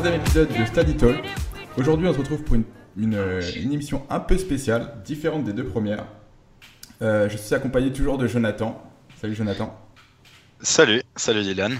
troisième 0.00 0.22
épisode 0.22 0.48
de 0.48 0.64
Study 0.64 0.96
Talk. 0.96 1.18
Aujourd'hui, 1.76 2.08
on 2.08 2.14
se 2.14 2.18
retrouve 2.18 2.42
pour 2.42 2.54
une, 2.54 2.64
une, 2.96 3.14
euh, 3.16 3.42
une 3.56 3.70
émission 3.74 4.02
un 4.08 4.18
peu 4.18 4.38
spéciale, 4.38 4.94
différente 5.04 5.44
des 5.44 5.52
deux 5.52 5.66
premières. 5.66 6.06
Euh, 7.02 7.28
je 7.28 7.36
suis 7.36 7.54
accompagné 7.54 7.92
toujours 7.92 8.16
de 8.16 8.26
Jonathan. 8.26 8.82
Salut 9.20 9.34
Jonathan. 9.34 9.78
Salut, 10.62 11.02
salut 11.16 11.42
Dylan. 11.42 11.76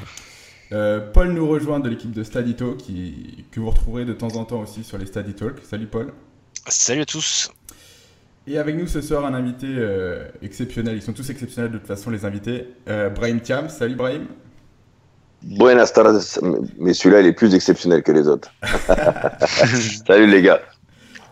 Euh, 0.73 1.01
Paul 1.01 1.33
nous 1.33 1.49
rejoint 1.49 1.81
de 1.81 1.89
l'équipe 1.89 2.13
de 2.13 2.23
Study 2.23 2.57
Talk, 2.57 2.77
qui, 2.77 3.47
que 3.51 3.59
vous 3.59 3.71
retrouverez 3.71 4.05
de 4.05 4.13
temps 4.13 4.37
en 4.37 4.45
temps 4.45 4.61
aussi 4.61 4.85
sur 4.85 4.99
les 4.99 5.07
Study 5.07 5.33
Talk. 5.33 5.57
Salut 5.63 5.87
Paul. 5.87 6.13
Salut 6.67 7.01
à 7.01 7.07
tous. 7.07 7.51
Et 8.47 8.59
avec 8.59 8.77
nous 8.77 8.87
ce 8.87 9.01
soir 9.01 9.25
un 9.25 9.33
invité 9.33 9.67
euh, 9.67 10.29
exceptionnel. 10.43 10.95
Ils 10.97 11.03
sont 11.03 11.15
tous 11.15 11.31
exceptionnels 11.31 11.73
de 11.73 11.79
toute 11.79 11.87
façon 11.87 12.11
les 12.11 12.27
invités. 12.27 12.67
Brahim 12.87 13.41
Thiam. 13.41 13.71
Salut 13.71 13.95
Brahim. 13.95 14.27
Buenas 15.43 15.93
tardes, 15.93 16.21
mais 16.79 16.93
celui-là 16.93 17.21
il 17.21 17.27
est 17.27 17.33
plus 17.33 17.55
exceptionnel 17.55 18.03
que 18.03 18.13
les 18.13 18.29
autres. 18.29 18.51
Salut 20.07 20.27
les 20.27 20.43
gars. 20.43 20.61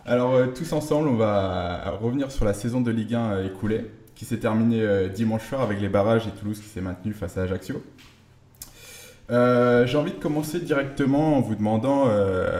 Alors 0.05 0.33
euh, 0.33 0.47
tous 0.47 0.73
ensemble, 0.73 1.07
on 1.09 1.15
va 1.15 1.91
revenir 2.01 2.31
sur 2.31 2.45
la 2.45 2.53
saison 2.53 2.81
de 2.81 2.89
Ligue 2.89 3.13
1 3.13 3.31
euh, 3.31 3.45
écoulée, 3.45 3.91
qui 4.15 4.25
s'est 4.25 4.39
terminée 4.39 4.81
euh, 4.81 5.09
dimanche 5.09 5.47
soir 5.47 5.61
avec 5.61 5.79
les 5.79 5.89
barrages 5.89 6.25
et 6.27 6.31
Toulouse 6.31 6.59
qui 6.59 6.67
s'est 6.67 6.81
maintenu 6.81 7.13
face 7.13 7.37
à 7.37 7.43
Ajaccio. 7.43 7.83
Euh, 9.29 9.85
J'ai 9.85 9.97
envie 9.97 10.11
de 10.11 10.17
commencer 10.19 10.59
directement 10.59 11.37
en 11.37 11.41
vous 11.41 11.53
demandant 11.53 12.05
euh, 12.07 12.59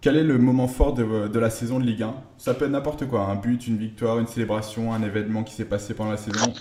quel 0.00 0.16
est 0.16 0.24
le 0.24 0.36
moment 0.38 0.66
fort 0.66 0.94
de, 0.94 1.28
de 1.28 1.38
la 1.38 1.50
saison 1.50 1.78
de 1.78 1.84
Ligue 1.84 2.02
1. 2.02 2.14
Ça 2.38 2.54
peut 2.54 2.64
être 2.64 2.72
n'importe 2.72 3.06
quoi, 3.06 3.20
un 3.26 3.36
but, 3.36 3.68
une 3.68 3.78
victoire, 3.78 4.18
une 4.18 4.26
célébration, 4.26 4.92
un 4.92 5.02
événement 5.04 5.44
qui 5.44 5.54
s'est 5.54 5.64
passé 5.64 5.94
pendant 5.94 6.10
la 6.10 6.16
saison. 6.16 6.52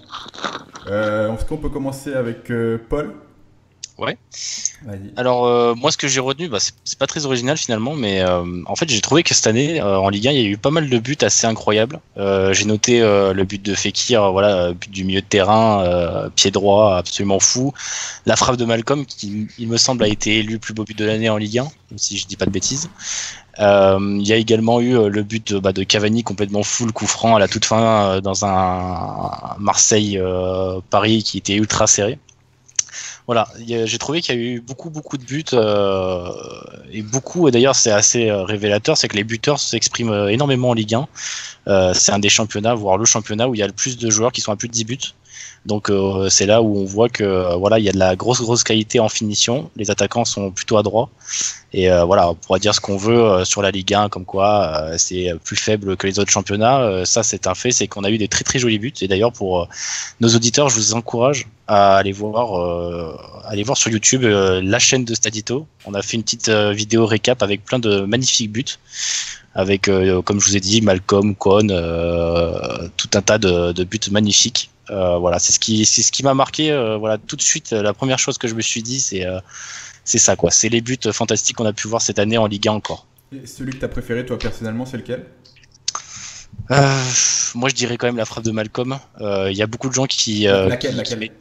Euh, 0.88 1.34
Est-ce 1.34 1.46
qu'on 1.46 1.58
peut 1.58 1.70
commencer 1.70 2.14
avec 2.14 2.52
euh, 2.52 2.78
Paul? 2.90 3.14
Ouais. 4.02 4.18
Alors 5.16 5.46
euh, 5.46 5.76
moi 5.76 5.92
ce 5.92 5.98
que 5.98 6.08
j'ai 6.08 6.20
retenu, 6.20 6.50
bah, 6.50 6.58
c'est 6.60 6.98
pas 6.98 7.06
très 7.06 7.28
original 7.28 7.56
finalement, 7.56 7.94
mais 7.94 8.22
euh, 8.22 8.64
en 8.66 8.76
fait 8.76 8.90
j'ai 8.90 9.00
trouvé 9.00 9.22
que 9.22 9.36
cette 9.36 9.46
année 9.46 9.80
euh, 9.80 10.00
en 10.00 10.10
Ligue 10.10 10.28
1 10.28 10.32
il 10.32 10.42
y 10.42 10.46
a 10.46 10.50
eu 10.50 10.58
pas 10.58 10.72
mal 10.72 10.90
de 10.90 10.98
buts 10.98 11.18
assez 11.22 11.46
incroyables. 11.46 12.00
Euh, 12.18 12.52
j'ai 12.52 12.66
noté 12.66 13.02
euh, 13.02 13.32
le 13.34 13.44
but 13.44 13.62
de 13.62 13.76
Fekir, 13.76 14.32
voilà, 14.32 14.74
but 14.74 14.90
du 14.90 15.04
milieu 15.04 15.22
de 15.22 15.26
terrain, 15.28 15.84
euh, 15.84 16.30
pied 16.30 16.50
droit, 16.50 16.96
absolument 16.96 17.40
fou. 17.40 17.74
La 18.26 18.36
frappe 18.36 18.58
de 18.58 18.66
Malcolm 18.66 19.06
qui 19.06 19.48
il 19.60 19.68
me 19.68 19.78
semble 19.78 20.04
a 20.04 20.08
été 20.08 20.40
élu 20.40 20.58
plus 20.58 20.74
beau 20.74 20.84
but 20.84 20.98
de 20.98 21.06
l'année 21.06 21.30
en 21.30 21.38
Ligue 21.38 21.60
1, 21.60 21.68
si 21.98 22.18
je 22.18 22.26
dis 22.26 22.38
pas 22.38 22.46
de 22.46 22.52
bêtises. 22.52 22.90
Euh, 23.60 24.18
il 24.20 24.28
y 24.28 24.34
a 24.34 24.38
également 24.38 24.80
eu 24.80 25.10
le 25.10 25.24
but 25.24 25.54
de, 25.54 25.60
bah, 25.60 25.74
de 25.74 25.84
Cavani 25.84 26.24
complètement 26.24 26.64
fou, 26.64 26.86
le 26.86 26.92
coup 26.92 27.06
franc 27.06 27.36
à 27.36 27.40
la 27.40 27.48
toute 27.48 27.66
fin 27.66 28.16
euh, 28.16 28.22
dans 28.22 28.46
un 28.46 29.56
Marseille-Paris 29.60 31.24
qui 31.24 31.38
était 31.38 31.56
ultra 31.56 31.86
serré. 31.86 32.18
Voilà, 33.28 33.48
j'ai 33.66 33.98
trouvé 33.98 34.22
qu'il 34.22 34.36
y 34.36 34.38
a 34.38 34.42
eu 34.42 34.62
beaucoup 34.62 34.90
beaucoup 34.90 35.18
de 35.18 35.24
buts 35.24 35.44
euh, 35.54 36.30
et 36.92 37.02
beaucoup 37.02 37.48
et 37.48 37.52
d'ailleurs 37.52 37.76
c'est 37.76 37.92
assez 37.92 38.30
euh, 38.30 38.44
révélateur, 38.44 38.98
c'est 38.98 39.08
que 39.08 39.16
les 39.16 39.24
buteurs 39.24 39.60
s'expriment 39.60 40.12
euh, 40.12 40.28
énormément 40.28 40.70
en 40.70 40.74
Ligue 40.74 40.96
1. 40.96 41.08
Euh, 41.68 41.94
c'est 41.94 42.12
un 42.12 42.20
des 42.20 42.30
championnats, 42.30 42.74
voire 42.74 42.98
le 42.98 43.06
championnat 43.06 43.48
où 43.48 43.56
il 43.56 43.60
y 43.60 43.64
a 43.64 43.68
le 43.68 43.74
plus 43.74 43.98
de 43.98 44.10
joueurs 44.10 44.32
qui 44.32 44.42
sont 44.42 44.52
à 44.52 44.56
plus 44.56 44.68
de 44.68 44.74
10 44.74 44.86
buts. 44.86 44.98
Donc 45.66 45.90
euh, 45.90 46.28
c'est 46.30 46.48
là 46.48 46.62
où 46.62 46.78
on 46.78 46.86
voit 46.86 47.10
que 47.10 47.24
euh, 47.24 47.56
voilà 47.56 47.78
il 47.78 47.86
y 47.86 47.90
a 47.90 47.92
de 47.92 48.00
la 48.00 48.16
grosse 48.16 48.42
grosse 48.42 48.64
qualité 48.64 49.00
en 49.00 49.10
finition. 49.10 49.70
Les 49.76 49.92
attaquants 49.92 50.26
sont 50.26 50.52
plutôt 50.52 50.78
adroits 50.78 51.10
et 51.74 51.92
euh, 51.92 52.04
voilà 52.04 52.32
on 52.32 52.36
pourra 52.36 52.58
dire 52.58 52.74
ce 52.74 52.82
qu'on 52.82 52.98
veut 52.98 53.46
sur 53.46 53.62
la 53.62 53.70
Ligue 53.70 53.94
1 53.94 54.10
comme 54.10 54.26
quoi 54.26 54.98
c'est 54.98 55.32
plus 55.44 55.56
faible 55.56 55.98
que 55.98 56.08
les 56.08 56.20
autres 56.20 56.32
championnats. 56.32 57.06
Ça 57.06 57.22
c'est 57.22 57.46
un 57.46 57.54
fait, 57.54 57.72
c'est 57.72 57.88
qu'on 57.88 58.04
a 58.04 58.10
eu 58.10 58.18
des 58.18 58.28
très 58.28 58.44
très 58.44 58.58
jolis 58.58 58.80
buts 58.80 58.94
et 59.02 59.08
d'ailleurs 59.08 59.34
pour 59.34 59.68
nos 60.20 60.30
auditeurs 60.30 60.70
je 60.70 60.76
vous 60.76 60.94
encourage 60.96 61.48
à 61.68 61.96
aller 61.96 62.12
voir 62.12 63.46
aller 63.46 63.64
voir 63.64 63.78
sur 63.78 63.92
YouTube 63.92 64.24
la 64.24 64.80
chaîne 64.80 65.06
de 65.06 65.14
Stadito. 65.14 65.68
On 65.86 65.94
a 65.94 66.02
fait 66.02 66.18
une 66.18 66.24
petite 66.24 66.50
vidéo 66.50 67.06
récap 67.06 67.44
avec 67.44 67.64
plein 67.64 67.80
de 67.80 68.02
magnifiques 68.02 68.52
buts 68.52 68.78
avec 69.56 69.88
euh, 69.88 70.22
comme 70.22 70.40
je 70.40 70.48
vous 70.48 70.58
ai 70.58 70.60
dit 70.60 70.82
Malcolm, 70.82 71.36
Cohn, 71.36 71.70
euh, 71.72 72.88
tout 72.98 73.10
un 73.14 73.22
tas 73.22 73.38
de, 73.38 73.72
de 73.72 73.84
buts 73.84 74.00
magnifiques. 74.12 74.70
Euh, 74.90 75.18
voilà, 75.18 75.40
c'est 75.40 75.54
ce 75.54 75.60
qui 75.60 75.86
c'est 75.86 76.02
ce 76.02 76.12
qui 76.12 76.24
m'a 76.24 76.34
marqué. 76.34 76.72
voilà, 77.00 77.18
tout 77.18 77.36
de 77.36 77.42
suite, 77.42 77.72
la 77.72 77.94
première 77.94 78.20
chose 78.20 78.38
que 78.38 78.48
je 78.48 78.56
me 78.56 78.62
suis 78.62 78.84
dit, 78.84 79.00
c'est 79.00 79.26
c'est 80.04 80.18
ça 80.18 80.36
quoi. 80.36 80.52
C'est 80.52 80.70
les 80.70 80.82
buts 80.82 80.98
fantastiques 81.12 81.58
qu'on 81.58 81.66
a 81.66 81.74
pu 81.74 81.88
voir 81.88 82.02
cette 82.02 82.20
année 82.20 82.38
en 82.38 82.48
Ligue 82.48 82.68
1 82.68 82.72
encore. 82.74 83.06
Et 83.34 83.46
celui 83.48 83.72
que 83.72 83.78
tu 83.78 83.86
as 83.86 83.90
préféré 83.90 84.26
toi 84.26 84.38
personnellement, 84.38 84.86
c'est 84.86 84.98
lequel? 84.98 85.26
Moi, 87.56 87.70
je 87.70 87.76
dirais 87.76 87.98
quand 87.98 88.08
même 88.08 88.18
la 88.18 88.26
frappe 88.26 88.44
de 88.46 88.52
Malcolm. 88.52 88.98
Il 89.20 89.54
y 89.56 89.62
a 89.62 89.68
beaucoup 89.68 89.90
de 89.90 89.94
gens 89.94 90.06
qui. 90.06 90.44
Laquelle, 90.44 90.92
qui- 90.92 90.98
laquelle? 90.98 91.32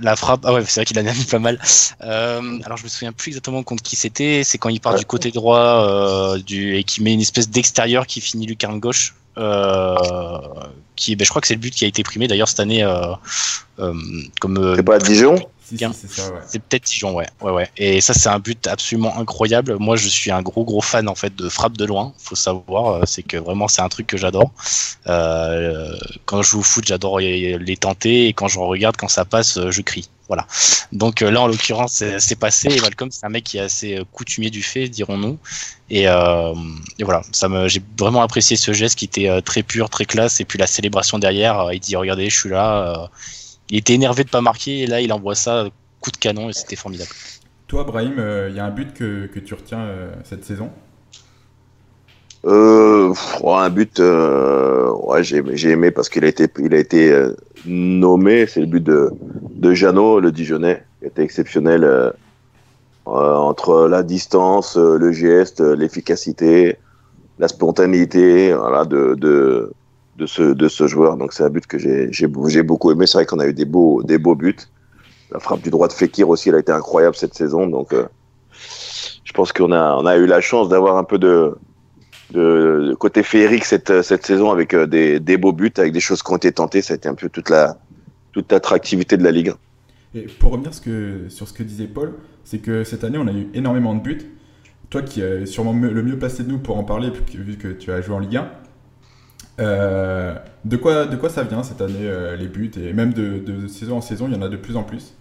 La 0.00 0.14
frappe. 0.16 0.42
Ah 0.44 0.52
ouais, 0.52 0.64
c'est 0.64 0.80
vrai 0.80 0.84
qu'il 0.84 0.98
en 0.98 1.06
a 1.06 1.12
mis 1.12 1.24
pas 1.24 1.38
mal. 1.38 1.60
Euh, 2.02 2.60
alors, 2.64 2.76
je 2.78 2.84
me 2.84 2.88
souviens 2.88 3.12
plus 3.12 3.30
exactement 3.30 3.62
contre 3.62 3.82
qui 3.82 3.96
c'était. 3.96 4.42
C'est 4.44 4.58
quand 4.58 4.68
il 4.68 4.80
part 4.80 4.92
Ouais. 4.92 4.98
du 5.00 5.04
côté 5.06 5.30
droit 5.30 5.58
euh, 5.58 6.38
du 6.38 6.76
et 6.76 6.84
qui 6.84 7.02
met 7.02 7.12
une 7.12 7.20
espèce 7.20 7.48
d'extérieur 7.50 8.06
qui 8.06 8.20
finit 8.20 8.46
lucarne 8.46 8.78
gauche. 8.78 9.14
Euh, 9.38 9.96
qui, 10.96 11.14
ben, 11.14 11.24
je 11.24 11.30
crois 11.30 11.40
que 11.40 11.46
c'est 11.46 11.54
le 11.54 11.60
but 11.60 11.72
qui 11.72 11.84
a 11.84 11.88
été 11.88 12.02
primé 12.02 12.26
d'ailleurs 12.26 12.48
cette 12.48 12.60
année 12.60 12.82
euh, 12.82 13.14
euh, 13.78 13.94
comme 14.40 14.58
euh, 14.58 14.74
C'est 14.76 14.82
pas 14.82 14.96
à 14.96 14.98
Dijon? 14.98 15.36
Si, 15.64 15.76
Bien. 15.76 15.92
si, 15.92 16.08
c'est 16.08 16.20
ça, 16.22 16.32
ouais. 16.32 16.40
c'est 16.46 16.60
peut-être 16.60 16.84
Dijon, 16.84 17.14
ouais, 17.14 17.26
ouais, 17.40 17.52
ouais. 17.52 17.70
Et 17.76 18.00
ça, 18.00 18.14
c'est 18.14 18.28
un 18.28 18.38
but 18.38 18.66
absolument 18.66 19.16
incroyable. 19.16 19.76
Moi, 19.78 19.96
je 19.96 20.08
suis 20.08 20.30
un 20.30 20.42
gros, 20.42 20.64
gros 20.64 20.80
fan 20.80 21.08
en 21.08 21.14
fait 21.14 21.36
de 21.36 21.48
frappe 21.48 21.76
de 21.76 21.84
loin. 21.84 22.12
Faut 22.18 22.34
savoir, 22.34 23.06
c'est 23.06 23.22
que 23.22 23.36
vraiment, 23.36 23.68
c'est 23.68 23.82
un 23.82 23.88
truc 23.88 24.06
que 24.06 24.16
j'adore. 24.16 24.50
Euh, 25.06 25.96
quand 26.24 26.42
je 26.42 26.50
joue 26.50 26.60
au 26.60 26.62
foot, 26.62 26.84
j'adore 26.86 27.20
les 27.20 27.76
tenter, 27.78 28.26
et 28.28 28.32
quand 28.32 28.48
j'en 28.48 28.66
regarde, 28.66 28.96
quand 28.96 29.08
ça 29.08 29.24
passe, 29.24 29.58
je 29.70 29.82
crie. 29.82 30.08
Voilà. 30.28 30.46
Donc 30.92 31.22
euh, 31.22 31.30
là, 31.30 31.40
en 31.40 31.46
l'occurrence, 31.46 32.04
c'est 32.18 32.38
passé. 32.38 32.68
Et 32.70 32.80
Malcolm, 32.80 33.10
c'est 33.10 33.26
un 33.26 33.30
mec 33.30 33.44
qui 33.44 33.56
est 33.58 33.62
assez 33.62 33.98
euh, 33.98 34.04
coutumier 34.12 34.50
du 34.50 34.62
fait, 34.62 34.88
dirons-nous. 34.88 35.38
Et, 35.90 36.06
euh, 36.06 36.54
et 36.98 37.04
voilà, 37.04 37.22
ça 37.32 37.48
me, 37.48 37.66
j'ai 37.66 37.82
vraiment 37.98 38.22
apprécié 38.22 38.56
ce 38.56 38.72
geste 38.72 38.98
qui 38.98 39.06
était 39.06 39.28
euh, 39.28 39.40
très 39.40 39.62
pur, 39.62 39.88
très 39.88 40.04
classe. 40.04 40.40
Et 40.40 40.44
puis 40.44 40.58
la 40.58 40.66
célébration 40.66 41.18
derrière, 41.18 41.58
euh, 41.60 41.74
il 41.74 41.80
dit 41.80 41.96
regardez, 41.96 42.28
je 42.30 42.38
suis 42.38 42.50
là. 42.50 43.02
euh, 43.02 43.06
il 43.70 43.76
était 43.76 43.92
énervé 43.92 44.24
de 44.24 44.30
pas 44.30 44.40
marquer, 44.40 44.78
et 44.80 44.86
là, 44.86 45.02
il 45.02 45.12
envoie 45.12 45.34
ça 45.34 45.66
coup 46.00 46.10
de 46.10 46.16
canon, 46.16 46.48
et 46.48 46.54
c'était 46.54 46.74
formidable. 46.74 47.10
Toi, 47.66 47.84
Brahim, 47.84 48.14
il 48.48 48.56
y 48.56 48.60
a 48.60 48.64
un 48.64 48.70
but 48.70 48.94
que, 48.94 49.26
que 49.26 49.38
tu 49.38 49.52
retiens 49.52 49.80
euh, 49.80 50.10
cette 50.24 50.44
saison? 50.44 50.70
Euh, 52.46 53.12
Un 53.44 53.68
but, 53.68 54.00
euh, 54.00 54.90
ouais, 55.02 55.22
j'ai 55.22 55.68
aimé 55.68 55.90
parce 55.90 56.08
qu'il 56.08 56.24
a 56.24 56.28
été, 56.28 56.46
il 56.60 56.72
a 56.72 56.78
été 56.78 57.10
euh, 57.10 57.36
nommé. 57.66 58.46
C'est 58.46 58.60
le 58.60 58.66
but 58.66 58.82
de, 58.82 59.10
de 59.50 59.72
Jeannot, 59.72 60.20
le 60.20 60.32
Dijonais, 60.32 60.84
qui 61.00 61.06
était 61.06 61.22
exceptionnel 61.22 61.84
euh, 61.84 62.10
euh, 63.06 63.34
entre 63.34 63.88
la 63.88 64.02
distance, 64.02 64.76
euh, 64.76 64.98
le 64.98 65.12
geste, 65.12 65.60
l'efficacité, 65.60 66.76
la 67.38 67.48
spontanéité 67.48 68.52
voilà, 68.52 68.84
de, 68.84 69.14
de, 69.14 69.72
de, 70.16 70.26
ce, 70.26 70.42
de 70.42 70.68
ce 70.68 70.86
joueur. 70.86 71.16
Donc 71.16 71.32
c'est 71.32 71.44
un 71.44 71.50
but 71.50 71.66
que 71.66 71.78
j'ai 71.78 72.62
beaucoup 72.62 72.90
aimé. 72.90 73.06
C'est 73.06 73.18
vrai 73.18 73.26
qu'on 73.26 73.38
a 73.38 73.46
eu 73.46 73.54
des 73.54 73.64
beaux, 73.64 74.02
des 74.02 74.18
beaux 74.18 74.34
buts. 74.34 74.56
La 75.30 75.40
frappe 75.40 75.60
du 75.60 75.70
droit 75.70 75.88
de 75.88 75.92
Fekir 75.92 76.28
aussi, 76.28 76.48
elle 76.48 76.54
a 76.54 76.60
été 76.60 76.72
incroyable 76.72 77.14
cette 77.14 77.34
saison. 77.34 77.66
Donc 77.66 77.94
je 79.24 79.32
pense 79.32 79.52
qu'on 79.52 79.72
a, 79.72 79.94
on 79.96 80.06
a 80.06 80.16
eu 80.16 80.26
la 80.26 80.40
chance 80.40 80.70
d'avoir 80.70 80.96
un 80.96 81.04
peu 81.04 81.18
de, 81.18 81.54
de, 82.32 82.94
côté 82.98 83.22
féerique 83.22 83.64
cette, 83.64 84.02
saison 84.02 84.50
avec 84.50 84.74
euh, 84.74 84.86
des, 84.86 85.36
beaux 85.36 85.52
buts, 85.52 85.72
avec 85.76 85.92
des 85.92 86.00
choses 86.00 86.22
qui 86.22 86.32
ont 86.32 86.36
été 86.36 86.52
tentées. 86.52 86.82
Ça 86.82 86.94
a 86.94 86.96
été 86.96 87.08
un 87.08 87.14
peu 87.14 87.28
toute 87.28 87.50
la 87.50 87.78
toute 88.32 88.52
l'attractivité 88.52 89.16
de 89.16 89.24
la 89.24 89.32
ligue. 89.32 89.52
Et 90.14 90.22
pour 90.22 90.52
revenir 90.52 90.72
sur 90.74 91.48
ce 91.48 91.52
que 91.52 91.62
disait 91.62 91.86
Paul, 91.86 92.14
c'est 92.44 92.58
que 92.58 92.84
cette 92.84 93.04
année, 93.04 93.18
on 93.18 93.26
a 93.26 93.32
eu 93.32 93.48
énormément 93.54 93.94
de 93.94 94.00
buts. 94.00 94.30
Toi 94.90 95.02
qui 95.02 95.20
es 95.20 95.44
sûrement 95.44 95.72
me- 95.72 95.90
le 95.90 96.02
mieux 96.02 96.18
placé 96.18 96.44
de 96.44 96.48
nous 96.48 96.58
pour 96.58 96.78
en 96.78 96.84
parler, 96.84 97.10
vu 97.34 97.56
que, 97.56 97.68
tu 97.68 97.90
as 97.90 98.00
joué 98.00 98.14
en 98.14 98.18
Ligue 98.20 98.36
1, 98.36 98.50
euh, 99.60 100.34
de, 100.64 100.76
quoi, 100.76 101.28
ça 101.28 101.42
vient 101.42 101.62
cette 101.62 101.80
année, 101.80 101.94
euh, 102.02 102.36
les 102.36 102.46
buts? 102.46 102.70
Et 102.80 102.92
même 102.92 103.12
de, 103.12 103.66
saison 103.66 103.96
en 103.96 104.00
saison, 104.00 104.28
il 104.28 104.34
y 104.34 104.36
en 104.36 104.42
a 104.42 104.48
de 104.48 104.56
plus 104.56 104.76
en 104.76 104.82
plus. 104.82 105.14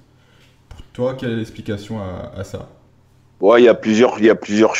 Pour 0.69 0.81
toi, 0.93 1.15
quelle 1.15 1.31
est 1.31 1.35
l'explication 1.37 1.99
à 1.99 2.43
ça? 2.43 2.69
Ouais, 3.39 3.61
il 3.61 3.65
y 3.65 3.69
a 3.69 3.75
plusieurs, 3.75 4.17
il 4.17 4.25
y 4.25 4.29
a 4.29 4.35
plusieurs, 4.35 4.73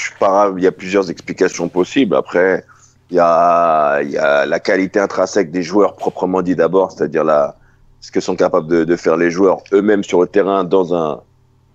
il 0.58 0.64
y 0.64 0.68
a 0.68 0.72
plusieurs 0.72 1.12
explications 1.12 1.70
possibles. 1.70 2.16
Après, 2.16 2.66
il 3.12 3.18
y 3.18 3.20
a, 3.20 4.02
il 4.02 4.10
y 4.10 4.18
a 4.18 4.46
la 4.46 4.60
qualité 4.60 5.00
intrinsèque 5.00 5.52
des 5.52 5.62
joueurs 5.62 5.96
proprement 5.96 6.42
dit 6.42 6.56
d'abord, 6.56 6.92
c'est-à-dire 6.92 7.24
la, 7.24 7.56
ce 8.02 8.12
que 8.12 8.20
sont 8.20 8.36
capables 8.36 8.68
de, 8.68 8.84
de 8.84 8.96
faire 8.96 9.16
les 9.16 9.30
joueurs 9.30 9.60
eux-mêmes 9.74 10.04
sur 10.04 10.22
le 10.22 10.28
terrain 10.28 10.64
dans 10.64 10.96
un, 10.96 11.22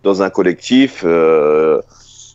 dans 0.03 0.23
un 0.23 0.31
collectif. 0.31 1.03
Euh, 1.05 1.81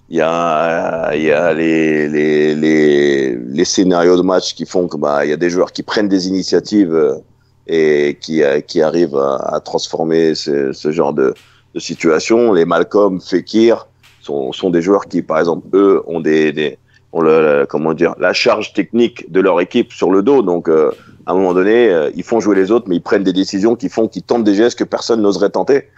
il 0.10 0.16
y 0.18 0.22
a, 0.22 1.14
il 1.14 1.24
y 1.24 1.32
a 1.34 1.54
les, 1.54 2.08
les, 2.08 2.56
les, 2.56 3.36
les 3.36 3.66
scénarios 3.66 4.16
de 4.16 4.22
match 4.22 4.56
qui 4.56 4.66
font 4.66 4.88
que 4.88 4.96
bah, 4.96 5.26
il 5.26 5.30
y 5.30 5.34
a 5.34 5.38
des 5.38 5.50
joueurs 5.50 5.74
qui 5.74 5.84
prennent 5.84 6.08
des 6.08 6.30
initiatives 6.30 6.96
euh, 6.96 7.16
et 7.68 8.18
qui, 8.22 8.42
euh, 8.42 8.62
qui 8.62 8.82
arrivent 8.82 9.18
à, 9.18 9.56
à 9.56 9.60
transformer 9.60 10.34
ce, 10.34 10.72
ce 10.72 10.92
genre 10.94 11.12
de, 11.12 11.34
de 11.76 11.80
situation. 11.82 12.54
Les 12.54 12.64
Malcolm, 12.64 13.20
Fekir 13.20 13.88
sont, 14.28 14.52
sont 14.52 14.70
des 14.70 14.82
joueurs 14.82 15.06
qui, 15.08 15.22
par 15.22 15.40
exemple, 15.40 15.66
eux, 15.74 16.04
ont 16.06 16.20
des, 16.20 16.78
comment 17.70 17.94
dire, 17.94 18.14
la 18.20 18.34
charge 18.34 18.74
technique 18.74 19.32
de 19.32 19.40
leur 19.40 19.60
équipe 19.62 19.92
sur 19.92 20.12
le 20.12 20.22
dos. 20.22 20.42
Donc, 20.42 20.70
euh, 20.70 20.92
à 21.26 21.32
un 21.32 21.36
moment 21.36 21.54
donné, 21.54 21.90
euh, 21.90 22.12
ils 22.16 22.24
font 22.24 22.40
jouer 22.40 22.56
les 22.56 22.72
autres, 22.72 22.86
mais 22.88 22.98
ils 22.98 23.02
prennent 23.02 23.24
des 23.24 23.34
décisions 23.34 23.76
qui 23.76 23.90
font 23.90 24.08
qu'ils 24.08 24.24
tentent 24.24 24.44
des 24.44 24.56
gestes 24.56 24.78
que 24.78 24.84
personne 24.84 25.22
n'oserait 25.22 25.50
tenter. 25.50 25.90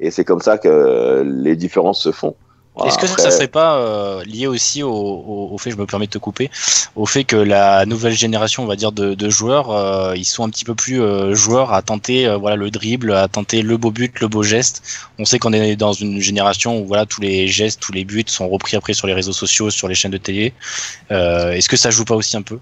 Et 0.00 0.10
c'est 0.10 0.24
comme 0.24 0.40
ça 0.40 0.58
que 0.58 0.68
euh, 0.68 1.24
les 1.24 1.56
différences 1.56 2.02
se 2.02 2.12
font. 2.12 2.34
Est-ce 2.84 2.98
que 2.98 3.06
ça, 3.06 3.16
ça 3.16 3.30
serait 3.30 3.48
pas 3.48 3.78
euh, 3.78 4.22
lié 4.24 4.46
aussi 4.46 4.82
au, 4.82 4.90
au, 4.90 5.48
au, 5.52 5.58
fait, 5.58 5.70
je 5.70 5.76
me 5.76 5.86
permets 5.86 6.06
de 6.06 6.10
te 6.10 6.18
couper, 6.18 6.50
au 6.94 7.06
fait 7.06 7.24
que 7.24 7.36
la 7.36 7.86
nouvelle 7.86 8.12
génération, 8.12 8.64
on 8.64 8.66
va 8.66 8.76
dire, 8.76 8.92
de, 8.92 9.14
de 9.14 9.30
joueurs, 9.30 9.70
euh, 9.70 10.14
ils 10.14 10.26
sont 10.26 10.44
un 10.44 10.50
petit 10.50 10.64
peu 10.64 10.74
plus 10.74 11.00
euh, 11.00 11.34
joueurs 11.34 11.72
à 11.72 11.80
tenter, 11.80 12.26
euh, 12.26 12.36
voilà, 12.36 12.56
le 12.56 12.70
dribble, 12.70 13.12
à 13.12 13.28
tenter 13.28 13.62
le 13.62 13.76
beau 13.78 13.90
but, 13.90 14.20
le 14.20 14.28
beau 14.28 14.42
geste. 14.42 14.82
On 15.18 15.24
sait 15.24 15.38
qu'on 15.38 15.54
est 15.54 15.76
dans 15.76 15.94
une 15.94 16.20
génération 16.20 16.78
où 16.80 16.86
voilà, 16.86 17.06
tous 17.06 17.22
les 17.22 17.48
gestes, 17.48 17.80
tous 17.80 17.92
les 17.92 18.04
buts 18.04 18.24
sont 18.26 18.48
repris 18.48 18.76
après 18.76 18.92
sur 18.92 19.06
les 19.06 19.14
réseaux 19.14 19.32
sociaux, 19.32 19.70
sur 19.70 19.88
les 19.88 19.94
chaînes 19.94 20.12
de 20.12 20.18
télé. 20.18 20.52
Est-ce 21.10 21.68
que 21.68 21.76
ça 21.76 21.90
joue 21.90 22.04
pas 22.04 22.14
aussi 22.14 22.36
un 22.36 22.42
peu? 22.42 22.58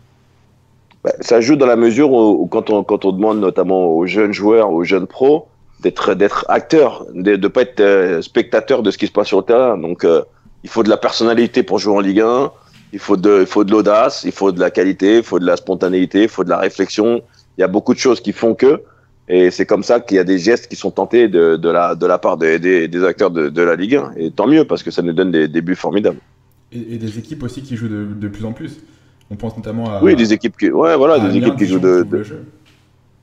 Bah, 1.02 1.12
Ça 1.20 1.40
joue 1.40 1.56
dans 1.56 1.66
la 1.66 1.76
mesure 1.76 2.12
où, 2.12 2.46
quand 2.46 2.70
on 2.70 2.84
quand 2.84 3.04
on 3.04 3.12
demande 3.12 3.40
notamment 3.40 3.86
aux 3.86 4.06
jeunes 4.06 4.32
joueurs, 4.32 4.70
aux 4.70 4.84
jeunes 4.84 5.06
pros 5.06 5.48
d'être 5.84 6.14
d'être 6.14 6.46
acteur, 6.48 7.06
de 7.14 7.36
ne 7.36 7.48
pas 7.48 7.62
être 7.62 7.80
euh, 7.80 8.22
spectateur 8.22 8.82
de 8.82 8.90
ce 8.90 8.98
qui 8.98 9.06
se 9.06 9.12
passe 9.12 9.28
sur 9.28 9.38
le 9.38 9.44
terrain. 9.44 9.76
Donc 9.78 10.04
euh, 10.04 10.22
il 10.64 10.70
faut 10.70 10.82
de 10.82 10.88
la 10.88 10.96
personnalité 10.96 11.62
pour 11.62 11.78
jouer 11.78 11.94
en 11.94 12.00
Ligue 12.00 12.20
1, 12.20 12.50
il 12.94 12.98
faut 12.98 13.16
de 13.16 13.42
il 13.42 13.46
faut 13.46 13.64
de 13.64 13.70
l'audace, 13.70 14.24
il 14.24 14.32
faut 14.32 14.50
de 14.50 14.58
la 14.58 14.70
qualité, 14.70 15.18
il 15.18 15.22
faut 15.22 15.38
de 15.38 15.46
la 15.46 15.56
spontanéité, 15.56 16.22
il 16.22 16.28
faut 16.28 16.42
de 16.42 16.48
la 16.48 16.58
réflexion. 16.58 17.22
Il 17.56 17.60
y 17.60 17.64
a 17.64 17.68
beaucoup 17.68 17.94
de 17.94 17.98
choses 17.98 18.20
qui 18.20 18.32
font 18.32 18.54
que 18.54 18.82
et 19.28 19.50
c'est 19.50 19.66
comme 19.66 19.82
ça 19.82 20.00
qu'il 20.00 20.16
y 20.16 20.20
a 20.20 20.24
des 20.24 20.38
gestes 20.38 20.66
qui 20.68 20.76
sont 20.76 20.90
tentés 20.90 21.28
de, 21.28 21.56
de 21.56 21.68
la 21.68 21.94
de 21.94 22.06
la 22.06 22.18
part 22.18 22.36
des, 22.38 22.58
des, 22.58 22.88
des 22.88 23.04
acteurs 23.04 23.30
de, 23.30 23.48
de, 23.48 23.62
la 23.62 23.76
Ligue 23.76 23.96
1 23.96 24.12
et 24.16 24.30
tant 24.30 24.46
mieux 24.46 24.64
parce 24.64 24.82
que 24.82 24.90
ça 24.90 25.02
nous 25.02 25.12
donne 25.12 25.30
des, 25.30 25.48
des 25.48 25.62
buts 25.62 25.76
formidables. 25.76 26.18
Et, 26.72 26.94
et, 26.94 26.98
des 26.98 27.18
équipes 27.18 27.42
aussi 27.42 27.62
qui 27.62 27.76
jouent 27.76 27.88
de, 27.88 28.06
de 28.24 28.28
plus 28.28 28.44
en 28.44 28.52
plus. 28.52 28.80
On 29.30 29.36
pense 29.36 29.56
notamment 29.56 29.86
à 29.90 30.02
oui 30.02 30.16
des 30.16 30.32
équipes 30.32 30.56
qui 30.56 30.70
ouais 30.70 30.96
voilà 30.96 31.18
des 31.18 31.36
équipes 31.38 31.56
qui 31.56 31.66
jouent 31.66 31.78
de, 31.78 32.02
de 32.02 32.24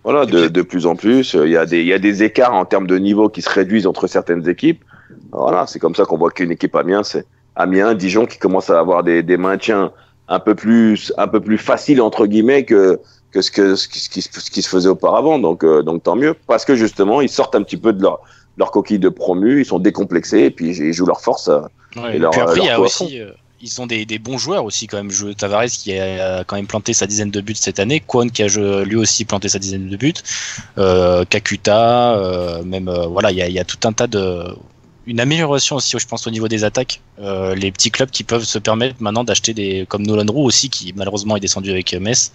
voilà, 0.03 0.25
de, 0.25 0.48
de, 0.48 0.62
plus 0.62 0.86
en 0.86 0.95
plus, 0.95 1.36
il 1.36 1.50
y, 1.50 1.57
a 1.57 1.65
des, 1.65 1.81
il 1.81 1.88
y 1.88 1.94
a 1.94 2.00
des 2.00 2.24
écarts 2.24 2.53
en 2.53 2.65
termes 2.65 2.88
de 2.88 2.98
niveau 2.98 3.30
qui 3.30 3.42
se 3.42 3.50
réduisent 3.50 3.86
entre 3.86 4.07
certaines 4.07 4.48
équipes. 4.50 4.83
Voilà, 5.31 5.68
c'est 5.68 5.80
comme 5.80 5.95
ça 5.95 6.06
qu'on 6.06 6.18
voit 6.18 6.31
qu'une 6.31 6.51
équipe 6.51 6.75
Amiens, 6.75 7.03
c'est 7.03 7.25
Amiens, 7.56 7.94
Dijon 7.94 8.25
qui 8.25 8.38
commence 8.38 8.69
à 8.69 8.80
avoir 8.80 9.03
des, 9.03 9.24
des 9.24 9.38
maintiens 9.38 9.92
un 10.27 10.39
peu 10.39 10.56
plus, 10.56 11.13
un 11.18 11.27
peu 11.27 11.39
plus 11.39 11.57
faciles 11.57 12.01
entre 12.01 12.25
guillemets 12.25 12.65
que 12.65 13.00
que 13.31 13.42
ce 13.42 13.51
que 13.51 13.75
ce 13.75 13.88
qui, 13.88 14.00
ce 14.00 14.09
qui, 14.09 14.21
ce 14.21 14.51
qui 14.51 14.62
se 14.62 14.69
faisait 14.69 14.89
auparavant. 14.89 15.39
Donc 15.39 15.63
euh, 15.63 15.83
donc 15.83 16.04
tant 16.04 16.15
mieux 16.15 16.36
parce 16.47 16.65
que 16.65 16.75
justement 16.75 17.21
ils 17.21 17.30
sortent 17.30 17.56
un 17.56 17.63
petit 17.63 17.77
peu 17.77 17.94
de 17.94 18.01
leur 18.01 18.21
leur 18.57 18.71
coquille 18.71 19.00
de 19.00 19.09
promu, 19.09 19.62
ils 19.62 19.65
sont 19.65 19.80
décomplexés 19.80 20.42
et 20.42 20.51
puis 20.51 20.75
ils 20.75 20.94
jouent 20.94 21.06
leur 21.06 21.21
force. 21.21 21.47
Euh, 21.47 21.62
ouais, 21.97 22.15
et, 22.15 22.19
leur, 22.19 22.31
puis 22.31 22.42
après, 22.42 22.56
leur 22.56 22.65
il 22.65 22.68
y 22.68 22.71
a 22.71 22.80
aussi 22.80 23.21
ils 23.61 23.69
sont 23.69 23.85
des, 23.85 24.05
des, 24.05 24.19
bons 24.19 24.37
joueurs 24.37 24.65
aussi 24.65 24.87
quand 24.87 24.97
même. 24.97 25.11
Je, 25.11 25.27
Tavares 25.27 25.65
qui 25.65 25.97
a 25.97 26.43
quand 26.43 26.55
même 26.55 26.67
planté 26.67 26.93
sa 26.93 27.07
dizaine 27.07 27.31
de 27.31 27.41
buts 27.41 27.55
cette 27.55 27.79
année, 27.79 27.99
Kwon 27.99 28.29
qui 28.29 28.43
a 28.43 28.47
lui 28.83 28.95
aussi 28.95 29.25
planté 29.25 29.49
sa 29.49 29.59
dizaine 29.59 29.87
de 29.87 29.97
buts, 29.97 30.13
euh, 30.77 31.23
Kakuta, 31.25 32.15
euh, 32.15 32.63
même 32.63 32.87
euh, 32.87 33.07
voilà, 33.07 33.31
il 33.31 33.37
y 33.37 33.41
a, 33.41 33.49
y 33.49 33.59
a, 33.59 33.63
tout 33.63 33.87
un 33.87 33.93
tas 33.93 34.07
de 34.07 34.55
une 35.07 35.19
amélioration 35.19 35.77
aussi, 35.77 35.97
je 35.97 36.07
pense, 36.07 36.27
au 36.27 36.29
niveau 36.29 36.47
des 36.47 36.63
attaques. 36.63 37.01
Euh, 37.19 37.55
les 37.55 37.71
petits 37.71 37.89
clubs 37.89 38.11
qui 38.11 38.23
peuvent 38.23 38.43
se 38.43 38.59
permettre 38.59 38.95
maintenant 38.99 39.23
d'acheter 39.23 39.53
des 39.53 39.85
comme 39.89 40.03
Nolan 40.05 40.31
Roux 40.31 40.45
aussi, 40.45 40.69
qui 40.69 40.93
malheureusement 40.95 41.35
est 41.37 41.39
descendu 41.39 41.71
avec 41.71 41.93
Metz, 41.93 42.31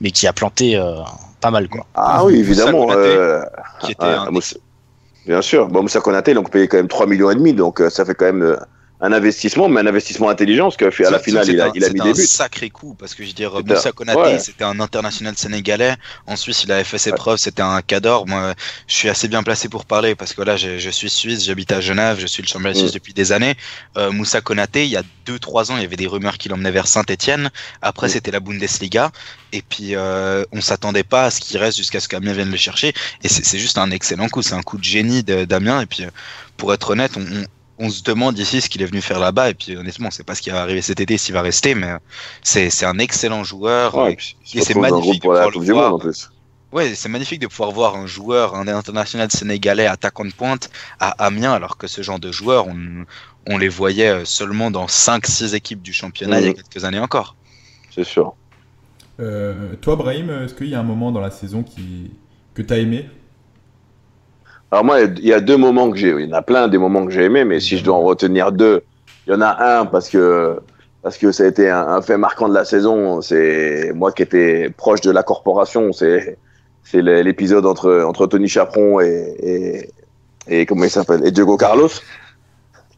mais 0.00 0.10
qui 0.10 0.26
a 0.26 0.32
planté 0.32 0.76
euh, 0.76 0.96
pas 1.40 1.52
mal 1.52 1.68
quoi. 1.68 1.86
Ah 1.94 2.24
oui, 2.24 2.34
évidemment. 2.34 2.88
qui 3.80 3.92
était 3.92 4.04
un... 4.04 4.28
Bien 5.26 5.42
sûr. 5.42 5.68
Bon, 5.68 5.82
Moussa 5.82 6.00
Konaté, 6.00 6.34
donc 6.34 6.50
payé 6.50 6.66
quand 6.66 6.78
même 6.78 6.88
3 6.88 7.06
millions 7.06 7.30
et 7.30 7.34
demi, 7.34 7.52
donc 7.52 7.80
ça 7.90 8.04
fait 8.04 8.14
quand 8.14 8.24
même 8.24 8.56
un 9.02 9.12
investissement, 9.12 9.68
mais 9.68 9.80
un 9.80 9.86
investissement 9.86 10.28
intelligent, 10.28 10.70
parce 10.70 10.76
qu'à 10.76 11.10
la 11.10 11.18
finale, 11.18 11.48
il 11.48 11.60
a, 11.60 11.70
il 11.74 11.84
a 11.84 11.88
mis 11.88 12.00
des 12.00 12.12
buts. 12.12 12.16
C'est 12.16 12.22
un 12.22 12.44
sacré 12.44 12.68
coup, 12.68 12.94
parce 12.98 13.14
que 13.14 13.22
je 13.22 13.28
veux 13.28 13.34
dire, 13.34 13.52
Moussa 13.64 13.92
Konaté, 13.92 14.20
ouais. 14.20 14.38
c'était 14.38 14.64
un 14.64 14.78
international 14.78 15.36
sénégalais. 15.36 15.94
En 16.26 16.36
Suisse, 16.36 16.64
il 16.64 16.72
avait 16.72 16.84
fait 16.84 16.98
ses 16.98 17.10
ouais. 17.10 17.16
preuves, 17.16 17.38
c'était 17.38 17.62
un 17.62 17.80
cador. 17.80 18.26
Moi, 18.26 18.54
je 18.86 18.94
suis 18.94 19.08
assez 19.08 19.26
bien 19.28 19.42
placé 19.42 19.70
pour 19.70 19.86
parler, 19.86 20.14
parce 20.14 20.34
que 20.34 20.42
là, 20.42 20.56
je, 20.56 20.78
je 20.78 20.90
suis 20.90 21.08
suisse, 21.08 21.44
j'habite 21.44 21.72
à 21.72 21.80
Genève, 21.80 22.18
je 22.20 22.26
suis 22.26 22.42
le 22.42 22.48
champion 22.48 22.70
de 22.70 22.76
Suisse 22.76 22.90
mm. 22.90 22.94
depuis 22.94 23.14
des 23.14 23.32
années. 23.32 23.54
Euh, 23.96 24.12
Moussa 24.12 24.42
Konaté, 24.42 24.84
il 24.84 24.90
y 24.90 24.96
a 24.96 25.02
2-3 25.26 25.72
ans, 25.72 25.76
il 25.76 25.82
y 25.82 25.86
avait 25.86 25.96
des 25.96 26.06
rumeurs 26.06 26.36
qu'il 26.36 26.52
emmenait 26.52 26.70
vers 26.70 26.86
Saint-Etienne. 26.86 27.50
Après, 27.80 28.08
mm. 28.08 28.10
c'était 28.10 28.30
la 28.30 28.40
Bundesliga. 28.40 29.12
Et 29.52 29.62
puis, 29.62 29.96
euh, 29.96 30.44
on 30.52 30.60
s'attendait 30.60 31.04
pas 31.04 31.24
à 31.24 31.30
ce 31.30 31.40
qu'il 31.40 31.56
reste 31.56 31.78
jusqu'à 31.78 32.00
ce 32.00 32.08
qu'Amiens 32.08 32.34
vienne 32.34 32.50
le 32.50 32.56
chercher. 32.56 32.92
Et 33.24 33.28
c'est 33.28 33.58
juste 33.58 33.78
un 33.78 33.90
excellent 33.90 34.28
coup. 34.28 34.42
C'est 34.42 34.54
un 34.54 34.62
coup 34.62 34.76
de 34.78 34.84
génie 34.84 35.24
d'Amiens. 35.24 35.80
Et 35.80 35.86
puis, 35.86 36.04
pour 36.56 36.72
être 36.74 36.90
honnête, 36.90 37.12
on, 37.16 37.22
on 37.22 37.44
on 37.80 37.88
se 37.88 38.02
demande 38.02 38.38
ici 38.38 38.60
ce 38.60 38.68
qu'il 38.68 38.82
est 38.82 38.86
venu 38.86 39.00
faire 39.00 39.18
là-bas. 39.18 39.50
Et 39.50 39.54
puis 39.54 39.76
honnêtement, 39.76 40.10
c'est 40.10 40.22
pas 40.22 40.34
ce 40.34 40.42
qui 40.42 40.50
va 40.50 40.60
arriver 40.60 40.82
cet 40.82 41.00
été, 41.00 41.16
s'il 41.18 41.34
va 41.34 41.42
rester, 41.42 41.74
mais 41.74 41.94
c'est 42.42 42.84
un 42.84 42.98
excellent 42.98 43.42
joueur. 43.42 43.96
Ouais, 43.96 44.16
et, 44.54 44.58
et 44.58 44.62
c'est 44.62 44.76
magnifique 44.76 45.22
de 45.22 45.28
pouvoir 45.28 45.50
le 45.50 45.60
voir. 45.60 45.90
Monde, 45.90 46.00
en 46.00 46.04
plus. 46.04 46.30
Ouais, 46.72 46.94
c'est 46.94 47.08
magnifique 47.08 47.40
de 47.40 47.48
pouvoir 47.48 47.72
voir 47.72 47.96
un 47.96 48.06
joueur, 48.06 48.54
un 48.54 48.68
international 48.68 49.30
sénégalais 49.32 49.86
attaquant 49.86 50.24
de 50.24 50.32
pointe 50.32 50.70
à 51.00 51.10
Amiens, 51.24 51.52
alors 51.52 51.76
que 51.76 51.88
ce 51.88 52.02
genre 52.02 52.20
de 52.20 52.30
joueurs, 52.30 52.68
on, 52.68 53.06
on 53.48 53.58
les 53.58 53.68
voyait 53.68 54.24
seulement 54.24 54.70
dans 54.70 54.86
5-6 54.86 55.54
équipes 55.56 55.82
du 55.82 55.92
championnat 55.92 56.36
mmh. 56.36 56.42
il 56.42 56.46
y 56.46 56.50
a 56.50 56.54
quelques 56.54 56.84
années 56.84 57.00
encore. 57.00 57.34
C'est 57.90 58.04
sûr. 58.04 58.34
Euh, 59.18 59.74
toi, 59.80 59.96
Brahim, 59.96 60.30
est-ce 60.30 60.54
qu'il 60.54 60.68
y 60.68 60.74
a 60.74 60.80
un 60.80 60.84
moment 60.84 61.10
dans 61.10 61.20
la 61.20 61.30
saison 61.30 61.62
qui... 61.62 62.12
que 62.54 62.62
tu 62.62 62.72
as 62.72 62.78
aimé? 62.78 63.08
Alors 64.70 64.84
moi, 64.84 65.00
il 65.00 65.26
y 65.26 65.32
a 65.32 65.40
deux 65.40 65.56
moments 65.56 65.90
que 65.90 65.96
j'ai, 65.96 66.10
il 66.10 66.28
y 66.28 66.32
en 66.32 66.36
a 66.36 66.42
plein 66.42 66.68
des 66.68 66.78
moments 66.78 67.04
que 67.04 67.12
j'ai 67.12 67.24
aimé, 67.24 67.44
mais 67.44 67.58
si 67.58 67.76
je 67.76 67.84
dois 67.84 67.96
en 67.96 68.02
retenir 68.02 68.52
deux, 68.52 68.82
il 69.26 69.32
y 69.32 69.36
en 69.36 69.40
a 69.40 69.78
un 69.78 69.86
parce 69.86 70.08
que 70.08 70.60
parce 71.02 71.16
que 71.18 71.32
ça 71.32 71.44
a 71.44 71.46
été 71.46 71.70
un, 71.70 71.88
un 71.88 72.02
fait 72.02 72.18
marquant 72.18 72.48
de 72.48 72.54
la 72.54 72.64
saison. 72.64 73.20
C'est 73.20 73.92
moi 73.94 74.12
qui 74.12 74.22
étais 74.22 74.70
proche 74.76 75.00
de 75.00 75.10
la 75.10 75.22
corporation. 75.22 75.92
C'est 75.92 76.38
c'est 76.84 77.02
l'épisode 77.02 77.66
entre 77.66 78.02
entre 78.06 78.26
Tony 78.26 78.48
Chaperon 78.48 79.00
et 79.00 79.34
et, 80.46 80.60
et 80.60 80.66
comment 80.66 80.84
il 80.84 80.90
s'appelle 80.90 81.26
et 81.26 81.30
Diego 81.30 81.56
Carlos. 81.56 81.90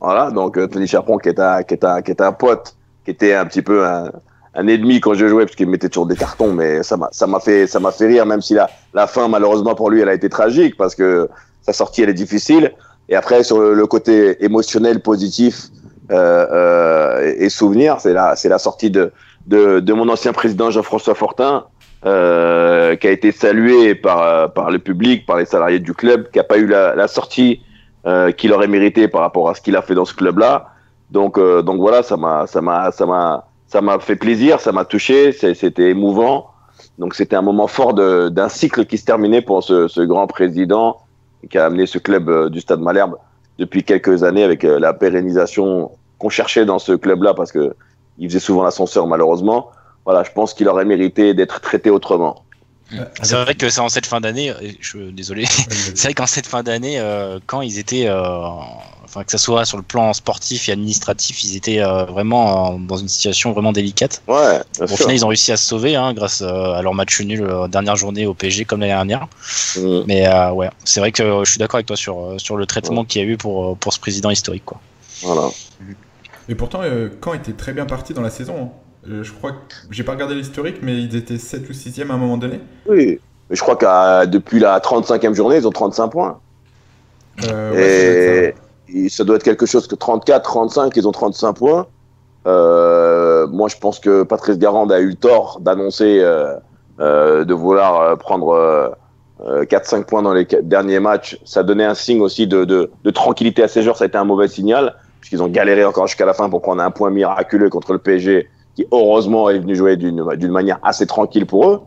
Voilà, 0.01 0.31
donc 0.31 0.59
euh, 0.59 0.67
Tony 0.67 0.87
Chaperon 0.87 1.19
qui 1.19 1.29
est 1.29 1.41
un 1.41 1.63
qui 1.63 1.75
est 1.75 1.85
un 1.85 2.03
qui 2.03 2.11
est 2.11 2.21
un 2.21 2.33
pote, 2.33 2.75
qui 3.05 3.13
était 3.13 3.35
un 3.35 3.47
petit 3.47 3.63
peu 3.63 3.87
un 3.87 4.11
un 4.55 4.67
ennemi 4.67 5.01
quand 5.01 5.15
je 5.15 5.27
jouais 5.27 5.45
parce 5.47 5.57
qu'il 5.57 5.69
mettait 5.69 5.89
toujours 5.89 6.07
des 6.07 6.17
cartons, 6.17 6.53
mais 6.53 6.83
ça 6.83 6.97
m'a 6.97 7.09
ça 7.13 7.27
m'a 7.27 7.41
fait 7.41 7.67
ça 7.67 7.81
m'a 7.81 7.93
fait 7.93 8.07
rire 8.07 8.27
même 8.27 8.43
si 8.43 8.55
la 8.55 8.69
la 8.95 9.07
fin 9.07 9.29
malheureusement 9.29 9.75
pour 9.75 9.91
lui 9.91 10.01
elle 10.03 10.09
a 10.09 10.15
été 10.15 10.29
tragique 10.29 10.77
parce 10.77 10.95
que 10.95 11.29
sa 11.63 11.73
sortie 11.73 12.03
elle 12.03 12.11
est 12.11 12.15
difficile. 12.15 12.73
Et 13.09 13.17
après 13.17 13.43
sur 13.43 13.59
le, 13.61 13.87
côté 13.87 14.45
émotionnel 14.45 15.01
positif 15.01 15.69
euh, 16.11 16.47
euh, 16.51 17.35
et 17.39 17.49
souvenir, 17.49 18.01
c'est 18.01 18.13
la 18.13 18.37
c'est 18.37 18.49
la 18.49 18.59
sortie 18.59 18.91
de, 18.91 19.13
de, 19.47 19.81
de 19.81 19.93
mon 19.93 20.09
ancien 20.09 20.33
président 20.33 20.71
Jean-François 20.71 21.15
Fortin. 21.15 21.65
Euh, 22.05 22.97
qui 22.97 23.07
a 23.07 23.13
été 23.13 23.31
salué 23.31 23.95
par 23.95 24.53
par 24.55 24.73
le 24.73 24.81
public, 24.81 25.25
par 25.25 25.37
les 25.37 25.45
salariés 25.45 25.79
du 25.79 25.95
club, 25.95 26.33
qui 26.33 26.41
a 26.41 26.43
pas 26.43 26.59
eu 26.59 26.67
la, 26.67 26.97
la 26.97 27.07
sortie 27.07 27.61
euh, 28.05 28.33
qu'il 28.33 28.53
aurait 28.53 28.67
mérité 28.67 29.07
par 29.07 29.21
rapport 29.21 29.49
à 29.49 29.55
ce 29.55 29.61
qu'il 29.61 29.77
a 29.77 29.83
fait 29.83 29.95
dans 29.95 30.05
ce 30.05 30.13
club-là. 30.15 30.71
Donc 31.13 31.39
euh, 31.39 31.63
donc 31.63 31.79
voilà, 31.79 32.03
ça 32.03 32.17
m'a 32.17 32.49
ça 32.49 32.61
m'a 32.61 32.91
ça 32.91 33.07
m'a 33.07 33.47
ça 33.69 33.81
m'a 33.81 34.01
fait 34.01 34.17
plaisir, 34.17 34.59
ça 34.59 34.73
m'a 34.73 34.85
touché, 34.85 35.31
c'était 35.31 35.91
émouvant. 35.91 36.49
Donc 36.99 37.15
c'était 37.15 37.37
un 37.37 37.43
moment 37.43 37.69
fort 37.69 37.95
d'un 37.95 38.49
cycle 38.49 38.87
qui 38.87 38.99
se 38.99 39.05
terminait 39.05 39.41
pour 39.41 39.63
ce, 39.63 39.87
ce 39.87 40.01
grand 40.01 40.27
président 40.27 40.97
qui 41.51 41.59
a 41.59 41.67
amené 41.67 41.87
ce 41.87 41.99
club 41.99 42.29
euh, 42.29 42.49
du 42.49 42.61
Stade 42.61 42.81
Malherbe 42.81 43.17
depuis 43.59 43.85
quelques 43.85 44.23
années 44.23 44.45
avec 44.45 44.65
euh, 44.65 44.79
la 44.79 44.93
pérennisation 44.93 45.91
qu'on 46.19 46.29
cherchait 46.29 46.65
dans 46.65 46.79
ce 46.79 46.93
club-là 46.93 47.35
parce 47.35 47.53
que 47.53 47.75
il 48.19 48.29
faisait 48.29 48.41
souvent 48.41 48.63
l'ascenseur 48.63 49.07
malheureusement. 49.07 49.71
Voilà, 50.05 50.23
je 50.25 50.33
pense 50.33 50.55
qu'il 50.55 50.69
aurait 50.69 50.85
mérité 50.85 51.35
d'être 51.35 51.61
traité 51.61 51.91
autrement. 51.91 52.45
C'est 53.23 53.35
vrai 53.35 53.55
que 53.55 53.69
c'est 53.69 53.81
en 53.81 53.89
cette 53.89 54.07
fin 54.07 54.21
d'année, 54.21 54.53
je 54.81 54.99
désolé, 55.11 55.45
c'est 55.47 56.03
vrai 56.03 56.15
qu'en 56.15 56.27
cette 56.27 56.47
fin 56.47 56.63
d'année, 56.63 56.99
euh, 56.99 57.39
quand 57.47 57.61
ils 57.63 57.79
étaient, 57.79 58.07
euh, 58.07 58.39
enfin 59.05 59.25
que 59.25 59.31
ça 59.31 59.39
soit 59.39 59.65
sur 59.65 59.77
le 59.77 59.83
plan 59.83 60.13
sportif 60.13 60.69
et 60.69 60.73
administratif, 60.73 61.45
ils 61.45 61.57
étaient 61.57 61.81
euh, 61.81 62.05
vraiment 62.05 62.79
dans 62.79 62.97
une 62.97 63.09
situation 63.09 63.53
vraiment 63.53 63.73
délicate. 63.73 64.23
Ouais. 64.27 64.61
Au 64.81 64.87
sûr. 64.87 64.97
final, 64.99 65.15
ils 65.15 65.25
ont 65.25 65.29
réussi 65.29 65.53
à 65.53 65.57
se 65.57 65.67
sauver 65.67 65.97
hein, 65.97 66.13
grâce 66.15 66.43
à 66.43 66.81
leur 66.83 66.95
match 66.95 67.21
nul 67.21 67.47
dernière 67.69 67.97
journée 67.97 68.27
au 68.27 68.35
PSG 68.35 68.65
comme 68.65 68.81
l'année 68.81 68.93
dernière. 68.93 69.27
Mmh. 69.77 70.03
Mais 70.07 70.29
ouais, 70.51 70.71
c'est 70.85 71.01
vrai 71.01 71.13
que 71.13 71.45
je 71.45 71.51
suis 71.51 71.59
d'accord 71.59 71.77
avec 71.77 71.87
toi 71.87 71.97
sur 71.97 72.35
sur 72.39 72.57
le 72.57 72.67
traitement 72.67 73.03
ouais. 73.03 73.07
qu'il 73.07 73.23
y 73.23 73.25
a 73.25 73.29
eu 73.29 73.37
pour 73.37 73.77
pour 73.79 73.93
ce 73.93 74.01
président 74.01 74.31
historique, 74.31 74.65
quoi. 74.65 74.81
Voilà. 75.23 75.49
Et 76.49 76.55
pourtant, 76.55 76.81
quand 77.21 77.35
était 77.35 77.53
très 77.53 77.73
bien 77.73 77.87
parti 77.87 78.15
dans 78.15 78.23
la 78.23 78.31
saison. 78.31 78.55
Hein. 78.65 78.82
Euh, 79.09 79.25
je 79.25 79.33
crois 79.33 79.53
que 79.53 79.57
j'ai 79.91 80.05
pas 80.05 80.13
regardé 80.13 80.35
l'historique, 80.35 80.77
mais 80.83 80.97
ils 81.03 81.17
étaient 81.17 81.39
7 81.39 81.69
ou 81.69 81.73
6e 81.73 82.11
à 82.11 82.15
un 82.15 82.19
moment 82.19 82.37
donné. 82.37 82.61
Oui, 82.87 83.19
mais 83.51 83.57
je 83.57 83.61
crois 83.61 83.77
que 83.77 84.27
depuis 84.27 84.61
la 84.61 84.79
35e 84.79 85.35
journée, 85.35 85.57
ils 85.57 85.67
ont 85.67 85.73
35 85.73 86.09
points. 86.09 86.39
Euh, 87.45 87.73
ouais, 87.73 88.55
et 88.95 89.09
ça. 89.09 89.19
ça. 89.19 89.25
doit 89.25 89.37
être 89.37 89.43
quelque 89.43 89.67
chose 89.67 89.87
que 89.87 89.95
34, 89.95 90.43
35, 90.43 90.97
ils 90.97 91.09
ont 91.09 91.13
35 91.13 91.53
points. 91.55 91.87
Euh, 92.47 93.47
moi, 93.49 93.69
je 93.69 93.77
pense 93.77 93.99
que 93.99 94.23
Patrice 94.23 94.59
Garande 94.59 94.93
a 94.93 95.01
eu 95.01 95.17
tort 95.17 95.59
d'annoncer 95.61 96.21
de 96.99 97.55
vouloir 97.55 98.17
prendre 98.19 98.97
4-5 99.41 100.05
points 100.05 100.23
dans 100.23 100.33
les 100.33 100.47
derniers 100.63 101.01
matchs. 101.01 101.41
Ça 101.45 101.65
donnait 101.65 101.85
un 101.85 101.95
signe 101.95 102.21
aussi 102.21 102.47
de, 102.47 102.65
de, 102.65 102.91
de 103.03 103.11
tranquillité 103.11 103.65
à 103.65 103.69
ces 103.69 103.83
joueurs. 103.83 103.97
Ça 103.97 104.05
a 104.05 104.07
été 104.07 104.19
un 104.19 104.25
mauvais 104.25 104.47
signal, 104.47 104.95
puisqu'ils 105.19 105.43
ont 105.43 105.49
galéré 105.49 105.85
encore 105.85 106.07
jusqu'à 106.07 106.27
la 106.27 106.35
fin 106.35 106.49
pour 106.49 106.63
prendre 106.63 106.83
un 106.83 106.93
point 106.93 107.11
miraculeux 107.11 107.69
contre 107.69 107.93
le 107.93 107.99
PSG 107.99 108.49
qui 108.75 108.87
heureusement 108.91 109.51
est 109.51 109.59
venu 109.59 109.75
jouer 109.75 109.97
d'une 109.97 110.51
manière 110.51 110.79
assez 110.83 111.07
tranquille 111.07 111.47
pour 111.47 111.69
eux. 111.69 111.81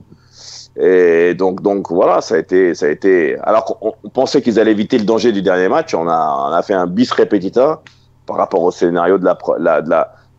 Et 0.78 1.34
donc 1.36 1.62
donc 1.62 1.90
voilà, 1.90 2.20
ça 2.20 2.36
a 2.36 2.38
été 2.38 2.76
ça 2.76 2.88
a 2.88 2.90
été 2.90 3.38
alors 3.44 3.64
qu'on 3.64 3.94
pensait 4.10 4.42
qu'ils 4.42 4.60
allaient 4.60 4.72
éviter 4.72 4.98
le 4.98 5.06
danger 5.06 5.32
du 5.32 5.42
dernier 5.42 5.70
match, 5.70 5.94
on 5.94 6.08
a 6.08 6.50
on 6.50 6.54
a 6.54 6.62
fait 6.64 6.74
un 6.74 6.86
bis 6.86 7.12
repetita 7.12 7.82
par 8.26 8.38
rapport 8.38 8.62
au 8.62 8.72
scénario 8.72 9.18
de 9.18 9.26
la, 9.26 9.82
de 9.82 9.90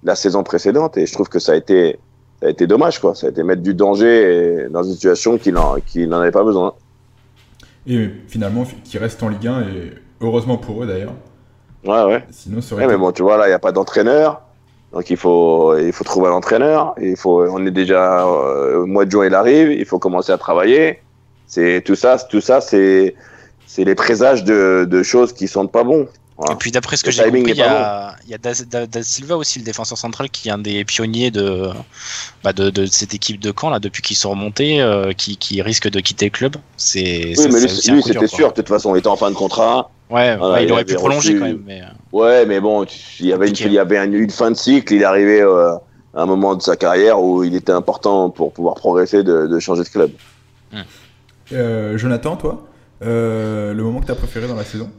la, 0.02 0.14
saison 0.14 0.42
précédente. 0.42 0.96
Et 0.96 1.06
je 1.06 1.12
trouve 1.12 1.28
que 1.28 1.38
ça 1.38 1.52
a 1.52 1.56
été, 1.56 1.98
ça 2.40 2.48
a 2.48 2.50
été 2.50 2.66
dommage, 2.66 3.00
quoi. 3.00 3.14
Ça 3.14 3.26
a 3.26 3.30
été 3.30 3.42
mettre 3.42 3.62
du 3.62 3.74
danger 3.74 4.66
dans 4.70 4.82
une 4.82 4.92
situation 4.92 5.38
qui 5.38 5.52
n'en 5.52 6.20
avait 6.20 6.30
pas 6.30 6.44
besoin. 6.44 6.74
Et 7.86 8.10
finalement, 8.28 8.64
qui 8.84 8.98
reste 8.98 9.22
en 9.22 9.28
Ligue 9.28 9.46
1, 9.46 9.60
et 9.62 9.92
heureusement 10.20 10.58
pour 10.58 10.82
eux 10.82 10.86
d'ailleurs. 10.86 11.14
Ouais, 11.84 12.04
ouais. 12.04 12.24
Sinon, 12.30 12.60
ça 12.60 12.74
aurait 12.74 12.86
mais 12.86 12.96
bon, 12.96 13.12
tu 13.12 13.22
vois, 13.22 13.36
là, 13.36 13.46
il 13.46 13.50
n'y 13.50 13.54
a 13.54 13.60
pas 13.60 13.72
d'entraîneur. 13.72 14.42
Donc 14.92 15.10
il 15.10 15.16
faut, 15.16 15.76
il 15.78 15.92
faut 15.92 16.04
trouver 16.04 16.28
un 16.28 16.32
entraîneur. 16.32 16.94
Il 17.00 17.16
faut, 17.16 17.42
on 17.42 17.64
est 17.66 17.70
déjà 17.70 18.26
euh, 18.26 18.82
au 18.82 18.86
mois 18.86 19.04
de 19.04 19.10
juin, 19.10 19.26
il 19.26 19.34
arrive. 19.34 19.72
Il 19.72 19.84
faut 19.84 19.98
commencer 19.98 20.32
à 20.32 20.38
travailler. 20.38 21.00
C'est 21.46 21.82
tout 21.84 21.94
ça, 21.94 22.18
tout 22.18 22.40
ça, 22.40 22.60
c'est, 22.60 23.14
c'est 23.66 23.84
les 23.84 23.94
présages 23.94 24.44
de, 24.44 24.86
de 24.88 25.02
choses 25.02 25.32
qui 25.32 25.48
sont 25.48 25.66
pas 25.66 25.84
bons. 25.84 26.08
Et 26.50 26.54
puis 26.56 26.70
d'après 26.70 26.98
ce 26.98 27.04
que 27.04 27.10
j'ai 27.10 27.24
compris, 27.24 27.44
il 27.46 27.56
y 27.56 27.62
a, 27.62 28.14
y 28.28 28.34
a 28.34 28.38
da, 28.38 29.02
Silva 29.02 29.38
aussi, 29.38 29.58
le 29.58 29.64
défenseur 29.64 29.96
central, 29.96 30.28
qui 30.28 30.48
est 30.48 30.52
un 30.52 30.58
des 30.58 30.84
pionniers 30.84 31.30
de, 31.30 31.70
bah 32.44 32.52
de, 32.52 32.68
de, 32.68 32.84
cette 32.84 33.14
équipe 33.14 33.40
de 33.40 33.50
camp 33.50 33.70
là, 33.70 33.78
depuis 33.78 34.02
qu'ils 34.02 34.16
sont 34.16 34.30
remontés, 34.30 34.82
euh, 34.82 35.12
qui, 35.12 35.38
qui, 35.38 35.62
risque 35.62 35.88
de 35.88 35.98
quitter 36.00 36.26
le 36.26 36.30
club. 36.30 36.56
C'est, 36.76 37.32
oui, 37.38 37.46
mais 37.50 37.60
lui, 37.60 38.02
c'était 38.02 38.26
sûr. 38.26 38.50
De 38.50 38.56
toute 38.56 38.68
façon, 38.68 38.94
il 38.94 38.98
était 38.98 39.08
en 39.08 39.16
fin 39.16 39.30
de 39.30 39.34
contrat. 39.34 39.90
Ouais, 40.08 40.36
il, 40.62 40.72
aurait 40.72 40.84
pu 40.84 40.94
prolonger 40.94 41.38
quand 41.38 41.46
même. 41.46 41.62
Mais... 41.66 41.82
Euh. 41.82 41.86
Ouais, 42.12 42.46
mais 42.46 42.60
bon, 42.60 42.84
il 43.20 43.26
y 43.26 43.32
avait, 43.32 43.48
une, 43.48 43.56
il 43.58 43.72
y 43.72 43.78
avait 43.78 44.04
une, 44.04 44.30
fin 44.30 44.50
de 44.50 44.56
cycle. 44.56 44.94
Il 44.94 45.02
est 45.02 45.04
arrivé 45.04 45.40
euh, 45.40 45.74
à 46.14 46.22
un 46.22 46.26
moment 46.26 46.54
de 46.54 46.62
sa 46.62 46.76
carrière 46.76 47.20
où 47.20 47.42
il 47.42 47.54
était 47.56 47.72
important 47.72 48.30
pour 48.30 48.52
pouvoir 48.52 48.76
progresser 48.76 49.22
de, 49.22 49.46
de 49.46 49.58
changer 49.58 49.82
de 49.82 49.88
club. 49.88 50.10
Hmm. 50.72 51.96
Jonathan, 51.96 52.36
toi, 52.36 52.66
le 53.00 53.74
moment 53.74 54.00
que 54.00 54.06
tu 54.06 54.12
as 54.12 54.16
préféré 54.16 54.46
dans 54.46 54.54
la 54.54 54.64
saison? 54.64 54.90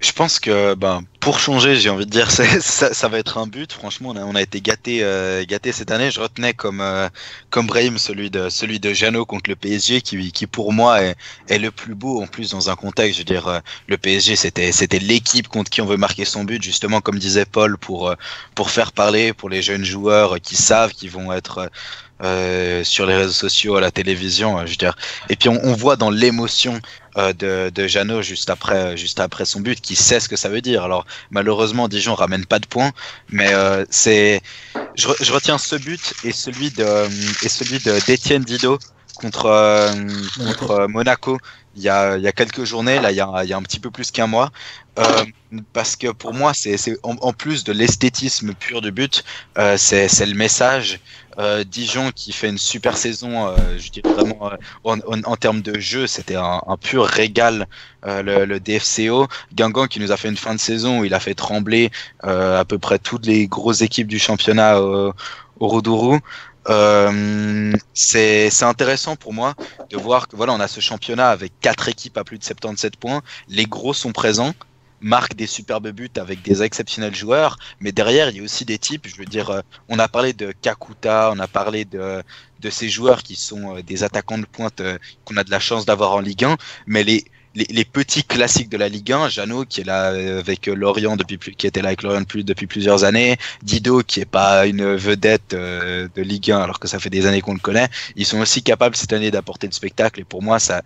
Je 0.00 0.12
pense 0.12 0.38
que 0.38 0.74
ben 0.74 1.02
pour 1.20 1.40
changer, 1.40 1.76
j'ai 1.76 1.90
envie 1.90 2.06
de 2.06 2.10
dire 2.10 2.30
ça, 2.60 3.08
va 3.08 3.18
être 3.18 3.38
un 3.38 3.46
but. 3.46 3.72
Franchement, 3.72 4.14
on 4.16 4.34
a, 4.34 4.42
été 4.42 4.60
gâté 4.60 5.00
euh, 5.02 5.44
gâté 5.44 5.72
cette 5.72 5.90
année. 5.90 6.10
Je 6.10 6.20
retenais 6.20 6.54
comme 6.54 6.80
euh, 6.80 7.08
comme 7.50 7.66
Brahim 7.66 7.98
celui 7.98 8.30
de 8.30 8.48
celui 8.48 8.78
de 8.80 8.92
Jeannot 8.92 9.26
contre 9.26 9.50
le 9.50 9.56
PSG 9.56 10.00
qui 10.00 10.30
qui 10.32 10.46
pour 10.46 10.72
moi 10.72 11.02
est, 11.02 11.58
le 11.58 11.70
plus 11.70 11.94
beau 11.94 12.22
en 12.22 12.26
plus 12.26 12.50
dans 12.50 12.70
un 12.70 12.76
contexte. 12.76 13.14
Je 13.14 13.18
veux 13.20 13.24
dire 13.24 13.48
euh, 13.48 13.58
le 13.88 13.98
PSG 13.98 14.36
c'était 14.36 14.98
l'équipe 15.00 15.48
contre 15.48 15.70
qui 15.70 15.80
on 15.80 15.86
veut 15.86 15.96
marquer 15.96 16.24
son 16.24 16.44
but 16.44 16.62
justement 16.62 17.00
comme 17.00 17.18
disait 17.18 17.44
Paul 17.44 17.76
pour 17.76 18.14
pour 18.54 18.70
faire 18.70 18.92
parler 18.92 19.32
pour 19.32 19.50
les 19.50 19.62
jeunes 19.62 19.84
joueurs 19.84 20.40
qui 20.40 20.54
savent 20.54 20.92
qu'ils 20.92 21.10
vont 21.10 21.32
être 21.32 21.70
euh, 22.22 22.82
sur 22.84 23.06
les 23.06 23.14
réseaux 23.14 23.32
sociaux, 23.32 23.76
à 23.76 23.80
la 23.80 23.90
télévision, 23.90 24.58
je 24.66 24.70
veux 24.70 24.76
dire. 24.76 24.96
Et 25.28 25.36
puis 25.36 25.48
on, 25.48 25.60
on 25.64 25.74
voit 25.74 25.96
dans 25.96 26.10
l'émotion 26.10 26.80
euh, 27.16 27.32
de, 27.32 27.70
de 27.74 27.86
Jeannot 27.86 28.22
juste 28.22 28.50
après, 28.50 28.96
juste 28.96 29.20
après 29.20 29.44
son 29.44 29.60
but, 29.60 29.80
qui 29.80 29.96
sait 29.96 30.20
ce 30.20 30.28
que 30.28 30.36
ça 30.36 30.48
veut 30.48 30.60
dire. 30.60 30.82
Alors 30.82 31.06
malheureusement, 31.30 31.88
Dijon 31.88 32.14
ramène 32.14 32.44
pas 32.44 32.58
de 32.58 32.66
points, 32.66 32.92
mais 33.30 33.52
euh, 33.52 33.84
c'est, 33.90 34.40
je, 34.96 35.08
je, 35.20 35.32
retiens 35.32 35.58
ce 35.58 35.76
but 35.76 36.14
et 36.24 36.32
celui 36.32 36.70
de 36.70 36.84
et 37.44 37.48
celui 37.48 37.78
de 37.78 38.04
d'Étienne 38.06 38.42
Didot 38.42 38.78
contre 39.14 39.88
contre 40.38 40.86
Monaco 40.88 41.38
il 41.78 41.84
y 41.84 41.88
a, 41.88 42.32
quelques 42.32 42.64
journées, 42.64 43.00
là, 43.00 43.12
il 43.12 43.16
y 43.16 43.20
a, 43.20 43.56
un 43.56 43.62
petit 43.62 43.80
peu 43.80 43.90
plus 43.90 44.10
qu'un 44.10 44.26
mois. 44.26 44.50
Euh, 44.98 45.24
parce 45.72 45.94
que 45.94 46.08
pour 46.08 46.34
moi, 46.34 46.52
c'est 46.54 46.76
en, 47.02 47.32
plus 47.32 47.62
de 47.64 47.72
l'esthétisme 47.72 48.52
pur 48.52 48.80
du 48.80 48.90
but, 48.90 49.24
euh, 49.56 49.76
c'est 49.76 50.26
le 50.26 50.34
message. 50.34 51.00
Euh, 51.38 51.62
Dijon 51.62 52.10
qui 52.12 52.32
fait 52.32 52.48
une 52.48 52.58
super 52.58 52.96
saison, 52.96 53.54
je 53.78 53.90
dirais 53.90 54.12
vraiment 54.12 54.50
en, 54.82 55.36
termes 55.36 55.62
de 55.62 55.78
jeu, 55.78 56.08
c'était 56.08 56.34
un, 56.34 56.60
pur 56.80 57.06
régal 57.06 57.68
le, 58.04 58.58
DFCO. 58.58 59.28
Guingamp 59.54 59.86
qui 59.86 60.00
nous 60.00 60.10
a 60.10 60.16
fait 60.16 60.28
une 60.28 60.36
fin 60.36 60.54
de 60.54 60.60
saison 60.60 61.00
où 61.00 61.04
il 61.04 61.14
a 61.14 61.20
fait 61.20 61.34
trembler 61.34 61.92
à 62.24 62.64
peu 62.66 62.78
près 62.78 62.98
toutes 62.98 63.26
les 63.26 63.46
grosses 63.46 63.82
équipes 63.82 64.08
du 64.08 64.18
championnat 64.18 64.80
au, 64.80 65.14
au 65.60 65.68
Roudourou. 65.68 66.18
Euh, 66.68 67.72
c'est 67.94 68.62
intéressant 68.62 69.16
pour 69.16 69.32
moi 69.32 69.54
de 69.90 69.96
voir 69.96 70.28
que 70.28 70.36
voilà, 70.36 70.52
on 70.52 70.60
a 70.60 70.68
ce 70.68 70.80
championnat 70.80 71.30
avec 71.30 71.58
quatre 71.60 71.88
équipes 71.88 72.18
à 72.18 72.24
plus 72.24 72.38
de 72.38 72.44
77 72.44 72.96
points. 72.96 73.22
Les 73.48 73.64
gros 73.66 73.94
sont 73.94 74.12
présents, 74.12 74.52
marquent 75.00 75.34
des 75.34 75.46
superbes 75.46 75.88
buts 75.90 76.10
avec 76.16 76.42
des 76.42 76.62
exceptionnels 76.62 77.14
joueurs, 77.14 77.56
mais 77.80 77.92
derrière, 77.92 78.28
il 78.30 78.36
y 78.36 78.40
a 78.40 78.42
aussi 78.42 78.64
des 78.66 78.78
types. 78.78 79.06
Je 79.08 79.16
veux 79.16 79.24
dire, 79.24 79.50
euh, 79.50 79.60
on 79.88 79.98
a 79.98 80.08
parlé 80.08 80.34
de 80.34 80.52
Kakuta, 80.52 81.30
on 81.32 81.38
a 81.38 81.48
parlé 81.48 81.84
de, 81.86 82.22
de 82.60 82.70
ces 82.70 82.88
joueurs 82.90 83.22
qui 83.22 83.36
sont 83.36 83.76
euh, 83.76 83.82
des 83.82 84.04
attaquants 84.04 84.38
de 84.38 84.46
pointe 84.46 84.82
qu'on 85.24 85.36
a 85.38 85.44
de 85.44 85.50
la 85.50 85.60
chance 85.60 85.86
d'avoir 85.86 86.12
en 86.12 86.20
Ligue 86.20 86.44
1, 86.44 86.56
mais 86.86 87.02
les 87.04 87.24
les, 87.68 87.84
petits 87.84 88.24
classiques 88.24 88.68
de 88.68 88.76
la 88.76 88.88
Ligue 88.88 89.12
1, 89.12 89.28
Jeannot 89.28 89.64
qui 89.64 89.80
est 89.80 89.84
là 89.84 90.12
euh, 90.12 90.40
avec 90.40 90.66
Lorient 90.66 91.16
depuis 91.16 91.38
qui 91.38 91.66
était 91.66 91.82
là 91.82 91.88
avec 91.88 92.02
Lorient 92.02 92.22
depuis 92.22 92.66
plusieurs 92.66 93.04
années, 93.04 93.36
Dido 93.62 94.02
qui 94.02 94.20
est 94.20 94.24
pas 94.24 94.66
une 94.66 94.94
vedette 94.94 95.54
euh, 95.54 96.08
de 96.14 96.22
Ligue 96.22 96.50
1 96.52 96.60
alors 96.60 96.78
que 96.78 96.88
ça 96.88 96.98
fait 96.98 97.10
des 97.10 97.26
années 97.26 97.40
qu'on 97.40 97.54
le 97.54 97.60
connaît, 97.60 97.88
ils 98.16 98.26
sont 98.26 98.40
aussi 98.40 98.62
capables 98.62 98.96
cette 98.96 99.12
année 99.12 99.30
d'apporter 99.30 99.66
le 99.66 99.72
spectacle 99.72 100.20
et 100.20 100.24
pour 100.24 100.42
moi 100.42 100.58
ça 100.58 100.82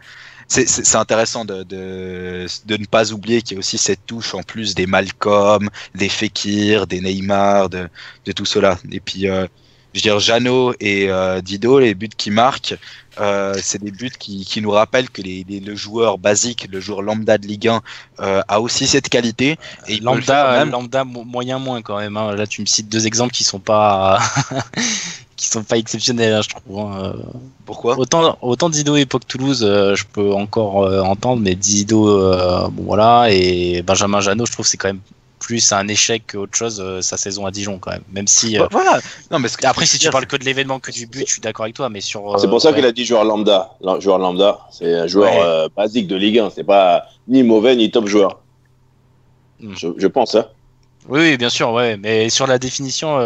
c'est 0.49 0.97
intéressant 0.97 1.45
de, 1.45 1.63
de, 1.63 2.47
de, 2.67 2.77
ne 2.77 2.85
pas 2.85 3.13
oublier 3.13 3.41
qu'il 3.41 3.55
y 3.55 3.57
a 3.57 3.61
aussi 3.61 3.79
cette 3.79 4.05
touche 4.05 4.35
en 4.35 4.43
plus 4.43 4.75
des 4.75 4.87
Malcolm, 4.87 5.71
des 5.95 6.11
Fekir, 6.11 6.87
des 6.87 7.01
Neymar, 7.01 7.71
de, 7.71 7.89
de 8.27 8.33
tout 8.33 8.45
cela. 8.45 8.79
Et 8.91 9.01
puis, 9.01 9.29
euh, 9.29 9.47
je 9.93 9.99
veux 9.99 10.03
dire, 10.03 10.19
Jeannot 10.21 10.75
et 10.81 11.11
euh, 11.11 11.41
Dido, 11.41 11.79
les 11.79 11.95
buts 11.95 12.09
qui 12.17 12.31
marquent, 12.31 12.77
euh, 13.21 13.55
c'est 13.63 13.83
des 13.83 13.91
buts 13.91 14.13
qui, 14.19 14.45
qui, 14.45 14.63
nous 14.63 14.71
rappellent 14.71 15.11
que 15.11 15.21
les, 15.21 15.45
les, 15.47 15.61
le 15.61 15.77
joueur 15.77 16.17
basique, 16.17 16.69
le 16.73 16.81
joueur 16.81 17.03
lambda 17.03 17.37
de 17.37 17.47
Ligue 17.47 17.69
1 17.69 17.83
euh, 18.21 18.43
a 18.49 18.61
aussi 18.61 18.87
cette 18.87 19.11
qualité. 19.11 19.59
Et 19.89 19.99
lambda, 20.01 20.65
lambda 20.65 21.05
moyen 21.05 21.59
moins 21.59 21.83
quand 21.83 21.99
même. 21.99 22.17
Hein. 22.17 22.35
Là, 22.35 22.47
tu 22.47 22.63
me 22.63 22.67
cites 22.67 22.89
deux 22.89 23.07
exemples 23.07 23.33
qui 23.33 23.45
sont 23.45 23.59
pas 23.59 24.19
qui 25.37 25.47
sont 25.49 25.63
pas 25.63 25.77
exceptionnels, 25.77 26.33
hein, 26.33 26.41
je 26.43 26.49
trouve. 26.49 26.79
Hein. 26.81 27.15
Pourquoi? 27.67 27.99
Autant 27.99 28.39
autant 28.41 28.71
Dido 28.71 28.97
époque 28.97 29.27
Toulouse, 29.27 29.63
euh, 29.63 29.95
je 29.95 30.05
peux 30.11 30.33
encore 30.33 30.77
entendre, 31.05 31.43
mais 31.43 31.55
Dido, 31.55 32.05
bon 32.71 32.85
voilà, 32.85 33.27
et 33.31 33.83
Benjamin 33.83 34.21
Janot, 34.21 34.47
je 34.47 34.53
trouve 34.53 34.67
c'est 34.67 34.79
quand 34.79 34.89
même 34.89 35.01
plus 35.43 35.73
un 35.73 35.89
échec 35.89 36.23
qu'autre 36.33 36.57
chose 36.57 36.81
euh, 36.81 37.03
sa 37.03 37.17
saison 37.17 37.45
à 37.45 37.51
Dijon 37.51 37.79
quand 37.79 37.91
même. 37.91 38.05
Même 38.13 38.29
si. 38.29 38.57
Bah, 38.57 38.69
voilà. 38.71 39.01
Non, 39.31 39.39
mais 39.41 39.49
après, 39.65 39.87
si 39.87 39.99
tu 39.99 40.09
parles 40.09 40.27
que 40.27 40.37
de 40.37 40.45
l'événement, 40.45 40.79
que 40.79 40.93
du 40.93 41.07
but, 41.07 41.27
je 41.27 41.33
suis 41.33 41.41
d'accord 41.41 41.65
avec 41.65 41.75
toi, 41.75 41.89
mais 41.89 42.01
sur. 42.01 42.39
C'est 42.39 42.49
pour 42.49 42.63
ça 42.63 42.71
euh, 42.71 42.73
qu'il 42.73 42.87
a 42.87 42.93
dit 42.93 43.05
joueur 43.05 43.25
lambda. 43.25 43.73
Joueur 43.99 44.19
lambda, 44.19 44.61
c'est 44.71 44.95
un 44.95 45.07
joueur 45.07 45.33
euh, 45.35 45.69
basique 45.77 46.07
de 46.07 46.17
Ligue 46.17 46.39
1. 46.39 46.51
C'est 46.55 46.65
pas 46.65 47.05
ni 47.29 47.43
mauvais 47.43 47.75
ni 47.77 47.91
top 47.91 48.07
joueur. 48.07 48.39
Hmm. 49.61 49.75
Je, 49.77 50.07
pense, 50.07 50.35
hein. 50.35 50.47
Oui, 51.09 51.21
oui, 51.21 51.37
bien 51.37 51.51
sûr, 51.51 51.73
ouais. 51.73 51.97
Mais 51.97 52.31
sur 52.31 52.47
la 52.47 52.59
définition, 52.59 53.17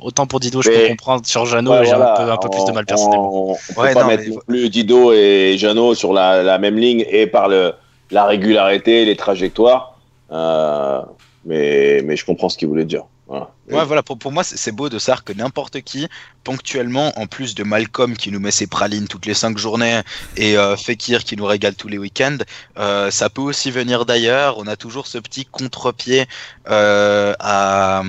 autant 0.00 0.26
pour 0.26 0.40
Dido, 0.40 0.62
je 0.62 0.70
peux 0.70 0.88
comprendre. 0.88 1.26
Sur 1.26 1.46
Jeannot, 1.46 1.84
j'ai 1.84 1.92
un, 1.92 2.36
peu, 2.36 2.48
plus 2.48 2.64
de 2.64 2.72
mal 2.72 2.86
personnellement. 2.86 3.50
On, 3.50 3.54
peut 3.54 3.92
pas 3.92 4.04
mettre 4.04 4.44
plus 4.46 4.70
Dido 4.70 5.12
et 5.12 5.56
Jeannot 5.58 5.94
sur 5.94 6.12
la, 6.12 6.42
la, 6.42 6.58
même 6.58 6.76
ligne 6.76 7.04
et 7.08 7.26
par 7.26 7.48
le, 7.48 7.72
la 8.10 8.24
régularité, 8.24 9.04
les 9.04 9.16
trajectoires. 9.16 9.94
Euh, 10.34 11.02
mais, 11.46 12.16
je 12.16 12.24
comprends 12.24 12.48
ce 12.48 12.58
qu'il 12.58 12.68
voulait 12.68 12.84
dire. 12.84 13.04
Voilà. 13.26 14.02
Pour, 14.02 14.32
moi, 14.32 14.44
c'est 14.44 14.72
beau 14.72 14.88
de 14.88 14.98
savoir 14.98 15.24
que 15.24 15.32
n'importe 15.32 15.80
qui, 15.80 16.08
ponctuellement, 16.44 17.18
en 17.18 17.26
plus 17.26 17.54
de 17.54 17.64
Malcolm 17.64 18.16
qui 18.16 18.30
nous 18.30 18.40
met 18.40 18.50
ses 18.50 18.66
pralines 18.66 19.08
toutes 19.08 19.24
les 19.26 19.34
cinq 19.34 19.56
journées 19.56 20.02
et 20.36 20.58
euh, 20.58 20.76
Fekir 20.76 21.24
qui 21.24 21.36
nous 21.36 21.46
régale 21.46 21.74
tous 21.74 21.88
les 21.88 21.96
week-ends, 21.96 22.36
euh, 22.78 23.10
ça 23.10 23.30
peut 23.30 23.40
aussi 23.40 23.70
venir 23.70 24.04
d'ailleurs. 24.04 24.58
On 24.58 24.66
a 24.66 24.76
toujours 24.76 25.06
ce 25.06 25.18
petit 25.18 25.46
contre-pied 25.46 26.26
euh, 26.68 27.34
à, 27.40 28.02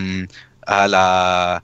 la, 0.68 1.62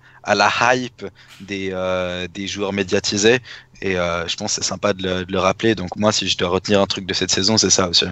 hype 0.74 1.06
des, 1.42 1.72
euh, 1.74 2.28
joueurs 2.46 2.72
médiatisés. 2.72 3.40
Et 3.82 3.96
je 3.96 4.36
pense 4.38 4.56
que 4.56 4.62
c'est 4.62 4.68
sympa 4.68 4.94
de 4.94 5.04
le, 5.04 5.26
de 5.26 5.32
le 5.32 5.40
rappeler. 5.40 5.76
Donc 5.76 5.96
moi, 5.98 6.12
si 6.12 6.28
je 6.28 6.38
dois 6.38 6.50
retenir 6.50 6.80
un 6.80 6.86
truc 6.86 7.06
de 7.06 7.14
cette 7.14 7.32
saison, 7.32 7.58
c'est 7.58 7.72
ça 7.72 7.90
aussi. 7.90 8.06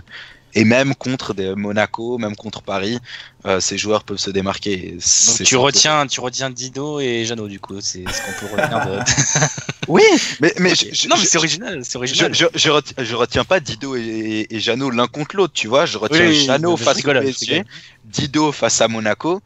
Et 0.56 0.66
même 0.66 0.96
contre 0.96 1.34
des 1.34 1.54
Monaco, 1.56 2.18
même 2.18 2.36
contre 2.36 2.62
Paris, 2.62 3.00
euh, 3.46 3.60
ces 3.60 3.78
joueurs 3.78 4.04
peuvent 4.04 4.18
se 4.18 4.32
démarquer. 4.32 4.98
Donc 5.28 5.44
tu 5.44 5.56
retiens, 5.56 6.08
tu 6.08 6.20
retiens 6.20 6.50
Dido 6.50 7.00
et 7.00 7.26
Jeannot 7.26 7.48
du 7.48 7.60
coup, 7.60 7.80
c'est 7.82 8.04
ce 8.10 8.22
qu'on 8.22 8.48
peut 8.48 8.62
retenir 8.62 8.86
de. 8.86 9.00
oui, 9.88 10.04
mais 10.42 10.54
mais 10.60 10.74
non 11.10 11.16
mais 11.18 11.26
c'est 11.26 11.38
original, 11.38 11.82
c'est 11.84 11.98
original. 11.98 12.34
Je, 12.34 12.46
je, 12.56 12.70
retiens, 12.70 13.04
je, 13.04 13.16
retiens, 13.16 13.44
pas 13.44 13.60
Dido 13.60 13.96
et, 13.96 14.48
et 14.50 14.60
Jeannot 14.60 14.90
l'un 14.90 15.08
contre 15.08 15.36
l'autre, 15.36 15.54
tu 15.54 15.68
vois. 15.68 15.86
Je 15.86 15.98
retiens 15.98 16.28
oui, 16.28 16.46
Jeannot 16.46 16.78
face 16.78 17.06
au 17.06 17.12
PSG, 17.12 17.64
Dido 18.06 18.52
face 18.52 18.82
à 18.82 18.88
Monaco. 18.88 19.42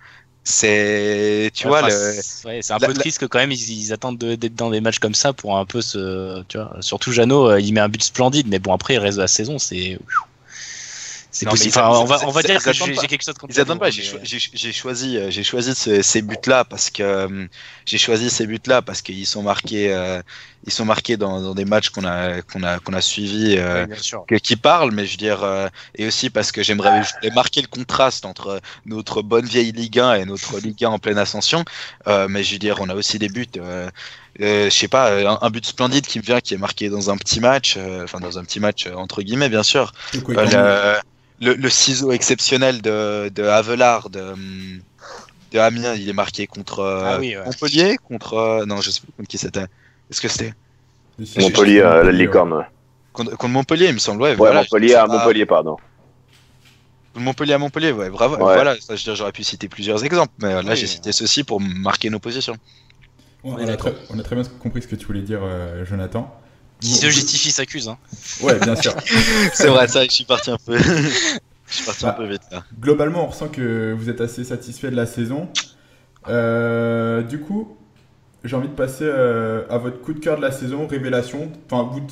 C'est, 0.45 1.51
tu 1.53 1.69
vois, 1.69 1.83
ouais, 1.83 2.61
c'est 2.61 2.73
un 2.73 2.79
peu 2.79 2.93
triste 2.93 3.19
que 3.19 3.25
quand 3.25 3.39
même 3.39 3.53
ils, 3.53 3.71
ils 3.71 3.93
attendent 3.93 4.17
d'être 4.17 4.55
dans 4.55 4.71
des 4.71 4.81
matchs 4.81 4.99
comme 4.99 5.13
ça 5.13 5.31
pour 5.31 5.57
un 5.57 5.65
peu 5.65 5.81
se, 5.81 6.43
tu 6.49 6.57
vois. 6.57 6.75
Surtout 6.81 7.13
Jeannot, 7.13 7.47
euh, 7.47 7.61
il 7.61 7.73
met 7.73 7.79
un 7.79 7.87
but 7.87 8.03
splendide, 8.03 8.47
mais 8.49 8.59
bon 8.59 8.73
après 8.73 8.95
il 8.95 8.97
reste 8.97 9.17
de 9.17 9.21
la 9.21 9.29
saison, 9.29 9.57
c'est 9.57 9.97
C'est 11.33 11.49
possible. 11.49 11.79
on 11.79 12.05
va, 12.05 12.19
on 12.27 12.31
va 12.31 12.43
dire 12.43 12.63
que 12.63 12.71
j'ai 12.71 13.07
quelque 13.07 13.23
chose 13.23 13.33
contre 13.33 13.53
Ils 13.53 13.59
attendent 13.59 13.79
pas. 13.79 13.89
J'ai 13.89 14.71
choisi, 14.71 15.19
j'ai 15.29 15.43
choisi 15.43 15.73
ces, 15.75 16.21
buts-là 16.21 16.63
parce 16.63 16.91
que 16.91 17.47
j'ai 17.85 17.97
choisi 17.97 18.29
ces 18.29 18.45
buts-là 18.45 18.83
parce 18.83 19.01
qu'ils 19.01 19.25
sont 19.25 19.41
marqués, 19.41 19.91
ils 20.65 20.71
sont 20.71 20.85
marqués 20.85 21.17
dans, 21.17 21.55
des 21.55 21.65
matchs 21.65 21.89
qu'on 21.89 22.05
a, 22.05 22.41
qu'on 22.43 22.61
a, 22.61 22.79
qu'on 22.79 22.93
a 22.93 23.01
suivis, 23.01 23.57
qui 24.43 24.55
parlent, 24.55 24.91
mais 24.91 25.07
je 25.07 25.11
veux 25.13 25.17
dire, 25.17 25.69
et 25.95 26.05
aussi 26.05 26.29
parce 26.29 26.51
que 26.51 26.61
j'aimerais 26.61 27.01
marquer 27.33 27.61
le 27.61 27.67
contraste 27.67 28.25
entre 28.25 28.61
notre 28.85 29.23
bonne 29.23 29.45
vieille 29.45 29.71
Ligue 29.71 29.99
1 29.99 30.13
et 30.15 30.25
notre 30.25 30.59
Ligue 30.63 30.85
1 30.85 30.89
en 30.89 30.99
pleine 30.99 31.17
ascension. 31.17 31.65
mais 32.05 32.43
je 32.43 32.53
veux 32.53 32.59
dire, 32.59 32.77
on 32.79 32.89
a 32.89 32.93
aussi 32.95 33.17
des 33.17 33.29
buts. 33.29 33.47
Euh, 34.39 34.65
je 34.65 34.69
sais 34.69 34.87
pas, 34.87 35.37
un, 35.41 35.49
but 35.51 35.65
splendide 35.65 36.07
qui 36.07 36.17
me 36.17 36.23
vient, 36.23 36.41
qui 36.41 36.53
est 36.55 36.57
marqué 36.57 36.89
dans 36.89 37.11
un 37.11 37.17
petit 37.17 37.39
match, 37.39 37.77
enfin 38.03 38.19
dans 38.19 38.39
un 38.39 38.43
petit 38.43 38.59
match 38.59 38.87
entre 38.87 39.21
guillemets 39.21 39.49
bien 39.49 39.61
sûr 39.61 39.93
le, 40.27 40.97
ciseau 41.69 42.11
exceptionnel 42.11 42.81
de, 42.81 43.29
de 43.29 43.43
Avelard 43.43 44.09
de, 44.09 44.33
de, 45.51 45.59
Amiens, 45.59 45.93
il 45.95 46.09
est 46.09 46.13
marqué 46.13 46.47
contre 46.47 46.79
euh, 46.79 47.03
ah 47.05 47.45
Montpellier, 47.45 47.97
contre 47.97 48.33
euh, 48.35 48.65
non, 48.65 48.81
je 48.81 48.91
sais 48.91 49.01
pas 49.01 49.07
contre 49.17 49.29
qui 49.29 49.37
c'était. 49.37 49.65
Est-ce 50.09 50.21
que 50.21 50.27
c'était? 50.27 50.53
Montpellier, 51.37 51.81
la 51.81 52.11
licorne. 52.11 52.65
Contre, 53.11 53.47
Montpellier, 53.47 53.87
il 53.87 53.93
me 53.93 53.99
semble. 53.99 54.21
Ouais, 54.23 54.35
Montpellier 54.35 54.95
à 54.95 55.05
Montpellier, 55.05 55.45
pardon. 55.45 55.77
Montpellier 57.15 57.53
à 57.53 57.59
Montpellier, 57.59 57.91
ouais, 57.91 58.09
bravo. 58.09 58.37
Voilà, 58.37 58.75
j'aurais 58.95 59.31
pu 59.31 59.43
citer 59.43 59.67
plusieurs 59.69 60.03
exemples, 60.03 60.33
mais 60.39 60.63
là 60.63 60.75
j'ai 60.75 60.87
cité 60.87 61.11
ceci 61.11 61.43
pour 61.43 61.61
marquer 61.61 62.09
nos 62.09 62.19
positions. 62.19 62.55
on, 63.43 63.55
a 63.57 63.77
très, 63.77 63.93
on, 64.09 64.17
a 64.17 64.23
très, 64.23 64.35
bien 64.35 64.45
compris 64.59 64.81
ce 64.81 64.87
que 64.87 64.95
tu 64.95 65.05
voulais 65.05 65.21
dire, 65.21 65.41
Jonathan. 65.85 66.42
Qui 66.83 66.95
se 66.95 67.09
justifie 67.09 67.51
s'accuse. 67.51 67.87
Hein. 67.87 67.97
Ouais, 68.41 68.59
bien 68.59 68.75
sûr. 68.75 68.93
c'est 69.53 69.67
vrai, 69.67 69.87
ça, 69.87 70.03
je 70.03 70.09
suis 70.09 70.25
parti 70.25 70.51
un 70.51 70.57
peu. 70.57 70.77
je 71.67 71.73
suis 71.73 71.85
parti 71.85 72.05
un 72.05 72.09
bah, 72.09 72.15
peu 72.17 72.25
vite 72.25 72.41
là. 72.51 72.63
Globalement, 72.77 73.23
on 73.23 73.27
ressent 73.27 73.47
que 73.47 73.93
vous 73.97 74.09
êtes 74.09 74.19
assez 74.19 74.43
satisfait 74.43 74.91
de 74.91 74.95
la 74.97 75.05
saison. 75.05 75.47
Euh, 76.27 77.21
du 77.21 77.39
coup, 77.39 77.77
j'ai 78.43 78.57
envie 78.57 78.67
de 78.67 78.73
passer 78.73 79.05
euh, 79.05 79.63
à 79.69 79.77
votre 79.77 80.01
coup 80.01 80.13
de 80.13 80.19
cœur 80.19 80.35
de 80.35 80.41
la 80.41 80.51
saison, 80.51 80.85
révélation. 80.85 81.51
Enfin, 81.71 81.89
vous, 81.89 82.05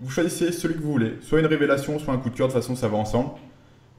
vous, 0.00 0.10
choisissez 0.10 0.52
celui 0.52 0.74
que 0.76 0.82
vous 0.82 0.92
voulez. 0.92 1.18
Soit 1.22 1.40
une 1.40 1.46
révélation, 1.46 1.98
soit 1.98 2.14
un 2.14 2.18
coup 2.18 2.30
de 2.30 2.36
cœur. 2.36 2.46
De 2.46 2.52
toute 2.52 2.62
façon, 2.62 2.76
ça 2.76 2.86
va 2.86 2.98
ensemble. 2.98 3.30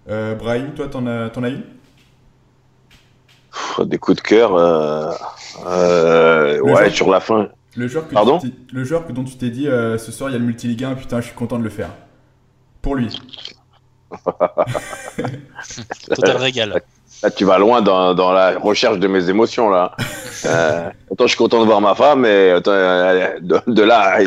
Euh, 0.09 0.35
Brahim, 0.35 0.73
toi, 0.73 0.87
t'en 0.87 1.05
as, 1.05 1.37
en 1.37 1.43
as 1.43 1.49
une? 1.49 1.63
Des 3.85 3.97
coups 3.97 4.17
de 4.17 4.21
cœur. 4.21 4.53
ouais, 6.63 6.89
sur 6.91 7.09
la 7.09 7.19
fin. 7.19 7.49
Le 7.75 7.87
joueur 7.87 8.07
que, 8.07 8.13
Pardon 8.13 8.39
le 8.71 8.83
joueur 8.83 9.07
que 9.07 9.11
dont 9.11 9.23
tu 9.23 9.35
t'es 9.35 9.49
dit 9.49 9.67
euh, 9.67 9.97
ce 9.97 10.11
soir 10.11 10.29
il 10.29 10.33
y 10.33 10.35
a 10.35 10.39
le 10.39 10.45
multiligue 10.45 10.83
1, 10.83 10.95
putain, 10.95 11.21
je 11.21 11.27
suis 11.27 11.35
content 11.35 11.57
de 11.57 11.63
le 11.63 11.69
faire. 11.69 11.89
Pour 12.81 12.95
lui. 12.95 13.09
Total 16.15 16.37
régal. 16.37 16.83
Là, 17.23 17.31
tu 17.31 17.45
vas 17.45 17.57
loin 17.57 17.81
dans, 17.81 18.13
dans, 18.13 18.31
la 18.31 18.59
recherche 18.59 18.99
de 18.99 19.07
mes 19.07 19.29
émotions 19.29 19.69
là. 19.69 19.95
euh, 20.45 20.89
autant 21.09 21.23
je 21.23 21.29
suis 21.29 21.37
content 21.37 21.61
de 21.61 21.65
voir 21.65 21.81
ma 21.81 21.95
femme, 21.95 22.21
mais 22.21 22.61
euh, 22.67 23.39
de, 23.39 23.81
là 23.81 24.19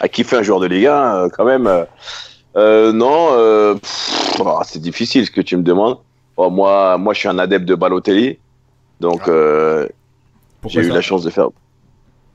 à, 0.00 0.08
kiffer 0.08 0.36
un 0.36 0.42
joueur 0.42 0.60
de 0.60 0.66
Ligue 0.66 0.86
1, 0.86 0.90
euh, 0.92 1.28
quand 1.30 1.44
même. 1.44 1.64
non, 2.54 3.78
oh, 4.38 4.60
c'est 4.64 4.82
difficile 4.82 5.26
ce 5.26 5.30
que 5.30 5.40
tu 5.40 5.56
me 5.56 5.62
demandes. 5.62 5.98
Oh, 6.36 6.50
moi, 6.50 6.98
moi, 6.98 7.14
je 7.14 7.20
suis 7.20 7.28
un 7.28 7.38
adepte 7.38 7.64
de 7.64 7.74
Balotelli, 7.74 8.38
donc 9.00 9.22
ah. 9.28 9.86
j'ai 10.66 10.82
eu 10.82 10.88
la 10.88 11.00
chance 11.00 11.24
de 11.24 11.30
faire 11.30 11.48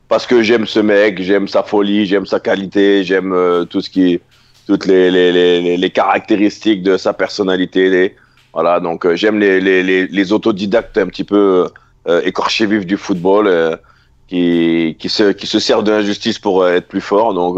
parce 0.07 0.25
que 0.25 0.41
j'aime 0.41 0.65
ce 0.65 0.79
mec, 0.79 1.21
j'aime 1.21 1.47
sa 1.47 1.63
folie, 1.63 2.05
j'aime 2.05 2.25
sa 2.25 2.39
qualité, 2.39 3.03
j'aime 3.03 3.33
euh, 3.33 3.65
tout 3.65 3.81
ce 3.81 3.89
qui, 3.89 4.19
toutes 4.65 4.85
les, 4.85 5.11
les, 5.11 5.31
les, 5.31 5.77
les, 5.77 5.89
caractéristiques 5.89 6.81
de 6.81 6.97
sa 6.97 7.13
personnalité. 7.13 8.15
voilà, 8.53 8.79
donc 8.79 9.05
euh, 9.05 9.15
j'aime 9.15 9.39
les, 9.39 9.59
les, 9.59 10.33
autodidactes 10.33 10.97
un 10.97 11.07
petit 11.07 11.23
peu 11.23 11.67
euh, 12.07 12.21
écorchés 12.23 12.65
vifs 12.65 12.85
du 12.85 12.97
football, 12.97 13.79
qui, 14.27 14.97
qui, 14.99 15.09
se, 15.09 15.31
qui 15.31 15.47
se 15.47 15.59
servent 15.59 15.83
de 15.83 15.91
l'injustice 15.91 16.39
pour 16.39 16.67
être 16.67 16.87
plus 16.87 17.01
fort. 17.01 17.33
Donc 17.33 17.57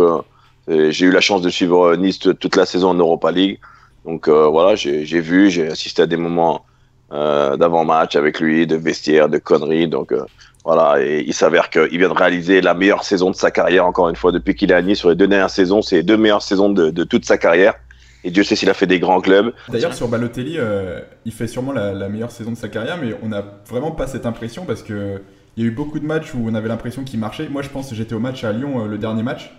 j'ai 0.68 1.06
eu 1.08 1.12
la 1.12 1.22
chance 1.22 1.42
de 1.42 1.50
suivre 1.50 1.96
Nice 1.96 2.20
toute 2.20 2.56
la 2.56 2.68
saison 2.68 2.90
en 2.90 2.96
Europa 2.96 3.32
League. 3.32 3.60
Donc 4.06 4.30
voilà, 4.30 4.76
j'ai 4.76 5.22
vu, 5.22 5.50
j'ai 5.50 5.68
assisté 5.68 6.04
à 6.04 6.06
des 6.06 6.18
moments 6.18 6.64
d'avant-match 7.12 8.16
avec 8.16 8.40
lui, 8.40 8.68
de 8.68 8.76
vestiaire, 8.76 9.30
de 9.30 9.38
conneries. 9.38 9.88
Donc 9.88 10.14
voilà, 10.66 11.02
et 11.02 11.24
il 11.26 11.34
s'avère 11.34 11.70
qu'il 11.70 11.98
vient 11.98 12.10
de 12.10 12.14
réaliser 12.14 12.62
la 12.62 12.74
meilleure 12.74 13.04
saison 13.04 13.32
de 13.32 13.36
sa 13.36 13.50
carrière, 13.50 13.86
encore 13.86 14.10
une 14.10 14.16
fois, 14.16 14.32
depuis 14.32 14.56
qu'il 14.56 14.72
est 14.72 14.76
à 14.76 14.82
Nice 14.82 15.00
sur 15.00 15.10
les 15.10 15.16
deux 15.16 15.28
dernières 15.28 15.50
saisons. 15.50 15.82
C'est 15.82 15.98
les 15.98 16.04
deux 16.04 16.18
meilleures 16.18 16.42
saisons 16.42 16.70
de, 16.70 17.04
toute 17.04 17.26
sa 17.26 17.38
carrière. 17.38 17.76
Et 18.26 18.32
Dieu 18.32 18.44
sait 18.44 18.58
s'il 18.58 18.70
a 18.70 18.74
fait 18.74 18.86
des 18.86 19.00
grands 19.00 19.22
clubs. 19.22 19.54
D'ailleurs, 19.70 19.94
sur 19.94 20.10
Balotelli, 20.10 20.58
euh, 20.58 21.00
il 21.26 21.32
fait 21.32 21.48
sûrement 21.48 21.72
la, 21.72 22.10
meilleure 22.10 22.32
saison 22.32 22.52
de 22.52 22.58
sa 22.58 22.68
carrière, 22.68 22.98
mais 23.02 23.16
on 23.24 23.30
n'a 23.30 23.44
vraiment 23.68 23.92
pas 23.92 24.08
cette 24.08 24.26
impression 24.26 24.66
parce 24.66 24.84
que 24.84 25.22
il 25.58 25.64
y 25.64 25.66
a 25.66 25.70
eu 25.70 25.74
beaucoup 25.74 26.00
de 26.00 26.06
matchs 26.06 26.34
où 26.36 26.46
on 26.48 26.54
avait 26.54 26.68
l'impression 26.68 27.04
qu'il 27.04 27.20
marchait. 27.20 27.50
Moi, 27.50 27.62
je 27.62 27.70
pense 27.70 27.90
que 27.90 27.96
j'étais 27.96 28.14
au 28.14 28.20
match 28.20 28.44
à 28.44 28.52
Lyon, 28.52 28.84
euh, 28.84 28.88
le 28.88 28.98
dernier 28.98 29.24
match. 29.24 29.52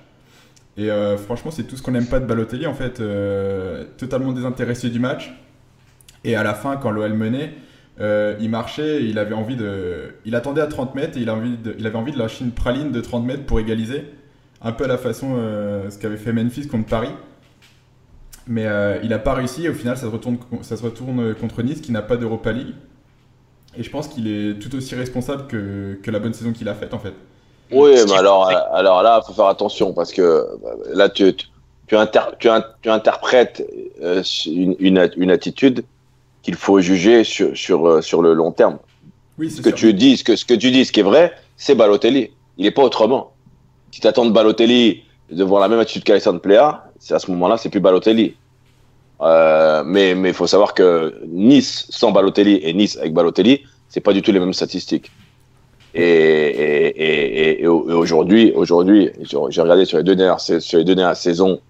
Et 0.77 0.91
euh, 0.91 1.17
franchement, 1.17 1.51
c'est 1.51 1.65
tout 1.65 1.77
ce 1.77 1.83
qu'on 1.83 1.91
n'aime 1.91 2.07
pas 2.07 2.21
de 2.21 2.27
Balotelli, 2.27 2.67
en 2.67 2.75
fait. 2.75 3.03
totalement 3.97 4.33
désintéressé 4.33 4.91
du 4.91 5.01
match. 5.01 5.33
Et 6.25 6.37
à 6.37 6.43
la 6.43 6.55
fin, 6.55 6.77
quand 6.77 6.91
l'OL 6.91 7.13
menait, 7.15 7.53
euh, 8.01 8.35
il 8.41 8.51
marchait, 8.51 9.05
il 9.05 9.19
avait 9.19 9.35
envie 9.35 9.57
de, 9.57 10.15
il 10.25 10.35
attendait 10.35 10.63
à 10.63 10.67
30 10.67 10.95
mètres 10.95 11.19
et 11.19 11.21
il, 11.21 11.29
avait 11.29 11.41
envie 11.41 11.57
de, 11.57 11.75
il 11.79 11.87
avait 11.87 11.99
envie 11.99 12.13
de 12.13 12.19
lâcher 12.19 12.45
une 12.45 12.53
praline 12.53 12.93
de 12.93 13.01
30 13.01 13.25
mètres 13.25 13.45
pour 13.45 13.61
égaliser, 13.61 14.05
un 14.63 14.73
peu 14.73 14.85
à 14.85 14.89
la 14.89 14.99
façon 14.99 15.35
euh, 15.37 15.91
ce 15.91 15.99
qu'avait 15.99 16.17
fait 16.17 16.33
Memphis 16.33 16.67
contre 16.67 16.89
Paris. 16.89 17.11
Mais 18.47 18.67
euh, 18.67 18.99
il 19.03 19.11
n'a 19.11 19.19
pas 19.19 19.35
réussi 19.35 19.67
et 19.67 19.69
au 19.69 19.75
final 19.75 19.97
ça 19.97 20.05
se 20.05 20.11
retourne, 20.11 20.39
ça 20.63 20.77
se 20.77 20.83
retourne 20.83 21.35
contre 21.35 21.63
Nice 21.63 21.81
qui 21.81 21.93
n'a 21.93 22.03
pas 22.03 22.17
d'Europa 22.17 22.53
League. 22.53 22.75
Et 23.77 23.83
je 23.83 23.91
pense 23.91 24.09
qu'il 24.09 24.27
est 24.27 24.59
tout 24.59 24.75
aussi 24.75 24.95
responsable 24.95 25.47
que, 25.47 25.99
que 26.03 26.11
la 26.11 26.19
bonne 26.19 26.33
saison 26.33 26.53
qu'il 26.53 26.69
a 26.69 26.75
faite 26.75 26.95
en 26.95 26.99
fait. 26.99 27.13
Oui, 27.71 27.93
mais 28.07 28.15
alors, 28.15 28.49
alors 28.73 29.03
là, 29.03 29.21
il 29.23 29.27
faut 29.27 29.35
faire 29.35 29.47
attention 29.47 29.93
parce 29.93 30.13
que 30.13 30.45
là, 30.93 31.09
tu, 31.09 31.33
tu, 31.35 31.47
tu, 31.87 32.49
tu 32.83 32.91
interprètes 32.91 33.65
une, 34.47 34.75
une, 34.81 35.11
une 35.17 35.31
attitude 35.31 35.85
qu'il 36.43 36.55
faut 36.55 36.81
juger 36.81 37.25
sur, 37.25 37.57
sur, 37.57 37.87
euh, 37.87 38.01
sur 38.03 38.23
le 38.23 38.35
long 38.35 38.53
terme. 38.53 38.79
Oui, 39.39 39.51
ce 39.51 39.63
que 39.63 39.71
tu 39.71 39.95
dis, 39.95 40.17
ce 40.17 40.25
que, 40.25 40.37
ce 40.37 40.45
que 40.45 40.55
tu 40.55 40.71
dis, 40.71 40.85
ce 40.85 40.93
qui 40.93 41.01
est 41.01 41.05
vrai, 41.05 41.33
c'est 41.57 41.75
Balotelli. 41.75 42.31
Il 42.59 42.65
n'est 42.65 42.71
pas 42.71 42.83
autrement. 42.83 43.33
Si 43.91 44.01
tu 44.01 44.07
attends 44.07 44.27
de 44.27 44.31
Balotelli 44.31 45.03
de 45.31 45.45
voir 45.45 45.61
la 45.61 45.69
même 45.69 45.79
attitude 45.79 46.05
qu'Alessandro 46.05 46.41
Plea, 46.41 46.85
c'est 46.99 47.15
à 47.15 47.19
ce 47.19 47.31
moment-là, 47.31 47.57
c'est 47.57 47.69
plus 47.69 47.81
Balotelli. 47.81 48.35
Euh, 49.23 49.83
mais 49.85 50.13
il 50.13 50.35
faut 50.35 50.47
savoir 50.47 50.75
que 50.75 51.21
Nice 51.29 51.87
sans 51.91 52.11
Balotelli 52.11 52.61
et 52.63 52.73
Nice 52.73 52.97
avec 52.97 53.13
Balotelli, 53.13 53.63
c'est 53.89 54.01
pas 54.01 54.13
du 54.13 54.23
tout 54.23 54.33
les 54.33 54.41
mêmes 54.41 54.55
statistiques. 54.55 55.11
Et, 55.95 56.03
et, 56.03 57.63
et, 57.63 57.67
aujourd'hui, 57.67 58.53
aujourd'hui, 58.55 59.11
j'ai 59.21 59.61
regardé 59.61 59.85
sur 59.85 59.99
les 59.99 60.05
deux 60.05 60.15
dernières, 60.15 60.41
sur 60.41 60.79
les 60.79 60.85
deux 60.85 60.95
dernières 60.95 61.17
saisons, 61.17 61.61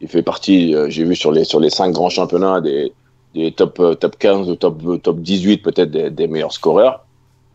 il 0.00 0.08
fait 0.08 0.22
partie, 0.22 0.74
euh, 0.74 0.88
j'ai 0.88 1.04
vu 1.04 1.16
sur 1.16 1.32
les 1.32 1.44
sur 1.44 1.60
les 1.60 1.70
cinq 1.70 1.92
grands 1.92 2.10
championnats 2.10 2.60
des, 2.60 2.92
des 3.34 3.52
top, 3.52 3.78
euh, 3.80 3.94
top 3.94 4.16
15 4.18 4.50
ou 4.50 4.56
top, 4.56 4.80
euh, 4.86 4.98
top 4.98 5.20
18 5.20 5.58
peut-être 5.58 5.90
des, 5.90 6.28
meilleurs 6.28 6.52
scoreurs. 6.52 7.04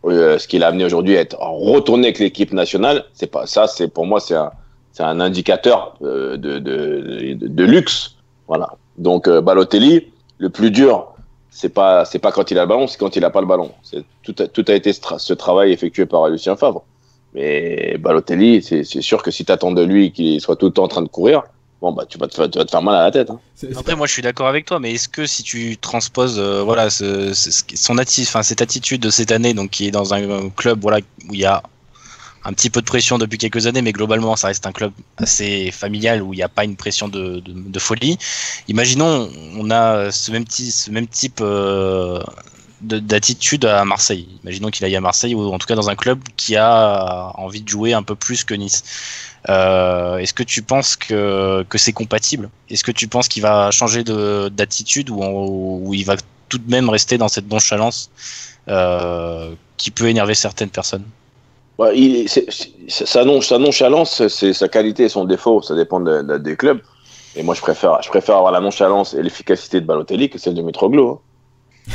Euh, 0.04 0.38
ce 0.38 0.46
qu'il 0.46 0.62
a 0.62 0.68
amené 0.68 0.84
aujourd'hui 0.84 1.16
à 1.16 1.20
être 1.20 1.36
retourné 1.38 2.08
avec 2.08 2.18
l'équipe 2.18 2.52
nationale, 2.52 3.04
c'est 3.12 3.26
pas 3.26 3.46
ça, 3.46 3.66
c'est 3.66 3.88
pour 3.88 4.06
moi 4.06 4.20
c'est 4.20 4.36
un, 4.36 4.52
c'est 4.92 5.02
un 5.02 5.20
indicateur 5.20 5.96
de, 6.00 6.36
de, 6.36 6.58
de, 6.58 7.34
de, 7.34 7.64
luxe. 7.64 8.16
Voilà. 8.46 8.74
Donc 8.98 9.28
Balotelli, 9.28 10.06
le 10.38 10.48
plus 10.48 10.70
dur, 10.70 11.08
c'est 11.50 11.70
pas 11.70 12.04
c'est 12.04 12.20
pas 12.20 12.30
quand 12.30 12.50
il 12.50 12.58
a 12.58 12.62
le 12.62 12.68
ballon, 12.68 12.86
c'est 12.86 12.98
quand 12.98 13.16
il 13.16 13.24
a 13.24 13.30
pas 13.30 13.40
le 13.40 13.46
ballon. 13.46 13.72
C'est 13.82 14.04
tout 14.22 14.34
a, 14.38 14.46
tout 14.46 14.64
a 14.68 14.74
été 14.74 14.92
ce, 14.92 15.32
travail 15.34 15.72
effectué 15.72 16.06
par 16.06 16.28
Lucien 16.28 16.54
Favre. 16.54 16.84
Mais 17.34 17.98
Balotelli, 17.98 18.62
c'est 18.62 18.84
sûr 18.84 19.22
que 19.22 19.30
si 19.30 19.44
tu 19.44 19.52
attends 19.52 19.72
de 19.72 19.82
lui 19.82 20.12
qu'il 20.12 20.40
soit 20.40 20.56
tout 20.56 20.66
le 20.66 20.72
temps 20.72 20.84
en 20.84 20.88
train 20.88 21.02
de 21.02 21.08
courir, 21.08 21.42
bon 21.80 21.92
bah 21.92 22.04
tu 22.08 22.18
vas, 22.18 22.28
te, 22.28 22.46
te 22.46 22.70
faire 22.70 22.82
mal 22.82 22.96
à 22.96 23.02
la 23.02 23.10
tête. 23.10 23.30
Hein. 23.30 23.40
Après 23.76 23.96
moi 23.96 24.06
je 24.06 24.12
suis 24.12 24.22
d'accord 24.22 24.48
avec 24.48 24.66
toi, 24.66 24.78
mais 24.78 24.92
est-ce 24.92 25.08
que 25.08 25.26
si 25.26 25.42
tu 25.42 25.76
transposes 25.76 26.38
euh, 26.38 26.62
voilà 26.62 26.90
ce, 26.90 27.32
son 27.34 27.98
enfin 27.98 28.42
cette 28.42 28.62
attitude 28.62 29.00
de 29.00 29.10
cette 29.10 29.32
année, 29.32 29.54
donc 29.54 29.70
qui 29.70 29.86
est 29.86 29.90
dans 29.90 30.14
un 30.14 30.50
club 30.50 30.80
voilà 30.80 30.98
où 31.28 31.34
il 31.34 31.40
y 31.40 31.44
a 31.44 31.62
un 32.44 32.52
petit 32.52 32.70
peu 32.70 32.80
de 32.80 32.86
pression 32.86 33.18
depuis 33.18 33.38
quelques 33.38 33.66
années, 33.66 33.82
mais 33.82 33.92
globalement 33.92 34.36
ça 34.36 34.48
reste 34.48 34.66
un 34.66 34.72
club 34.72 34.92
assez 35.16 35.70
familial 35.72 36.22
où 36.22 36.32
il 36.32 36.36
n'y 36.36 36.42
a 36.42 36.48
pas 36.48 36.64
une 36.64 36.76
pression 36.76 37.08
de, 37.08 37.42
de, 37.44 37.78
folie. 37.78 38.18
Imaginons 38.68 39.28
on 39.56 39.70
a 39.70 40.12
ce 40.12 40.30
même, 40.30 40.44
ce 40.48 40.90
même 40.90 41.08
type 41.08 41.40
euh, 41.40 42.22
d'attitude 42.80 43.64
à 43.64 43.84
Marseille. 43.84 44.28
Imaginons 44.44 44.70
qu'il 44.70 44.84
aille 44.84 44.96
à 44.96 45.00
Marseille 45.00 45.34
ou 45.34 45.52
en 45.52 45.58
tout 45.58 45.66
cas 45.66 45.74
dans 45.74 45.90
un 45.90 45.96
club 45.96 46.20
qui 46.36 46.56
a 46.56 47.32
envie 47.34 47.62
de 47.62 47.68
jouer 47.68 47.94
un 47.94 48.02
peu 48.02 48.14
plus 48.14 48.44
que 48.44 48.54
Nice. 48.54 48.84
Euh, 49.48 50.18
est-ce 50.18 50.34
que 50.34 50.42
tu 50.42 50.62
penses 50.62 50.96
que, 50.96 51.64
que 51.68 51.78
c'est 51.78 51.92
compatible? 51.92 52.50
Est-ce 52.68 52.82
que 52.82 52.92
tu 52.92 53.06
penses 53.06 53.28
qu'il 53.28 53.42
va 53.42 53.70
changer 53.70 54.02
d'attitude 54.02 55.10
ou, 55.10 55.22
ou, 55.22 55.94
il 55.94 56.04
va 56.04 56.16
tout 56.48 56.58
de 56.58 56.70
même 56.70 56.88
rester 56.88 57.18
dans 57.18 57.28
cette 57.28 57.48
nonchalance 57.48 58.10
euh, 58.68 59.54
qui 59.76 59.90
peut 59.90 60.08
énerver 60.08 60.34
certaines 60.34 60.70
personnes? 60.70 61.04
Bah, 61.78 61.92
il, 61.92 62.28
sa, 62.88 63.24
nonchalance, 63.24 64.26
c'est 64.28 64.52
sa 64.52 64.68
qualité 64.68 65.04
et 65.04 65.08
son 65.08 65.24
défaut, 65.24 65.62
ça 65.62 65.74
dépend 65.74 66.00
des 66.00 66.56
clubs. 66.56 66.80
Et 67.36 67.42
moi, 67.42 67.54
je 67.54 67.60
préfère, 67.60 68.00
je 68.02 68.08
préfère 68.08 68.36
avoir 68.36 68.50
la 68.50 68.60
nonchalance 68.60 69.12
et 69.12 69.22
l'efficacité 69.22 69.80
de 69.80 69.86
Balotelli 69.86 70.30
que 70.30 70.38
celle 70.38 70.54
de 70.54 70.62
Mitroglou. 70.62 71.20
Hein. 71.88 71.92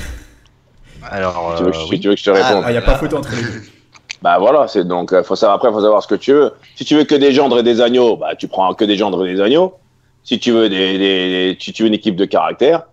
Alors, 1.10 1.56
tu 1.58 1.64
veux, 1.64 1.70
euh, 1.70 1.98
tu 2.00 2.08
veux, 2.08 2.14
que 2.14 2.20
je 2.20 2.26
te 2.26 2.30
réponde 2.30 2.64
Ah, 2.64 2.70
il 2.70 2.74
n'y 2.74 2.78
a 2.78 2.84
pas 2.84 2.96
photo 2.96 3.18
entre 3.18 3.36
les 3.36 3.42
deux. 3.42 3.62
Bah 4.22 4.38
voilà, 4.40 4.68
c'est 4.68 4.88
donc 4.88 5.14
euh, 5.14 5.24
faut 5.24 5.36
savoir 5.36 5.56
après 5.58 5.72
faut 5.72 5.82
savoir 5.82 6.04
ce 6.04 6.08
que 6.08 6.16
tu 6.16 6.32
veux. 6.32 6.54
Si 6.76 6.86
tu 6.86 6.96
veux 6.96 7.06
que 7.06 7.16
des 7.16 7.32
gendres 7.32 7.60
et 7.60 7.64
des 7.64 7.82
agneaux, 7.82 8.18
bah 8.18 8.36
tu 8.38 8.48
prends 8.48 8.74
que 8.74 8.86
des 8.86 8.96
gendres 8.96 9.26
et 9.26 9.34
des 9.34 9.42
agneaux. 9.42 9.74
Si 10.24 10.40
tu 10.40 10.52
veux 10.52 10.70
des, 10.70 10.98
des, 11.00 11.58
si 11.60 11.74
tu 11.74 11.82
veux 11.84 11.88
une 11.88 11.96
équipe 11.96 12.16
de 12.16 12.26
caractère, 12.26 12.84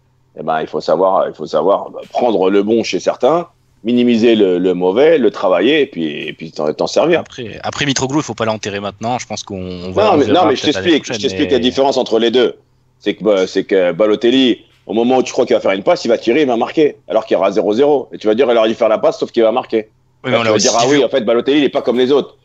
eh 0.41 0.43
ben 0.43 0.63
il 0.63 0.67
faut 0.67 0.81
savoir 0.81 1.29
il 1.29 1.35
faut 1.35 1.47
savoir 1.47 1.91
bah, 1.91 2.01
prendre 2.11 2.49
le 2.49 2.63
bon 2.63 2.83
chez 2.83 2.99
certains, 2.99 3.47
minimiser 3.85 4.37
le, 4.37 4.59
le 4.59 4.73
mauvais, 4.73 5.19
le 5.19 5.31
travailler 5.31 5.83
et 5.83 5.87
puis 5.87 6.29
et 6.29 6.33
puis 6.33 6.51
t'en 6.51 6.87
servir. 6.87 7.21
Après 7.21 7.61
après 7.63 7.85
Mitroglou, 7.85 8.21
il 8.21 8.25
faut 8.25 8.35
pas 8.35 8.47
l'enterrer 8.47 8.81
maintenant, 8.81 9.19
je 9.19 9.27
pense 9.27 9.43
qu'on 9.43 9.91
va 9.91 10.13
Non 10.13 10.17
mais, 10.17 10.27
non, 10.29 10.47
mais 10.47 10.57
je 10.57 10.63
t'explique, 10.63 11.05
je 11.05 11.19
t'explique 11.19 11.49
mais- 11.49 11.53
la 11.53 11.59
différence 11.59 11.99
entre 11.99 12.19
les 12.19 12.31
deux. 12.31 12.57
C'est 13.01 13.15
que 13.15 13.23
bah, 13.23 13.47
c'est 13.47 13.65
que 13.65 13.93
Balotelli 13.93 14.65
au 14.87 14.95
moment 14.95 15.19
où 15.19 15.23
tu 15.23 15.33
crois 15.33 15.45
qu'il 15.45 15.55
va 15.55 15.61
faire 15.61 15.73
une 15.73 15.83
passe, 15.83 16.07
il 16.07 16.09
va 16.09 16.17
tirer, 16.17 16.41
il 16.41 16.47
va 16.49 16.57
marquer 16.57 16.97
alors 17.07 17.27
qu'il 17.27 17.35
y 17.35 17.39
aura 17.39 17.51
0-0 17.51 18.09
et 18.13 18.17
tu 18.17 18.27
vas 18.27 18.35
dire 18.35 18.51
il 18.51 18.57
aurait 18.57 18.69
dû 18.69 18.75
faire 18.75 18.89
la 18.89 18.97
passe 18.97 19.19
sauf 19.19 19.31
qu'il 19.31 19.43
va 19.43 19.53
marquer. 19.53 19.91
Oui, 20.25 20.31
mais 20.33 20.37
on 20.37 20.53
aussi 20.55 20.67
dire, 20.69 20.77
ah 20.79 20.87
vu- 20.87 20.97
oui, 20.99 21.05
en 21.05 21.09
fait, 21.09 21.21
Balotelli, 21.23 21.59
il 21.59 21.65
est 21.65 21.69
pas 21.69 21.83
comme 21.83 21.99
les 21.99 22.11
autres. 22.13 22.37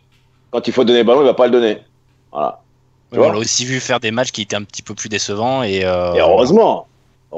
Quand 0.51 0.67
il 0.67 0.73
faut 0.73 0.83
donner 0.83 0.99
le 0.99 1.05
ballon, 1.05 1.21
il 1.21 1.25
va 1.25 1.33
pas 1.33 1.45
le 1.47 1.51
donner. 1.51 1.77
Voilà. 2.31 2.59
on 3.11 3.31
l'a 3.31 3.37
aussi 3.37 3.65
vu 3.65 3.79
faire 3.79 3.99
des 3.99 4.11
matchs 4.11 4.31
qui 4.31 4.41
étaient 4.43 4.55
un 4.55 4.63
petit 4.63 4.81
peu 4.81 4.93
plus 4.95 5.09
décevants 5.09 5.63
et, 5.63 5.83
euh, 5.83 6.13
Et 6.13 6.19
heureusement. 6.19 6.87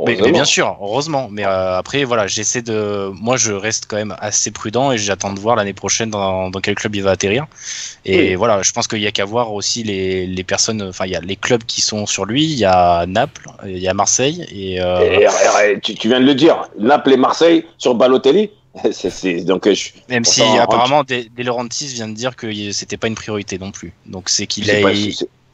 Mais, 0.06 0.16
bien 0.30 0.44
sûr, 0.44 0.76
heureusement. 0.82 1.30
Mais 1.32 1.46
euh, 1.46 1.78
après, 1.78 2.04
voilà, 2.04 2.28
j'essaie 2.28 2.62
de. 2.62 3.10
Moi, 3.14 3.38
je 3.38 3.54
reste 3.54 3.86
quand 3.88 3.96
même 3.96 4.14
assez 4.20 4.52
prudent 4.52 4.92
et 4.92 4.98
j'attends 4.98 5.32
de 5.32 5.40
voir 5.40 5.56
l'année 5.56 5.72
prochaine 5.74 6.10
dans, 6.10 6.50
dans 6.50 6.60
quel 6.60 6.76
club 6.76 6.96
il 6.96 7.02
va 7.04 7.12
atterrir. 7.12 7.46
Et 8.04 8.18
Oui. 8.32 8.36
voilà, 8.36 8.62
je 8.62 8.74
pense 8.74 8.90
qu'il 8.90 9.00
y 9.00 9.08
a 9.08 9.12
qu'à 9.14 9.24
voir 9.24 9.54
aussi 9.54 9.84
les, 9.84 10.28
les 10.28 10.44
personnes. 10.44 10.82
Enfin, 10.82 11.06
il 11.06 11.14
y 11.14 11.16
a 11.16 11.22
les 11.22 11.38
clubs 11.38 11.64
qui 11.64 11.80
sont 11.80 12.06
sur 12.08 12.26
lui. 12.26 12.44
Il 12.44 12.58
y 12.60 12.66
a 12.66 13.06
Naples, 13.06 13.48
il 13.66 13.78
y 13.80 13.88
a 13.88 13.94
Marseille 13.94 14.46
et. 14.52 14.82
euh, 14.82 15.00
Et- 15.00 15.24
et- 15.24 15.72
et 15.76 15.80
tu, 15.80 15.96
tu 15.96 16.10
viens 16.10 16.20
de 16.20 16.26
le 16.26 16.36
dire. 16.36 16.68
Naples 16.78 17.14
et 17.14 17.18
Marseille 17.18 17.66
sur 17.78 17.96
Balotelli. 17.96 18.50
donc, 19.46 19.70
je, 19.72 19.90
même 20.10 20.26
si 20.26 20.42
apparemment 20.42 21.04
De, 21.04 21.26
De 21.36 21.44
Laurentiis 21.44 21.88
vient 21.88 22.08
de 22.08 22.14
dire 22.14 22.36
que 22.36 22.72
c'était 22.72 22.98
pas 22.98 23.08
une 23.08 23.16
priorité 23.16 23.58
non 23.58 23.72
plus. 23.72 23.94
Donc 24.06 24.30
c'est 24.30 24.48
qu'il 24.48 24.70
a. 24.70 24.82
pas, 24.82 24.92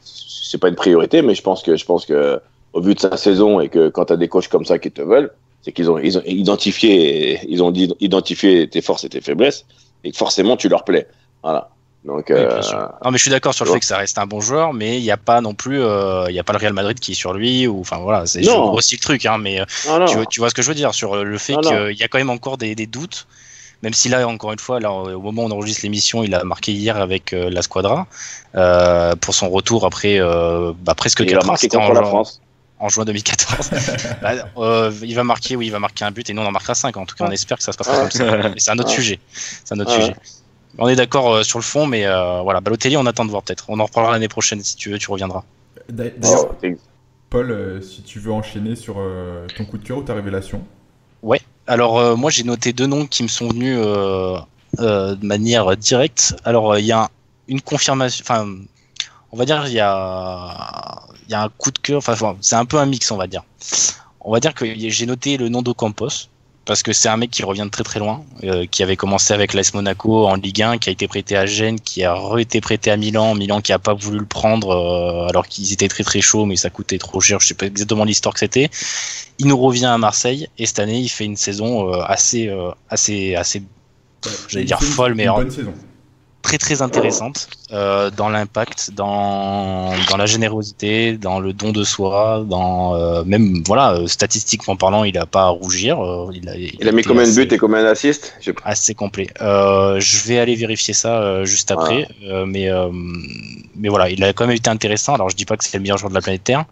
c'est, 0.02 0.58
pas 0.58 0.68
une 0.68 0.74
priorité, 0.74 1.22
mais 1.22 1.34
je 1.34 1.42
pense 1.42 1.62
que, 1.62 1.76
je 1.76 1.84
pense 1.84 2.04
que, 2.04 2.40
au 2.72 2.80
vu 2.80 2.94
de 2.94 3.00
sa 3.00 3.16
saison 3.16 3.60
et 3.60 3.68
que 3.68 3.88
quand 3.88 4.06
tu 4.06 4.12
as 4.12 4.16
des 4.16 4.28
coachs 4.28 4.48
comme 4.48 4.64
ça 4.64 4.78
qui 4.78 4.90
te 4.90 5.02
veulent, 5.02 5.30
c'est 5.62 5.72
qu'ils 5.72 5.90
ont, 5.90 5.98
ils 5.98 6.18
ont 6.18 6.22
identifié, 6.26 7.40
ils 7.48 7.62
ont 7.62 7.70
dit, 7.70 7.92
identifié 8.00 8.68
tes 8.68 8.82
forces 8.82 9.04
et 9.04 9.08
tes 9.08 9.20
faiblesses 9.20 9.64
et 10.04 10.10
que 10.10 10.16
forcément 10.16 10.56
tu 10.56 10.68
leur 10.68 10.84
plais. 10.84 11.06
Voilà. 11.42 11.70
Donc, 12.04 12.26
Oui, 12.30 12.34
euh. 12.36 12.60
Non, 13.04 13.10
mais 13.12 13.18
je 13.18 13.22
suis 13.22 13.30
d'accord 13.30 13.54
sur 13.54 13.64
le 13.64 13.70
fait 13.72 13.78
que 13.78 13.86
ça 13.86 13.96
reste 13.96 14.18
un 14.18 14.26
bon 14.26 14.40
joueur, 14.40 14.72
mais 14.72 14.98
il 14.98 15.02
n'y 15.02 15.10
a 15.12 15.16
pas 15.16 15.40
non 15.40 15.54
plus, 15.54 15.80
euh, 15.80 16.26
il 16.28 16.34
y 16.34 16.38
a 16.40 16.42
pas 16.42 16.52
le 16.52 16.58
Real 16.58 16.72
Madrid 16.72 16.98
qui 16.98 17.12
est 17.12 17.14
sur 17.14 17.32
lui 17.32 17.68
ou 17.68 17.78
enfin 17.80 17.98
voilà, 17.98 18.26
c'est 18.26 18.40
Non. 18.40 18.70
grossis 18.70 18.96
le 18.96 19.00
truc, 19.00 19.24
hein, 19.24 19.38
mais 19.38 19.60
euh, 19.60 19.64
non, 19.86 20.00
non. 20.00 20.06
tu, 20.06 20.16
vois, 20.16 20.26
tu 20.26 20.40
vois 20.40 20.50
ce 20.50 20.54
que 20.54 20.62
je 20.62 20.68
veux 20.68 20.74
dire 20.74 20.94
sur 20.94 21.14
le 21.24 21.38
fait 21.38 21.52
Non, 21.52 21.60
non. 21.62 21.70
qu'il 21.70 21.96
y 21.96 22.02
a 22.02 22.08
quand 22.08 22.18
même 22.18 22.30
encore 22.30 22.58
des, 22.58 22.74
des 22.74 22.86
doutes, 22.88 23.28
même 23.84 23.92
si 23.94 24.08
là 24.08 24.26
encore 24.26 24.50
une 24.52 24.58
fois, 24.58 24.80
là 24.80 24.90
au 24.92 25.20
moment 25.20 25.44
où 25.44 25.46
on 25.46 25.50
enregistre 25.52 25.82
l'émission, 25.84 26.24
il 26.24 26.34
a 26.34 26.42
marqué 26.42 26.72
hier 26.72 26.96
avec 26.96 27.32
euh, 27.32 27.50
la 27.50 27.62
Squadra 27.62 28.08
euh, 28.56 29.14
pour 29.14 29.34
son 29.34 29.48
retour 29.48 29.86
après 29.86 30.18
euh, 30.20 30.72
bah, 30.82 30.94
presque 30.96 31.20
il 31.20 31.26
4 31.26 31.38
a 31.38 31.44
ans, 31.44 31.46
marqué 31.52 31.68
contre 31.68 31.84
en, 31.84 31.92
la 31.92 32.00
juin- 32.00 32.08
France. 32.08 32.40
en 32.80 32.88
juin 32.88 33.04
2014. 33.04 33.70
Bah, 34.22 34.32
euh, 34.58 34.92
il 35.02 35.14
va 35.14 35.22
marquer, 35.22 35.54
oui, 35.54 35.66
il 35.66 35.70
va 35.72 35.78
marquer 35.78 36.04
un 36.04 36.10
but 36.10 36.28
et 36.28 36.34
nous 36.34 36.42
on 36.42 36.46
en 36.46 36.50
marquera 36.52 36.74
5 36.74 36.96
En 36.96 37.06
tout 37.06 37.14
cas, 37.14 37.26
on 37.28 37.30
espère 37.30 37.58
que 37.58 37.62
ça 37.64 37.70
se 37.70 37.76
passera 37.78 37.98
comme 38.00 38.10
ça. 38.10 38.24
Mais 38.48 38.54
c'est 38.58 38.72
un 38.72 38.78
autre 38.80 38.90
sujet. 38.90 39.20
C'est 39.32 39.74
un 39.76 39.78
autre 39.80 39.92
sujet. 39.92 40.16
On 40.78 40.88
est 40.88 40.96
d'accord 40.96 41.32
euh, 41.34 41.42
sur 41.42 41.58
le 41.58 41.64
fond, 41.64 41.86
mais 41.86 42.06
euh, 42.06 42.40
voilà, 42.42 42.60
Balotelli, 42.60 42.96
on 42.96 43.06
attend 43.06 43.24
de 43.24 43.30
voir 43.30 43.42
peut-être. 43.42 43.66
On 43.68 43.78
en 43.80 43.84
reparlera 43.84 44.12
l'année 44.12 44.28
prochaine 44.28 44.62
si 44.62 44.76
tu 44.76 44.90
veux, 44.90 44.98
tu 44.98 45.10
reviendras. 45.10 45.44
D'a- 45.88 46.10
D'ailleurs, 46.10 46.46
Oh, 46.62 46.66
Paul, 47.30 47.50
euh, 47.50 47.80
si 47.80 48.02
tu 48.02 48.18
veux 48.18 48.32
enchaîner 48.32 48.76
sur 48.76 48.96
euh, 48.98 49.46
ton 49.56 49.64
coup 49.64 49.78
de 49.78 49.84
cœur 49.84 49.98
ou 49.98 50.02
ta 50.02 50.14
révélation. 50.14 50.62
Alors 51.68 52.00
euh, 52.00 52.16
moi 52.16 52.28
j'ai 52.30 52.42
noté 52.42 52.72
deux 52.72 52.86
noms 52.88 53.06
qui 53.06 53.22
me 53.22 53.28
sont 53.28 53.48
venus 53.48 53.78
euh, 53.80 54.36
euh, 54.80 55.14
de 55.14 55.24
manière 55.24 55.76
directe. 55.76 56.34
Alors 56.44 56.72
euh, 56.72 56.80
il 56.80 56.86
y 56.86 56.90
a 56.92 57.04
un- 57.04 57.08
une 57.46 57.60
confirmation, 57.60 58.24
enfin 58.26 58.48
on 59.30 59.36
va 59.36 59.44
dire 59.44 59.62
il 59.68 59.72
y 59.74 59.78
a 59.80 61.02
y 61.28 61.34
a 61.34 61.42
un 61.44 61.48
coup 61.48 61.70
de 61.70 61.78
cœur, 61.78 61.98
enfin 61.98 62.14
enfin, 62.14 62.36
c'est 62.40 62.56
un 62.56 62.64
peu 62.64 62.78
un 62.78 62.86
mix 62.86 63.12
on 63.12 63.16
va 63.16 63.28
dire. 63.28 63.44
On 64.20 64.32
va 64.32 64.40
dire 64.40 64.54
que 64.54 64.66
j'ai 64.76 65.06
noté 65.06 65.36
le 65.36 65.48
nom 65.48 65.62
d'Ocampos 65.62 66.28
parce 66.64 66.82
que 66.82 66.92
c'est 66.92 67.08
un 67.08 67.16
mec 67.16 67.30
qui 67.30 67.42
revient 67.42 67.62
de 67.64 67.68
très 67.70 67.82
très 67.82 67.98
loin, 67.98 68.24
euh, 68.44 68.66
qui 68.66 68.82
avait 68.82 68.96
commencé 68.96 69.34
avec 69.34 69.52
l'AS 69.52 69.74
Monaco 69.74 70.26
en 70.26 70.36
Ligue 70.36 70.62
1, 70.62 70.78
qui 70.78 70.88
a 70.88 70.92
été 70.92 71.08
prêté 71.08 71.36
à 71.36 71.44
Gênes, 71.46 71.80
qui 71.80 72.04
a 72.04 72.14
re-été 72.14 72.60
prêté 72.60 72.90
à 72.90 72.96
Milan, 72.96 73.34
Milan 73.34 73.60
qui 73.60 73.72
a 73.72 73.78
pas 73.78 73.94
voulu 73.94 74.18
le 74.20 74.24
prendre 74.26 74.70
euh, 74.70 75.28
alors 75.28 75.46
qu'ils 75.48 75.72
étaient 75.72 75.88
très 75.88 76.04
très 76.04 76.20
chauds 76.20 76.46
mais 76.46 76.56
ça 76.56 76.70
coûtait 76.70 76.98
trop 76.98 77.20
cher, 77.20 77.40
je 77.40 77.48
sais 77.48 77.54
pas 77.54 77.66
exactement 77.66 78.04
l'histoire 78.04 78.32
que 78.34 78.40
c'était. 78.40 78.70
Il 79.38 79.46
nous 79.48 79.58
revient 79.58 79.86
à 79.86 79.98
Marseille 79.98 80.48
et 80.58 80.66
cette 80.66 80.78
année 80.78 81.00
il 81.00 81.08
fait 81.08 81.24
une 81.24 81.36
saison 81.36 81.92
euh, 81.92 82.00
assez 82.06 82.48
euh, 82.48 82.70
assez 82.88 83.34
assez 83.34 83.62
J'allais 84.48 84.64
dire 84.64 84.80
folle, 84.80 85.14
mais 85.16 85.24
une 85.24 85.30
en- 85.30 85.36
bonne 85.38 85.50
saison. 85.50 85.74
Très 86.42 86.58
très 86.58 86.82
intéressante 86.82 87.48
euh, 87.72 88.10
dans 88.10 88.28
l'impact, 88.28 88.90
dans, 88.94 89.92
dans 90.10 90.16
la 90.16 90.26
générosité, 90.26 91.16
dans 91.16 91.40
le 91.40 91.52
don 91.52 91.70
de 91.70 91.84
soi, 91.84 92.44
dans 92.46 92.94
euh, 92.94 93.22
même 93.24 93.62
voilà 93.64 93.94
euh, 93.94 94.06
statistiquement 94.06 94.76
parlant, 94.76 95.04
il 95.04 95.16
a 95.16 95.26
pas 95.26 95.44
à 95.44 95.48
rougir. 95.48 96.00
euh, 96.04 96.30
il 96.34 96.48
a, 96.48 96.56
Il 96.56 96.88
a 96.88 96.92
mis 96.92 97.02
combien 97.02 97.26
de 97.26 97.32
buts 97.34 97.48
et 97.54 97.58
combien 97.58 97.82
d'assists? 97.82 98.34
Assez 98.64 98.94
complet. 98.94 99.28
Euh, 99.40 99.98
je 100.00 100.18
vais 100.26 100.38
aller 100.38 100.54
vérifier 100.56 100.94
ça 100.94 101.22
euh, 101.22 101.44
juste 101.44 101.70
après, 101.70 102.08
euh, 102.24 102.44
mais 102.44 102.68
euh, 102.68 102.90
mais 103.76 103.88
voilà, 103.88 104.10
il 104.10 104.22
a 104.24 104.32
quand 104.32 104.46
même 104.46 104.56
été 104.56 104.68
intéressant. 104.68 105.14
Alors 105.14 105.30
je 105.30 105.36
dis 105.36 105.44
pas 105.44 105.56
que 105.56 105.64
c'est 105.64 105.76
le 105.78 105.82
meilleur 105.82 105.98
joueur 105.98 106.10
de 106.10 106.14
la 106.14 106.20
planète 106.20 106.44
Terre, 106.44 106.64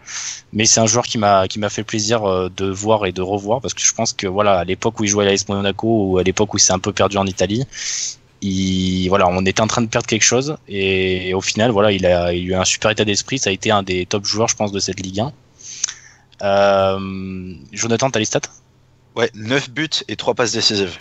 mais 0.53 0.67
c'est 0.67 0.81
un 0.81 0.87
joueur 0.87 1.05
qui 1.05 1.17
m'a 1.19 1.47
qui 1.49 1.59
m'a 1.59 1.69
fait 1.71 1.85
plaisir 1.85 2.25
euh, 2.25 2.51
de 2.55 2.67
voir 2.69 3.07
et 3.07 3.13
de 3.13 3.23
revoir 3.23 3.61
parce 3.61 3.75
que 3.75 3.83
je 3.83 3.95
pense 3.95 4.13
que 4.13 4.27
voilà, 4.27 4.59
à 4.59 4.65
l'époque 4.65 4.99
où 5.01 5.05
il 5.05 5.09
jouait 5.09 5.25
à 5.27 5.31
l'AS 5.31 5.49
Monaco 5.49 5.89
ou 6.11 6.19
à 6.19 6.23
l'époque 6.23 6.53
où 6.53 6.57
il 6.57 6.61
s'est 6.61 6.73
un 6.73 6.79
peu 6.79 6.93
perdu 6.93 7.17
en 7.17 7.27
Italie, 7.27 7.65
il 8.43 9.09
voilà, 9.09 9.29
on 9.29 9.45
était 9.45 9.61
en 9.61 9.67
train 9.67 9.83
de 9.83 9.87
perdre 9.89 10.07
quelque 10.07 10.23
chose 10.23 10.57
et 10.69 11.35
au 11.35 11.41
final 11.41 11.71
voilà, 11.71 11.93
il 11.93 12.07
a, 12.07 12.33
il 12.33 12.41
a 12.41 12.47
eu 12.47 12.55
un 12.55 12.65
super 12.65 12.91
état 12.91 13.05
d'esprit. 13.05 13.39
Ça 13.39 13.51
a 13.51 13.53
été 13.53 13.71
un 13.71 13.83
des 13.83 14.07
top 14.07 14.25
joueurs, 14.25 14.49
je 14.49 14.57
pense, 14.57 14.73
de 14.73 14.81
cette 14.81 15.01
Ligue 15.01 15.21
1. 15.21 15.33
Euh, 16.43 17.55
Jonathan, 17.73 18.11
t'as 18.11 18.19
les 18.19 18.25
stats? 18.25 18.41
Ouais, 19.17 19.31
9 19.35 19.71
buts 19.71 19.89
et 20.09 20.17
3 20.17 20.35
passes 20.35 20.53
décisives. 20.53 20.97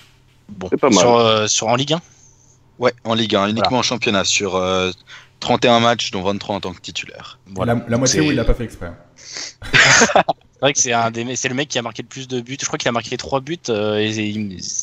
Bon, 0.49 0.67
C'est 0.69 0.78
pas 0.80 0.89
mal. 0.89 0.99
sur, 0.99 1.15
euh, 1.15 1.47
sur 1.47 1.67
en 1.67 1.75
Ligue 1.75 1.93
1 1.93 2.02
Ouais, 2.80 2.93
en 3.04 3.13
Ligue 3.13 3.36
1, 3.36 3.47
uniquement 3.49 3.80
en 3.80 3.84
championnat, 3.84 4.23
sur 4.23 4.56
euh, 4.56 4.91
31 5.41 5.80
matchs, 5.82 6.12
dont 6.12 6.23
23 6.23 6.56
en 6.56 6.60
tant 6.62 6.73
que 6.73 6.80
titulaire. 6.82 7.38
Voilà. 7.47 7.75
La, 7.75 7.86
la 7.89 7.97
moitié 7.97 8.21
où 8.21 8.25
il 8.25 8.36
l'a 8.36 8.45
pas 8.45 8.54
fait 8.54 8.63
exprès. 8.63 8.91
C'est 10.60 10.65
vrai 10.65 10.74
que 10.74 10.80
c'est 10.82 10.91
un 10.91 11.10
des, 11.10 11.36
c'est 11.38 11.48
le 11.48 11.56
mec 11.56 11.69
qui 11.69 11.80
a 11.80 11.82
marqué 11.82 12.02
le 12.02 12.10
plus 12.10 12.28
de 12.28 12.41
buts. 12.41 12.58
Je 12.60 12.65
crois 12.65 12.78
qu'il 12.78 12.89
a 12.89 12.91
marqué 12.91 13.15
trois 13.15 13.39
buts. 13.39 13.58
euh, 13.69 13.95
et 13.98 14.34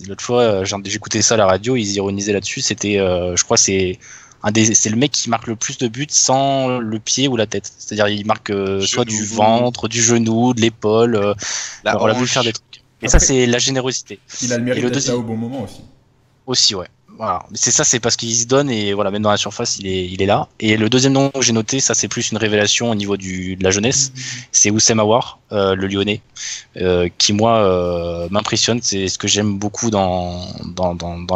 l'autre 0.09 0.25
fois, 0.25 0.41
euh, 0.41 0.65
écouté 0.87 1.21
ça 1.21 1.35
à 1.35 1.37
la 1.37 1.45
radio, 1.47 1.77
ils 1.77 1.93
ironisaient 1.97 2.33
là-dessus. 2.33 2.63
C'était, 2.63 2.99
euh, 2.99 3.37
je 3.37 3.45
crois, 3.45 3.59
c'est 3.59 3.99
un 4.43 4.53
des, 4.53 4.75
c'est 4.75 4.89
le 4.89 4.97
mec 4.97 5.13
qui 5.13 5.29
marque 5.29 5.47
le 5.47 5.55
plus 5.55 5.77
de 5.77 5.89
buts 5.89 6.07
sans 6.09 6.79
le 6.79 6.99
pied 6.99 7.29
ou 7.29 7.37
la 7.37 7.47
tête. 7.47 7.71
C'est-à-dire, 7.77 8.09
il 8.09 8.25
marque 8.25 8.49
euh, 8.49 8.81
soit 8.81 9.05
du 9.05 9.23
ventre, 9.25 9.87
du 9.89 10.01
genou, 10.03 10.55
de 10.55 10.63
l'épaule. 10.63 11.15
euh, 11.17 11.35
La 11.85 12.03
on 12.03 12.07
l'a 12.07 12.15
vu 12.15 12.27
faire 12.27 12.43
des 12.45 12.55
trucs. 12.55 12.83
Et 13.03 13.09
ça, 13.09 13.19
c'est 13.19 13.45
la 13.45 13.59
générosité 13.59 14.19
Il 14.41 14.55
a 14.55 14.57
le 14.57 14.63
Et 14.63 14.65
mérite 14.67 14.83
le 14.83 14.89
d'être 14.89 14.95
deuxième- 14.95 15.17
là 15.17 15.21
au 15.21 15.25
bon 15.25 15.37
moment 15.37 15.63
aussi. 15.65 15.83
aussi, 16.47 16.75
ouais. 16.75 16.89
Voilà. 17.17 17.45
C'est 17.55 17.71
ça, 17.71 17.85
c'est 17.85 18.01
parce 18.01 18.17
qu'il 18.17 18.35
se 18.35 18.47
donne 18.47 18.69
et 18.71 18.93
voilà, 18.93 19.11
même 19.11 19.23
dans 19.23 19.31
la 19.31 19.37
surface, 19.37 19.79
il 19.79 19.87
est, 19.87 20.07
il 20.07 20.21
est 20.21 20.27
là. 20.27 20.49
Et 20.61 20.77
le 20.77 20.89
deuxième 20.91 21.15
nom 21.15 21.31
que 21.31 21.41
j'ai 21.41 21.53
noté, 21.53 21.81
ça 21.81 21.95
c'est 21.95 22.09
plus 22.09 22.31
une 22.31 22.37
révélation 22.37 22.91
au 22.91 22.95
niveau 22.95 23.17
de 23.17 23.63
la 23.63 23.71
jeunesse, 23.71 24.13
c'est 24.53 24.71
Oussem 24.71 25.01
Aouar, 25.01 25.39
euh, 25.53 25.75
le 25.75 25.87
Lyonnais, 25.87 26.21
euh, 26.77 27.09
qui 27.17 27.33
moi 27.33 27.59
euh, 27.59 28.29
m'impressionne. 28.31 28.81
C'est 28.83 29.09
ce 29.09 29.19
que 29.19 29.29
j'aime 29.29 29.59
beaucoup 29.59 29.91
dans 29.91 30.47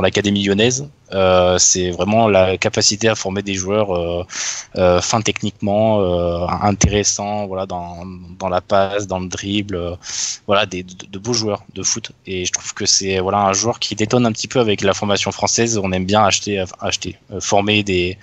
l'académie 0.02 0.44
lyonnaise. 0.44 0.86
Euh, 1.12 1.58
c'est 1.58 1.90
vraiment 1.90 2.28
la 2.28 2.56
capacité 2.58 3.08
à 3.08 3.14
former 3.14 3.42
des 3.42 3.54
joueurs 3.54 3.94
euh, 3.96 4.24
euh, 4.76 5.00
fins 5.00 5.20
techniquement, 5.22 6.00
euh, 6.00 6.46
intéressants, 6.62 7.46
voilà, 7.46 7.66
dans, 7.66 8.04
dans 8.38 8.48
la 8.48 8.60
passe, 8.60 9.06
dans 9.06 9.18
le 9.20 9.28
dribble, 9.28 9.98
voilà, 10.46 10.66
des, 10.66 10.82
de, 10.82 10.94
de 11.10 11.18
beaux 11.18 11.32
joueurs 11.32 11.64
de 11.74 11.82
foot. 11.82 12.12
Et 12.26 12.44
je 12.44 12.52
trouve 12.52 12.74
que 12.74 12.86
c'est 12.86 13.18
voilà 13.20 13.38
un 13.38 13.52
joueur 13.52 13.78
qui 13.80 13.94
détonne 13.94 14.26
un 14.26 14.32
petit 14.32 14.48
peu 14.48 14.60
avec 14.60 14.82
la 14.82 14.94
formation 14.94 15.32
française. 15.32 15.78
On 15.82 15.92
aime 15.92 16.04
bien 16.06 16.22
acheter, 16.24 16.64
acheter, 16.80 17.18
former 17.40 17.82
des 17.82 18.18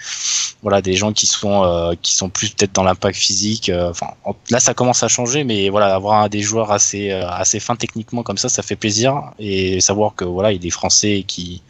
voilà 0.62 0.82
des 0.82 0.94
gens 0.94 1.14
qui 1.14 1.28
sont 1.28 1.96
qui 2.02 2.16
sont 2.16 2.30
plus 2.30 2.50
peut-être 2.52 2.74
dans 2.74 2.84
l'impact 2.84 3.18
physique. 3.18 3.72
Enfin, 3.74 4.08
en- 4.26 4.36
là 4.50 4.60
ça 4.60 4.74
commence 4.74 5.04
à 5.04 5.08
changer, 5.08 5.44
mais 5.44 5.70
voilà 5.70 5.94
avoir 5.96 6.30
des 6.30 6.42
joueurs 6.42 6.72
assez 6.72 7.12
assez 7.12 7.60
fins 7.60 7.76
techniquement 7.76 8.24
comme 8.24 8.38
ça, 8.38 8.50
ça 8.50 8.64
fait 8.64 8.76
plaisir 8.76 9.32
et 9.40 9.80
savoir 9.82 10.16
que 10.16 10.26
voilà 10.26 10.52
il 10.52 10.60
des 10.60 10.70
Français 10.72 11.24
qui 11.28 11.62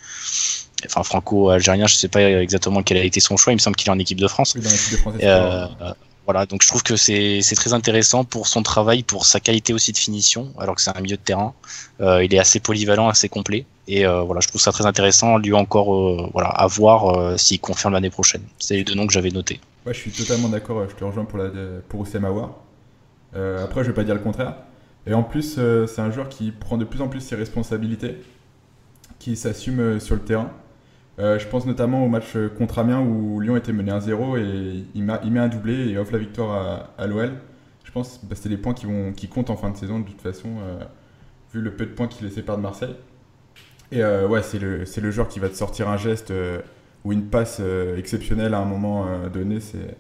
Enfin, 0.85 1.01
franco-algérien, 1.03 1.87
je 1.87 1.95
sais 1.95 2.07
pas 2.07 2.21
exactement 2.21 2.83
quel 2.83 2.97
a 2.97 3.03
été 3.03 3.19
son 3.19 3.35
choix. 3.35 3.51
Il 3.51 3.55
me 3.55 3.59
semble 3.59 3.75
qu'il 3.75 3.87
est 3.87 3.91
en 3.91 3.99
équipe 3.99 4.19
de 4.19 4.27
France. 4.27 4.53
Oui, 4.55 4.61
dans 4.61 4.69
l'équipe 4.69 4.91
de 4.91 4.97
France. 4.97 5.15
Euh, 5.23 5.67
euh, 5.81 5.93
voilà, 6.25 6.45
donc 6.45 6.61
je 6.61 6.67
trouve 6.67 6.83
que 6.83 6.95
c'est 6.95 7.41
très 7.55 7.73
intéressant 7.73 8.25
pour 8.25 8.47
son 8.47 8.61
travail, 8.61 9.01
pour 9.01 9.25
sa 9.25 9.39
qualité 9.39 9.73
aussi 9.73 9.91
de 9.91 9.97
finition, 9.97 10.53
alors 10.59 10.75
que 10.75 10.81
c'est 10.81 10.95
un 10.95 11.01
milieu 11.01 11.17
de 11.17 11.21
terrain. 11.21 11.53
Euh, 11.99 12.23
il 12.23 12.33
est 12.33 12.39
assez 12.39 12.59
polyvalent, 12.59 13.07
assez 13.07 13.27
complet, 13.27 13.65
et 13.87 14.05
euh, 14.05 14.21
voilà, 14.21 14.41
je 14.41 14.47
trouve 14.49 14.61
ça 14.61 14.71
très 14.71 14.85
intéressant. 14.85 15.37
Lui 15.37 15.53
encore, 15.53 16.31
voilà, 16.31 16.49
à 16.49 16.67
voir 16.67 17.39
s'il 17.39 17.59
confirme 17.59 17.93
l'année 17.93 18.09
prochaine. 18.09 18.43
C'est 18.59 18.75
les 18.75 18.83
deux 18.83 18.93
noms 18.93 19.07
que 19.07 19.13
j'avais 19.13 19.31
notés. 19.31 19.59
Ouais, 19.85 19.93
je 19.93 19.99
suis 19.99 20.11
totalement 20.11 20.49
d'accord. 20.49 20.85
Je 20.87 20.95
te 20.95 21.03
rejoins 21.03 21.25
pour, 21.25 21.39
la, 21.39 21.49
pour 21.87 22.01
Oussem 22.01 22.25
après, 22.25 23.83
je 23.83 23.87
vais 23.87 23.93
pas 23.93 24.03
dire 24.03 24.15
le 24.15 24.21
contraire. 24.21 24.53
Et 25.07 25.13
en 25.13 25.23
plus, 25.23 25.57
c'est 25.87 26.01
un 26.01 26.11
joueur 26.11 26.29
qui 26.29 26.51
prend 26.51 26.77
de 26.77 26.85
plus 26.85 27.01
en 27.01 27.07
plus 27.07 27.21
ses 27.21 27.35
responsabilités, 27.35 28.17
qui 29.17 29.37
s'assume 29.37 29.99
sur 29.99 30.15
le 30.15 30.21
terrain. 30.21 30.51
Je 31.17 31.47
pense 31.47 31.65
notamment 31.65 32.06
au 32.06 32.10
match 32.10 32.38
contre 32.58 32.80
Amiens 32.80 33.01
où 33.01 33.39
Lyon 33.39 33.56
était 33.56 33.73
mené 33.73 33.91
1-0 33.91 34.39
et 34.39 34.86
il, 34.93 35.03
met 35.03 35.39
un 35.39 35.47
doublé 35.47 35.89
et 35.89 35.97
offre 35.97 36.13
la 36.13 36.19
victoire 36.19 36.91
à, 36.97 37.08
l'OL. 37.08 37.32
Je 37.84 37.91
pense 37.91 38.19
que 38.19 38.25
bah, 38.27 38.36
c'est 38.39 38.49
des 38.49 38.58
points 38.58 38.73
qui, 38.73 38.86
vont, 38.86 39.13
qui 39.13 39.27
comptent 39.27 39.49
en 39.49 39.58
fin 39.58 39.71
de 39.71 39.77
saison 39.77 39.99
de 39.99 40.06
toute 40.06 40.21
façon, 40.21 40.49
vu 41.53 41.62
le 41.62 41.71
peu 41.71 41.86
de 41.86 41.91
points 41.91 42.08
qu'il 42.08 42.27
les 42.27 42.34
sépare 42.34 42.58
de 42.58 42.62
Marseille. 42.62 42.95
Et 43.91 44.03
ouais, 44.03 44.43
c'est 44.43 44.60
le, 44.60 44.84
le, 44.84 45.12
joueur 45.12 45.27
qui 45.27 45.39
va 45.39 45.49
te 45.49 45.56
sortir 45.56 45.89
un 45.89 45.97
geste 45.97 46.32
ou 47.03 47.13
une 47.13 47.25
passe 47.25 47.60
euh, 47.62 47.97
exceptionnelle 47.97 48.53
à 48.53 48.60
un 48.60 48.65
moment 48.65 49.08
euh, 49.08 49.30
donné, 49.30 49.60
c'est. 49.60 49.97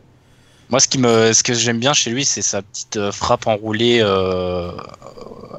Moi, 0.69 0.79
ce, 0.79 0.87
qui 0.87 0.97
me, 0.97 1.31
ce 1.33 1.43
que 1.43 1.53
j'aime 1.53 1.79
bien 1.79 1.93
chez 1.93 2.09
lui, 2.09 2.25
c'est 2.25 2.41
sa 2.41 2.61
petite 2.61 2.97
euh, 2.97 3.11
frappe 3.11 3.47
enroulée, 3.47 4.03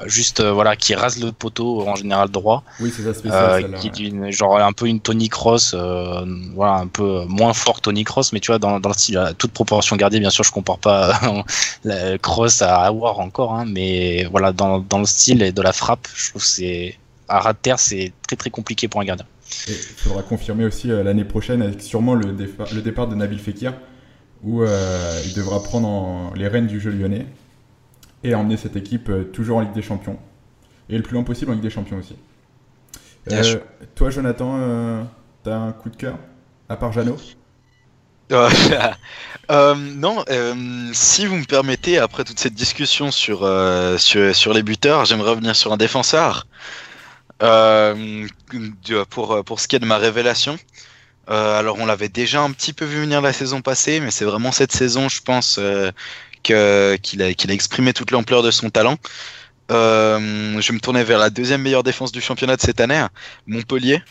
juste 0.07 0.43
voilà, 0.43 0.77
qui 0.77 0.95
rase 0.95 1.19
le 1.19 1.33
poteau 1.33 1.87
en 1.87 1.97
général 1.97 2.29
droit. 2.29 2.63
Oui, 2.81 2.93
c'est 2.95 3.03
ça 3.03 3.15
spécial. 3.15 3.75
qui 3.81 4.13
genre 4.33 4.59
un 4.59 4.73
peu 4.73 4.87
une 4.87 5.01
Tony 5.01 5.29
Cross, 5.29 5.75
voilà, 6.55 6.75
un 6.75 6.87
peu 6.87 7.25
moins 7.27 7.53
fort 7.53 7.81
Tony 7.81 8.05
Cross, 8.05 8.33
mais 8.33 8.41
tu 8.41 8.51
vois, 8.51 8.59
dans, 8.59 8.81
dans 8.81 8.89
le 8.91 8.95
style, 8.95 9.21
toute 9.39 9.53
proportion 9.53 9.97
gardée, 9.97 10.21
bien 10.21 10.31
sûr, 10.31 10.45
je 10.45 10.53
compare 10.53 10.79
pas 10.79 11.19
la 11.85 12.19
Cross 12.19 12.63
à 12.63 12.83
avoir 12.83 13.21
encore, 13.21 13.55
hein, 13.55 13.65
mais 13.67 14.25
voilà, 14.31 14.53
dans, 14.53 14.79
dans, 14.79 14.99
le 14.99 15.07
style 15.07 15.43
et 15.43 15.53
de 15.53 15.63
la 15.63 15.73
frappe, 15.73 16.07
je 16.15 16.31
trouve 16.31 16.43
que 16.43 16.49
c'est 16.49 16.99
à 17.29 17.41
ras 17.41 17.53
de 17.53 17.59
terre, 17.59 17.79
c'est 17.79 18.13
très 18.27 18.37
très 18.37 18.51
compliqué 18.51 18.89
pour 18.89 19.01
un 19.01 19.05
gardien. 19.05 19.27
Il 19.69 19.75
faudra 19.75 20.23
confirmer 20.23 20.65
aussi 20.65 20.91
euh, 20.91 21.03
l'année 21.03 21.25
prochaine 21.25 21.63
avec 21.63 21.81
sûrement 21.81 22.15
le, 22.15 22.33
le, 22.33 22.83
départ 22.83 23.09
de 23.09 23.15
Nabil 23.15 23.39
Fekir, 23.39 23.75
où 24.43 24.63
euh, 24.63 25.23
il 25.25 25.35
devra 25.35 25.63
prendre 25.63 26.33
les 26.35 26.49
rênes 26.49 26.67
du 26.67 26.81
jeu 26.81 26.91
lyonnais 26.91 27.27
et 28.25 28.35
emmener 28.35 28.57
cette 28.57 28.77
équipe 28.77 29.09
euh, 29.09 29.25
toujours 29.25 29.59
en 29.59 29.61
Ligue 29.61 29.73
des 29.73 29.83
Champions. 29.83 30.19
Et 30.89 30.97
le 30.97 31.03
plus 31.03 31.15
loin 31.15 31.23
possible 31.23 31.51
en 31.51 31.55
Ligue 31.55 31.63
des 31.63 31.71
Champions 31.71 31.99
aussi. 31.99 32.17
toi, 33.95 34.11
Jonathan, 34.11 35.07
t'as 35.45 35.57
un 35.57 35.73
coup 35.73 35.91
de 35.91 35.97
cœur 35.97 36.19
À 36.69 36.77
part 36.77 36.93
Jeannot? 36.93 37.19
Non, 39.51 40.25
si 40.93 41.27
vous 41.27 41.37
me 41.37 41.45
permettez, 41.45 41.99
après 41.99 42.25
toute 42.25 42.39
cette 42.39 42.55
discussion 42.55 43.11
sur, 43.11 43.39
sur, 43.99 44.37
sur, 44.37 44.53
les 44.53 44.63
buteurs, 44.63 45.05
j'aimerais 45.05 45.31
revenir 45.31 45.57
sur 45.57 45.73
un 45.73 45.77
défenseur. 45.77 46.47
Euh, 47.43 48.27
pour, 49.11 49.45
pour 49.45 49.61
ce 49.61 49.69
qui 49.69 49.77
est 49.77 49.79
de 49.79 49.87
ma 49.87 49.99
révélation, 49.99 50.59
euh, 51.31 51.59
alors 51.59 51.79
on 51.79 51.87
l'avait 51.87 52.09
déjà 52.09 52.43
un 52.43 52.51
petit 52.53 52.73
peu 52.73 52.85
vu 52.85 53.01
venir 53.01 53.21
la 53.21 53.33
saison 53.33 53.61
passée, 53.61 54.01
mais 54.01 54.11
c'est 54.11 54.25
vraiment 54.25 54.53
cette 54.53 54.73
saison, 54.73 55.09
je 55.09 55.21
pense, 55.21 55.59
euh, 55.59 55.91
que 56.43 56.97
qu'il 57.03 57.23
a, 57.23 57.35
qu'il 57.35 57.51
a 57.51 57.55
exprimé 57.55 57.93
toute 57.93 58.11
l'ampleur 58.11 58.43
de 58.43 58.51
son 58.51 58.71
talent. 58.71 58.97
Euh, 59.71 60.61
je 60.61 60.73
me 60.73 60.81
tourner 60.81 61.05
vers 61.05 61.19
la 61.19 61.31
deuxième 61.31 61.63
meilleure 61.63 61.83
défense 61.83 62.13
du 62.13 62.21
championnat 62.23 62.57
de 62.57 62.63
cette 62.63 62.81
année, 62.81 63.05
Montpellier. 63.47 64.03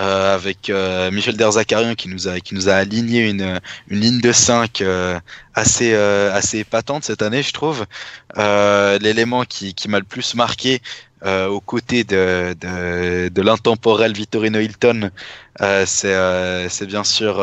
Euh, 0.00 0.34
avec 0.34 0.70
euh, 0.70 1.12
Michel 1.12 1.36
Derzakarian 1.36 1.94
qui 1.94 2.08
nous 2.08 2.26
a 2.26 2.40
qui 2.40 2.56
nous 2.56 2.68
a 2.68 2.72
aligné 2.72 3.28
une 3.30 3.60
une 3.86 4.00
ligne 4.00 4.20
de 4.20 4.32
5 4.32 4.80
euh, 4.80 5.20
assez 5.54 5.94
assez 5.94 6.58
épatante 6.58 7.04
cette 7.04 7.22
année 7.22 7.44
je 7.44 7.52
trouve 7.52 7.86
l'élément 8.36 9.44
qui 9.44 9.72
qui 9.72 9.88
m'a 9.88 10.00
le 10.00 10.04
plus 10.04 10.34
marqué 10.34 10.82
euh, 11.24 11.48
aux 11.48 11.60
côtés 11.60 12.04
de, 12.04 12.54
de, 12.60 13.28
de 13.28 13.42
l'intemporel 13.42 14.12
Vittorino 14.12 14.60
Hilton, 14.60 15.10
euh, 15.60 15.84
c'est 15.86 16.14
euh, 16.14 16.68
bien 16.86 17.04
sûr 17.04 17.40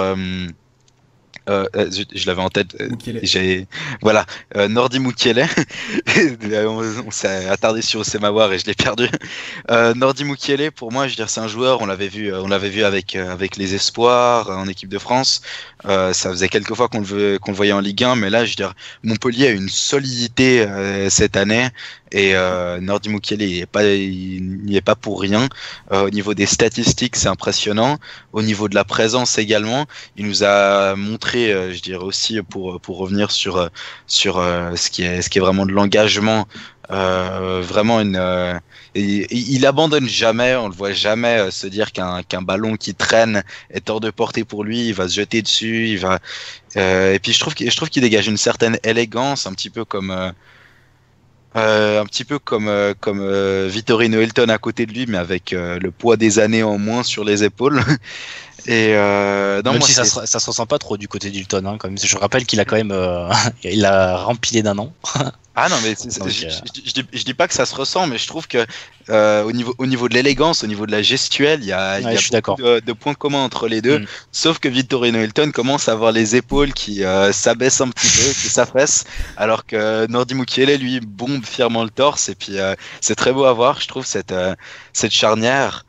euh, 1.49 1.65
euh, 1.75 1.89
je, 2.13 2.27
l'avais 2.27 2.41
en 2.41 2.49
tête. 2.49 2.77
Voilà 4.01 4.25
Nordi 4.69 4.99
Mukiele. 4.99 5.47
on, 6.67 6.83
on 7.07 7.11
s'est 7.11 7.47
attardé 7.47 7.81
sur 7.81 8.01
Osemawar 8.01 8.53
et 8.53 8.59
je 8.59 8.65
l'ai 8.67 8.75
perdu. 8.75 9.09
Nordi 9.95 10.23
Mukiele, 10.23 10.71
pour 10.71 10.91
moi, 10.91 11.07
je 11.07 11.13
veux 11.13 11.15
dire, 11.15 11.29
c'est 11.29 11.39
un 11.39 11.47
joueur. 11.47 11.81
On 11.81 11.87
l'avait 11.87 12.09
vu, 12.09 12.33
on 12.33 12.47
l'avait 12.47 12.69
vu 12.69 12.83
avec 12.83 13.15
avec 13.15 13.57
les 13.57 13.73
espoirs 13.73 14.51
en 14.51 14.67
équipe 14.67 14.89
de 14.89 14.99
France. 14.99 15.41
ça 15.83 16.13
faisait 16.13 16.49
quelques 16.49 16.75
fois 16.75 16.87
qu'on 16.89 17.01
le 17.01 17.39
qu'on 17.39 17.51
le 17.51 17.57
voyait 17.57 17.73
en 17.73 17.81
Ligue 17.81 18.03
1, 18.03 18.15
mais 18.17 18.29
là, 18.29 18.45
je 18.45 18.51
veux 18.51 18.55
dire, 18.55 18.73
Montpellier 19.03 19.47
a 19.47 19.51
une 19.51 19.69
solidité 19.69 20.67
cette 21.09 21.35
année 21.37 21.69
et 22.11 22.33
Nordi 22.81 23.09
pas 23.71 23.83
il 23.83 24.61
n'y 24.63 24.75
est 24.75 24.81
pas 24.81 24.95
pour 24.95 25.21
rien. 25.21 25.47
au 25.91 26.09
niveau 26.09 26.33
des 26.33 26.45
statistiques, 26.45 27.15
c'est 27.15 27.27
impressionnant. 27.27 27.97
Au 28.33 28.41
niveau 28.41 28.67
de 28.67 28.75
la 28.75 28.83
présence 28.83 29.37
également, 29.37 29.85
il 30.17 30.25
nous 30.27 30.43
a 30.43 30.95
montré 30.95 31.51
euh, 31.51 31.73
je 31.73 31.81
dirais 31.81 32.03
aussi 32.03 32.41
pour 32.41 32.79
pour 32.81 32.97
revenir 32.97 33.31
sur 33.31 33.57
euh, 33.57 33.67
sur 34.07 34.37
euh, 34.37 34.75
ce 34.75 34.89
qui 34.89 35.03
est 35.03 35.21
ce 35.21 35.29
qui 35.29 35.37
est 35.37 35.41
vraiment 35.41 35.65
de 35.65 35.71
l'engagement, 35.71 36.47
vraiment 36.89 38.01
une 38.01 38.59
il, 38.95 39.65
abandonne 39.65 40.09
jamais, 40.09 40.55
on 40.57 40.67
le 40.67 40.75
voit 40.75 40.91
jamais 40.91 41.49
se 41.51 41.67
dire 41.67 41.93
qu'un 41.93 42.21
qu'un 42.23 42.41
ballon 42.41 42.75
qui 42.75 42.93
traîne 42.93 43.43
est 43.69 43.89
hors 43.89 44.01
de 44.01 44.09
portée 44.11 44.43
pour 44.43 44.63
lui, 44.65 44.87
il 44.87 44.93
va 44.93 45.07
se 45.07 45.15
jeter 45.15 45.41
dessus, 45.41 45.97
et 46.75 47.19
puis 47.23 47.31
je 47.33 47.39
trouve 47.39 47.53
je 47.57 47.75
trouve 47.75 47.89
qu'il 47.89 48.01
dégage 48.01 48.27
une 48.27 48.37
certaine 48.37 48.77
élégance, 48.83 49.47
un 49.47 49.53
petit 49.53 49.69
peu 49.69 49.85
comme 49.85 50.33
un 51.55 52.05
petit 52.05 52.23
peu 52.23 52.39
comme 52.39 52.69
comme 52.99 53.21
Vittorino 53.67 54.21
Hilton 54.21 54.49
à 54.49 54.57
côté 54.57 54.85
de 54.85 54.93
lui, 54.93 55.05
mais 55.07 55.17
avec 55.17 55.51
le 55.51 55.91
poids 55.91 56.17
des 56.17 56.39
années 56.39 56.63
en 56.63 56.77
moins 56.77 57.03
sur 57.03 57.23
les 57.23 57.43
épaules. 57.43 57.81
Et 58.67 58.93
euh, 58.95 59.61
non, 59.63 59.73
même 59.73 59.81
si 59.81 59.93
ça 59.93 60.05
se, 60.05 60.25
ça 60.25 60.39
se 60.39 60.45
ressent 60.45 60.65
pas 60.65 60.77
trop 60.77 60.97
du 60.97 61.07
côté 61.07 61.29
d'Hilton, 61.29 61.65
hein, 61.65 61.77
quand 61.79 61.87
même. 61.87 61.97
Je 61.97 62.17
rappelle 62.17 62.45
qu'il 62.45 62.59
a 62.59 62.65
quand 62.65 62.75
même, 62.75 62.91
euh, 62.91 63.29
il 63.63 63.85
a 63.85 64.17
rempilé 64.17 64.61
d'un 64.61 64.77
an. 64.77 64.93
ah 65.55 65.67
non, 65.69 65.77
mais 65.83 65.95
je, 65.95 67.01
je, 67.11 67.23
dis, 67.23 67.33
pas 67.33 67.47
que 67.47 67.53
ça 67.53 67.65
se 67.65 67.75
ressent, 67.75 68.07
mais 68.07 68.17
je 68.17 68.27
trouve 68.27 68.47
que 68.47 68.65
euh, 69.09 69.43
au 69.43 69.51
niveau 69.51 69.73
au 69.79 69.87
niveau 69.87 70.07
de 70.07 70.13
l'élégance, 70.13 70.63
au 70.63 70.67
niveau 70.67 70.85
de 70.85 70.91
la 70.91 71.01
gestuelle, 71.01 71.59
il 71.61 71.67
y 71.67 71.73
a, 71.73 71.99
il 71.99 72.05
y 72.05 72.07
a 72.07 72.41
beaucoup 72.41 72.61
de, 72.61 72.79
de, 72.79 72.93
points 72.93 73.15
communs 73.15 73.43
entre 73.43 73.67
les 73.67 73.81
deux. 73.81 73.99
Mm. 73.99 74.05
Sauf 74.31 74.59
que 74.59 74.69
Vittorino 74.69 75.19
Hilton 75.19 75.51
commence 75.51 75.89
à 75.89 75.93
avoir 75.93 76.11
les 76.11 76.35
épaules 76.35 76.73
qui 76.73 77.03
euh, 77.03 77.31
s'abaissent 77.31 77.81
un 77.81 77.89
petit 77.89 78.07
peu, 78.07 78.23
qui 78.29 78.47
s'affaissent, 78.47 79.05
alors 79.37 79.65
que 79.65 80.05
Nordi 80.07 80.35
Mukiele 80.35 80.77
lui 80.77 80.99
bombe 80.99 81.43
fièrement 81.43 81.83
le 81.83 81.89
torse. 81.89 82.29
Et 82.29 82.35
puis 82.35 82.59
euh, 82.59 82.75
c'est 83.01 83.15
très 83.15 83.33
beau 83.33 83.45
à 83.45 83.53
voir, 83.53 83.81
je 83.81 83.87
trouve 83.87 84.05
cette 84.05 84.35
cette 84.93 85.11
charnière. 85.11 85.85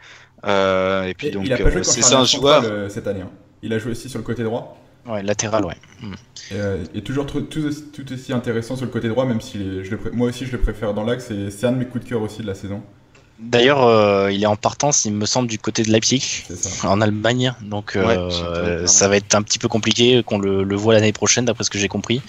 Euh, 0.46 1.05
et 1.05 1.14
puis 1.14 1.31
donc, 1.31 1.48
euh, 1.50 1.83
c'est 1.83 2.14
un 2.14 2.24
joueur 2.24 2.62
euh, 2.64 2.88
cette 2.88 3.07
année. 3.07 3.20
Hein. 3.22 3.31
Il 3.62 3.72
a 3.72 3.78
joué 3.78 3.92
aussi 3.92 4.09
sur 4.09 4.18
le 4.18 4.24
côté 4.24 4.42
droit. 4.42 4.76
Ouais, 5.07 5.22
latéral, 5.22 5.64
ouais. 5.64 5.76
Et, 6.50 6.98
et 6.98 7.02
toujours 7.02 7.26
tout, 7.26 7.42
tout, 7.42 8.12
aussi 8.12 8.33
intéressant 8.33 8.76
sur 8.76 8.87
le 8.87 8.92
côté 8.92 9.09
droit, 9.09 9.24
même 9.24 9.40
si 9.40 9.85
je 9.85 9.96
moi 10.12 10.28
aussi 10.28 10.46
je 10.46 10.52
le 10.52 10.59
préfère 10.59 10.94
dans 10.94 11.05
l'axe. 11.05 11.33
C'est 11.50 11.66
un 11.66 11.72
de 11.72 11.78
mes 11.78 11.87
coups 11.87 12.05
de 12.05 12.09
cœur 12.09 12.22
aussi 12.22 12.42
de 12.42 12.46
la 12.46 12.55
saison. 12.55 12.83
D'ailleurs, 13.42 13.85
euh, 13.85 14.31
il 14.31 14.42
est 14.42 14.46
en 14.46 14.55
partance, 14.55 15.05
il 15.05 15.12
me 15.12 15.26
semble, 15.26 15.48
du 15.48 15.59
côté 15.59 15.83
de 15.83 15.90
Leipzig, 15.90 16.44
en 16.85 17.00
Allemagne. 17.00 17.55
Donc, 17.61 17.96
euh, 17.96 18.87
ça 18.87 19.09
va 19.09 19.16
être 19.16 19.35
un 19.35 19.42
petit 19.42 19.59
peu 19.59 19.66
compliqué 19.66 20.22
qu'on 20.22 20.38
le, 20.38 20.62
le 20.62 20.76
voit 20.76 20.94
l'année 20.94 21.12
prochaine, 21.12 21.44
d'après 21.44 21.64
ce 21.64 21.70
que 21.70 21.78
j'ai 21.78 21.88
compris. 21.88 22.22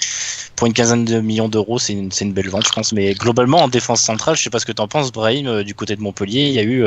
Pour 0.55 0.65
une 0.65 0.73
quinzaine 0.73 1.05
de 1.05 1.19
millions 1.19 1.49
d'euros, 1.49 1.77
c'est 1.77 1.93
une, 1.93 2.09
une, 2.19 2.33
belle 2.33 2.49
vente, 2.49 2.65
je 2.65 2.71
pense. 2.71 2.93
Mais 2.93 3.13
globalement, 3.13 3.59
en 3.59 3.67
défense 3.67 4.01
centrale, 4.01 4.35
je 4.35 4.41
sais 4.41 4.49
pas 4.49 4.57
ce 4.57 4.65
que 4.65 4.71
tu 4.71 4.81
en 4.81 4.87
penses, 4.87 5.11
Brahim, 5.11 5.45
euh, 5.45 5.63
du 5.63 5.75
côté 5.75 5.95
de 5.95 6.01
Montpellier. 6.01 6.47
Il 6.47 6.53
y 6.53 6.59
a 6.59 6.63
eu, 6.63 6.83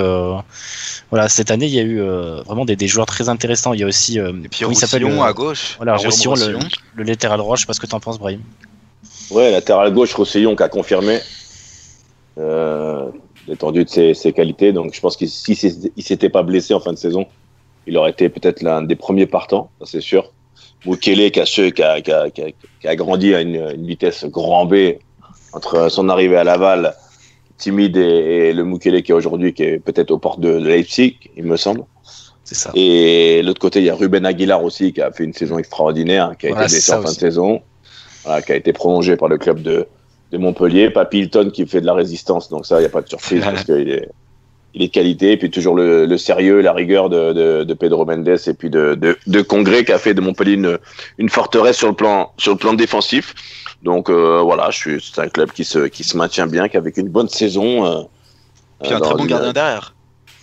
voilà, 1.10 1.28
cette 1.28 1.52
année, 1.52 1.66
il 1.66 1.74
y 1.74 1.78
a 1.78 1.84
eu 1.84 2.00
vraiment 2.44 2.64
des, 2.64 2.74
des, 2.74 2.88
joueurs 2.88 3.06
très 3.06 3.28
intéressants. 3.28 3.74
Il 3.74 3.80
y 3.80 3.84
a 3.84 3.86
aussi, 3.86 4.18
Et 4.18 4.48
puis 4.50 4.64
Roussillon 4.64 5.22
à 5.22 5.32
gauche. 5.32 5.74
Voilà, 5.76 5.96
Roussillon, 5.96 6.34
le, 6.34 6.58
le, 6.96 7.04
latéral 7.04 7.38
droit. 7.38 7.54
Je 7.54 7.60
sais 7.60 7.66
pas 7.66 7.74
ce 7.74 7.80
que 7.80 7.86
tu 7.86 7.94
en 7.94 8.00
penses, 8.00 8.18
Brahim. 8.18 8.40
Ouais, 9.30 9.52
latéral 9.52 9.92
gauche, 9.92 10.14
Roussillon 10.14 10.56
qui 10.56 10.62
a 10.64 10.68
confirmé. 10.68 11.20
Euh, 12.38 13.06
l'étendue 13.48 13.84
de 13.84 13.88
ses, 13.88 14.14
ses, 14.14 14.32
qualités. 14.32 14.72
Donc 14.72 14.94
je 14.94 15.00
pense 15.00 15.16
qu'il 15.16 15.28
s'il 15.28 15.56
s'était 15.56 16.28
pas 16.28 16.42
blessé 16.42 16.74
en 16.74 16.80
fin 16.80 16.92
de 16.92 16.98
saison, 16.98 17.26
il 17.86 17.96
aurait 17.96 18.10
été 18.10 18.28
peut-être 18.28 18.62
l'un 18.62 18.82
des 18.82 18.96
premiers 18.96 19.26
partants, 19.26 19.70
c'est 19.84 20.00
sûr. 20.00 20.32
Mukele 20.84 21.30
qui 21.30 21.40
a, 21.40 21.44
qui, 21.44 21.82
a, 21.82 22.00
qui, 22.00 22.12
a, 22.12 22.30
qui 22.30 22.88
a, 22.88 22.96
grandi 22.96 23.34
à 23.34 23.40
une, 23.40 23.56
une, 23.74 23.86
vitesse 23.86 24.24
grand 24.24 24.66
B 24.66 24.74
entre 25.52 25.88
son 25.90 26.08
arrivée 26.08 26.36
à 26.36 26.44
Laval, 26.44 26.94
timide, 27.56 27.96
et, 27.96 28.48
et 28.48 28.52
le 28.52 28.64
Mukele 28.64 29.02
qui 29.02 29.12
est 29.12 29.14
aujourd'hui, 29.14 29.54
qui 29.54 29.62
est 29.62 29.78
peut-être 29.78 30.10
aux 30.10 30.18
portes 30.18 30.40
de 30.40 30.50
Leipzig, 30.50 31.18
il 31.36 31.44
me 31.44 31.56
semble. 31.56 31.84
C'est 32.44 32.54
ça. 32.54 32.70
Et 32.74 33.42
l'autre 33.42 33.60
côté, 33.60 33.80
il 33.80 33.86
y 33.86 33.90
a 33.90 33.94
Ruben 33.94 34.24
Aguilar 34.24 34.62
aussi, 34.62 34.92
qui 34.92 35.00
a 35.00 35.10
fait 35.10 35.24
une 35.24 35.32
saison 35.32 35.58
extraordinaire, 35.58 36.36
qui 36.38 36.46
a 36.46 36.50
été 36.50 36.58
blessé 36.58 36.92
en 36.92 37.02
fin 37.02 37.10
de 37.10 37.16
saison, 37.16 37.62
voilà, 38.24 38.42
qui 38.42 38.52
a 38.52 38.56
été 38.56 38.72
prolongé 38.72 39.16
par 39.16 39.28
le 39.28 39.38
club 39.38 39.62
de, 39.62 39.88
de 40.32 40.38
Montpellier. 40.38 40.90
Papy 40.90 41.18
Hilton 41.20 41.50
qui 41.52 41.66
fait 41.66 41.80
de 41.80 41.86
la 41.86 41.94
résistance, 41.94 42.48
donc 42.48 42.66
ça, 42.66 42.76
il 42.78 42.80
n'y 42.80 42.86
a 42.86 42.90
pas 42.90 43.02
de 43.02 43.08
surprise 43.08 43.42
parce 43.44 43.64
qu'il 43.64 43.88
est, 43.90 44.08
il 44.74 44.82
est 44.82 44.88
de 44.88 44.92
qualité. 44.92 45.32
Et 45.32 45.36
puis 45.36 45.50
toujours 45.50 45.74
le, 45.74 46.06
le 46.06 46.18
sérieux, 46.18 46.60
la 46.60 46.72
rigueur 46.72 47.08
de, 47.08 47.32
de, 47.32 47.64
de, 47.64 47.74
Pedro 47.74 48.04
Mendes 48.04 48.28
et 48.28 48.54
puis 48.54 48.70
de, 48.70 48.94
de, 48.94 49.16
de 49.26 49.42
Congrès 49.42 49.84
qui 49.84 49.92
a 49.92 49.98
fait 49.98 50.14
de 50.14 50.20
Montpellier 50.20 50.54
une, 50.54 50.78
une 51.18 51.28
forteresse 51.28 51.76
sur 51.78 51.88
le 51.88 51.94
plan, 51.94 52.32
sur 52.38 52.52
le 52.52 52.58
plan 52.58 52.74
défensif. 52.74 53.34
Donc 53.82 54.10
euh, 54.10 54.40
voilà, 54.42 54.70
je 54.70 54.78
suis, 54.78 55.00
c'est 55.00 55.20
un 55.20 55.28
club 55.28 55.52
qui 55.52 55.64
se, 55.64 55.86
qui 55.86 56.04
se 56.04 56.16
maintient 56.16 56.46
bien, 56.46 56.68
qui 56.68 56.76
avec 56.76 56.96
une 56.96 57.08
bonne 57.08 57.28
saison. 57.28 57.86
Euh, 57.86 58.02
puis 58.82 58.92
un 58.92 59.00
très 59.00 59.14
bon 59.14 59.24
gardien 59.24 59.52
derrière. 59.52 59.94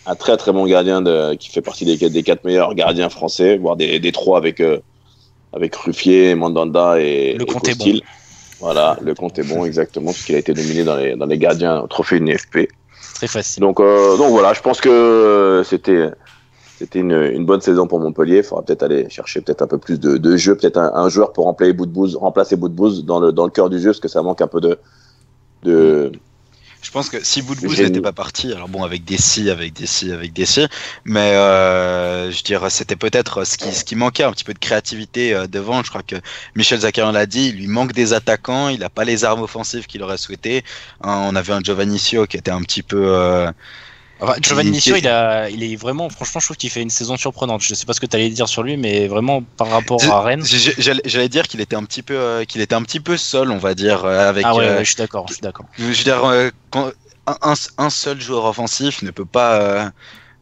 Un 0.06 0.16
très 0.16 0.36
très 0.36 0.52
bon 0.52 0.66
gardien 0.66 1.02
de, 1.02 1.36
qui 1.36 1.50
fait 1.50 1.62
partie 1.62 1.86
des, 1.86 2.10
des 2.10 2.24
quatre 2.24 2.44
meilleurs 2.44 2.74
gardiens 2.76 3.10
français, 3.10 3.58
voire 3.58 3.76
des, 3.76 4.00
des 4.00 4.12
trois 4.12 4.38
avec, 4.38 4.60
euh, 4.60 4.80
avec 5.54 5.76
Ruffier, 5.76 6.36
Mandanda 6.36 7.00
et, 7.00 7.36
le 7.36 7.44
et 7.44 8.04
Voilà, 8.64 8.98
le 9.02 9.14
compte 9.14 9.38
est 9.40 9.44
bon, 9.44 9.66
exactement, 9.66 10.12
puisqu'il 10.12 10.36
a 10.36 10.38
été 10.38 10.54
nominé 10.54 10.86
dans 10.86 10.96
les, 10.96 11.18
dans 11.18 11.26
les 11.26 11.38
gardiens 11.38 11.82
au 11.82 11.88
trophée 11.88 12.22
NFP. 12.22 12.70
Très 13.16 13.28
facile. 13.28 13.60
Donc, 13.60 13.82
euh, 13.82 14.16
donc 14.16 14.30
voilà, 14.30 14.54
je 14.54 14.62
pense 14.62 14.80
que 14.80 15.64
c'était 15.66 16.10
c'était 16.80 17.00
une, 17.00 17.12
une, 17.12 17.46
bonne 17.46 17.60
saison 17.60 17.88
pour 17.88 18.00
Montpellier. 18.00 18.38
Il 18.38 18.44
faudra 18.44 18.64
peut-être 18.64 18.84
aller 18.84 19.10
chercher 19.10 19.42
peut-être 19.42 19.64
un 19.64 19.68
peu 19.68 19.78
plus 19.78 20.00
de, 20.00 20.16
de 20.16 20.38
jeu, 20.38 20.56
peut-être 20.56 20.78
un, 20.78 20.94
un, 20.96 21.10
joueur 21.10 21.34
pour 21.34 21.44
remplacer 21.44 21.74
Boudbouz, 21.74 22.16
remplacer 22.16 22.56
Boudbouz 22.56 23.04
dans 23.04 23.20
le, 23.20 23.34
dans 23.34 23.44
le 23.44 23.52
cœur 23.52 23.70
du 23.70 23.80
jeu, 23.80 23.90
parce 23.90 24.00
que 24.00 24.08
ça 24.08 24.22
manque 24.22 24.42
un 24.42 24.48
peu 24.48 24.62
de. 24.62 24.80
de 25.64 26.14
je 26.84 26.92
pense 26.92 27.10
que 27.10 27.24
si 27.24 27.42
Boudbouz 27.42 27.80
n'était 27.80 28.02
pas 28.02 28.12
parti, 28.12 28.52
alors 28.52 28.68
bon, 28.68 28.84
avec 28.84 29.06
des 29.06 29.18
si, 29.18 29.50
avec 29.50 29.74
des 29.74 29.88
si, 29.88 30.12
avec 30.12 30.34
des 30.34 30.46
si, 30.46 30.68
mais 31.06 31.32
euh, 31.32 32.30
je 32.30 32.44
dirais 32.44 32.70
c'était 32.70 32.98
peut-être 32.98 33.46
ce 33.46 33.58
qui, 33.58 33.74
ce 33.74 33.84
qui 33.86 33.96
manquait, 33.96 34.24
un 34.24 34.32
petit 34.32 34.44
peu 34.44 34.54
de 34.54 34.60
créativité 34.60 35.34
euh, 35.34 35.48
devant. 35.48 35.82
Je 35.82 35.90
crois 35.90 36.04
que 36.04 36.18
Michel 36.56 36.82
Zakarian 36.82 37.12
l'a 37.12 37.26
dit, 37.26 37.48
il 37.48 37.56
lui 37.56 37.68
manque 37.68 37.94
des 37.94 38.14
attaquants, 38.14 38.68
il 38.68 38.82
n'a 38.82 38.90
pas 38.90 39.06
les 39.06 39.24
armes 39.24 39.42
offensives 39.42 39.88
qu'il 39.88 40.04
aurait 40.04 40.18
souhaité. 40.18 40.64
Hein, 41.02 41.28
on 41.30 41.36
avait 41.36 41.54
un 41.54 41.62
Giovannicio 41.62 42.28
qui 42.28 42.38
était 42.38 42.52
un 42.52 42.62
petit 42.62 42.84
peu. 42.84 43.04
Euh, 43.08 43.52
Enfin, 44.24 44.36
Giovanni 44.40 44.72
Nicio, 44.72 44.96
il, 44.96 45.08
a, 45.08 45.50
il 45.50 45.64
est 45.64 45.76
vraiment, 45.76 46.10
franchement, 46.10 46.40
je 46.40 46.48
trouve 46.48 46.58
qu'il 46.58 46.70
fait 46.70 46.82
une 46.82 46.90
saison 46.90 47.18
surprenante. 47.18 47.62
Je 47.62 47.74
sais 47.74 47.86
pas 47.86 47.92
ce 47.92 48.00
que 48.00 48.06
tu 48.06 48.16
allais 48.16 48.30
dire 48.30 48.48
sur 48.48 48.64
lui, 48.64 48.78
mais 48.78 49.08
vraiment 49.08 49.44
par 49.58 49.68
rapport 49.68 50.02
à 50.04 50.22
Rennes. 50.22 50.44
J'allais 50.46 51.30
dire 51.30 51.48
qu'il 51.48 51.60
était 51.60 51.76
un 51.76 51.84
petit 51.84 52.04
peu, 52.04 52.16
euh, 52.16 52.46
qu'il 52.46 52.62
était 52.62 52.76
un 52.76 52.84
petit 52.84 53.02
peu 53.02 53.18
seul, 53.18 53.52
on 53.52 53.58
va 53.58 53.76
dire, 53.76 54.06
euh, 54.06 54.30
avec. 54.30 54.46
Ah 54.48 54.56
ouais, 54.56 54.66
euh, 54.66 54.78
ouais 54.78 54.86
je 54.86 54.90
suis 54.92 54.98
d'accord, 54.98 55.26
je 55.28 55.34
suis 55.34 55.42
d'accord. 55.42 55.66
Je 55.78 55.84
veux 55.84 55.94
dire, 55.94 56.52
quand 56.70 56.92
un, 57.28 57.54
un, 57.78 57.90
seul 57.90 58.22
joueur 58.22 58.46
offensif 58.46 59.02
ne 59.02 59.12
peut 59.12 59.26
pas 59.26 59.92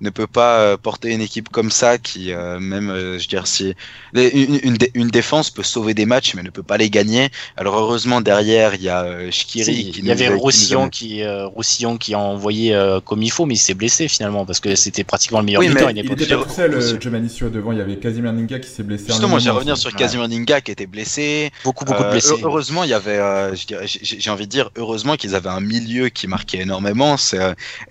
ne 0.02 0.10
peut 0.10 0.28
pas 0.28 0.60
euh, 0.60 0.78
porter 0.78 1.10
une 1.10 1.22
équipe 1.22 1.50
comme 1.50 1.72
ça 1.72 1.98
qui 1.98 2.34
euh, 2.34 2.60
même 2.60 2.90
euh, 2.90 3.18
je 3.18 3.24
veux 3.24 3.28
dire 3.28 3.48
si 3.48 3.74
une, 4.14 4.60
une, 4.64 4.78
une, 4.94 5.08
défense 5.10 5.50
peut 5.52 5.64
sauver 5.64 5.94
des 5.94 6.06
matchs 6.06 6.34
mais 6.36 6.44
ne 6.44 6.50
peut 6.50 6.64
pas 6.64 6.78
les 6.78 6.90
gagner. 6.90 7.30
Alors 7.56 7.78
heureusement 7.78 8.20
derrière 8.20 8.76
il 8.76 8.82
y 8.82 8.90
a 8.90 9.30
Shkiri 9.30 9.94
il 9.98 10.06
y 10.06 10.12
avait 10.12 10.30
Roussillon 10.30 10.90
qui 10.90 11.24
Roussillon 11.26 11.98
qui 11.98 12.14
a 12.14 12.20
envoyé 12.20 12.78
comme 13.06 13.22
il 13.22 13.32
faut 13.32 13.46
mais 13.46 13.56
il 13.56 13.58
s'est 13.58 13.74
blessé 13.74 14.08
finalement 14.08 14.46
parce 14.46 14.60
que 14.60 14.76
c'était 14.76 15.04
pratiquement 15.04 15.40
le 15.40 15.46
meilleur 15.46 15.62
oui, 15.62 15.70
buteur 15.70 15.92
il, 15.92 15.98
il 15.98 16.12
était 16.12 16.36
pas 16.36 16.44
tout 16.44 16.50
seul 16.50 17.02
Giovannicio 17.02 17.50
devant 17.50 17.72
il 17.72 17.78
y 17.78 17.82
avait 17.82 17.98
Casimir 17.98 18.34
Ninga 18.34 18.60
qui 18.60 18.70
s'est 18.70 18.84
blessé 18.84 19.06
justement 19.08 19.38
je 19.40 19.46
vais 19.46 19.52
revenir 19.52 19.78
sur 19.78 19.94
Casimir 19.94 20.28
Ninga 20.28 20.62
qui 20.62 20.72
était 20.72 20.88
blessé. 20.88 21.52
Beaucoup 21.64 21.86
beaucoup 21.86 22.04
de 22.04 22.10
blessés 22.10 22.36
heureusement 22.42 22.84
il 22.84 22.90
y 22.90 22.94
avait 22.94 23.20
j'ai 23.56 24.30
envie 24.30 24.46
de 24.46 24.52
dire 24.52 24.72
heureusement 24.76 25.16
qu'ils 25.16 25.36
avaient 25.36 25.50
un 25.50 25.60
milieu 25.60 26.10
qui 26.10 26.28
marquait 26.28 26.60
énormément. 26.60 27.18
C'est 27.18 27.40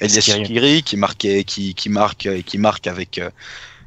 Elias 0.01 0.21
Shkiri 0.21 0.83
qui 0.83 0.97
marquait 0.97 1.45
qui, 1.45 1.75
qui 1.75 1.89
marque 2.01 2.27
et 2.27 2.43
qui 2.43 2.59
marque 2.59 2.87
avec 2.87 3.19
euh, 3.19 3.31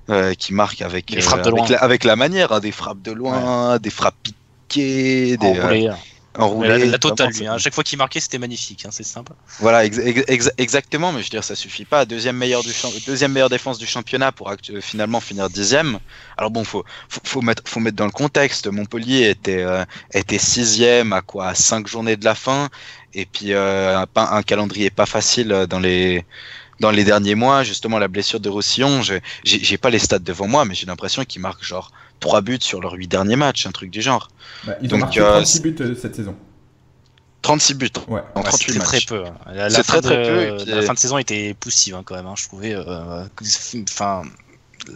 euh, 0.10 0.34
qui 0.34 0.54
marque 0.54 0.82
avec, 0.82 1.06
euh, 1.14 1.22
avec 1.32 1.70
la, 1.70 1.78
avec, 1.78 2.04
la, 2.04 2.16
manière, 2.16 2.52
hein, 2.52 2.60
des 2.60 2.74
frappes 2.74 3.02
de 3.02 3.14
loin, 3.14 3.74
ouais. 3.74 3.80
des 3.80 3.90
frappes 3.90 4.22
piquées, 4.24 5.38
des 5.38 5.48
enroulées. 5.48 5.90
Enroulé, 6.36 6.68
la, 6.68 6.86
la, 6.86 6.98
totale, 6.98 7.32
lui. 7.32 7.46
Hein. 7.46 7.60
Chaque 7.60 7.76
fois 7.76 7.84
qu'il 7.84 8.00
marquait, 8.00 8.20
c'était 8.20 8.40
magnifique. 8.40 8.86
Hein, 8.86 8.90
c'est 8.92 9.06
sympa. 9.06 9.34
Voilà, 9.60 9.86
ex 9.86 10.00
ex 10.36 10.52
exactement. 10.58 11.12
Mais 11.12 11.20
je 11.20 11.28
veux 11.28 11.30
dire, 11.30 11.44
ça 11.44 11.56
suffit 11.56 11.86
pas. 11.86 12.06
Deuxième 12.06 12.38
meilleure, 12.38 12.64
du 12.64 12.72
deuxième 13.06 13.32
meilleure 13.32 13.52
défense 13.58 13.78
du 13.78 13.86
championnat 13.86 14.32
pour 14.32 14.52
finalement 14.82 15.20
finir 15.20 15.48
dixième. 15.50 16.00
Alors 16.38 16.50
bon, 16.50 16.64
faut, 16.64 16.84
faut, 17.08 17.22
faut, 17.24 17.42
mettre, 17.42 17.62
faut 17.66 17.80
mettre 17.80 17.98
dans 17.98 18.10
le 18.14 18.18
contexte. 18.24 18.68
Montpellier 18.68 19.30
était, 19.30 19.64
euh, 19.64 19.86
était 20.14 20.40
sixième 20.40 21.14
à 21.14 21.22
quoi? 21.22 21.50
À 21.50 21.56
cinq 21.56 21.88
journées 21.88 22.18
de 22.18 22.26
la 22.26 22.36
fin. 22.36 22.70
Et 23.14 23.26
puis 23.26 23.54
euh, 23.54 24.00
un, 24.00 24.08
un 24.16 24.42
calendrier 24.42 24.90
pas 24.90 25.06
facile 25.06 25.68
dans 25.70 25.80
les 25.80 26.26
dans 26.80 26.92
les 26.92 27.04
derniers 27.04 27.36
mois, 27.36 27.64
justement 27.64 28.00
la 28.00 28.08
blessure 28.08 28.40
de 28.40 28.50
Roussillon, 28.50 29.02
j'ai 29.44 29.78
pas 29.78 29.90
les 29.90 30.00
stats 30.00 30.20
devant 30.20 30.48
moi, 30.48 30.66
mais 30.66 30.76
j'ai 30.76 30.86
l'impression 30.86 31.24
qu'il 31.24 31.42
marque 31.42 31.64
genre 31.64 31.92
3 32.20 32.42
buts 32.42 32.58
sur 32.62 32.82
leurs 32.82 32.94
8 32.94 33.08
derniers 33.08 33.36
matchs, 33.36 33.66
un 33.66 33.72
truc 33.72 33.90
du 33.90 34.02
genre. 34.02 34.30
Bah, 34.66 34.76
ils 34.82 34.94
ont 34.94 34.98
marqué 34.98 35.20
36 35.20 35.62
buts 35.62 35.76
euh, 35.82 35.96
cette 35.96 36.16
saison. 36.16 36.36
36 37.42 37.74
buts 37.74 37.90
ouais. 38.08 38.22
en 38.36 38.42
38 38.42 38.78
matchs. 38.78 38.88
très 38.88 39.02
peu. 39.02 39.26
Hein. 39.26 39.36
La, 39.48 39.70
la, 39.70 39.84
fin, 39.84 40.02
très, 40.02 40.18
de, 40.18 40.24
très 40.24 40.66
peu, 40.66 40.72
la 40.72 40.82
fin 40.82 40.94
de 40.94 41.00
saison 41.00 41.18
était 41.18 41.54
poussive 41.54 41.96
hein, 41.96 42.02
quand 42.06 42.16
même, 42.16 42.26
hein, 42.26 42.36
je 42.38 42.46
trouvais. 42.46 42.74
Euh, 42.74 43.26
enfin, 43.90 44.24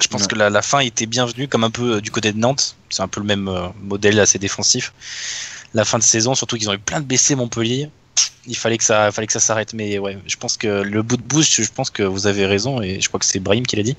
je 0.01 0.07
pense 0.07 0.21
ouais. 0.21 0.27
que 0.27 0.35
la, 0.35 0.49
la, 0.49 0.61
fin 0.61 0.79
était 0.79 1.05
bienvenue, 1.05 1.47
comme 1.47 1.63
un 1.63 1.69
peu 1.69 1.95
euh, 1.95 2.01
du 2.01 2.11
côté 2.11 2.31
de 2.31 2.37
Nantes. 2.37 2.75
C'est 2.89 3.01
un 3.01 3.07
peu 3.07 3.19
le 3.19 3.25
même 3.25 3.47
euh, 3.47 3.67
modèle 3.81 4.19
assez 4.19 4.39
défensif. 4.39 4.93
La 5.73 5.85
fin 5.85 5.97
de 5.97 6.03
saison, 6.03 6.35
surtout 6.35 6.57
qu'ils 6.57 6.69
ont 6.69 6.73
eu 6.73 6.79
plein 6.79 7.01
de 7.01 7.05
blessés 7.05 7.35
Montpellier 7.35 7.89
il 8.45 8.55
fallait 8.55 8.77
que 8.77 8.83
ça, 8.83 9.11
fallait 9.11 9.27
que 9.27 9.33
ça 9.33 9.39
s'arrête. 9.39 9.73
Mais 9.73 9.99
ouais, 9.99 10.17
je 10.25 10.35
pense 10.37 10.57
que 10.57 10.67
le 10.67 11.01
bout 11.01 11.17
de 11.17 11.21
boost, 11.21 11.61
je 11.61 11.71
pense 11.71 11.89
que 11.89 12.03
vous 12.03 12.27
avez 12.27 12.45
raison 12.45 12.81
et 12.81 13.01
je 13.01 13.07
crois 13.07 13.19
que 13.19 13.25
c'est 13.25 13.39
Brahim 13.39 13.65
qui 13.65 13.75
l'a 13.75 13.83
dit. 13.83 13.97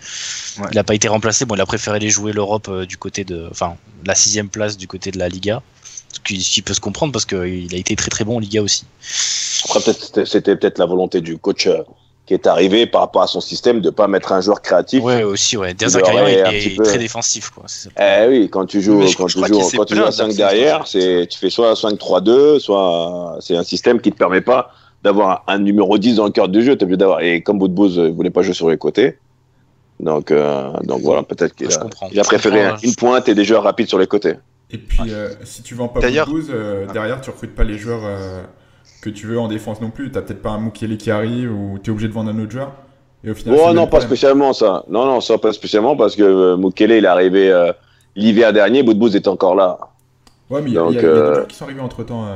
Ouais. 0.59 0.67
Il 0.73 0.75
n'a 0.75 0.85
pas 0.85 0.95
été 0.95 1.09
remplacé. 1.09 1.45
Bon, 1.45 1.55
il 1.55 1.61
a 1.61 1.67
préféré 1.67 1.97
aller 1.97 2.11
jouer 2.11 2.33
l'Europe 2.33 2.69
euh, 2.69 2.87
du 2.87 2.97
côté 2.97 3.25
de, 3.25 3.49
enfin, 3.51 3.77
la 4.05 4.15
sixième 4.15 4.49
place 4.49 4.77
du 4.77 4.87
côté 4.87 5.11
de 5.11 5.19
la 5.19 5.29
Liga. 5.29 5.63
Ce 6.13 6.21
qui, 6.21 6.43
ce 6.43 6.51
qui 6.51 6.63
peut 6.63 6.73
se 6.73 6.81
comprendre 6.81 7.13
parce 7.13 7.27
qu'il 7.27 7.75
a 7.75 7.77
été 7.77 7.95
très 7.95 8.09
très 8.09 8.25
bon 8.25 8.37
en 8.37 8.41
Liga 8.41 8.63
aussi. 8.63 8.85
Après, 9.65 9.81
peut-être 9.81 10.25
c'était 10.25 10.57
peut-être 10.57 10.79
la 10.79 10.87
volonté 10.87 11.21
du 11.21 11.37
coach 11.37 11.67
euh, 11.67 11.83
qui 12.29 12.35
est 12.35 12.47
arrivé 12.47 12.87
par 12.87 13.01
rapport 13.01 13.23
à 13.23 13.27
son 13.27 13.41
système 13.41 13.81
de 13.81 13.89
pas 13.89 14.07
mettre 14.07 14.33
un 14.33 14.43
joueur 14.43 14.61
créatif. 14.61 15.03
Ouais, 15.03 15.23
aussi, 15.23 15.57
ouais. 15.57 15.73
Derzakarian 15.73 16.27
est, 16.27 16.67
est 16.67 16.77
peu... 16.77 16.83
très 16.83 16.99
défensif, 16.99 17.49
quoi. 17.49 17.65
Ça. 17.67 17.89
Eh 17.99 18.29
oui, 18.29 18.51
quand 18.51 18.67
tu 18.67 18.83
joues, 18.83 19.01
quand 19.17 19.27
tu 19.27 19.39
joues, 19.39 19.77
quand 19.77 19.85
tu 19.87 19.97
joues 19.97 20.05
à 20.05 20.13
5 20.13 20.35
derrière, 20.35 20.87
c'est, 20.87 21.27
tu 21.31 21.39
fais 21.39 21.49
soit 21.49 21.73
5-3-2, 21.73 22.59
soit 22.59 23.39
c'est 23.41 23.57
un 23.57 23.63
système 23.63 23.99
qui 23.99 24.13
te 24.13 24.19
permet 24.19 24.43
pas 24.43 24.71
d'avoir 25.03 25.43
un, 25.47 25.59
numéro 25.59 25.97
10 25.97 26.17
dans 26.17 26.27
le 26.27 26.31
cœur 26.31 26.51
du 26.51 26.63
jeu. 26.63 26.77
T'es 26.77 26.85
obligé 26.85 26.99
d'avoir, 26.99 27.23
et 27.23 27.43
comme 27.43 27.59
Boudbouz 27.59 27.99
ne 27.99 28.11
voulait 28.11 28.31
pas 28.31 28.43
jouer 28.43 28.55
sur 28.55 28.69
les 28.69 28.77
côtés. 28.77 29.17
Donc, 29.99 30.31
euh, 30.31 30.71
donc 30.85 31.01
voilà, 31.01 31.23
peut-être 31.23 31.55
qu'il 31.55 31.67
a, 31.67 31.87
il 32.13 32.21
a 32.21 32.25
préféré 32.25 32.73
une 32.83 32.95
pointe 32.95 33.27
et 33.29 33.35
des 33.35 33.45
joueurs 33.45 33.63
rapides 33.63 33.89
sur 33.89 33.99
les 33.99 34.07
côtés. 34.07 34.35
Et 34.71 34.77
puis, 34.77 34.99
euh, 35.09 35.31
si 35.45 35.63
tu 35.63 35.75
vends 35.75 35.89
pas 35.89 36.01
Boudbouz, 36.01 36.49
euh, 36.51 36.87
derrière, 36.93 37.23
tu 37.23 37.31
recrutes 37.31 37.55
pas 37.55 37.65
les 37.65 37.79
joueurs 37.79 38.05
euh, 38.05 38.43
que 39.01 39.11
tu 39.11 39.27
veux 39.27 39.39
en 39.39 39.49
défense 39.49 39.81
non 39.81 39.91
plus. 39.91 40.11
T'as 40.11 40.23
peut-être 40.23 40.43
pas 40.43 40.51
un 40.51 40.61
Mukele 40.61 40.97
qui 40.97 41.11
arrive 41.11 41.53
ou 41.53 41.79
t'es 41.79 41.91
obligé 41.91 42.09
de 42.09 42.13
vendre 42.13 42.31
un 42.31 42.39
autre 42.39 42.51
joueur. 42.51 42.73
Et 43.25 43.31
au 43.31 43.35
final, 43.35 43.59
oh 43.61 43.73
non, 43.73 43.87
pas 43.87 44.01
spécialement 44.01 44.53
ça. 44.53 44.85
Non, 44.89 45.05
non, 45.05 45.21
ça 45.21 45.39
pas 45.39 45.53
spécialement 45.53 45.97
parce 45.97 46.15
que 46.15 46.23
euh, 46.23 46.57
Mukele, 46.57 46.93
il 46.93 47.05
est 47.05 47.09
arrivé 47.09 47.51
euh, 47.51 47.73
l'hiver 48.15 48.53
dernier, 48.53 48.83
Boudbouz 48.83 49.17
est 49.17 49.29
encore 49.29 49.55
là. 49.55 49.79
Ouais, 50.51 50.63
mais 50.63 50.71
il 50.71 50.75
y, 50.75 50.77
Donc, 50.77 50.95
y, 50.95 50.99
a, 50.99 51.03
y 51.03 51.05
a 51.07 51.13
des 51.13 51.15
joueurs 51.17 51.47
qui 51.49 51.57
sont 51.57 51.65
arrivés 51.65 51.81
entre 51.81 52.05
temps. 52.05 52.27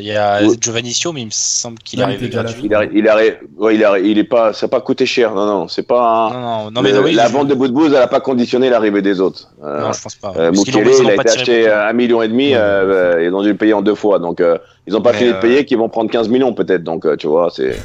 Euh... 0.00 0.02
Il 0.02 0.06
y 0.06 0.16
a 0.16 0.42
ouais. 0.42 0.56
Giovannicio, 0.60 1.12
mais 1.12 1.22
il 1.22 1.26
me 1.26 1.30
semble 1.30 1.78
qu'il 1.78 2.00
est 2.00 2.02
arrivé 2.02 2.28
gratuit. 2.28 2.62
Il, 2.64 2.74
arrive, 2.74 2.90
il, 2.94 3.08
arrive, 3.08 3.38
ouais, 3.56 3.74
il, 3.74 3.84
arrive, 3.84 4.06
il 4.06 4.18
est 4.18 4.24
pas, 4.24 4.52
ça 4.52 4.66
n'a 4.66 4.70
pas 4.70 4.80
coûté 4.80 5.06
cher. 5.06 5.34
Non, 5.34 5.46
non, 5.46 5.68
c'est 5.68 5.82
pas. 5.82 6.30
Non, 6.32 6.40
non, 6.40 6.70
non, 6.70 6.82
mais 6.82 6.92
le, 6.92 7.02
oui, 7.02 7.12
la 7.12 7.28
vente 7.28 7.48
de 7.48 7.54
Boudbouz, 7.54 7.92
elle 7.92 8.00
n'a 8.00 8.06
pas 8.06 8.20
conditionné 8.20 8.70
l'arrivée 8.70 9.02
des 9.02 9.20
autres. 9.20 9.50
Euh, 9.62 9.80
non, 9.80 9.92
je 9.92 10.02
pense 10.02 10.14
pas. 10.16 10.32
Euh, 10.36 10.52
Mukele, 10.52 10.88
il 11.00 11.10
a 11.10 11.14
été 11.14 11.30
acheté 11.30 11.68
à 11.68 11.88
un 11.88 11.92
million 11.92 12.22
et 12.22 12.28
demi, 12.28 12.54
euh, 12.54 13.24
ils 13.24 13.34
ont 13.34 13.42
dû 13.42 13.50
le 13.50 13.56
payer 13.56 13.74
en 13.74 13.82
deux 13.82 13.94
fois. 13.94 14.18
Donc, 14.18 14.40
euh, 14.40 14.58
ils 14.86 14.92
n'ont 14.92 15.02
pas 15.02 15.12
mais 15.12 15.18
fini 15.18 15.32
de 15.32 15.38
payer, 15.38 15.64
qu'ils 15.64 15.78
vont 15.78 15.88
prendre 15.88 16.10
15 16.10 16.28
millions 16.28 16.54
peut-être. 16.54 16.82
Donc, 16.82 17.06
tu 17.18 17.26
vois, 17.26 17.50
c'est. 17.54 17.76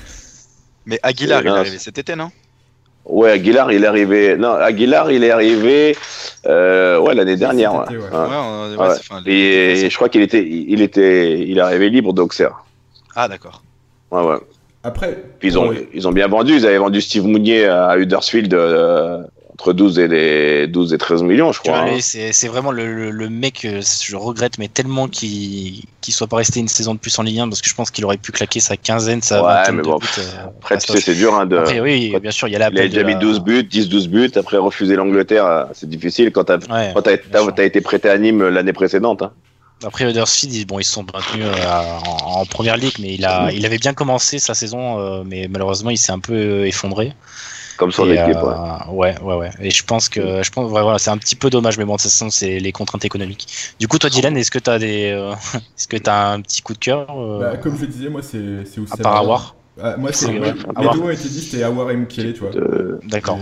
Mais 0.85 0.99
Aguilar, 1.03 1.41
il 1.41 1.47
est 1.47 1.51
arrivé 1.51 1.77
cet 1.79 1.97
été, 1.97 2.15
non? 2.15 2.31
Ouais, 3.05 3.31
Aguilar, 3.31 3.71
il 3.71 3.83
est 3.83 3.87
arrivé. 3.87 4.35
Non, 4.35 4.53
Aguilar, 4.53 5.11
il 5.11 5.23
est 5.23 5.31
arrivé. 5.31 5.95
Euh, 6.47 6.99
ouais, 6.99 7.13
l'année 7.13 7.35
dernière. 7.35 7.73
Ouais. 7.75 7.95
Ouais. 7.95 8.77
Ouais, 8.77 8.87
ouais. 8.87 8.99
Fin, 9.01 9.21
et, 9.25 9.85
et 9.85 9.89
je 9.89 9.95
crois 9.95 10.09
qu'il 10.09 10.21
était, 10.21 10.43
il 10.45 10.81
était, 10.81 11.39
il 11.39 11.57
est 11.57 11.61
arrivé 11.61 11.89
libre 11.89 12.13
d'Auxerre. 12.13 12.65
Ah, 13.15 13.27
d'accord. 13.27 13.61
Ouais, 14.11 14.23
ouais. 14.23 14.37
Après, 14.83 15.23
Puis 15.39 15.49
ils 15.49 15.59
ont, 15.59 15.73
ils 15.93 16.07
ont 16.07 16.11
bien 16.11 16.27
vendu. 16.27 16.55
Ils 16.55 16.65
avaient 16.65 16.77
vendu 16.77 17.01
Steve 17.01 17.25
Mounier 17.25 17.65
à 17.65 17.97
Huddersfield 17.97 18.53
euh, 18.53 19.23
entre 19.55 19.71
12 19.71 19.99
et, 19.99 20.07
les 20.09 20.67
12 20.67 20.93
et 20.93 20.97
13 20.97 21.23
millions, 21.23 21.53
je 21.53 21.59
crois. 21.59 21.79
Hein. 21.79 21.99
C'est 21.99 22.47
vraiment 22.47 22.71
le, 22.71 22.93
le, 22.93 23.09
le, 23.09 23.29
mec, 23.29 23.65
je 23.65 24.15
regrette, 24.15 24.57
mais 24.57 24.67
tellement 24.67 25.07
qu'il 25.07 25.83
qu 26.01 26.11
soit 26.11 26.27
pas 26.27 26.37
resté 26.37 26.59
une 26.59 26.67
saison 26.67 26.93
de 26.93 26.99
plus 26.99 27.17
en 27.19 27.23
Ligue 27.23 27.39
1 27.39 27.47
parce 27.47 27.61
que 27.61 27.69
je 27.69 27.73
pense 27.73 27.89
qu'il 27.89 28.03
aurait 28.03 28.17
pu 28.17 28.33
claquer 28.33 28.59
sa 28.59 28.75
quinzaine, 28.75 29.21
sa 29.21 29.41
ouais, 29.41 29.53
vingtaine 29.53 29.75
mais 29.75 29.83
bon, 29.83 29.95
de 29.95 30.01
buts. 30.01 30.07
Euh, 30.19 30.47
après, 30.59 30.77
tu 30.77 30.91
sais, 30.91 30.99
c'est 30.99 31.15
dur. 31.15 31.33
Hein, 31.33 31.45
de... 31.45 31.57
Après, 31.57 31.79
oui, 31.79 32.13
bien 32.21 32.31
sûr, 32.31 32.49
il 32.49 32.51
y 32.51 32.55
a 32.55 32.59
la. 32.59 32.69
Il 32.69 32.79
a 32.79 32.87
déjà 32.87 33.03
mis 33.03 33.15
12 33.15 33.39
buts, 33.39 33.63
10-12 33.63 34.07
buts. 34.09 34.31
Après, 34.35 34.57
refuser 34.57 34.95
l'Angleterre, 34.95 35.45
euh, 35.45 35.63
c'est 35.73 35.89
difficile 35.89 36.31
quand 36.31 36.43
tu 36.43 36.51
as, 36.51 36.57
ouais, 36.57 36.93
as, 37.33 37.59
as, 37.59 37.63
été 37.63 37.79
prêté 37.79 38.09
à 38.09 38.17
Nîmes 38.17 38.47
l'année 38.49 38.73
précédente. 38.73 39.21
Hein. 39.21 39.31
Après 39.83 40.09
Huddersfield, 40.09 40.67
bon, 40.67 40.79
ils 40.79 40.85
sont 40.85 41.05
maintenus 41.13 41.45
euh, 41.45 41.99
en, 42.05 42.39
en, 42.39 42.45
première 42.45 42.77
ligue, 42.77 42.95
mais 42.99 43.13
il, 43.15 43.25
a, 43.25 43.51
il 43.51 43.65
avait 43.65 43.77
bien 43.77 43.93
commencé 43.93 44.39
sa 44.39 44.53
saison, 44.53 44.99
euh, 44.99 45.23
mais 45.25 45.47
malheureusement, 45.49 45.89
il 45.89 45.97
s'est 45.97 46.13
un 46.13 46.19
peu 46.19 46.65
effondré. 46.65 47.13
Comme 47.77 47.91
son 47.91 48.07
et, 48.07 48.13
équipe, 48.13 48.37
euh, 48.37 48.91
ouais. 48.91 49.15
ouais. 49.21 49.35
ouais, 49.35 49.49
Et 49.59 49.71
je 49.71 49.83
pense 49.83 50.07
que, 50.09 50.41
je 50.43 50.49
pense, 50.49 50.71
ouais, 50.71 50.81
voilà, 50.81 50.97
c'est 50.97 51.09
un 51.09 51.17
petit 51.17 51.35
peu 51.35 51.49
dommage, 51.49 51.77
mais 51.77 51.85
bon, 51.85 51.95
de 51.95 52.01
toute 52.01 52.09
façon, 52.09 52.29
c'est 52.29 52.59
les 52.59 52.71
contraintes 52.71 53.05
économiques. 53.05 53.47
Du 53.79 53.87
coup, 53.87 53.99
toi, 53.99 54.09
Dylan, 54.09 54.35
est-ce 54.37 54.51
que 54.51 54.59
tu 54.59 54.69
as 54.69 54.79
des, 54.79 55.11
euh, 55.11 55.33
est-ce 55.55 55.87
que 55.87 55.97
tu 55.97 56.09
as 56.09 56.31
un 56.31 56.41
petit 56.41 56.61
coup 56.61 56.73
de 56.73 56.79
cœur 56.79 57.07
bah, 57.39 57.57
Comme 57.57 57.75
je 57.75 57.81
le 57.81 57.87
disais, 57.87 58.09
moi, 58.09 58.21
c'est 58.21 58.79
où 58.79 58.85
À 58.91 58.97
part 58.97 59.17
Awar. 59.17 59.55
Ah, 59.81 59.97
moi, 59.97 60.11
c'est 60.13 60.31
les 60.31 60.39
deux 60.39 60.99
ont 60.99 61.09
été 61.09 61.27
dit, 61.27 61.41
c'était 61.41 61.63
Awar 61.63 61.91
et 61.91 61.97
Mukele, 61.97 62.33
tu 62.33 62.41
vois. 62.41 62.51
D'accord. 63.03 63.39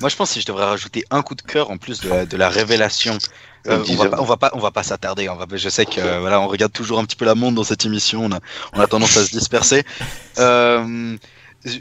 Moi, 0.00 0.08
je 0.08 0.14
pense 0.14 0.32
que 0.32 0.40
je 0.40 0.46
devrais 0.46 0.66
rajouter 0.66 1.04
un 1.10 1.22
coup 1.22 1.34
de 1.34 1.42
cœur 1.42 1.72
en 1.72 1.76
plus 1.76 2.00
de 2.00 2.08
la, 2.08 2.24
de 2.24 2.36
la 2.36 2.48
révélation 2.48 3.18
euh, 3.66 3.84
on, 3.90 3.94
va 3.96 4.08
pas, 4.08 4.20
on 4.20 4.24
va 4.24 4.36
pas, 4.36 4.50
on 4.54 4.58
va 4.58 4.70
pas 4.70 4.82
s'attarder. 4.82 5.28
Je 5.52 5.68
sais 5.68 5.84
que 5.84 6.00
euh, 6.00 6.20
voilà, 6.20 6.40
on 6.40 6.48
regarde 6.48 6.72
toujours 6.72 6.98
un 6.98 7.04
petit 7.04 7.16
peu 7.16 7.24
la 7.24 7.34
monde 7.34 7.54
dans 7.54 7.64
cette 7.64 7.84
émission. 7.84 8.24
On 8.24 8.32
a, 8.32 8.38
on 8.74 8.80
a 8.80 8.86
tendance 8.86 9.16
à 9.16 9.24
se 9.24 9.30
disperser. 9.30 9.84
Euh, 10.38 11.16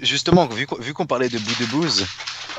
justement, 0.02 0.48
vu, 0.48 0.68
vu 0.80 0.94
qu'on 0.94 1.06
parlait 1.06 1.30
de 1.30 1.38
Boudebouz, 1.38 2.06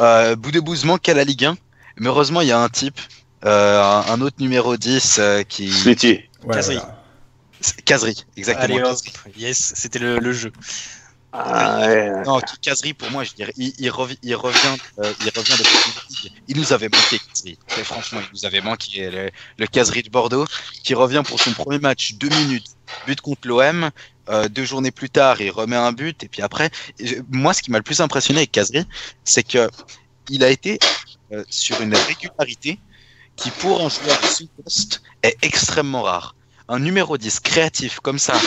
euh, 0.01 0.37
Boudebouz 0.37 0.85
manque 0.85 1.09
à 1.09 1.15
la 1.15 1.25
Ligue 1.25 1.45
1. 1.45 1.57
Mais 2.01 2.09
heureusement, 2.09 2.41
il 2.41 2.49
y 2.49 2.53
a 2.53 2.61
un 2.61 2.69
type, 2.69 3.01
euh, 3.45 3.83
un, 3.83 4.13
un, 4.13 4.21
autre 4.21 4.37
numéro 4.39 4.77
10 4.77 5.21
qui. 5.49 5.71
Slity. 5.73 6.21
Caserie, 7.85 8.25
exactement. 8.37 8.95
yes, 9.37 9.73
c'était 9.75 9.99
le, 9.99 10.33
jeu. 10.33 10.53
Ah, 11.33 12.23
Non, 12.25 12.41
Caserie, 12.63 12.95
pour 12.95 13.11
moi, 13.11 13.23
je 13.23 13.33
dirais, 13.35 13.53
il, 13.57 13.91
revient, 13.91 14.17
il 14.23 14.35
revient, 14.35 14.77
euh, 14.99 15.13
il 15.21 15.31
revient 15.39 15.57
de 15.59 16.31
Il 16.49 16.57
nous 16.57 16.73
avait 16.73 16.89
manqué, 16.89 17.19
Caserie. 17.19 17.59
Franchement, 17.85 18.21
il 18.21 18.29
nous 18.33 18.47
avait 18.47 18.63
manqué 18.63 19.11
le, 19.11 19.31
le 19.59 19.67
Caserie 19.67 20.03
de 20.03 20.11
Bordeaux, 20.11 20.47
qui 20.83 20.95
revient 20.95 21.23
pour 21.25 21.39
son 21.41 21.53
premier 21.53 21.79
match, 21.79 22.15
deux 22.15 22.31
minutes, 22.31 22.69
but 23.07 23.21
contre 23.21 23.47
l'OM. 23.47 23.91
Euh, 24.31 24.49
deux 24.49 24.65
journées 24.65 24.91
plus 24.91 25.11
tard, 25.11 25.41
il 25.41 25.51
remet 25.51 25.77
un 25.77 25.93
but. 25.93 26.23
Et 26.25 26.29
puis 26.29 26.43
après, 26.43 26.71
moi, 27.31 27.53
ce 27.55 27.63
qui 27.63 27.71
m'a 27.71 27.79
le 27.79 27.85
plus 27.85 28.01
impressionné 28.01 28.41
avec 28.41 28.53
Caserie, 28.53 28.87
c'est 29.25 29.43
que 29.43 29.69
il 30.31 30.45
a 30.45 30.51
été 30.51 30.79
euh, 31.33 31.45
sur 31.49 31.81
une 31.81 31.95
régularité 31.95 32.79
qui, 33.37 33.51
pour 33.51 33.81
un 33.81 33.89
joueur 33.89 34.21
de 34.21 34.27
ce 34.27 34.45
poste, 34.63 35.03
est 35.23 35.37
extrêmement 35.43 36.03
rare. 36.03 36.35
Un 36.69 36.79
numéro 36.81 37.17
10 37.17 37.41
créatif 37.41 38.01
comme 38.01 38.19
ça, 38.19 38.39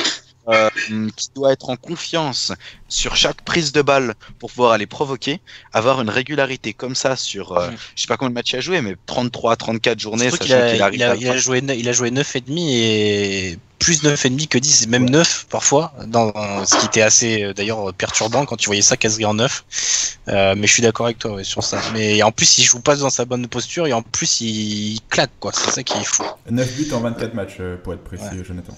euh, 0.48 0.70
qui 1.16 1.30
doit 1.36 1.54
être 1.54 1.70
en 1.70 1.76
confiance 1.76 2.52
sur 2.88 3.16
chaque 3.16 3.42
prise 3.44 3.72
de 3.72 3.82
balle 3.82 4.16
pour 4.40 4.50
pouvoir 4.50 4.72
aller 4.72 4.88
provoquer, 4.88 5.40
avoir 5.72 6.02
une 6.02 6.10
régularité 6.10 6.74
comme 6.74 6.96
ça 6.96 7.16
sur, 7.16 7.58
euh, 7.58 7.70
je 7.96 8.02
sais 8.02 8.08
pas 8.08 8.18
combien 8.18 8.32
de 8.32 8.36
matchs 8.36 8.54
il 8.54 8.58
a 8.58 8.62
joué, 8.62 8.82
mais 8.82 8.96
33, 9.06 9.56
34 9.56 10.00
journées, 10.00 10.32
sachant 10.32 10.44
qu'il 10.44 10.54
a, 10.54 10.74
il 10.74 11.04
a, 11.04 11.16
il 11.16 11.30
a, 11.30 11.38
joué, 11.38 11.60
il 11.60 11.88
a 11.88 11.94
joué 11.94 12.12
9 12.12 12.36
et 12.36 12.42
demi 12.42 12.76
et 12.76 13.60
plus 13.82 14.04
9 14.04 14.26
et 14.26 14.30
demi 14.30 14.48
que 14.48 14.58
10, 14.58 14.88
même 14.88 15.10
9 15.10 15.48
parfois, 15.50 15.94
dans, 16.06 16.32
ce 16.66 16.78
qui 16.78 16.86
était 16.86 17.02
assez 17.02 17.44
euh, 17.44 17.54
d'ailleurs 17.54 17.94
perturbant 17.94 18.46
quand 18.46 18.56
tu 18.56 18.68
voyais 18.68 18.82
ça 18.82 18.98
quasi 18.98 19.26
en 19.26 19.34
9. 19.34 19.66
Euh, 20.28 20.56
mais 20.56 20.68
je 20.68 20.74
suis 20.74 20.84
d'accord 20.84 21.08
avec 21.08 21.18
toi 21.18 21.44
sur 21.44 21.64
ça. 21.64 21.82
Mais 21.94 22.22
en 22.22 22.32
plus, 22.32 22.60
il 22.60 22.64
joue 22.64 22.80
pas 22.80 22.96
dans 22.96 23.10
sa 23.10 23.26
bonne 23.26 23.48
posture 23.48 23.88
et 23.88 23.94
en 23.94 24.04
plus, 24.04 24.42
il, 24.42 25.00
claque, 25.10 25.32
quoi. 25.40 25.52
C'est 25.52 25.72
ça 25.72 25.84
qui 25.84 25.98
est 25.98 26.04
fou. 26.04 26.24
9 26.50 26.76
buts 26.76 26.94
en 26.94 27.00
24 27.00 27.34
matchs, 27.34 27.58
pour 27.84 27.94
être 27.94 28.04
précis, 28.04 28.44
Jonathan. 28.44 28.74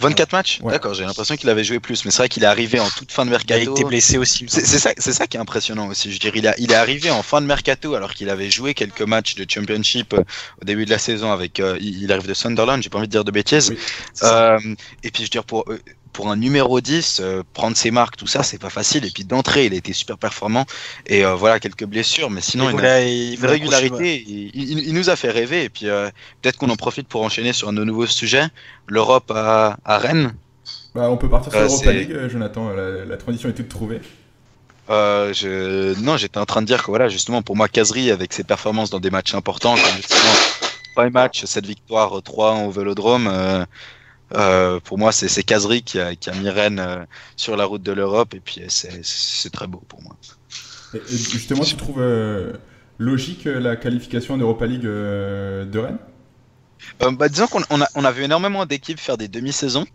24 0.00 0.32
matchs 0.32 0.60
D'accord, 0.62 0.94
j'ai 0.94 1.04
l'impression 1.04 1.36
qu'il 1.36 1.48
avait 1.50 1.64
joué 1.64 1.78
plus, 1.78 2.04
mais 2.04 2.10
c'est 2.10 2.18
vrai 2.18 2.28
qu'il 2.28 2.42
est 2.42 2.46
arrivé 2.46 2.80
en 2.80 2.88
toute 2.88 3.12
fin 3.12 3.24
de 3.24 3.30
mercato. 3.30 3.60
Il 3.60 3.68
a 3.68 3.70
été 3.70 3.84
blessé 3.84 4.18
aussi. 4.18 4.46
C'est 4.48 4.64
ça, 4.64 4.92
c'est 4.96 5.12
ça 5.12 5.26
qui 5.26 5.36
est 5.36 5.40
impressionnant 5.40 5.88
aussi. 5.88 6.10
Je 6.12 6.18
dirais, 6.18 6.38
il, 6.38 6.48
a, 6.48 6.54
il 6.58 6.72
est 6.72 6.76
arrivé 6.76 7.10
en 7.10 7.22
fin 7.22 7.40
de 7.40 7.46
mercato 7.46 7.94
alors 7.94 8.14
qu'il 8.14 8.30
avait 8.30 8.50
joué 8.50 8.74
quelques 8.74 9.02
matchs 9.02 9.34
de 9.34 9.46
championship 9.48 10.14
euh, 10.14 10.22
au 10.60 10.64
début 10.64 10.84
de 10.86 10.90
la 10.90 10.98
saison 10.98 11.30
avec. 11.32 11.60
Euh, 11.60 11.76
il 11.80 12.10
arrive 12.12 12.26
de 12.26 12.34
Sunderland, 12.34 12.82
j'ai 12.82 12.88
pas 12.88 12.98
envie 12.98 13.08
de 13.08 13.12
dire 13.12 13.24
de 13.24 13.30
bêtises. 13.30 13.74
euh, 14.22 14.58
et 15.02 15.10
puis 15.10 15.22
je 15.22 15.26
veux 15.26 15.28
dire 15.28 15.44
pour 15.44 15.64
pour 16.12 16.30
un 16.30 16.36
numéro 16.36 16.80
10, 16.80 17.20
euh, 17.20 17.42
prendre 17.54 17.76
ses 17.76 17.90
marques, 17.90 18.16
tout 18.16 18.26
ça, 18.26 18.42
c'est 18.42 18.58
pas 18.58 18.70
facile. 18.70 19.04
Et 19.04 19.10
puis 19.10 19.24
d'entrée, 19.24 19.66
il 19.66 19.72
a 19.72 19.76
été 19.76 19.92
super 19.92 20.18
performant. 20.18 20.66
Et 21.06 21.24
euh, 21.24 21.34
voilà, 21.34 21.60
quelques 21.60 21.84
blessures, 21.84 22.30
mais 22.30 22.40
sinon, 22.40 22.70
il, 22.70 22.84
a 22.84 23.02
une 23.02 23.44
régularité. 23.44 24.24
Il, 24.54 24.92
nous 24.94 25.10
a 25.10 25.16
fait 25.16 25.30
rêver. 25.30 25.64
Et 25.64 25.68
puis 25.68 25.88
euh, 25.88 26.10
peut-être 26.42 26.58
qu'on 26.58 26.70
en 26.70 26.76
profite 26.76 27.08
pour 27.08 27.22
enchaîner 27.22 27.52
sur 27.52 27.68
un 27.68 27.72
nouveau 27.72 28.06
sujet 28.06 28.44
l'Europe 28.86 29.32
à, 29.34 29.76
Rennes. 29.86 30.34
Bah, 30.94 31.08
on 31.10 31.16
peut 31.16 31.28
partir 31.28 31.52
sur 31.52 31.60
l'Europa 31.60 31.92
League, 31.92 32.28
Jonathan. 32.28 32.70
La, 32.70 33.16
transition 33.16 33.48
est 33.48 33.54
toute 33.54 33.68
trouvée. 33.68 34.00
je... 34.88 35.98
Non, 36.00 36.16
j'étais 36.16 36.38
en 36.38 36.46
train 36.46 36.62
de 36.62 36.66
dire 36.66 36.82
que 36.82 36.90
voilà, 36.90 37.08
justement, 37.08 37.42
pour 37.42 37.56
moi, 37.56 37.68
Casery, 37.68 38.10
avec 38.10 38.32
ses 38.32 38.44
performances 38.44 38.90
dans 38.90 39.00
des 39.00 39.10
matchs 39.10 39.34
importants, 39.34 39.74
comme 39.74 39.96
justement, 39.96 40.32
pas 40.96 41.08
match, 41.08 41.44
cette 41.44 41.66
victoire 41.66 42.18
3-1 42.18 42.66
au 42.66 42.70
Vélodrome 42.70 43.66
euh, 44.34 44.80
pour 44.80 44.98
moi, 44.98 45.12
c'est 45.12 45.42
Casery 45.42 45.82
qui 45.82 45.98
a, 45.98 46.14
qui 46.14 46.30
a 46.30 46.34
mis 46.34 46.48
Rennes 46.48 46.78
euh, 46.78 47.04
sur 47.36 47.56
la 47.56 47.64
route 47.64 47.82
de 47.82 47.92
l'Europe 47.92 48.34
et 48.34 48.40
puis 48.40 48.62
c'est 48.68 49.50
très 49.52 49.66
beau 49.66 49.82
pour 49.88 50.02
moi. 50.02 50.16
Et, 50.94 51.00
justement, 51.08 51.64
tu 51.64 51.76
trouves 51.76 52.00
euh, 52.00 52.52
logique 52.98 53.44
la 53.44 53.76
qualification 53.76 54.34
en 54.34 54.38
Europa 54.38 54.66
League 54.66 54.82
de 54.82 55.78
Rennes? 55.78 55.98
Bah, 57.00 57.28
Disons 57.28 57.46
qu'on 57.46 57.62
a, 57.62 57.88
on 57.94 58.04
a 58.04 58.12
vu 58.12 58.24
énormément 58.24 58.66
d'équipes 58.66 59.00
faire 59.00 59.18
des 59.18 59.28
demi-saisons. 59.28 59.86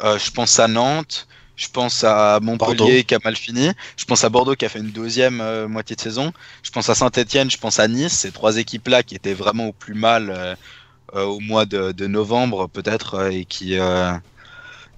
je 0.00 0.30
pense 0.30 0.58
à 0.58 0.68
Nantes, 0.68 1.28
je 1.56 1.68
pense 1.68 2.04
à 2.04 2.40
Montpellier 2.40 3.04
qui 3.04 3.14
a 3.14 3.18
mal 3.24 3.36
fini. 3.36 3.70
Je 3.96 4.04
pense 4.04 4.24
à 4.24 4.28
Bordeaux 4.28 4.56
qui 4.56 4.64
a 4.64 4.68
fait 4.68 4.80
une 4.80 4.90
deuxième 4.90 5.66
moitié 5.66 5.94
de 5.94 6.00
saison. 6.00 6.32
Je 6.62 6.70
pense 6.70 6.88
à 6.88 6.94
Saint-Etienne, 6.94 7.50
je 7.50 7.58
pense 7.58 7.78
à 7.78 7.88
Nice. 7.88 8.12
Ces 8.12 8.32
trois 8.32 8.56
équipes-là 8.56 9.02
qui 9.02 9.14
étaient 9.14 9.34
vraiment 9.34 9.68
au 9.68 9.72
plus 9.72 9.94
mal 9.94 10.30
euh, 10.30 10.54
au 11.22 11.40
mois 11.40 11.66
de, 11.66 12.06
novembre 12.06 12.68
peut-être 12.68 13.14
euh, 13.14 13.30
et 13.30 13.44
qui 13.44 13.78
euh, 13.78 14.12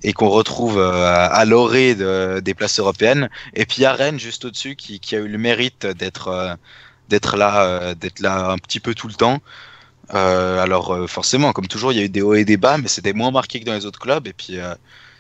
et 0.03 0.13
qu'on 0.13 0.29
retrouve 0.29 0.79
à 0.79 1.45
l'orée 1.47 1.95
des 1.95 2.55
places 2.55 2.79
européennes. 2.79 3.29
Et 3.55 3.65
puis 3.67 3.85
a 3.85 3.93
Rennes 3.93 4.21
juste 4.21 4.45
au-dessus 4.45 4.77
qui, 4.77 5.01
qui, 5.01 5.17
a 5.17 5.19
eu 5.19 5.27
le 5.27 5.39
mérite 5.39 5.87
d'être 5.87 6.59
d'être 7.09 7.37
là, 7.37 7.95
d'être 7.95 8.21
là 8.21 8.51
un 8.51 8.59
petit 8.59 8.79
peu 8.79 8.95
tout 8.95 9.09
le 9.09 9.15
temps. 9.15 9.41
alors 10.11 11.09
forcément, 11.09 11.53
comme 11.53 11.67
toujours, 11.67 11.93
il 11.93 11.99
y 11.99 12.03
a 12.03 12.05
eu 12.05 12.09
des 12.11 12.23
hauts 12.23 12.35
et 12.35 12.45
des 12.45 12.59
bas, 12.59 12.79
mais 12.79 12.89
c'était 12.89 13.15
moins 13.15 13.31
marqué 13.31 13.59
que 13.59 13.65
dans 13.65 13.75
les 13.75 13.87
autres 13.87 13.99
clubs. 13.99 14.29
Et 14.29 14.35
puis 14.35 14.59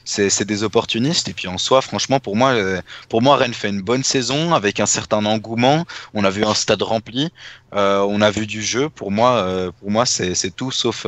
c'est 0.06 0.44
des 0.44 0.62
opportunistes. 0.62 1.28
Et 1.28 1.32
puis 1.32 1.48
en 1.48 1.58
soi, 1.58 1.80
franchement, 1.80 2.20
pour 2.20 2.36
moi, 2.36 2.52
euh, 2.52 2.80
pour 3.08 3.22
moi, 3.22 3.36
Rennes 3.36 3.54
fait 3.54 3.68
une 3.68 3.82
bonne 3.82 4.04
saison 4.04 4.54
avec 4.54 4.80
un 4.80 4.86
certain 4.86 5.24
engouement. 5.26 5.84
On 6.14 6.24
a 6.24 6.30
vu 6.30 6.44
un 6.44 6.54
stade 6.54 6.82
rempli, 6.82 7.30
euh, 7.74 8.00
on 8.08 8.20
a 8.20 8.30
vu 8.30 8.46
du 8.46 8.62
jeu. 8.62 8.88
Pour 8.88 9.10
moi, 9.10 9.36
euh, 9.36 9.70
pour 9.80 9.90
moi, 9.90 10.06
c'est 10.06 10.54
tout 10.54 10.70
sauf 10.70 11.06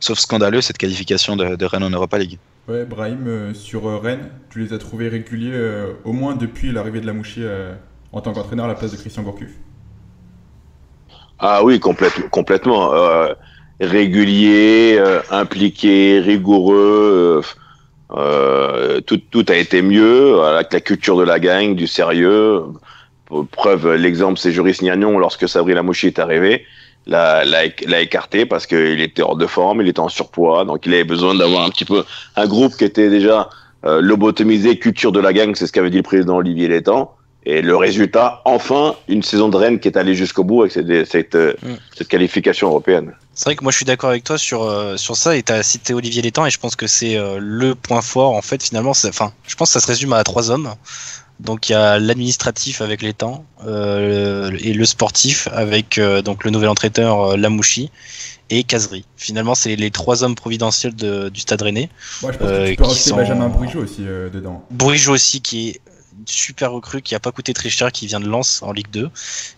sauf 0.00 0.18
scandaleux 0.18 0.60
cette 0.60 0.78
qualification 0.78 1.36
de, 1.36 1.64
Rennes 1.64 1.82
en 1.82 1.90
Europa 1.90 2.18
League. 2.18 2.38
Ouais, 2.68 2.84
Brahim, 2.84 3.54
sur 3.54 4.00
Rennes, 4.02 4.30
tu 4.50 4.60
les 4.60 4.72
as 4.72 4.78
trouvés 4.78 5.08
réguliers 5.08 5.86
au 6.04 6.12
moins 6.12 6.36
depuis 6.36 6.70
l'arrivée 6.70 7.00
de 7.00 7.06
la 7.06 7.12
Mouchi 7.12 7.42
en 8.12 8.20
tant 8.20 8.32
qu'entraîneur 8.32 8.66
à 8.66 8.68
la 8.68 8.74
place 8.74 8.92
de 8.92 8.96
Christian 8.96 9.22
Gourcuff. 9.22 9.50
Ah 11.38 11.64
oui, 11.64 11.80
complètement. 11.80 12.92
régulier, 13.80 15.02
impliqué, 15.30 16.20
rigoureux. 16.20 17.42
Euh, 18.12 19.00
tout, 19.00 19.18
tout, 19.30 19.44
a 19.48 19.54
été 19.54 19.82
mieux, 19.82 20.40
avec 20.42 20.72
la 20.72 20.80
culture 20.80 21.16
de 21.16 21.24
la 21.24 21.38
gang, 21.38 21.74
du 21.74 21.86
sérieux. 21.86 22.62
Preuve, 23.50 23.94
l'exemple, 23.94 24.38
c'est 24.38 24.52
Joris 24.52 24.80
Gnagnon, 24.80 25.18
lorsque 25.18 25.48
Sabri 25.48 25.74
Lamouchi 25.74 26.06
est 26.06 26.18
arrivé, 26.18 26.64
l'a, 27.06 27.44
l'a, 27.44 28.00
écarté 28.00 28.46
parce 28.46 28.66
qu'il 28.66 29.00
était 29.02 29.22
hors 29.22 29.36
de 29.36 29.46
forme, 29.46 29.82
il 29.82 29.88
était 29.88 30.00
en 30.00 30.08
surpoids, 30.08 30.64
donc 30.64 30.86
il 30.86 30.94
avait 30.94 31.04
besoin 31.04 31.34
d'avoir 31.34 31.64
un 31.64 31.70
petit 31.70 31.84
peu 31.84 32.04
un 32.36 32.46
groupe 32.46 32.74
qui 32.76 32.84
était 32.84 33.10
déjà 33.10 33.50
euh, 33.84 34.00
lobotomisé, 34.00 34.78
culture 34.78 35.12
de 35.12 35.20
la 35.20 35.34
gang, 35.34 35.54
c'est 35.54 35.66
ce 35.66 35.72
qu'avait 35.72 35.90
dit 35.90 35.98
le 35.98 36.02
président 36.02 36.36
Olivier 36.36 36.68
Létang. 36.68 37.14
Et 37.50 37.62
le 37.62 37.76
résultat, 37.76 38.42
enfin, 38.44 38.94
une 39.08 39.22
saison 39.22 39.48
de 39.48 39.56
Rennes 39.56 39.80
qui 39.80 39.88
est 39.88 39.96
allée 39.96 40.14
jusqu'au 40.14 40.44
bout 40.44 40.60
avec 40.60 40.72
cette, 40.72 41.06
cette, 41.06 41.34
euh, 41.34 41.54
mm. 41.62 41.76
cette 41.96 42.08
qualification 42.08 42.68
européenne. 42.68 43.14
C'est 43.32 43.46
vrai 43.46 43.56
que 43.56 43.62
moi 43.62 43.72
je 43.72 43.76
suis 43.78 43.86
d'accord 43.86 44.10
avec 44.10 44.22
toi 44.22 44.36
sur, 44.36 44.64
euh, 44.64 44.98
sur 44.98 45.16
ça 45.16 45.34
et 45.34 45.42
tu 45.42 45.50
as 45.50 45.62
cité 45.62 45.94
Olivier 45.94 46.20
Létang 46.20 46.44
et 46.44 46.50
je 46.50 46.58
pense 46.58 46.76
que 46.76 46.86
c'est 46.86 47.16
euh, 47.16 47.38
le 47.40 47.74
point 47.74 48.02
fort 48.02 48.34
en 48.34 48.42
fait 48.42 48.62
finalement. 48.62 48.90
Enfin, 48.90 49.32
je 49.46 49.54
pense 49.54 49.70
que 49.70 49.80
ça 49.80 49.80
se 49.80 49.86
résume 49.86 50.12
à 50.12 50.22
trois 50.24 50.50
hommes. 50.50 50.74
Donc 51.40 51.70
il 51.70 51.72
y 51.72 51.74
a 51.74 51.98
l'administratif 51.98 52.82
avec 52.82 53.00
Létang 53.00 53.46
euh, 53.64 54.50
et 54.60 54.74
le 54.74 54.84
sportif 54.84 55.48
avec 55.50 55.98
donc 56.24 56.44
le 56.44 56.50
nouvel 56.50 56.68
entraîneur 56.68 57.38
Lamouchi 57.38 57.90
et 58.50 58.62
Casery. 58.62 59.06
Finalement, 59.16 59.54
c'est 59.54 59.76
les 59.76 59.90
trois 59.90 60.22
hommes 60.22 60.34
providentiels 60.34 60.96
de, 60.96 61.30
du 61.30 61.40
Stade 61.40 61.62
Rennais. 61.62 61.88
Moi, 62.22 62.32
je 62.32 62.38
pense 62.38 62.48
que 62.48 62.70
tu 62.70 62.76
peux 62.76 62.88
sont... 62.88 63.16
Benjamin 63.16 63.48
Bourigeau 63.48 63.84
aussi 63.84 64.02
dedans. 64.02 64.66
Bourigeau 64.70 65.12
aussi 65.12 65.40
qui 65.40 65.68
est 65.68 65.80
super 66.26 66.72
recrue 66.72 67.02
qui 67.02 67.14
a 67.14 67.20
pas 67.20 67.32
coûté 67.32 67.52
très 67.52 67.70
cher, 67.70 67.92
qui 67.92 68.06
vient 68.06 68.20
de 68.20 68.28
Lens 68.28 68.62
en 68.62 68.72
Ligue 68.72 68.90
2 68.90 69.10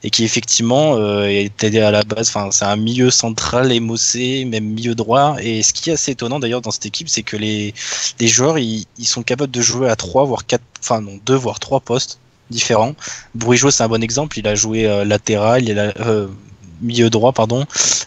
et 0.03 0.11
qui 0.11 0.25
effectivement 0.25 0.97
euh, 0.97 1.27
était 1.27 1.79
à 1.81 1.91
la 1.91 2.03
base. 2.03 2.29
Enfin, 2.29 2.51
c'est 2.51 2.65
un 2.65 2.77
milieu 2.77 3.11
central, 3.11 3.73
émossé, 3.73 4.45
même 4.45 4.65
milieu 4.65 4.95
droit. 4.95 5.37
Et 5.41 5.63
ce 5.63 5.73
qui 5.73 5.91
est 5.91 5.95
assez 5.95 6.13
étonnant 6.13 6.39
d'ailleurs 6.39 6.61
dans 6.61 6.71
cette 6.71 6.87
équipe, 6.87 7.09
c'est 7.09 7.23
que 7.23 7.37
les, 7.37 7.75
joueurs 8.21 8.59
ils, 8.59 8.87
sont 9.03 9.23
capables 9.23 9.53
de 9.53 9.61
jouer 9.61 9.89
à 9.89 9.97
trois 9.97 10.25
voire 10.25 10.47
quatre, 10.47 10.65
enfin 10.81 11.01
non 11.01 11.19
deux 11.25 11.35
voire 11.35 11.61
trois 11.61 11.81
postes 11.81 12.19
différents. 12.51 12.95
Bourigeau 13.35 13.71
c'est 13.71 13.83
un 13.83 13.89
bon 13.89 14.03
exemple. 14.03 14.39
Il 14.39 14.47
a 14.47 14.55
joué 14.55 14.87
euh, 14.87 15.05
latéral, 15.05 15.69
il 15.69 15.79
euh, 15.79 16.29
milieu 16.81 17.11
droit, 17.11 17.33
pardon. 17.33 17.65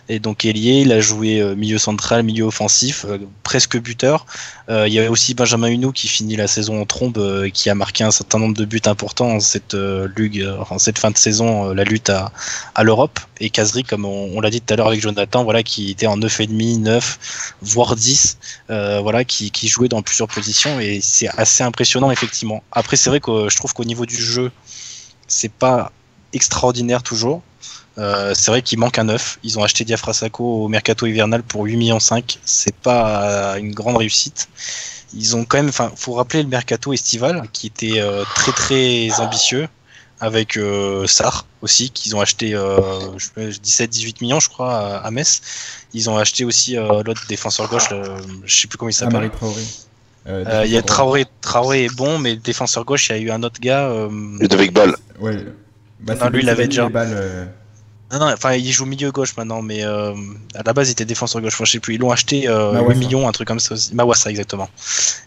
Et 0.10 0.20
donc 0.20 0.46
ailier, 0.46 0.82
il 0.82 0.92
a 0.92 1.00
joué 1.00 1.40
euh, 1.40 1.56
milieu 1.56 1.78
central, 1.78 2.24
milieu 2.24 2.44
offensif, 2.46 3.06
euh, 3.08 3.20
presque 3.44 3.78
buteur. 3.80 4.26
Euh, 4.70 4.88
il 4.88 4.94
y 4.94 5.00
a 5.00 5.10
aussi 5.10 5.34
Benjamin 5.34 5.68
Hunou 5.68 5.92
qui 5.92 6.08
finit 6.08 6.36
la 6.36 6.48
saison 6.48 6.82
en 6.82 6.86
trombe, 6.86 7.50
qui 7.54 7.70
a 7.70 7.76
marqué 7.76 8.04
un 8.04 8.12
certain 8.12 8.40
nombre 8.40 8.56
de 8.56 8.66
buts 8.66 8.82
importants 8.86 9.32
en 9.32 9.40
cette 9.40 9.76
en 9.76 10.80
cette 10.80 11.00
fin 11.00 11.12
de 11.12 11.18
saison, 11.18 11.74
la 11.74 11.84
lutte 11.84 12.10
à, 12.10 12.32
à 12.76 12.84
l'Europe. 12.84 13.20
Et 13.40 13.50
Kazri, 13.50 13.84
comme 13.84 14.06
on, 14.06 14.40
l'a 14.40 14.50
dit 14.50 14.62
tout 14.62 14.74
à 14.74 14.78
l'heure 14.78 14.88
avec 14.88 15.02
Jonathan, 15.02 15.44
voilà, 15.44 15.64
qui 15.64 15.92
était 15.92 16.08
en 16.08 16.18
9,5, 16.18 16.80
9, 16.80 17.56
voire 17.62 17.96
10, 17.96 18.38
voilà, 18.70 19.24
qui, 19.26 19.52
qui 19.52 19.68
jouait 19.68 19.90
dans 19.90 20.02
plusieurs 20.02 20.28
positions 20.28 20.80
et 20.80 21.00
c'est 21.02 21.30
assez 21.38 21.64
impressionnant 21.64 22.12
effectivement. 22.12 22.64
Après, 22.72 22.98
c'est 22.98 23.10
vrai 23.10 23.20
que 23.20 23.50
je 23.50 23.56
trouve 23.58 23.74
qu'au 23.74 23.86
niveau 23.86 24.06
du 24.06 24.16
jeu, 24.16 24.52
c'est 25.28 25.52
pas 25.52 25.92
extraordinaire 26.34 27.04
toujours. 27.04 27.42
Euh, 27.98 28.34
c'est 28.36 28.50
vrai 28.50 28.62
qu'il 28.62 28.80
manque 28.80 28.98
un 28.98 29.06
neuf. 29.06 29.38
Ils 29.44 29.60
ont 29.60 29.64
acheté 29.64 29.84
Diafrasaco 29.86 30.64
au 30.64 30.68
mercato 30.68 31.06
hivernal 31.06 31.44
pour 31.44 31.64
8 31.64 31.78
millions 31.78 32.00
5. 32.00 32.40
C'est 32.44 32.76
pas 32.76 33.58
une 33.60 33.74
grande 33.74 33.98
réussite. 33.98 34.50
Ils 35.16 35.36
ont 35.36 35.46
quand 35.46 35.58
même, 35.58 35.70
enfin, 35.70 35.92
faut 35.96 36.14
rappeler 36.14 36.42
le 36.44 36.50
mercato 36.50 36.92
estival 36.92 37.48
qui 37.54 37.68
était 37.68 38.00
euh, 38.00 38.24
très 38.36 38.52
très 38.52 39.12
ambitieux. 39.20 39.68
avec 40.20 40.58
euh, 40.58 41.06
Sarr 41.06 41.46
aussi, 41.62 41.90
qu'ils 41.90 42.16
ont 42.16 42.22
acheté 42.22 42.56
euh, 42.56 42.78
17-18 43.38 44.22
millions, 44.22 44.40
je 44.40 44.48
crois, 44.48 44.98
à, 44.98 45.12
Metz. 45.12 45.42
Ils 45.94 46.10
ont 46.10 46.18
acheté 46.18 46.46
aussi 46.46 46.78
euh, 46.78 47.04
l'autre 47.04 47.26
défenseur 47.28 47.68
gauche, 47.70 47.90
je 48.46 48.56
sais 48.56 48.68
plus 48.68 48.78
comment 48.78 48.90
il 48.90 48.94
s'appelle. 48.94 49.30
Euh, 50.26 50.64
il 50.66 50.72
y 50.72 50.78
a 50.78 50.82
Traoré, 50.82 51.26
Traoré 51.42 51.86
est 51.86 51.94
bon, 51.94 52.20
mais 52.20 52.38
défenseur 52.38 52.86
gauche, 52.86 53.10
il 53.10 53.18
y 53.18 53.20
a 53.20 53.22
eu 53.22 53.32
un 53.32 53.44
autre 53.44 53.60
gars. 53.60 53.90
Euh... 53.90 54.10
Ludovic 54.40 54.72
Ball. 54.72 54.96
Ouais. 55.20 55.46
Bah, 56.00 56.16
non, 56.16 56.30
lui, 56.30 56.44
il 56.44 56.50
avait 56.50 56.68
déjà. 56.68 56.90
Non, 58.14 58.20
non, 58.20 58.32
enfin, 58.32 58.54
il 58.54 58.72
joue 58.72 58.86
milieu 58.86 59.12
gauche 59.12 59.36
maintenant, 59.38 59.64
mais 59.64 59.84
euh, 59.84 60.14
à 60.54 60.62
la 60.64 60.74
base, 60.74 60.90
il 60.90 60.92
était 60.92 61.06
défenseur 61.06 61.42
gauche. 61.42 61.56
Enfin, 61.56 61.66
je 61.66 61.72
sais 61.72 61.80
plus, 61.80 61.96
ils 61.96 62.00
l'ont 62.00 62.12
acheté 62.12 62.48
euh, 62.48 62.80
8 62.80 62.96
millions, 62.96 63.28
un 63.28 63.32
truc 63.32 63.48
comme 63.48 63.60
ça 63.60 63.74
aussi. 63.74 63.96
Mawassa, 63.96 64.30
exactement. 64.30 64.70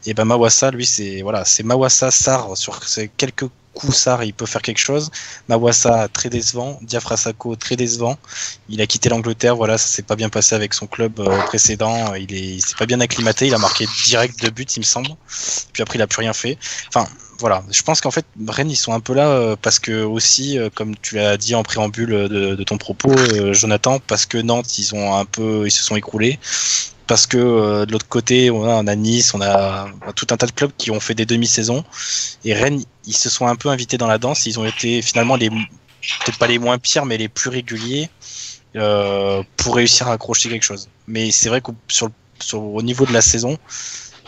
Et 0.06 0.14
ben, 0.14 0.24
Mawassa, 0.24 0.70
lui, 0.70 0.86
c'est 0.86 1.20
voilà, 1.22 1.44
c'est 1.44 1.64
Mawassa, 1.64 2.12
Sar, 2.12 2.56
sur 2.56 2.78
quelques 3.16 3.46
coups, 3.74 3.92
Sar, 3.92 4.22
il 4.22 4.32
peut 4.32 4.46
faire 4.46 4.62
quelque 4.62 4.78
chose. 4.78 5.10
Mawassa, 5.48 6.06
très 6.12 6.28
décevant. 6.28 6.78
Diafrasako, 6.82 7.56
très 7.56 7.74
décevant. 7.74 8.16
Il 8.68 8.80
a 8.80 8.86
quitté 8.86 9.08
l'Angleterre, 9.08 9.56
voilà, 9.56 9.78
ça 9.78 9.88
s'est 9.88 10.02
pas 10.02 10.14
bien 10.14 10.28
passé 10.28 10.54
avec 10.54 10.72
son 10.72 10.86
club 10.86 11.18
euh, 11.18 11.42
précédent. 11.42 12.14
Il, 12.14 12.32
est, 12.32 12.38
il 12.38 12.60
s'est 12.60 12.76
pas 12.78 12.86
bien 12.86 13.00
acclimaté, 13.00 13.48
il 13.48 13.54
a 13.54 13.58
marqué 13.58 13.86
direct 14.06 14.40
deux 14.40 14.50
buts, 14.50 14.62
il 14.62 14.80
me 14.80 14.84
semble. 14.84 15.08
Puis 15.72 15.82
après, 15.82 15.98
il 15.98 16.02
a 16.02 16.06
plus 16.06 16.20
rien 16.20 16.32
fait. 16.32 16.56
Enfin, 16.86 17.08
voilà, 17.38 17.62
je 17.70 17.82
pense 17.82 18.00
qu'en 18.00 18.10
fait, 18.10 18.24
Rennes, 18.48 18.70
ils 18.70 18.76
sont 18.76 18.92
un 18.92 19.00
peu 19.00 19.12
là 19.14 19.28
euh, 19.28 19.56
parce 19.60 19.78
que 19.78 20.02
aussi, 20.02 20.58
euh, 20.58 20.70
comme 20.74 20.96
tu 20.96 21.16
l'as 21.16 21.36
dit 21.36 21.54
en 21.54 21.62
préambule 21.62 22.08
de, 22.08 22.64
ton 22.64 22.78
propos, 22.78 23.10
euh, 23.10 23.52
Jonathan, 23.52 23.98
parce 24.00 24.26
que 24.26 24.38
Nantes, 24.38 24.78
ils 24.78 24.94
ont 24.94 25.14
un 25.14 25.24
peu, 25.24 25.66
ils 25.66 25.70
se 25.70 25.82
sont 25.82 25.96
écroulés. 25.96 26.38
Parce 27.06 27.28
que 27.28 27.84
de 27.84 27.92
l'autre 27.92 28.08
côté, 28.08 28.50
on 28.50 28.64
a, 28.64 28.74
on 28.82 28.86
a 28.88 28.94
Nice, 28.96 29.32
on 29.32 29.40
a 29.40 29.86
tout 30.16 30.26
un 30.30 30.36
tas 30.36 30.46
de 30.46 30.50
clubs 30.50 30.72
qui 30.76 30.90
ont 30.90 30.98
fait 30.98 31.14
des 31.14 31.24
demi-saisons. 31.24 31.84
Et 32.44 32.52
Rennes, 32.52 32.82
ils 33.06 33.16
se 33.16 33.30
sont 33.30 33.46
un 33.46 33.54
peu 33.54 33.68
invités 33.68 33.96
dans 33.96 34.08
la 34.08 34.18
danse. 34.18 34.44
Ils 34.46 34.58
ont 34.58 34.66
été 34.66 35.02
finalement 35.02 35.36
les, 35.36 35.48
peut-être 35.48 36.38
pas 36.38 36.48
les 36.48 36.58
moins 36.58 36.78
pires, 36.78 37.06
mais 37.06 37.16
les 37.16 37.28
plus 37.28 37.48
réguliers 37.48 38.10
pour 39.56 39.76
réussir 39.76 40.08
à 40.08 40.14
accrocher 40.14 40.48
quelque 40.48 40.64
chose. 40.64 40.88
Mais 41.06 41.30
c'est 41.30 41.48
vrai 41.48 41.60
que 41.60 41.70
sur, 41.86 42.10
sur, 42.40 42.60
au 42.60 42.82
niveau 42.82 43.06
de 43.06 43.12
la 43.12 43.22
saison, 43.22 43.56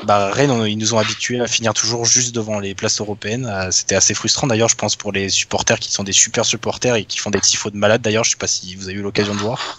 bah, 0.05 0.31
Rennes, 0.33 0.67
ils 0.67 0.79
nous 0.79 0.95
ont 0.95 0.99
habitués 0.99 1.41
à 1.41 1.47
finir 1.47 1.75
toujours 1.75 2.05
juste 2.05 2.35
devant 2.35 2.61
les 2.61 2.75
places 2.75 3.01
européennes. 3.01 3.47
Euh, 3.47 3.71
c'était 3.71 3.95
assez 3.95 4.15
frustrant 4.15 4.47
d'ailleurs, 4.47 4.69
je 4.69 4.77
pense, 4.77 4.97
pour 4.97 5.13
les 5.13 5.29
supporters 5.29 5.79
qui 5.79 5.93
sont 5.93 6.05
des 6.05 6.13
super 6.13 6.45
supporters 6.45 6.95
et 6.95 7.05
qui 7.05 7.19
font 7.19 7.31
des 7.31 7.41
tifos 7.41 7.71
de 7.71 7.77
malades. 7.77 8.03
D'ailleurs, 8.03 8.25
je 8.25 8.31
sais 8.31 8.37
pas 8.37 8.47
si 8.47 8.75
vous 8.77 8.89
avez 8.89 8.99
eu 8.99 9.03
l'occasion 9.03 9.35
de 9.35 9.41
voir, 9.41 9.77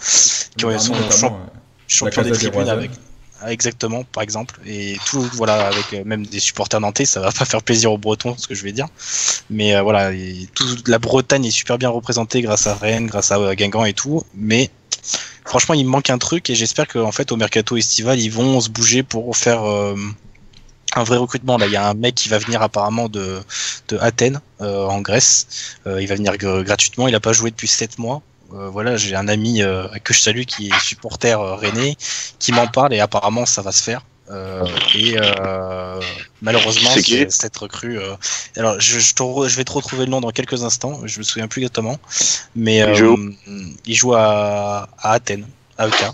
qui 0.56 0.64
sont 1.10 1.36
champions 1.88 2.22
des 2.22 2.32
tribunes 2.32 2.68
avec. 2.68 2.90
Exactement, 3.46 4.04
par 4.04 4.22
exemple. 4.22 4.60
Et 4.66 4.98
tout, 5.06 5.22
voilà, 5.32 5.68
avec 5.68 5.94
euh, 5.94 6.02
même 6.04 6.26
des 6.26 6.40
supporters 6.40 6.78
nantais, 6.78 7.06
ça 7.06 7.20
va 7.20 7.32
pas 7.32 7.46
faire 7.46 7.62
plaisir 7.62 7.90
aux 7.90 7.96
Bretons, 7.96 8.36
ce 8.36 8.46
que 8.46 8.54
je 8.54 8.62
vais 8.62 8.72
dire. 8.72 8.86
Mais 9.48 9.74
euh, 9.74 9.80
voilà, 9.80 10.10
la 10.86 10.98
Bretagne 10.98 11.46
est 11.46 11.50
super 11.50 11.78
bien 11.78 11.88
représentée 11.88 12.42
grâce 12.42 12.66
à 12.66 12.74
Rennes, 12.74 13.06
grâce 13.06 13.32
à 13.32 13.54
Guingamp 13.54 13.86
et 13.86 13.94
tout. 13.94 14.22
Mais 14.34 14.70
franchement, 15.44 15.74
il 15.74 15.84
me 15.84 15.90
manque 15.90 16.10
un 16.10 16.18
truc 16.18 16.50
et 16.50 16.54
j'espère 16.54 16.86
qu'en 16.88 17.12
fait, 17.12 17.32
au 17.32 17.36
mercato 17.36 17.76
estival, 17.76 18.20
ils 18.20 18.30
vont 18.30 18.60
se 18.60 18.68
bouger 18.68 19.02
pour 19.02 19.36
faire 19.36 19.64
euh, 19.64 19.96
un 20.94 21.04
vrai 21.04 21.16
recrutement. 21.16 21.58
Là, 21.58 21.66
il 21.66 21.72
y 21.72 21.76
a 21.76 21.88
un 21.88 21.94
mec 21.94 22.14
qui 22.14 22.28
va 22.28 22.38
venir 22.38 22.62
apparemment 22.62 23.08
de, 23.08 23.40
Athènes, 23.98 24.40
euh, 24.60 24.86
en 24.86 25.00
Grèce. 25.00 25.76
Euh, 25.86 26.00
il 26.02 26.08
va 26.08 26.14
venir 26.14 26.36
gratuitement. 26.36 27.08
Il 27.08 27.12
n'a 27.12 27.20
pas 27.20 27.32
joué 27.32 27.50
depuis 27.50 27.68
7 27.68 27.98
mois. 27.98 28.22
voilà, 28.50 28.96
j'ai 28.96 29.14
un 29.14 29.28
ami 29.28 29.62
que 30.04 30.12
je 30.12 30.20
salue 30.20 30.42
qui 30.42 30.68
est 30.68 30.80
supporter 30.80 31.38
rennais 31.56 31.96
qui 32.40 32.50
m'en 32.50 32.66
parle 32.66 32.92
et 32.92 32.98
apparemment 32.98 33.46
ça 33.46 33.62
va 33.62 33.70
se 33.70 33.82
faire. 33.82 34.02
Euh, 34.30 34.64
et 34.94 35.16
euh, 35.16 36.00
malheureusement, 36.40 36.90
cette 37.28 37.56
recrue. 37.56 37.98
Euh, 37.98 38.14
alors, 38.56 38.78
je, 38.78 38.98
je, 39.00 39.56
vais 39.56 39.64
te 39.64 39.72
retrouver 39.72 40.04
le 40.04 40.10
nom 40.10 40.20
dans 40.20 40.30
quelques 40.30 40.62
instants. 40.62 41.00
Je 41.04 41.18
me 41.18 41.24
souviens 41.24 41.48
plus 41.48 41.60
exactement, 41.60 41.98
mais 42.54 42.78
il 42.78 42.94
joue, 42.94 43.18
il 43.86 43.94
joue 43.94 44.14
à, 44.14 44.88
à 44.98 45.12
Athènes, 45.12 45.46
à 45.78 45.88
EK. 45.88 46.04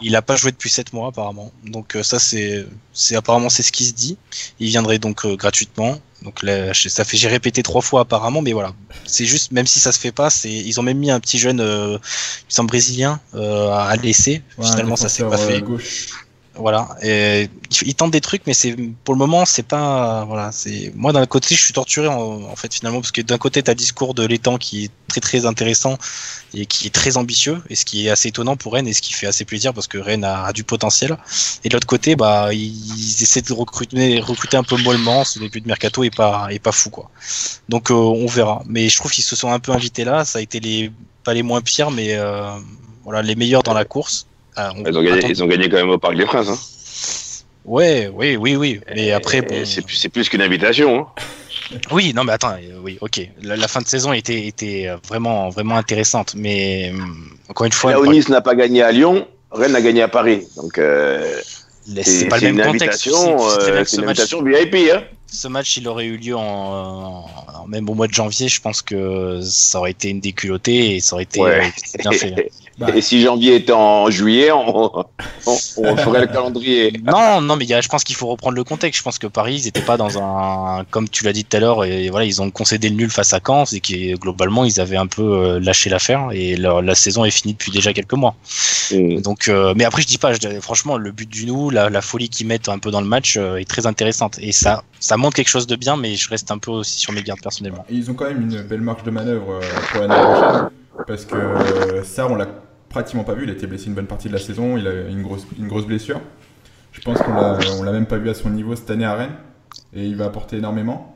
Il 0.00 0.12
n'a 0.12 0.22
pas 0.22 0.36
joué 0.36 0.52
depuis 0.52 0.70
7 0.70 0.92
mois 0.92 1.08
apparemment. 1.08 1.50
Donc 1.64 1.96
ça 2.02 2.20
c'est 2.20 2.64
c'est 2.92 3.16
apparemment 3.16 3.48
c'est 3.48 3.64
ce 3.64 3.72
qui 3.72 3.84
se 3.84 3.92
dit. 3.92 4.16
Il 4.60 4.68
viendrait 4.68 5.00
donc 5.00 5.26
gratuitement. 5.26 5.98
Donc 6.22 6.44
là, 6.44 6.72
ça 6.74 7.04
fait 7.04 7.16
j'ai 7.16 7.28
répété 7.28 7.64
trois 7.64 7.82
fois 7.82 8.02
apparemment, 8.02 8.40
mais 8.40 8.52
voilà. 8.52 8.72
C'est 9.06 9.24
juste 9.24 9.50
même 9.50 9.66
si 9.66 9.80
ça 9.80 9.90
se 9.90 9.98
fait 9.98 10.12
pas, 10.12 10.30
c'est 10.30 10.52
ils 10.52 10.78
ont 10.78 10.84
même 10.84 10.98
mis 10.98 11.10
un 11.10 11.18
petit 11.18 11.38
jeune, 11.38 11.60
euh, 11.60 11.98
il 12.48 12.54
semble 12.54 12.68
brésilien 12.68 13.20
à 13.34 13.96
laisser. 14.00 14.42
Finalement 14.62 14.94
ça 14.94 15.08
s'est 15.08 15.24
pas 15.24 15.36
fait. 15.36 15.64
Voilà. 16.58 16.88
Et 17.02 17.48
il 17.82 17.94
tente 17.94 18.10
des 18.10 18.20
trucs, 18.20 18.42
mais 18.46 18.52
c'est 18.52 18.74
pour 19.04 19.14
le 19.14 19.18
moment, 19.18 19.44
c'est 19.44 19.62
pas 19.62 20.24
voilà. 20.24 20.50
C'est 20.50 20.92
moi 20.96 21.12
d'un 21.12 21.24
côté, 21.26 21.54
je 21.54 21.62
suis 21.62 21.72
torturé 21.72 22.08
en, 22.08 22.56
fait 22.56 22.74
finalement 22.74 23.00
parce 23.00 23.12
que 23.12 23.22
d'un 23.22 23.38
côté, 23.38 23.62
tu 23.62 23.70
as 23.70 23.74
discours 23.74 24.12
de 24.14 24.26
l'étang 24.26 24.58
qui 24.58 24.84
est 24.84 24.90
très 25.06 25.20
très 25.20 25.46
intéressant 25.46 25.98
et 26.54 26.66
qui 26.66 26.88
est 26.88 26.90
très 26.90 27.16
ambitieux 27.16 27.62
et 27.70 27.76
ce 27.76 27.84
qui 27.84 28.06
est 28.06 28.10
assez 28.10 28.28
étonnant 28.28 28.56
pour 28.56 28.74
Rennes 28.74 28.88
et 28.88 28.92
ce 28.92 29.00
qui 29.00 29.12
fait 29.12 29.26
assez 29.26 29.44
plaisir 29.44 29.72
parce 29.72 29.86
que 29.86 29.98
Rennes 29.98 30.24
a, 30.24 30.52
du 30.52 30.64
potentiel. 30.64 31.16
Et 31.62 31.68
de 31.68 31.74
l'autre 31.74 31.86
côté, 31.86 32.16
bah 32.16 32.52
ils 32.52 33.22
essaient 33.22 33.42
de 33.42 33.52
recruter 33.52 34.20
recruter 34.20 34.56
un 34.56 34.64
peu 34.64 34.76
mollement. 34.76 35.24
Ce 35.24 35.38
début 35.38 35.60
de 35.60 35.68
mercato 35.68 36.02
est 36.02 36.14
pas 36.14 36.48
est 36.50 36.58
pas 36.58 36.72
fou 36.72 36.90
quoi. 36.90 37.10
Donc 37.68 37.90
euh, 37.90 37.94
on 37.94 38.26
verra. 38.26 38.62
Mais 38.66 38.88
je 38.88 38.96
trouve 38.96 39.12
qu'ils 39.12 39.24
se 39.24 39.36
sont 39.36 39.52
un 39.52 39.60
peu 39.60 39.72
invités 39.72 40.04
là. 40.04 40.24
Ça 40.24 40.40
a 40.40 40.42
été 40.42 40.58
les 40.58 40.90
pas 41.22 41.34
les 41.34 41.42
moins 41.42 41.60
pires, 41.60 41.92
mais 41.92 42.14
euh, 42.14 42.50
voilà 43.04 43.22
les 43.22 43.36
meilleurs 43.36 43.62
dans 43.62 43.74
la 43.74 43.84
course. 43.84 44.26
Ah, 44.60 44.72
ils, 44.76 44.98
ont 44.98 45.02
gagné, 45.02 45.20
ils, 45.28 45.42
ont 45.44 45.46
gagné, 45.46 45.68
quand 45.68 45.76
même 45.76 45.90
au 45.90 45.98
Parc 45.98 46.16
des 46.16 46.24
Princes. 46.24 46.48
Hein. 46.48 47.44
Ouais, 47.64 48.10
oui, 48.12 48.36
oui, 48.36 48.56
oui. 48.56 48.80
Mais 48.92 49.12
après, 49.12 49.46
c'est 49.64 50.08
plus 50.08 50.28
qu'une 50.28 50.42
invitation. 50.42 51.00
Hein. 51.00 51.06
Oui, 51.90 52.14
non, 52.14 52.24
mais 52.24 52.32
attends, 52.32 52.54
euh, 52.54 52.80
oui, 52.82 52.96
ok. 53.02 53.20
La, 53.42 53.68
fin 53.68 53.82
de 53.82 53.86
saison 53.86 54.14
était, 54.14 54.46
était 54.46 54.88
euh, 54.88 54.96
vraiment, 55.06 55.50
vraiment 55.50 55.76
intéressante, 55.76 56.34
mais 56.34 56.90
euh, 56.94 56.98
encore 57.50 57.66
une 57.66 57.72
fois. 57.72 57.92
Là 57.92 58.00
Nice 58.10 58.30
n'a 58.30 58.40
pas 58.40 58.54
gagné 58.54 58.82
à 58.82 58.90
Lyon, 58.90 59.28
Rennes 59.50 59.76
a 59.76 59.82
gagné 59.82 60.00
à 60.00 60.08
Paris, 60.08 60.46
donc. 60.56 60.80
c'est 62.02 62.28
pas 62.28 62.38
le 62.38 62.52
même 62.54 62.72
contexte. 62.72 63.02
C'est 63.02 63.96
une 63.98 64.04
invitation 64.04 64.42
VIP, 64.42 64.76
hein 64.94 65.02
ce 65.30 65.48
match, 65.48 65.76
il 65.76 65.86
aurait 65.88 66.06
eu 66.06 66.16
lieu 66.16 66.36
en, 66.36 67.26
même 67.68 67.88
au 67.88 67.94
mois 67.94 68.06
de 68.06 68.14
janvier, 68.14 68.48
je 68.48 68.60
pense 68.60 68.82
que 68.82 69.40
ça 69.42 69.78
aurait 69.78 69.90
été 69.90 70.08
une 70.08 70.20
déculottée 70.20 70.96
et 70.96 71.00
ça 71.00 71.14
aurait 71.14 71.24
été 71.24 71.40
euh, 71.42 71.62
bien 71.98 72.12
fait. 72.12 72.50
Et 72.94 73.00
si 73.00 73.20
janvier 73.20 73.56
était 73.56 73.72
en 73.72 74.10
juillet, 74.10 74.50
on, 74.52 75.04
ferait 75.96 76.20
le 76.20 76.26
calendrier. 76.26 76.92
Non, 77.08 77.40
non, 77.40 77.56
mais 77.56 77.66
je 77.66 77.88
pense 77.88 78.04
qu'il 78.04 78.16
faut 78.16 78.26
reprendre 78.26 78.56
le 78.56 78.64
contexte. 78.64 78.98
Je 78.98 79.02
pense 79.02 79.18
que 79.18 79.26
Paris, 79.26 79.60
ils 79.62 79.64
n'étaient 79.64 79.82
pas 79.82 79.96
dans 79.96 80.18
un, 80.18 80.84
comme 80.90 81.08
tu 81.08 81.24
l'as 81.24 81.32
dit 81.32 81.44
tout 81.44 81.56
à 81.56 81.60
l'heure, 81.60 81.84
et 81.84 82.10
voilà, 82.10 82.26
ils 82.26 82.42
ont 82.42 82.50
concédé 82.50 82.88
le 82.88 82.96
nul 82.96 83.10
face 83.10 83.32
à 83.32 83.40
Caen, 83.44 83.64
et 83.72 83.80
qui 83.80 84.12
globalement, 84.14 84.64
ils 84.64 84.80
avaient 84.80 84.96
un 84.96 85.06
peu 85.06 85.22
euh, 85.22 85.60
lâché 85.60 85.90
l'affaire 85.90 86.28
et 86.32 86.56
la 86.56 86.94
saison 86.94 87.24
est 87.24 87.30
finie 87.30 87.54
depuis 87.54 87.70
déjà 87.70 87.92
quelques 87.92 88.14
mois. 88.14 88.34
Mm. 88.92 89.20
Donc, 89.20 89.48
euh, 89.48 89.74
mais 89.76 89.84
après, 89.84 90.02
je 90.02 90.06
dis 90.06 90.18
pas, 90.18 90.32
franchement, 90.60 90.98
le 90.98 91.12
but 91.12 91.28
du 91.28 91.46
nous, 91.46 91.70
la, 91.70 91.90
la 91.90 92.02
folie 92.02 92.28
qu'ils 92.28 92.46
mettent 92.46 92.68
un 92.68 92.78
peu 92.78 92.90
dans 92.90 93.00
le 93.00 93.06
match 93.06 93.36
est 93.36 93.68
très 93.68 93.86
intéressante 93.86 94.38
et 94.40 94.52
ça, 94.52 94.82
ça 95.00 95.16
montre 95.16 95.36
quelque 95.36 95.48
chose 95.48 95.66
de 95.66 95.76
bien, 95.76 95.96
mais 95.96 96.14
je 96.16 96.28
reste 96.28 96.50
un 96.50 96.58
peu 96.58 96.70
aussi 96.70 96.98
sur 96.98 97.12
mes 97.12 97.22
gardes 97.22 97.40
personnellement. 97.40 97.84
Ils 97.90 98.10
ont 98.10 98.14
quand 98.14 98.26
même 98.26 98.42
une 98.42 98.62
belle 98.62 98.80
marge 98.80 99.02
de 99.02 99.10
manœuvre 99.10 99.54
euh, 99.54 99.60
pour 99.92 100.00
l'année 100.00 100.14
prochaine, 100.14 100.70
parce 101.06 101.24
que 101.24 101.36
euh, 101.36 102.04
ça, 102.04 102.26
on 102.28 102.34
l'a 102.34 102.46
pratiquement 102.98 103.22
pas 103.22 103.34
vu. 103.34 103.44
Il 103.44 103.50
a 103.50 103.52
été 103.52 103.66
blessé 103.68 103.86
une 103.86 103.94
bonne 103.94 104.06
partie 104.06 104.26
de 104.26 104.32
la 104.32 104.40
saison, 104.40 104.76
il 104.76 104.86
a 104.88 105.08
une 105.08 105.22
grosse, 105.22 105.46
une 105.56 105.68
grosse 105.68 105.86
blessure. 105.86 106.20
Je 106.92 107.00
pense 107.00 107.18
qu'on 107.18 107.32
l'a, 107.82 107.92
même 107.92 108.06
pas 108.06 108.18
vu 108.18 108.28
à 108.28 108.34
son 108.34 108.50
niveau 108.50 108.74
cette 108.74 108.90
année 108.90 109.04
à 109.04 109.14
Rennes, 109.14 109.36
et 109.94 110.04
il 110.04 110.16
va 110.16 110.24
apporter 110.24 110.56
énormément. 110.56 111.14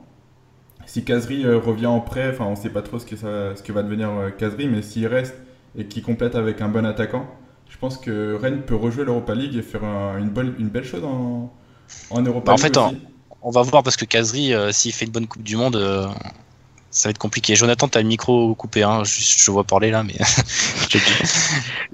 Si 0.87 1.05
Kazri 1.05 1.45
euh, 1.45 1.59
revient 1.59 1.87
en 1.87 2.01
prêt, 2.01 2.31
enfin 2.31 2.45
on 2.45 2.55
sait 2.55 2.71
pas 2.71 2.83
trop 2.83 3.01
ce 3.01 3.07
que, 3.07 3.17
ça, 3.17 3.57
ce 3.57 3.63
que 3.63 3.73
va 3.73 3.83
devenir 3.83 4.11
Kazri, 4.39 4.69
mais 4.69 4.83
s'il 4.83 5.07
reste 5.09 5.35
et 5.77 5.87
qu'il 5.87 6.03
complète 6.03 6.37
avec 6.37 6.61
un 6.61 6.69
bon 6.69 6.87
attaquant, 6.87 7.27
je 7.69 7.77
pense 7.79 7.99
que 7.99 8.35
Rennes 8.35 8.63
peut 8.63 8.77
rejouer 8.77 9.05
l'Europa 9.05 9.35
League 9.35 9.57
et 9.57 9.63
faire 9.63 9.83
une, 10.19 10.29
bonne, 10.29 10.55
une 10.61 10.69
belle 10.69 10.85
chose 10.85 11.03
en, 11.03 11.53
en 12.11 12.23
Europa 12.23 12.55
bah, 12.55 12.63
League. 12.63 12.77
En 12.79 12.91
fait, 12.91 12.97
on 13.41 13.51
va 13.51 13.63
voir 13.63 13.83
parce 13.83 13.97
que 13.97 14.05
Kazri, 14.05 14.55
euh, 14.55 14.71
s'il 14.71 14.93
fait 14.93 15.07
une 15.07 15.11
bonne 15.11 15.27
Coupe 15.27 15.43
du 15.43 15.57
Monde, 15.57 15.77
euh, 15.77 16.07
ça 16.93 17.09
va 17.09 17.11
être 17.11 17.19
compliqué. 17.19 17.57
Jonathan, 17.57 17.89
t'as 17.89 18.03
le 18.03 18.07
micro 18.07 18.55
coupé, 18.55 18.83
hein. 18.83 19.03
je, 19.03 19.19
je, 19.19 19.51
vois 19.51 19.65
parler 19.65 19.91
là, 19.91 20.05
mais 20.05 20.15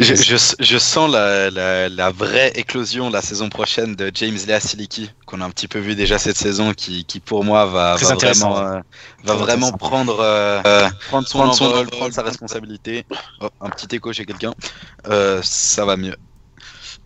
je, 0.01 0.17
je, 0.17 0.55
je, 0.59 0.79
sens 0.79 1.09
la, 1.11 1.51
la, 1.51 1.89
la, 1.89 2.11
vraie 2.11 2.51
éclosion 2.57 3.09
la 3.09 3.23
saison 3.23 3.49
prochaine 3.49 3.95
de 3.95 4.11
James 4.13 4.37
Lea 4.49 4.59
Siliki, 4.59 5.13
qu'on 5.25 5.41
a 5.41 5.45
un 5.45 5.51
petit 5.51 5.69
peu 5.69 5.79
vu 5.79 5.95
déjà 5.95 6.19
cette 6.19 6.37
saison, 6.37 6.75
qui, 6.75 7.05
qui 7.05 7.21
pour 7.21 7.45
moi 7.45 7.67
va, 7.67 7.95
va 7.95 8.15
vraiment, 8.17 8.59
euh, 8.59 8.81
va 9.23 9.35
vraiment 9.35 9.71
prendre, 9.71 10.19
euh, 10.19 10.89
prendre 11.07 11.29
son, 11.29 11.39
prendre, 11.49 11.91
prendre 11.91 12.13
sa 12.13 12.23
responsabilité. 12.23 13.07
Oh, 13.41 13.51
un 13.61 13.71
petit 13.71 13.95
écho 13.95 14.13
chez 14.13 14.27
quelqu'un, 14.27 14.53
euh, 15.07 15.41
ça 15.45 15.85
va 15.85 15.97
mieux. 15.97 16.17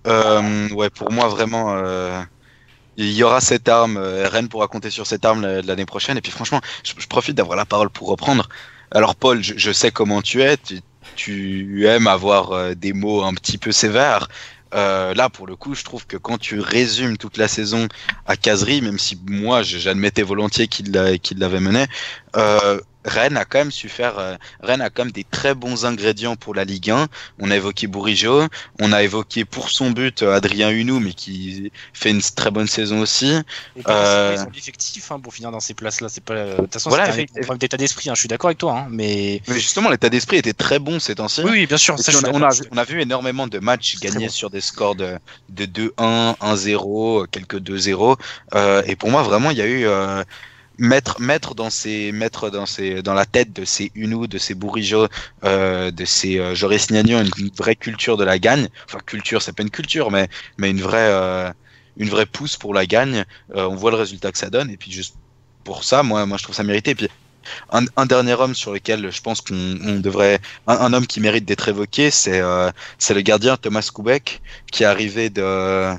ouais, 0.07 0.89
pour 0.89 1.13
moi 1.13 1.29
vraiment 1.29 1.77
il 2.97 3.13
y 3.13 3.23
aura 3.23 3.41
cette 3.41 3.69
arme, 3.69 3.97
euh, 3.97 4.29
Rennes 4.29 4.49
pourra 4.49 4.69
compter 4.69 4.91
sur 4.91 5.07
cette 5.07 5.25
arme 5.25 5.61
l'année 5.61 5.87
prochaine. 5.87 6.17
Et 6.19 6.21
puis 6.21 6.33
franchement, 6.33 6.61
je, 6.85 7.07
profite 7.07 7.37
d'avoir 7.37 7.57
la 7.57 7.65
parole 7.65 7.91
pour 7.91 8.09
reprendre. 8.09 8.49
Alors 8.91 9.15
Paul, 9.15 9.43
je, 9.43 9.73
sais 9.73 9.91
comment 9.91 10.21
tu 10.21 10.43
es, 10.43 10.59
tu, 11.17 11.87
aimes 11.87 12.07
avoir 12.07 12.53
euh, 12.53 12.75
des 12.75 12.93
mots 12.93 13.23
un 13.23 13.35
petit 13.35 13.59
peu 13.59 13.73
sévères. 13.73 14.29
Euh, 14.75 15.13
là, 15.15 15.29
pour 15.29 15.47
le 15.47 15.57
coup, 15.57 15.75
je 15.75 15.85
trouve 15.85 16.07
que 16.07 16.17
quand 16.17 16.39
tu 16.39 16.59
résumes 16.59 17.19
toute 17.19 17.37
la 17.37 17.49
saison 17.49 17.89
à 18.27 18.37
Casery, 18.37 18.81
même 18.81 18.99
si 18.99 19.19
moi 19.27 19.63
j'admettais 19.63 20.23
volontiers 20.23 20.67
qu'il 20.67 20.93
l'avait 20.93 21.61
mené, 21.61 21.87
Rennes 23.05 23.37
a 23.37 23.45
quand 23.45 23.59
même 23.59 23.71
su 23.71 23.89
faire. 23.89 24.19
Euh, 24.19 24.37
Rennes 24.61 24.81
a 24.81 24.91
quand 24.91 25.05
même 25.05 25.13
des 25.13 25.25
très 25.25 25.55
bons 25.55 25.85
ingrédients 25.85 26.37
pour 26.37 26.55
la 26.55 26.65
Ligue 26.65 26.91
1. 26.91 27.09
On 27.41 27.51
a 27.51 27.57
évoqué 27.57 27.87
Bourigeau, 27.87 28.47
on 28.81 28.93
a 28.93 29.03
évoqué 29.03 29.45
pour 29.45 29.71
son 29.71 29.91
but 29.91 30.23
euh, 30.23 30.35
Adrien 30.35 30.71
Hunou, 30.71 31.01
mais 31.01 31.13
qui 31.13 31.73
fait 31.93 32.11
une 32.11 32.23
très 32.23 32.51
bonne 32.51 32.67
saison 32.67 33.01
aussi. 33.01 33.35
euh... 33.89 34.37
Ils 34.55 35.03
hein, 35.11 35.21
pour 35.21 35.35
finir 35.35 35.51
dans 35.51 35.61
ces 35.61 35.75
places-là. 35.75 36.09
C'est 36.09 36.23
pas. 36.23 36.35
De 36.35 36.57
toute 36.57 36.73
façon, 36.73 36.91
voilà, 36.91 37.13
c'est 37.13 37.23
un 37.23 37.41
problème 37.41 37.59
d'état 37.59 37.77
d'esprit. 37.77 38.09
Hein. 38.11 38.15
Je 38.15 38.21
suis 38.21 38.29
d'accord 38.29 38.49
avec 38.49 38.59
toi, 38.59 38.79
hein, 38.79 38.87
mais. 38.91 39.43
Mais 39.49 39.55
justement, 39.55 39.91
l'état 39.91 40.09
d'esprit 40.09 40.37
était 40.37 40.53
très 40.53 40.79
bon 40.79 41.01
ces 41.01 41.17
temps-ci. 41.17 41.43
Oui, 41.43 41.67
bien 41.67 41.77
sûr. 41.77 41.99
Ça, 41.99 42.13
on, 42.33 42.43
a, 42.43 42.51
on, 42.71 42.77
a, 42.77 42.85
vu 42.85 43.01
énormément 43.01 43.47
de 43.47 43.59
matchs 43.59 43.99
gagnés 44.01 44.29
sur 44.29 44.51
des 44.51 44.61
scores 44.61 44.95
de, 44.95 45.19
de 45.49 45.65
2-1, 45.67 46.37
1-0, 46.39 47.27
quelques 47.31 47.59
2-0. 47.59 48.17
Euh, 48.55 48.83
et 48.87 48.97
pour 48.97 49.11
moi, 49.11 49.23
vraiment, 49.23 49.51
il 49.51 49.59
y 49.59 49.63
a 49.63 49.67
eu 49.67 49.87
mettre 50.79 51.21
mettre 51.21 51.55
dans 51.55 51.71
ses 51.71 52.13
mettre 52.13 52.51
dans 52.51 52.67
ses 52.67 53.03
dans 53.03 53.15
la 53.15 53.27
tête 53.27 53.53
de 53.53 53.65
ces 53.65 53.91
Unou, 53.95 54.27
de 54.27 54.39
ces 54.39 54.55
Bourigeau, 54.55 55.09
euh, 55.45 55.91
de 55.91 56.05
ces 56.05 56.39
euh, 56.39 56.55
Joris 56.55 56.89
Gnagnon 56.89 57.25
une, 57.39 57.51
vraie 57.57 57.77
culture 57.77 58.17
de 58.17 58.25
la 58.25 58.39
gagne. 58.39 58.69
Enfin 58.87 58.99
culture, 59.05 59.43
c'est 59.43 59.53
pas 59.53 59.63
une 59.63 59.71
culture, 59.71 60.11
mais 60.11 60.29
mais 60.59 60.71
une 60.71 60.81
vraie 60.81 60.99
euh, 61.11 61.51
une 61.97 62.09
vraie 62.09 62.27
pousse 62.27 62.57
pour 62.57 62.75
la 62.75 62.87
gagne. 62.87 63.25
Euh, 63.55 63.67
on 63.69 63.77
voit 63.77 63.91
le 63.91 63.97
résultat 63.97 64.33
que 64.33 64.39
ça 64.39 64.51
donne 64.51 64.71
et 64.71 64.77
puis 64.77 64.91
juste 64.91 65.15
pour 65.65 65.85
ça, 65.85 66.03
moi 66.03 66.27
moi 66.27 66.39
je 66.39 66.45
trouve 66.45 66.55
ça 66.55 66.63
mérité. 66.63 66.93
Et 66.93 66.95
puis 66.95 67.09
un, 67.71 67.85
un, 67.97 68.07
dernier 68.07 68.35
homme 68.35 68.55
sur 68.55 68.73
lequel 68.73 69.11
je 69.11 69.21
pense 69.21 69.41
qu'on 69.41 69.99
devrait 70.01 70.41
un, 70.67 70.77
un, 70.77 70.93
homme 70.93 71.07
qui 71.07 71.21
mérite 71.21 71.45
d'être 71.45 71.69
évoqué, 71.69 72.11
c'est 72.11 72.41
euh, 72.41 72.71
c'est 72.99 73.15
le 73.15 73.21
gardien 73.21 73.57
Thomas 73.57 73.89
Koubek 73.93 74.41
qui 74.71 74.85
est 74.85 74.87
arrivé 74.87 75.31
de 75.31 75.93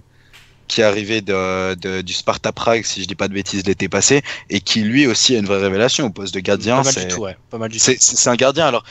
qui 0.73 0.81
est 0.81 0.85
arrivé 0.85 1.21
de, 1.21 2.01
du 2.01 2.13
Sparta 2.13 2.51
Prague, 2.51 2.83
si 2.83 3.03
je 3.03 3.07
dis 3.07 3.15
pas 3.15 3.27
de 3.27 3.33
bêtises, 3.33 3.65
l'été 3.65 3.87
passé, 3.87 4.23
et 4.49 4.59
qui 4.59 4.81
lui 4.81 5.05
aussi 5.05 5.35
a 5.35 5.39
une 5.39 5.45
vraie 5.45 5.61
révélation 5.61 6.07
au 6.07 6.09
poste 6.09 6.33
de 6.33 6.39
gardien. 6.39 6.81
C'est 6.83 8.27
un 8.27 8.35
gardien. 8.35 8.65
Alors, 8.65 8.83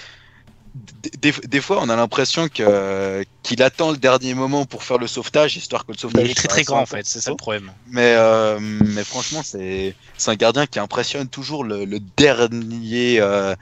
des, 1.20 1.60
fois, 1.60 1.80
on 1.82 1.88
a 1.88 1.96
l'impression 1.96 2.48
que 2.48 3.24
qu'il 3.42 3.62
attend 3.62 3.90
le 3.90 3.96
dernier 3.96 4.34
moment 4.34 4.64
pour 4.64 4.84
faire 4.84 4.98
le 4.98 5.08
sauvetage, 5.08 5.56
histoire 5.56 5.84
que 5.84 5.92
le 5.92 5.98
sauvetage. 5.98 6.24
Il 6.24 6.30
est 6.30 6.34
très 6.34 6.48
très 6.48 6.62
grand 6.62 6.80
en 6.80 6.86
fait, 6.86 7.04
c'est 7.04 7.20
ça 7.20 7.30
le 7.30 7.36
problème. 7.36 7.72
Mais 7.88 8.14
euh, 8.16 8.58
mais 8.60 9.04
franchement, 9.04 9.42
c'est 9.42 9.94
c'est 10.16 10.30
un 10.30 10.36
gardien 10.36 10.66
qui 10.66 10.78
impressionne 10.78 11.28
toujours 11.28 11.64
le, 11.64 11.98
dernier. 12.16 13.20
Euh, 13.20 13.54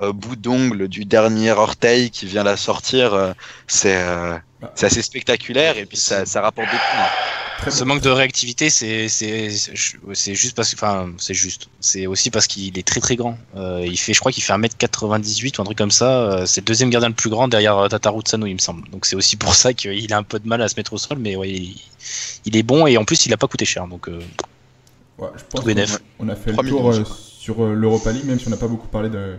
euh, 0.00 0.12
bout 0.12 0.36
d'ongle 0.36 0.86
du 0.86 1.04
dernier 1.04 1.50
orteil 1.50 2.10
qui 2.10 2.24
vient 2.26 2.44
la 2.44 2.56
sortir, 2.56 3.34
c'est 3.66 4.00
bah. 4.60 4.72
c'est 4.76 4.86
assez 4.86 5.02
spectaculaire 5.02 5.76
et 5.76 5.86
puis 5.86 5.96
ça, 5.96 6.24
ça 6.24 6.40
rapporte 6.40 6.70
des 6.70 6.76
points. 6.76 7.47
Ce 7.66 7.84
manque 7.84 8.02
de 8.02 8.08
réactivité, 8.08 8.70
c'est 8.70 9.08
c'est 9.08 10.34
juste 10.34 10.54
parce 10.54 10.74
que 10.74 10.76
enfin 10.76 11.10
c'est 11.18 11.34
juste. 11.34 11.68
C'est 11.80 12.06
aussi 12.06 12.30
parce 12.30 12.46
qu'il 12.46 12.78
est 12.78 12.86
très 12.86 13.00
très 13.00 13.16
grand. 13.16 13.36
Euh, 13.56 13.84
il 13.84 13.98
fait, 13.98 14.14
je 14.14 14.20
crois 14.20 14.30
qu'il 14.30 14.42
fait 14.42 14.52
1m98 14.52 15.58
ou 15.58 15.62
un 15.62 15.64
truc 15.64 15.76
comme 15.76 15.90
ça. 15.90 16.22
Euh, 16.22 16.46
c'est 16.46 16.60
le 16.60 16.66
deuxième 16.66 16.90
gardien 16.90 17.08
le 17.08 17.14
plus 17.14 17.30
grand 17.30 17.48
derrière 17.48 17.76
euh, 17.76 17.88
Tataru 17.88 18.22
Tsano, 18.22 18.46
il 18.46 18.54
me 18.54 18.58
semble. 18.58 18.88
Donc 18.90 19.06
c'est 19.06 19.16
aussi 19.16 19.36
pour 19.36 19.54
ça 19.54 19.74
qu'il 19.74 20.12
a 20.12 20.16
un 20.16 20.22
peu 20.22 20.38
de 20.38 20.46
mal 20.46 20.62
à 20.62 20.68
se 20.68 20.76
mettre 20.76 20.92
au 20.92 20.98
sol, 20.98 21.18
mais 21.18 21.34
ouais, 21.34 21.50
il, 22.44 22.56
est 22.56 22.62
bon 22.62 22.86
et 22.86 22.96
en 22.96 23.04
plus 23.04 23.26
il 23.26 23.32
a 23.32 23.36
pas 23.36 23.48
coûté 23.48 23.64
cher. 23.64 23.88
Donc 23.88 24.06
ouais, 24.06 25.28
je 25.36 25.44
pense 25.50 25.64
on, 26.20 26.28
a, 26.28 26.36
fait 26.36 26.52
le 26.52 26.68
tour 26.68 26.94
sur 27.06 27.66
l'Europa 27.66 28.12
League, 28.12 28.24
même 28.24 28.38
si 28.38 28.46
on 28.46 28.50
n'a 28.50 28.56
pas 28.56 28.68
beaucoup 28.68 28.88
parlé 28.88 29.10
de, 29.10 29.36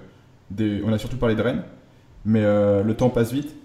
de, 0.52 0.82
on 0.86 0.92
a 0.92 0.98
surtout 0.98 1.18
parlé 1.18 1.36
de 1.36 1.42
Rennes, 1.42 1.64
mais 2.26 2.42
le 2.42 2.94
temps 2.96 3.10
passe 3.10 3.32
vite 3.32 3.56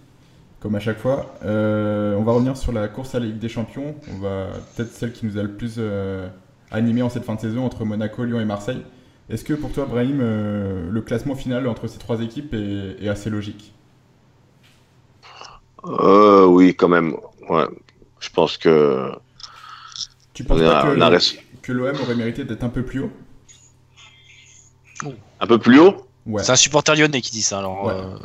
comme 0.64 0.76
à 0.76 0.80
chaque 0.80 0.98
fois. 0.98 1.34
Euh, 1.44 2.14
on 2.14 2.22
va 2.22 2.32
revenir 2.32 2.56
sur 2.56 2.72
la 2.72 2.88
course 2.88 3.14
à 3.14 3.20
la 3.20 3.26
Ligue 3.26 3.38
des 3.38 3.50
Champions. 3.50 3.94
On 4.10 4.18
va 4.18 4.46
peut-être 4.74 4.90
celle 4.92 5.12
qui 5.12 5.26
nous 5.26 5.36
a 5.36 5.42
le 5.42 5.52
plus 5.52 5.74
euh, 5.76 6.26
animé 6.70 7.02
en 7.02 7.10
cette 7.10 7.24
fin 7.24 7.34
de 7.34 7.40
saison 7.40 7.66
entre 7.66 7.84
Monaco, 7.84 8.24
Lyon 8.24 8.40
et 8.40 8.46
Marseille. 8.46 8.82
Est-ce 9.28 9.44
que 9.44 9.52
pour 9.52 9.72
toi, 9.72 9.84
Brahim, 9.84 10.20
euh, 10.22 10.88
le 10.90 11.02
classement 11.02 11.34
final 11.34 11.68
entre 11.68 11.86
ces 11.86 11.98
trois 11.98 12.22
équipes 12.22 12.54
est, 12.54 13.06
assez 13.06 13.28
logique? 13.28 13.74
Oui, 15.84 16.74
quand 16.74 16.88
même. 16.88 17.14
Ouais. 17.50 17.66
Je 18.20 18.30
pense 18.30 18.56
que. 18.56 19.12
Tu 20.32 20.44
penses 20.44 20.60
pas 20.60 20.84
que, 20.84 21.60
que 21.60 21.72
l'OM 21.72 21.94
aurait 21.94 22.16
mérité 22.16 22.44
d'être 22.44 22.64
un 22.64 22.70
peu 22.70 22.82
plus 22.82 23.00
haut? 23.00 23.12
Un 25.40 25.46
peu 25.46 25.58
plus 25.58 25.78
haut? 25.78 26.06
C'est 26.38 26.50
un 26.50 26.56
supporter 26.56 26.94
lyonnais 26.96 27.20
qui 27.20 27.30
dit 27.30 27.42
ça. 27.42 27.58
Alors, 27.58 27.88
euh. 27.88 28.16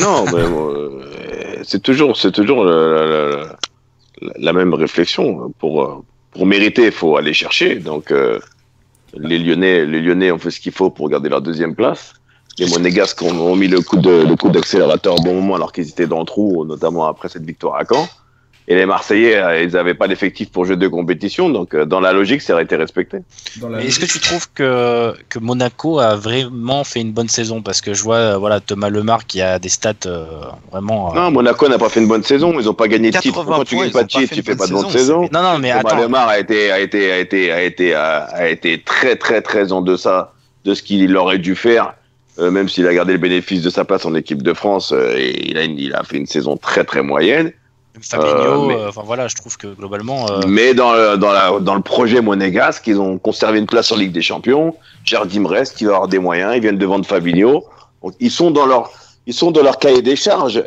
Non, 0.00 0.24
mais 0.24 0.40
euh, 0.40 1.62
c'est 1.62 1.82
toujours, 1.82 2.16
c'est 2.16 2.32
toujours 2.32 2.64
la, 2.64 4.52
même 4.52 4.74
réflexion. 4.74 5.52
Pour, 5.58 6.04
pour 6.32 6.46
mériter, 6.46 6.86
il 6.86 6.92
faut 6.92 7.16
aller 7.16 7.32
chercher. 7.32 7.76
Donc, 7.76 8.10
euh, 8.10 8.38
les 9.14 9.38
Lyonnais, 9.38 9.84
les 9.86 10.00
Lyonnais 10.00 10.30
ont 10.30 10.38
fait 10.38 10.50
ce 10.50 10.60
qu'il 10.60 10.72
faut 10.72 10.90
pour 10.90 11.08
garder 11.08 11.28
leur 11.28 11.42
deuxième 11.42 11.74
place. 11.74 12.14
Les 12.58 12.66
Monégasques 12.66 13.22
ont, 13.22 13.54
mis 13.54 13.68
le 13.68 13.80
coup 13.80 13.98
de, 13.98 14.26
le 14.26 14.34
coup 14.34 14.48
d'accélérateur 14.48 15.14
au 15.14 15.22
bon 15.22 15.34
moment 15.34 15.54
alors 15.54 15.70
qu'ils 15.70 15.88
étaient 15.88 16.08
dans 16.08 16.18
le 16.18 16.26
trou, 16.26 16.64
notamment 16.64 17.06
après 17.06 17.28
cette 17.28 17.44
victoire 17.44 17.76
à 17.76 17.84
Caen. 17.84 18.08
Et 18.70 18.74
les 18.74 18.84
Marseillais, 18.84 19.36
euh, 19.36 19.62
ils 19.62 19.72
n'avaient 19.72 19.94
pas 19.94 20.08
d'effectif 20.08 20.50
pour 20.50 20.66
jouer 20.66 20.76
deux 20.76 20.90
compétitions, 20.90 21.48
donc 21.48 21.72
euh, 21.72 21.86
dans 21.86 22.00
la 22.00 22.12
logique, 22.12 22.42
ça 22.42 22.52
aurait 22.52 22.64
été 22.64 22.76
respecté. 22.76 23.20
Est-ce 23.80 23.98
que 23.98 24.04
tu 24.04 24.20
trouves 24.20 24.46
que, 24.54 25.14
que 25.30 25.38
Monaco 25.38 26.00
a 26.00 26.16
vraiment 26.16 26.84
fait 26.84 27.00
une 27.00 27.12
bonne 27.12 27.30
saison? 27.30 27.62
Parce 27.62 27.80
que 27.80 27.94
je 27.94 28.02
vois 28.02 28.16
euh, 28.16 28.36
voilà, 28.36 28.60
Thomas 28.60 28.90
Lemar 28.90 29.26
qui 29.26 29.40
a 29.40 29.58
des 29.58 29.70
stats 29.70 29.94
vraiment. 30.70 31.14
Non, 31.14 31.30
Monaco 31.30 31.66
n'a 31.66 31.78
pas 31.78 31.88
fait 31.88 32.00
une 32.00 32.08
bonne 32.08 32.22
saison, 32.22 32.60
ils 32.60 32.66
n'ont 32.66 32.74
pas 32.74 32.88
gagné 32.88 33.10
de 33.10 33.16
titre. 33.16 33.42
Quand 33.42 33.64
tu 33.64 33.78
gagnes 33.78 33.90
pas 33.90 34.02
de 34.02 34.08
titre, 34.08 34.34
tu 34.34 34.42
fais 34.42 34.54
pas 34.54 34.66
de 34.66 34.72
bonne 34.72 34.90
saison. 34.90 35.30
Non, 35.32 35.42
non, 35.42 35.58
mais 35.58 35.72
Thomas 35.80 36.02
Lemar 36.02 36.28
a 36.28 36.38
été, 36.38 36.70
a, 36.70 36.78
été, 36.78 37.10
a, 37.10 37.18
été, 37.20 37.50
a, 37.50 37.62
été, 37.62 37.94
a, 37.94 38.50
été 38.50 38.82
très, 38.82 39.16
très, 39.16 39.40
très 39.40 39.72
en 39.72 39.80
deçà 39.80 40.34
de 40.66 40.74
ce 40.74 40.82
qu'il 40.82 41.16
aurait 41.16 41.38
dû 41.38 41.54
faire. 41.54 41.94
même 42.38 42.68
s'il 42.68 42.86
a 42.86 42.92
gardé 42.92 43.14
le 43.14 43.18
bénéfice 43.18 43.62
de 43.62 43.70
sa 43.70 43.86
place 43.86 44.04
en 44.04 44.14
équipe 44.14 44.42
de 44.42 44.52
France, 44.52 44.92
et 44.92 45.48
il, 45.48 45.56
a 45.56 45.64
il 45.64 45.94
a 45.94 46.04
fait 46.04 46.18
une 46.18 46.26
saison 46.26 46.58
très 46.58 46.84
très 46.84 47.02
moyenne. 47.02 47.50
Fabinho, 48.02 48.70
euh, 48.70 48.74
euh, 48.74 48.88
enfin 48.88 49.02
voilà, 49.04 49.28
je 49.28 49.34
trouve 49.34 49.56
que 49.56 49.68
globalement. 49.68 50.26
Euh, 50.30 50.40
mais 50.46 50.74
dans 50.74 50.92
le, 50.92 51.16
dans, 51.16 51.32
la, 51.32 51.58
dans 51.60 51.74
le 51.74 51.82
projet 51.82 52.20
monégasque, 52.20 52.86
ils 52.86 53.00
ont 53.00 53.18
conservé 53.18 53.58
une 53.58 53.66
place 53.66 53.90
en 53.92 53.96
Ligue 53.96 54.12
des 54.12 54.22
Champions. 54.22 54.74
Jardim 55.04 55.46
reste, 55.46 55.80
il 55.80 55.88
va 55.88 55.94
avoir 55.94 56.08
des 56.08 56.18
moyens, 56.18 56.54
ils 56.56 56.60
viennent 56.60 56.78
de 56.78 56.86
vendre 56.86 57.06
Fabinho. 57.06 57.64
Donc, 58.02 58.14
ils 58.20 58.30
sont 58.30 58.50
dans 58.50 58.66
leur, 58.66 58.90
ils 59.26 59.34
sont 59.34 59.50
dans 59.50 59.62
leur 59.62 59.78
cahier 59.78 60.02
des 60.02 60.16
charges 60.16 60.62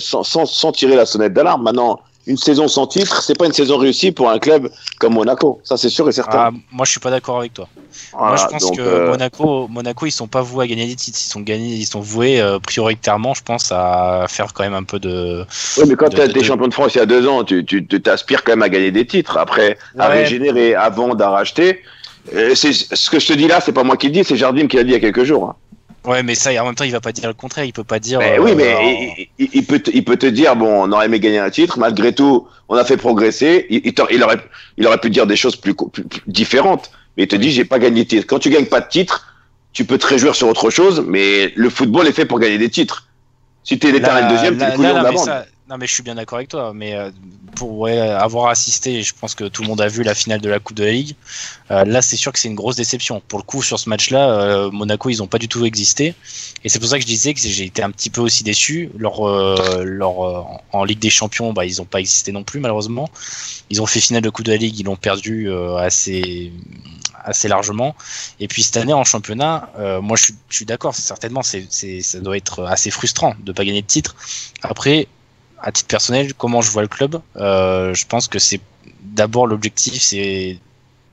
sans, 0.00 0.22
sans, 0.22 0.46
sans, 0.46 0.72
tirer 0.72 0.96
la 0.96 1.06
sonnette 1.06 1.32
d'alarme. 1.32 1.62
Maintenant, 1.62 2.00
une 2.26 2.36
saison 2.36 2.66
sans 2.66 2.86
titre, 2.86 3.22
c'est 3.22 3.38
pas 3.38 3.46
une 3.46 3.52
saison 3.52 3.76
réussie 3.78 4.10
pour 4.10 4.28
un 4.28 4.38
club 4.38 4.70
comme 4.98 5.14
Monaco. 5.14 5.60
Ça, 5.62 5.76
c'est 5.76 5.88
sûr 5.88 6.08
et 6.08 6.12
certain. 6.12 6.38
Ah, 6.38 6.50
moi, 6.72 6.84
je 6.84 6.90
suis 6.90 7.00
pas 7.00 7.10
d'accord 7.10 7.38
avec 7.38 7.54
toi. 7.54 7.68
moi, 8.14 8.36
je 8.36 8.46
pense 8.46 8.70
que 8.72 8.80
euh, 8.80 9.10
Monaco, 9.10 9.68
Monaco, 9.68 10.06
ils 10.06 10.10
sont 10.10 10.26
pas 10.26 10.42
voués 10.42 10.64
à 10.64 10.66
gagner 10.66 10.86
des 10.86 10.96
titres. 10.96 11.18
Ils 11.22 11.28
sont 11.28 11.40
gagnés, 11.40 11.74
ils 11.74 11.86
sont 11.86 12.00
voués 12.00 12.40
euh, 12.40 12.58
prioritairement, 12.58 13.34
je 13.34 13.42
pense, 13.42 13.70
à 13.70 14.26
faire 14.28 14.52
quand 14.52 14.64
même 14.64 14.74
un 14.74 14.82
peu 14.82 14.98
de. 14.98 15.44
Oui, 15.78 15.84
mais 15.86 15.94
quand 15.94 16.08
tu 16.08 16.20
été 16.20 16.42
champion 16.42 16.66
de 16.66 16.74
France 16.74 16.94
il 16.96 16.98
y 16.98 17.00
a 17.00 17.06
deux 17.06 17.28
ans, 17.28 17.44
tu 17.44 17.86
t'aspires 17.86 18.42
quand 18.42 18.52
même 18.52 18.62
à 18.62 18.68
gagner 18.68 18.90
des 18.90 19.06
titres. 19.06 19.36
Après, 19.36 19.78
à 19.98 20.08
régénérer 20.08 20.74
avant 20.74 21.14
d'en 21.14 21.30
racheter. 21.30 21.82
C'est 22.54 22.72
ce 22.72 23.08
que 23.08 23.20
je 23.20 23.26
te 23.28 23.32
dis 23.34 23.46
là, 23.46 23.60
c'est 23.60 23.72
pas 23.72 23.84
moi 23.84 23.96
qui 23.96 24.08
le 24.08 24.12
dis, 24.12 24.24
c'est 24.24 24.36
Jardim 24.36 24.66
qui 24.66 24.76
l'a 24.76 24.82
dit 24.82 24.90
il 24.90 24.94
y 24.94 24.96
a 24.96 25.00
quelques 25.00 25.22
jours. 25.22 25.50
Hein. 25.50 25.56
Ouais, 26.06 26.22
mais 26.22 26.34
ça, 26.34 26.50
en 26.62 26.66
même 26.66 26.74
temps, 26.74 26.84
il 26.84 26.92
va 26.92 27.00
pas 27.00 27.12
dire 27.12 27.28
le 27.28 27.34
contraire. 27.34 27.64
Il 27.64 27.72
peut 27.72 27.84
pas 27.84 27.98
dire. 27.98 28.20
oui, 28.40 28.54
mais 28.56 29.18
euh, 29.18 29.24
il, 29.38 29.66
peut, 29.66 29.80
te, 29.80 29.90
il 29.92 30.04
peut 30.04 30.16
te 30.16 30.26
dire 30.26 30.54
bon, 30.54 30.84
on 30.84 30.92
aurait 30.92 31.06
aimé 31.06 31.18
gagner 31.20 31.38
un 31.38 31.50
titre. 31.50 31.78
Malgré 31.78 32.14
tout, 32.14 32.46
on 32.68 32.76
a 32.76 32.84
fait 32.84 32.96
progresser. 32.96 33.66
Il, 33.68 33.82
il, 33.84 34.22
aurait, 34.22 34.38
il 34.76 34.86
aurait 34.86 34.98
pu 34.98 35.10
dire 35.10 35.26
des 35.26 35.36
choses 35.36 35.56
plus, 35.56 35.74
différentes. 36.26 36.90
Mais 37.16 37.24
il 37.24 37.28
te 37.28 37.36
dit, 37.36 37.50
j'ai 37.50 37.64
pas 37.64 37.78
gagné 37.78 38.04
de 38.04 38.08
titre. 38.08 38.26
Quand 38.26 38.38
tu 38.38 38.50
gagnes 38.50 38.66
pas 38.66 38.80
de 38.80 38.88
titre, 38.88 39.34
tu 39.72 39.84
peux 39.84 39.98
te 39.98 40.06
réjouir 40.06 40.34
sur 40.34 40.48
autre 40.48 40.70
chose. 40.70 41.04
Mais 41.06 41.52
le 41.56 41.70
football 41.70 42.06
est 42.06 42.12
fait 42.12 42.26
pour 42.26 42.38
gagner 42.38 42.58
des 42.58 42.70
titres. 42.70 43.08
Si 43.64 43.78
tu 43.78 43.88
es 43.88 43.92
l'éternel 43.92 44.28
deuxième, 44.28 44.56
t'es 44.56 44.72
couillon 44.74 45.02
de 45.02 45.55
non, 45.68 45.78
mais 45.78 45.88
je 45.88 45.94
suis 45.94 46.04
bien 46.04 46.14
d'accord 46.14 46.36
avec 46.38 46.48
toi. 46.48 46.72
Mais 46.72 46.94
euh, 46.94 47.10
pour 47.56 47.88
avoir 47.88 48.48
assisté, 48.48 49.02
je 49.02 49.12
pense 49.18 49.34
que 49.34 49.44
tout 49.44 49.62
le 49.62 49.68
monde 49.68 49.80
a 49.80 49.88
vu 49.88 50.04
la 50.04 50.14
finale 50.14 50.40
de 50.40 50.48
la 50.48 50.60
Coupe 50.60 50.76
de 50.76 50.84
la 50.84 50.92
Ligue. 50.92 51.16
Euh, 51.72 51.84
là, 51.84 52.02
c'est 52.02 52.16
sûr 52.16 52.30
que 52.30 52.38
c'est 52.38 52.46
une 52.46 52.54
grosse 52.54 52.76
déception. 52.76 53.20
Pour 53.26 53.40
le 53.40 53.44
coup, 53.44 53.62
sur 53.62 53.78
ce 53.80 53.88
match-là, 53.88 54.30
euh, 54.30 54.70
Monaco, 54.70 55.10
ils 55.10 55.18
n'ont 55.18 55.26
pas 55.26 55.38
du 55.38 55.48
tout 55.48 55.64
existé. 55.64 56.14
Et 56.62 56.68
c'est 56.68 56.78
pour 56.78 56.88
ça 56.88 56.96
que 56.96 57.02
je 57.02 57.06
disais 57.06 57.34
que 57.34 57.40
j'ai 57.40 57.64
été 57.64 57.82
un 57.82 57.90
petit 57.90 58.10
peu 58.10 58.20
aussi 58.20 58.44
déçu. 58.44 58.90
Leur, 58.96 59.26
leur, 59.82 60.62
en 60.72 60.84
Ligue 60.84 61.00
des 61.00 61.10
Champions, 61.10 61.52
bah, 61.52 61.64
ils 61.64 61.78
n'ont 61.78 61.84
pas 61.84 61.98
existé 61.98 62.30
non 62.30 62.44
plus, 62.44 62.60
malheureusement. 62.60 63.10
Ils 63.70 63.82
ont 63.82 63.86
fait 63.86 64.00
finale 64.00 64.22
de 64.22 64.30
Coupe 64.30 64.44
de 64.44 64.52
la 64.52 64.58
Ligue, 64.58 64.78
ils 64.78 64.84
l'ont 64.84 64.96
perdu 64.96 65.50
assez 65.78 66.52
assez 67.24 67.48
largement. 67.48 67.96
Et 68.38 68.46
puis 68.46 68.62
cette 68.62 68.76
année 68.76 68.92
en 68.92 69.02
championnat, 69.02 69.70
moi 70.00 70.16
je 70.16 70.26
suis, 70.26 70.34
suis 70.48 70.64
d'accord, 70.64 70.94
certainement, 70.94 71.42
ça 71.42 71.58
doit 72.20 72.36
être 72.36 72.62
assez 72.64 72.92
frustrant 72.92 73.34
de 73.40 73.50
pas 73.50 73.64
gagner 73.64 73.82
de 73.82 73.86
titre. 73.86 74.14
Après, 74.62 75.08
à 75.60 75.72
titre 75.72 75.88
personnel, 75.88 76.34
comment 76.34 76.60
je 76.60 76.70
vois 76.70 76.82
le 76.82 76.88
club, 76.88 77.20
euh, 77.36 77.94
je 77.94 78.06
pense 78.06 78.28
que 78.28 78.38
c'est 78.38 78.60
d'abord 79.02 79.46
l'objectif, 79.46 80.02
c'est 80.02 80.58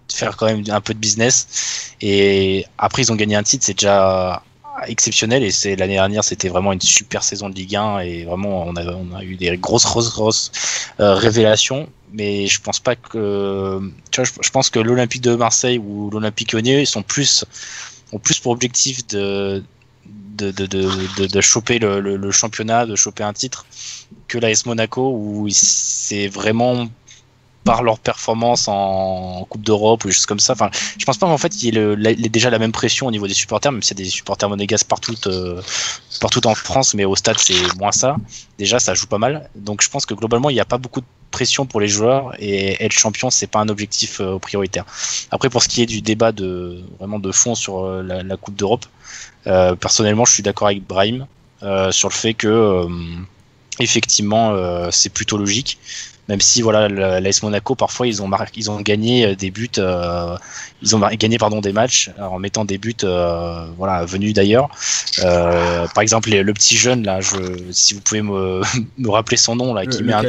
de 0.10 0.14
faire 0.14 0.36
quand 0.36 0.46
même 0.46 0.64
un 0.70 0.82
peu 0.82 0.94
de 0.94 1.00
business. 1.00 1.94
Et 2.02 2.66
après, 2.78 3.04
ils 3.04 3.12
ont 3.12 3.16
gagné 3.16 3.36
un 3.36 3.44
titre, 3.44 3.66
c'est 3.66 3.74
déjà 3.74 4.44
exceptionnel. 4.88 5.44
Et 5.44 5.52
c'est 5.52 5.76
l'année 5.76 5.94
dernière, 5.94 6.24
c'était 6.24 6.50
vraiment 6.50 6.74
une 6.74 6.82
super 6.82 7.24
saison 7.24 7.50
de 7.50 7.56
Ligue 7.56 7.76
1 7.76 8.00
et 8.00 8.24
vraiment, 8.26 8.66
on 8.68 8.76
a, 8.76 9.24
eu 9.24 9.36
des 9.36 9.58
grosses, 9.58 9.86
grosses, 9.86 10.12
grosses 10.12 10.52
euh, 11.00 11.14
révélations. 11.16 11.90
Mais 12.12 12.48
je 12.48 12.62
pense 12.62 12.80
pas 12.80 12.96
que, 12.96 13.80
tu 14.12 14.22
vois, 14.22 14.30
je, 14.42 14.50
pense 14.52 14.70
que 14.70 14.80
l'Olympique 14.80 15.22
de 15.22 15.36
Marseille 15.36 15.80
ou 15.80 16.12
l'Olympique 16.12 16.54
Lyonnais 16.54 16.86
sont 16.86 17.02
plus 17.02 17.44
ont 18.12 18.20
plus 18.20 18.40
pour 18.40 18.52
objectif 18.52 19.08
de 19.08 19.64
de, 20.34 20.52
de, 20.52 20.66
de, 20.66 21.28
de 21.28 21.42
choper 21.42 21.80
le, 21.80 22.00
le, 22.00 22.32
championnat, 22.32 22.86
de 22.86 22.96
choper 22.96 23.24
un 23.24 23.34
titre, 23.34 23.66
que 24.28 24.38
l'AS 24.38 24.66
Monaco, 24.66 25.12
où 25.16 25.48
c'est 25.50 26.28
vraiment 26.28 26.88
par 27.64 27.84
leur 27.84 28.00
performance 28.00 28.68
en 28.68 29.46
Coupe 29.50 29.64
d'Europe 29.64 30.04
ou 30.04 30.08
des 30.08 30.14
choses 30.14 30.26
comme 30.26 30.40
ça. 30.40 30.54
Enfin, 30.54 30.70
je 30.98 31.06
pense 31.06 31.18
pas 31.18 31.28
qu'en 31.28 31.38
fait 31.38 31.64
il 31.64 31.76
y 31.76 31.78
ait, 31.78 32.30
déjà 32.30 32.50
la 32.50 32.60
même 32.60 32.72
pression 32.72 33.08
au 33.08 33.12
niveau 33.12 33.28
des 33.28 33.34
supporters, 33.34 33.72
même 33.72 33.82
s'il 33.82 33.98
y 33.98 34.02
a 34.02 34.04
des 34.04 34.10
supporters 34.10 34.50
monégasques 34.50 34.88
partout, 34.88 35.16
euh, 35.28 35.62
partout 36.20 36.46
en 36.46 36.56
France, 36.56 36.94
mais 36.94 37.06
au 37.06 37.16
stade 37.16 37.38
c'est 37.40 37.76
moins 37.78 37.92
ça. 37.92 38.18
Déjà, 38.58 38.80
ça 38.80 38.94
joue 38.94 39.08
pas 39.08 39.18
mal. 39.18 39.50
Donc 39.56 39.82
je 39.82 39.90
pense 39.90 40.06
que 40.06 40.14
globalement 40.14 40.50
il 40.50 40.54
n'y 40.54 40.60
a 40.60 40.66
pas 40.66 40.78
beaucoup 40.78 41.02
de 41.02 41.06
pression 41.32 41.66
pour 41.66 41.80
les 41.80 41.88
joueurs 41.88 42.36
et 42.38 42.84
être 42.84 42.92
champion 42.92 43.32
c'est 43.32 43.48
pas 43.48 43.60
un 43.60 43.70
objectif 43.70 44.20
euh, 44.20 44.38
prioritaire. 44.40 44.86
Après 45.32 45.50
pour 45.50 45.64
ce 45.64 45.70
qui 45.70 45.82
est 45.82 45.88
du 45.88 46.02
débat 46.02 46.32
de 46.32 46.82
vraiment 47.00 47.20
de 47.20 47.32
fond 47.32 47.56
sur 47.56 47.86
euh, 47.86 48.04
la, 48.04 48.38
Coupe 48.38 48.56
d'Europe, 48.56 48.86
personnellement 49.46 50.26
je 50.26 50.34
suis 50.34 50.44
d'accord 50.44 50.68
avec 50.68 50.86
Brahim 50.86 51.28
sur 51.92 52.10
le 52.10 52.14
fait 52.14 52.34
que 52.34 52.86
effectivement 53.80 54.54
c'est 54.92 55.10
plutôt 55.10 55.38
logique 55.38 55.78
même 56.30 56.42
si 56.42 56.62
voilà 56.62 56.88
l'AS 56.88 57.44
Monaco 57.44 57.76
parfois 57.76 58.08
ils 58.08 58.22
ont 58.22 58.30
ils 58.56 58.72
ont 58.72 58.80
gagné 58.80 59.26
euh, 59.26 59.36
des 59.36 59.52
buts 59.52 59.70
euh, 59.78 60.38
ils 60.82 60.96
ont 60.96 61.00
gagné 61.00 61.38
pardon 61.38 61.60
des 61.60 61.74
matchs 61.74 62.12
en 62.20 62.40
mettant 62.40 62.66
des 62.66 62.78
buts 62.78 62.96
euh, 63.04 63.66
voilà 63.78 64.06
venus 64.06 64.34
d'ailleurs. 64.34 64.70
Par 65.22 66.02
exemple 66.02 66.30
le 66.30 66.54
petit 66.54 66.78
jeune 66.78 67.04
là 67.04 67.20
je 67.22 67.36
si 67.72 67.94
vous 67.94 68.02
pouvez 68.02 68.22
me, 68.22 68.62
me 68.98 69.10
rappeler 69.10 69.38
son 69.38 69.56
nom 69.56 69.74
là 69.74 69.86
qui 69.86 70.04
met 70.04 70.14
un 70.14 70.24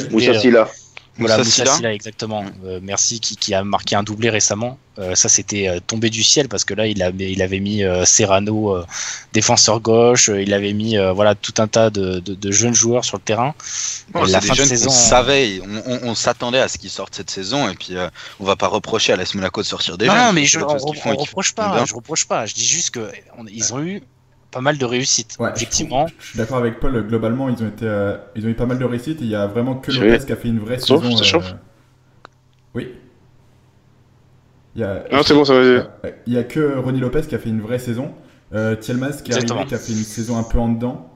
voilà, 1.18 1.38
Moussa 1.38 1.92
exactement. 1.92 2.42
Mm. 2.42 2.52
Euh, 2.64 2.80
merci, 2.82 3.20
qui, 3.20 3.36
qui, 3.36 3.54
a 3.54 3.62
marqué 3.62 3.94
un 3.94 4.02
doublé 4.02 4.30
récemment. 4.30 4.78
Euh, 4.98 5.14
ça, 5.14 5.28
c'était 5.28 5.68
euh, 5.68 5.80
tombé 5.84 6.10
du 6.10 6.22
ciel 6.22 6.48
parce 6.48 6.64
que 6.64 6.74
là, 6.74 6.86
il 6.86 7.02
avait, 7.02 7.32
il 7.32 7.42
avait 7.42 7.60
mis 7.60 7.82
Serrano, 8.04 8.84
défenseur 9.32 9.80
gauche. 9.80 10.28
il 10.28 10.52
avait 10.52 10.72
mis 10.72 10.96
voilà 11.14 11.34
tout 11.34 11.54
un 11.58 11.68
tas 11.68 11.90
de, 11.90 12.20
de, 12.20 12.34
de, 12.34 12.52
jeunes 12.52 12.74
joueurs 12.74 13.04
sur 13.04 13.16
le 13.16 13.22
terrain. 13.22 13.54
la 14.14 14.40
fin 14.40 14.54
de 14.54 14.64
saison, 14.64 14.88
on 14.88 14.92
savait, 14.92 15.60
on, 15.86 16.08
on, 16.08 16.14
s'attendait 16.14 16.60
à 16.60 16.68
ce 16.68 16.78
qu'ils 16.78 16.90
sortent 16.90 17.14
cette 17.14 17.30
saison 17.30 17.68
et 17.68 17.74
puis 17.74 17.94
on 18.40 18.44
va 18.44 18.56
pas 18.56 18.68
reprocher 18.68 19.12
à 19.12 19.16
l'AS 19.16 19.34
Monaco 19.34 19.62
de 19.62 19.66
sortir 19.66 19.98
des 19.98 20.06
non, 20.06 20.14
jeunes. 20.14 20.24
Non, 20.26 20.32
mais 20.32 20.44
je, 20.44 20.58
on, 20.58 21.16
reproche 21.16 21.54
pas. 21.54 21.84
Je 21.84 21.94
reproche 21.94 22.26
pas. 22.26 22.46
Je 22.46 22.54
dis 22.54 22.66
juste 22.66 22.90
que 22.90 23.10
ils 23.50 23.74
ont 23.74 23.82
eu 23.82 24.02
pas 24.54 24.60
mal 24.60 24.78
de 24.78 24.84
réussite. 24.84 25.36
effectivement. 25.56 26.06
Je, 26.20 26.28
suis 26.28 26.38
d'accord 26.38 26.58
avec 26.58 26.78
Paul, 26.78 27.06
globalement, 27.08 27.48
ils 27.48 27.60
ont, 27.62 27.66
été, 27.66 27.86
euh, 27.86 28.16
ils 28.36 28.46
ont 28.46 28.48
eu 28.48 28.54
pas 28.54 28.66
mal 28.66 28.78
de 28.78 28.84
réussite. 28.84 29.18
Il 29.20 29.26
y 29.26 29.34
a 29.34 29.48
vraiment 29.48 29.74
que 29.74 29.90
Lopez 29.90 30.24
qui 30.24 30.32
a 30.32 30.36
fait 30.36 30.48
une 30.48 30.60
vraie 30.60 30.78
saison. 30.78 31.02
Euh, 31.02 31.40
oui. 32.74 32.94
Il 34.76 34.80
y 34.80 34.84
a... 34.84 35.02
Non, 35.10 35.22
c'est 35.24 35.34
bon, 35.34 35.44
ça 35.44 35.54
va. 35.54 36.10
Il 36.26 36.32
y 36.32 36.38
a 36.38 36.44
que 36.44 36.78
Ronnie 36.78 37.00
Lopez 37.00 37.22
qui 37.28 37.34
a 37.34 37.38
fait 37.38 37.48
une 37.48 37.60
vraie 37.60 37.80
saison. 37.80 38.14
Euh, 38.54 38.76
Thielmas 38.76 39.22
qui, 39.24 39.32
qui 39.32 39.34
a 39.34 39.78
fait 39.78 39.92
une 39.92 40.04
saison 40.04 40.38
un 40.38 40.44
peu 40.44 40.58
en 40.58 40.68
dedans. 40.68 41.10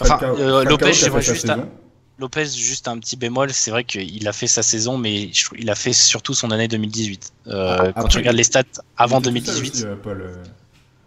Enfin, 0.00 0.20
euh, 0.22 0.62
Lopez, 0.64 0.92
je 0.92 1.10
vois 1.10 1.20
juste 1.20 1.50
un... 1.50 1.68
Lopez, 2.20 2.46
juste 2.46 2.86
un 2.86 2.96
petit 2.98 3.16
bémol, 3.16 3.50
c'est 3.50 3.72
vrai 3.72 3.82
qu'il 3.82 4.28
a 4.28 4.32
fait 4.32 4.46
sa 4.46 4.62
saison, 4.62 4.98
mais 4.98 5.30
il 5.58 5.68
a 5.68 5.74
fait 5.74 5.92
surtout 5.92 6.32
son 6.32 6.52
année 6.52 6.68
2018. 6.68 7.32
Euh, 7.48 7.92
quand 7.96 8.06
tu 8.06 8.18
regardes 8.18 8.36
les 8.36 8.44
stats 8.44 8.62
avant 8.96 9.20
2018. 9.20 9.88
Paul, 10.00 10.30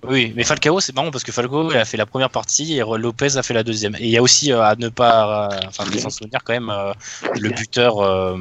oui, 0.09 0.33
mais 0.35 0.43
Falcao, 0.43 0.79
c'est 0.79 0.95
marrant 0.95 1.11
parce 1.11 1.23
que 1.23 1.31
Falcao 1.31 1.71
il 1.71 1.77
a 1.77 1.85
fait 1.85 1.97
la 1.97 2.05
première 2.05 2.29
partie 2.29 2.77
et 2.77 2.79
Lopez 2.79 3.37
a 3.37 3.43
fait 3.43 3.53
la 3.53 3.63
deuxième. 3.63 3.95
Et 3.95 4.05
il 4.05 4.09
y 4.09 4.17
a 4.17 4.21
aussi 4.21 4.51
euh, 4.51 4.61
à 4.61 4.75
ne 4.75 4.89
pas, 4.89 5.51
euh, 5.53 5.59
enfin, 5.67 5.85
s'en 5.97 6.09
souvenir 6.09 6.39
quand 6.43 6.53
même, 6.53 6.69
euh, 6.69 6.93
le 7.39 7.49
buteur 7.49 7.99
euh, 7.99 8.37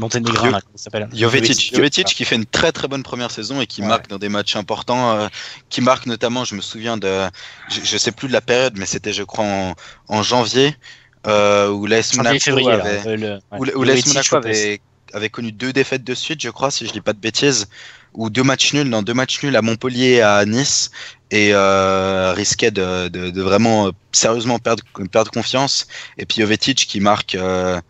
monténégrin, 0.00 0.50
là, 0.50 0.60
s'appelle 0.74 1.08
Jovetic, 1.12 1.74
Jovetic 1.74 2.06
qui 2.06 2.24
fait 2.24 2.36
une 2.36 2.46
très 2.46 2.72
très 2.72 2.88
bonne 2.88 3.02
première 3.02 3.30
saison 3.30 3.60
et 3.60 3.66
qui 3.66 3.82
marque 3.82 4.08
dans 4.08 4.18
des 4.18 4.30
matchs 4.30 4.56
importants, 4.56 5.28
qui 5.68 5.82
marque 5.82 6.06
notamment, 6.06 6.44
je 6.44 6.54
me 6.54 6.62
souviens 6.62 6.96
de, 6.96 7.26
je, 7.68 7.96
sais 7.98 8.12
plus 8.12 8.28
de 8.28 8.32
la 8.32 8.40
période, 8.40 8.74
mais 8.76 8.86
c'était 8.86 9.12
je 9.12 9.22
crois 9.22 9.44
en, 9.44 9.74
en 10.08 10.22
janvier 10.22 10.74
où 11.26 11.86
l'AS 11.86 12.16
Monaco 12.16 12.56
avait, 12.56 13.28
Monaco 14.06 14.36
avait, 14.36 14.80
avait 15.16 15.30
connu 15.30 15.52
deux 15.52 15.72
défaites 15.72 16.04
de 16.04 16.14
suite, 16.14 16.40
je 16.42 16.50
crois, 16.50 16.70
si 16.70 16.86
je 16.86 16.92
dis 16.92 17.00
pas 17.00 17.12
de 17.12 17.18
bêtises 17.18 17.68
ou 18.14 18.30
deux 18.30 18.42
matchs 18.42 18.72
nuls, 18.72 18.88
dans 18.88 19.02
deux 19.02 19.14
matchs 19.14 19.42
nuls 19.42 19.56
à 19.56 19.62
Montpellier 19.62 20.14
et 20.14 20.22
à 20.22 20.44
Nice, 20.44 20.90
et 21.30 21.50
euh, 21.52 22.32
risquait 22.32 22.70
de, 22.70 23.40
vraiment 23.40 23.88
euh, 23.88 23.90
sérieusement 24.12 24.58
perdre, 24.58 25.30
confiance. 25.30 25.86
Et 26.18 26.24
puis 26.24 26.40
Jovetic 26.40 26.86
qui 26.86 27.00
marque, 27.00 27.34
euh, 27.34 27.80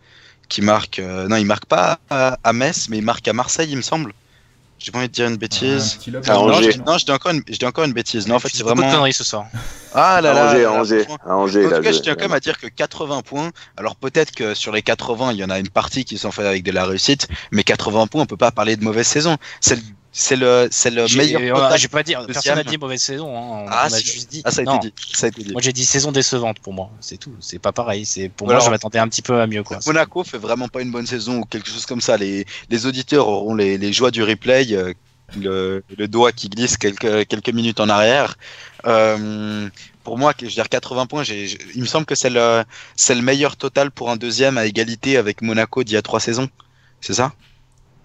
qui 0.49 0.61
marque, 0.61 0.99
non, 0.99 1.37
il 1.37 1.45
marque 1.45 1.65
pas 1.65 1.99
à, 2.09 2.53
Metz, 2.53 2.87
mais 2.89 2.97
il 2.97 3.03
marque 3.03 3.27
à 3.27 3.33
Marseille, 3.33 3.69
il 3.69 3.77
me 3.77 3.81
semble. 3.81 4.13
J'ai 4.79 4.91
pas 4.91 4.99
envie 4.99 5.07
de 5.07 5.13
dire 5.13 5.27
une 5.27 5.37
bêtise. 5.37 5.99
Ah, 6.27 6.33
non, 6.33 6.61
je, 6.61 6.77
non, 6.79 6.97
je 6.97 7.05
dis 7.05 7.11
encore 7.11 7.31
une, 7.31 7.41
je 7.47 7.57
dis 7.57 7.65
encore 7.65 7.85
une 7.85 7.93
bêtise. 7.93 8.27
Non, 8.27 8.35
en 8.35 8.39
fait, 8.39 8.49
c'est 8.53 8.63
vraiment. 8.63 8.83
conneries 8.83 9.13
ce 9.13 9.23
soir. 9.23 9.47
Ah 9.93 10.21
là 10.21 10.33
là. 10.33 10.51
Angers, 10.51 10.67
Angers, 10.67 11.07
Angers. 11.25 11.65
En 11.65 11.77
tout 11.77 11.81
cas, 11.81 11.91
je 11.91 11.99
tiens 11.99 12.13
quand 12.15 12.25
même 12.25 12.33
à 12.33 12.39
dire 12.39 12.59
que 12.59 12.67
80 12.67 13.21
points. 13.21 13.51
Alors 13.75 13.95
peut-être 13.95 14.31
que 14.31 14.53
sur 14.53 14.71
les 14.71 14.83
80, 14.83 15.31
il 15.31 15.39
y 15.39 15.43
en 15.43 15.49
a 15.49 15.57
une 15.57 15.69
partie 15.69 16.05
qui 16.05 16.17
sont 16.17 16.31
faites 16.31 16.45
avec 16.45 16.63
de 16.63 16.71
la 16.71 16.85
réussite, 16.85 17.27
mais 17.51 17.63
80 17.63 18.07
points, 18.07 18.21
on 18.21 18.25
peut 18.25 18.37
pas 18.37 18.51
parler 18.51 18.75
de 18.75 18.83
mauvaise 18.83 19.07
saison. 19.07 19.37
C'est 19.61 19.75
le 19.75 19.81
c'est 20.19 20.35
le, 20.35 20.67
c'est 20.71 20.89
le 20.89 21.05
meilleur. 21.15 21.77
J'ai 21.77 21.87
pas 21.87 22.01
dire, 22.01 22.25
personne 22.25 22.55
n'a 22.55 22.63
dit 22.63 22.79
mauvaise 22.79 22.99
saison. 22.99 23.37
Hein. 23.37 23.65
On, 23.65 23.65
ah, 23.69 23.87
juste 23.87 24.31
dit. 24.31 24.41
Ah, 24.45 24.49
ça 24.49 24.61
a, 24.61 24.63
été 24.63 24.87
dit. 24.87 24.93
ça 25.13 25.27
a 25.27 25.29
été 25.29 25.43
dit. 25.43 25.51
Moi, 25.51 25.61
j'ai 25.61 25.73
dit 25.73 25.85
saison 25.85 26.11
décevante 26.11 26.57
pour 26.57 26.73
moi. 26.73 26.89
C'est 27.01 27.17
tout. 27.17 27.35
C'est 27.39 27.59
pas 27.59 27.71
pareil. 27.71 28.03
C'est 28.03 28.27
pour 28.29 28.47
moi, 28.47 28.57
je 28.57 28.71
m'attendais 28.71 28.97
un 28.97 29.07
petit 29.07 29.21
peu 29.21 29.39
à 29.39 29.45
mieux. 29.45 29.61
Quoi. 29.61 29.77
Monaco 29.85 30.23
fait 30.23 30.39
vraiment 30.39 30.69
pas 30.69 30.81
une 30.81 30.89
bonne 30.89 31.05
saison 31.05 31.37
ou 31.37 31.45
quelque 31.45 31.69
chose 31.69 31.85
comme 31.85 32.01
ça. 32.01 32.17
Les, 32.17 32.47
les 32.71 32.85
auditeurs 32.87 33.27
auront 33.27 33.53
les, 33.53 33.77
les 33.77 33.93
joies 33.93 34.09
du 34.09 34.23
replay. 34.23 34.65
Euh, 34.71 34.91
le, 35.39 35.83
le, 35.95 36.07
doigt 36.07 36.31
qui 36.31 36.49
glisse 36.49 36.77
quelques, 36.77 37.27
quelques 37.27 37.49
minutes 37.49 37.79
en 37.79 37.89
arrière. 37.89 38.37
Euh, 38.87 39.69
pour 40.03 40.17
moi, 40.17 40.33
je 40.39 40.45
veux 40.45 40.51
dire 40.51 40.69
80 40.69 41.05
points, 41.05 41.23
j'ai, 41.23 41.57
il 41.75 41.81
me 41.81 41.85
semble 41.85 42.05
que 42.07 42.15
c'est 42.15 42.29
le, 42.29 42.63
c'est 42.95 43.13
le 43.13 43.21
meilleur 43.21 43.57
total 43.57 43.91
pour 43.91 44.09
un 44.09 44.15
deuxième 44.15 44.57
à 44.57 44.65
égalité 44.65 45.17
avec 45.17 45.41
Monaco 45.41 45.83
d'il 45.83 45.93
y 45.93 45.97
a 45.97 46.01
trois 46.01 46.21
saisons. 46.21 46.47
C'est 47.01 47.13
ça? 47.13 47.33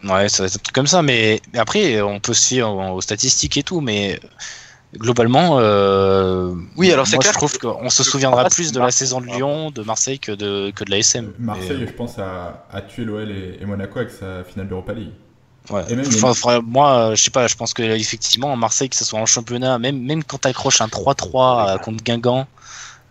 Ouais, 0.05 0.29
ça 0.29 0.43
va 0.43 0.47
être 0.49 0.57
un 0.57 0.59
truc 0.59 0.75
comme 0.75 0.87
ça, 0.87 1.03
mais, 1.03 1.41
après, 1.55 2.01
on 2.03 2.21
peut 2.21 2.35
se 2.35 2.47
fier 2.47 2.69
aux 2.69 3.01
statistiques 3.01 3.57
et 3.57 3.63
tout, 3.63 3.81
mais 3.81 4.19
globalement, 4.97 5.59
euh, 5.59 6.53
oui, 6.77 6.93
alors 6.93 7.07
c'est 7.07 7.19
clair. 7.19 7.33
Je 7.33 7.39
trouve 7.39 7.59
qu'on 7.59 7.89
se 7.89 8.03
souviendra 8.03 8.45
plus 8.49 8.73
de 8.73 8.81
la 8.81 8.91
saison 8.91 9.21
de 9.21 9.27
Lyon, 9.27 9.71
de 9.71 9.83
Marseille 9.83 10.19
que 10.19 10.33
de, 10.33 10.71
que 10.71 10.85
de 10.85 10.91
l'ASM. 10.91 11.33
Marseille, 11.39 11.85
je 11.87 11.93
pense, 11.93 12.19
a, 12.19 12.67
a 12.71 12.83
tué 12.83 13.05
l'OL 13.05 13.31
et, 13.31 13.65
Monaco 13.65 14.01
avec 14.01 14.11
sa 14.11 14.45
finale 14.45 14.69
d'Europa 14.69 14.93
League. 14.93 15.13
Ouais. 15.71 15.85
moi, 16.67 17.15
je 17.15 17.23
sais 17.23 17.31
pas, 17.31 17.47
je 17.47 17.55
pense 17.55 17.73
que 17.73 17.83
effectivement, 17.83 18.57
Marseille, 18.57 18.89
que 18.89 18.97
ce 18.97 19.05
soit 19.05 19.21
en 19.21 19.27
championnat, 19.27 19.79
même, 19.79 20.01
même 20.03 20.25
quand 20.25 20.39
tu 20.39 20.49
accroches 20.49 20.81
un 20.81 20.89
3-3 20.89 21.81
contre 21.81 22.03
Guingamp, 22.03 22.49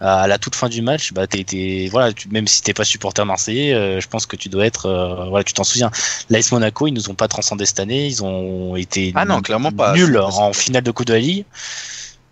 à 0.02 0.28
la 0.28 0.40
toute 0.40 0.56
fin 0.56 0.68
du 0.68 0.82
match, 0.82 1.14
bah, 1.14 1.28
t'es, 1.28 1.88
voilà, 1.92 2.12
même 2.32 2.48
si 2.48 2.64
t'es 2.64 2.74
pas 2.74 2.84
supporter 2.84 3.24
marseillais, 3.24 3.74
euh, 3.74 4.02
je 4.02 4.08
pense 4.08 4.26
que 4.26 4.36
tu 4.36 4.50
dois 4.50 4.66
être, 4.66 4.88
euh, 4.88 5.30
voilà, 5.30 5.44
tu 5.44 5.54
t'en 5.54 5.64
souviens. 5.64 5.92
L'AS 6.30 6.52
Monaco, 6.52 6.88
ils 6.88 6.94
nous 6.94 7.10
ont 7.10 7.14
pas 7.14 7.28
transcendé 7.28 7.66
cette 7.68 7.80
année, 7.80 8.08
ils 8.08 8.24
ont 8.24 8.76
été 8.76 9.14
ah 9.16 9.26
non, 9.26 9.42
clairement 9.42 9.72
pas. 9.72 9.94
nuls 9.94 10.18
en 10.18 10.54
finale 10.54 10.84
de 10.84 10.92
Coupe 10.92 11.06
de 11.06 11.14
la 11.14 11.20
Ligue. 11.20 11.46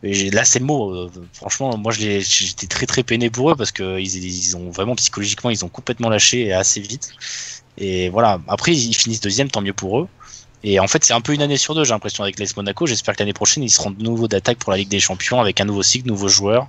Et 0.01 0.31
là, 0.31 0.45
c'est 0.45 0.59
le 0.59 0.65
mot. 0.65 0.91
Euh, 0.91 1.11
franchement, 1.33 1.77
moi, 1.77 1.91
j'étais 1.91 2.67
très 2.67 2.85
très 2.85 3.03
peiné 3.03 3.29
pour 3.29 3.51
eux 3.51 3.55
parce 3.55 3.71
que 3.71 3.99
ils, 3.99 4.15
ils, 4.15 4.55
ont 4.55 4.71
vraiment 4.71 4.95
psychologiquement, 4.95 5.49
ils 5.49 5.63
ont 5.63 5.69
complètement 5.69 6.09
lâché 6.09 6.53
assez 6.53 6.79
vite. 6.79 7.11
Et 7.77 8.09
voilà. 8.09 8.39
Après, 8.47 8.73
ils 8.73 8.93
finissent 8.93 9.21
deuxième, 9.21 9.51
tant 9.51 9.61
mieux 9.61 9.73
pour 9.73 9.99
eux. 9.99 10.07
Et 10.63 10.79
en 10.79 10.87
fait, 10.87 11.03
c'est 11.05 11.13
un 11.13 11.21
peu 11.21 11.33
une 11.33 11.41
année 11.41 11.57
sur 11.57 11.73
deux, 11.73 11.85
j'ai 11.85 11.93
l'impression, 11.93 12.23
avec 12.23 12.37
l'AS 12.37 12.55
Monaco. 12.57 12.85
J'espère 12.85 13.15
que 13.15 13.19
l'année 13.19 13.33
prochaine, 13.33 13.63
ils 13.63 13.69
seront 13.69 13.91
de 13.91 14.03
nouveau 14.03 14.27
d'attaque 14.27 14.57
pour 14.57 14.71
la 14.71 14.77
Ligue 14.77 14.89
des 14.89 14.99
Champions 14.99 15.39
avec 15.39 15.61
un 15.61 15.65
nouveau 15.65 15.83
cycle, 15.83 16.07
nouveaux 16.07 16.27
joueurs. 16.27 16.67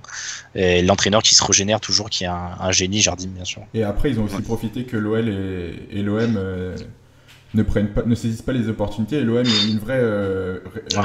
Et 0.55 0.81
l'entraîneur 0.81 1.21
qui 1.21 1.35
se 1.35 1.43
régénère 1.43 1.81
toujours, 1.81 2.09
qui 2.09 2.23
est 2.23 2.27
un, 2.27 2.71
génie, 2.71 3.01
Jardim, 3.01 3.27
bien 3.27 3.43
sûr. 3.43 3.63
Et 3.73 3.83
après, 3.83 4.11
ils 4.11 4.19
ont 4.19 4.23
aussi 4.23 4.41
profité 4.41 4.85
que 4.85 4.95
l'OL 4.95 5.27
et, 5.27 6.01
l'OM 6.01 6.35
euh, 6.37 6.75
ne, 7.53 7.63
prennent 7.63 7.89
pas, 7.89 8.03
ne 8.05 8.15
saisissent 8.15 8.41
pas 8.41 8.53
les 8.53 8.69
opportunités. 8.69 9.17
Et 9.17 9.23
l'OM 9.23 9.45
a 9.45 9.69
une 9.69 9.79
vraie, 9.79 9.99
euh, 9.99 10.59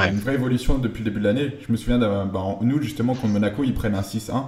une 0.09 0.19
vraie 0.19 0.35
évolution 0.35 0.77
depuis 0.77 1.03
le 1.03 1.09
début 1.09 1.19
de 1.19 1.25
l'année. 1.25 1.51
Je 1.67 1.71
me 1.71 1.77
souviens, 1.77 1.97
bah, 1.97 2.29
nous, 2.61 2.81
justement, 2.81 3.15
contre 3.15 3.33
Monaco, 3.33 3.65
ils 3.65 3.73
prennent 3.73 3.95
un 3.95 4.01
6-1. 4.01 4.45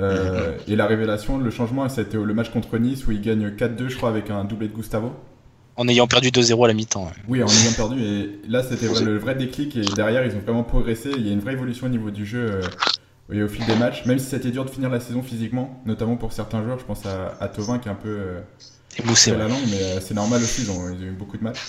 Euh, 0.00 0.56
mm-hmm. 0.56 0.72
Et 0.72 0.76
la 0.76 0.86
révélation, 0.86 1.38
le 1.38 1.50
changement, 1.50 1.88
c'était 1.88 2.18
le 2.18 2.34
match 2.34 2.50
contre 2.50 2.78
Nice 2.78 3.04
où 3.08 3.10
ils 3.10 3.20
gagnent 3.20 3.48
4-2, 3.48 3.88
je 3.88 3.96
crois, 3.96 4.10
avec 4.10 4.30
un 4.30 4.44
doublé 4.44 4.68
de 4.68 4.74
Gustavo 4.74 5.12
en 5.78 5.86
ayant 5.86 6.08
perdu 6.08 6.28
2-0 6.28 6.64
à 6.64 6.68
la 6.68 6.74
mi-temps. 6.74 7.08
Oui, 7.28 7.40
en 7.40 7.46
ayant 7.46 7.72
perdu. 7.74 8.02
Et 8.02 8.40
là, 8.48 8.64
c'était 8.64 8.88
le 9.02 9.16
vrai 9.16 9.36
déclic. 9.36 9.76
Et 9.76 9.82
derrière, 9.82 10.26
ils 10.26 10.34
ont 10.34 10.40
vraiment 10.40 10.64
progressé. 10.64 11.10
Il 11.16 11.24
y 11.24 11.30
a 11.30 11.32
une 11.32 11.40
vraie 11.40 11.52
évolution 11.52 11.86
au 11.86 11.90
niveau 11.90 12.10
du 12.10 12.26
jeu 12.26 12.60
euh, 13.30 13.44
au 13.44 13.48
fil 13.48 13.64
des 13.64 13.76
matchs. 13.76 14.04
Même 14.04 14.18
si 14.18 14.26
c'était 14.26 14.50
dur 14.50 14.64
de 14.64 14.70
finir 14.70 14.90
la 14.90 14.98
saison 14.98 15.22
physiquement, 15.22 15.80
notamment 15.86 16.16
pour 16.16 16.32
certains 16.32 16.64
joueurs. 16.64 16.80
Je 16.80 16.84
pense 16.84 17.06
à, 17.06 17.36
à 17.40 17.48
Tovin 17.48 17.78
qui 17.78 17.88
est 17.88 17.92
un 17.92 17.94
peu 17.94 18.08
euh, 18.08 18.40
la 19.28 19.46
langue, 19.46 19.56
mais 19.70 19.80
euh, 19.80 20.00
c'est 20.00 20.14
normal 20.14 20.42
aussi. 20.42 20.62
Ils 20.62 20.70
ont, 20.72 20.90
eu 20.90 21.12
beaucoup 21.12 21.38
de 21.38 21.44
matchs. 21.44 21.64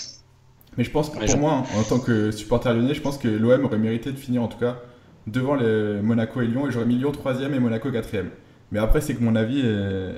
Mais 0.76 0.84
je 0.84 0.90
pense 0.90 1.12
que 1.12 1.24
pour 1.24 1.38
moi, 1.38 1.64
en 1.78 1.84
tant 1.84 2.00
que 2.00 2.32
supporter 2.32 2.74
lyonnais, 2.74 2.96
je 2.96 3.02
pense 3.02 3.20
que 3.20 3.28
l'OM 3.28 3.64
aurait 3.66 3.78
mérité 3.78 4.12
de 4.12 4.18
finir 4.18 4.42
en 4.42 4.48
tout 4.48 4.58
cas 4.58 4.80
devant 5.28 5.54
les 5.54 6.02
Monaco 6.02 6.42
et 6.42 6.48
Lyon. 6.48 6.68
Et 6.68 6.72
j'aurais 6.72 6.86
mis 6.86 6.96
Lyon 6.96 7.12
3 7.12 7.42
et 7.42 7.60
Monaco 7.60 7.92
4 7.92 8.10
Mais 8.72 8.80
après, 8.80 9.02
c'est 9.02 9.14
que 9.14 9.24
mon 9.24 9.36
avis 9.36 9.60
est 9.60 10.16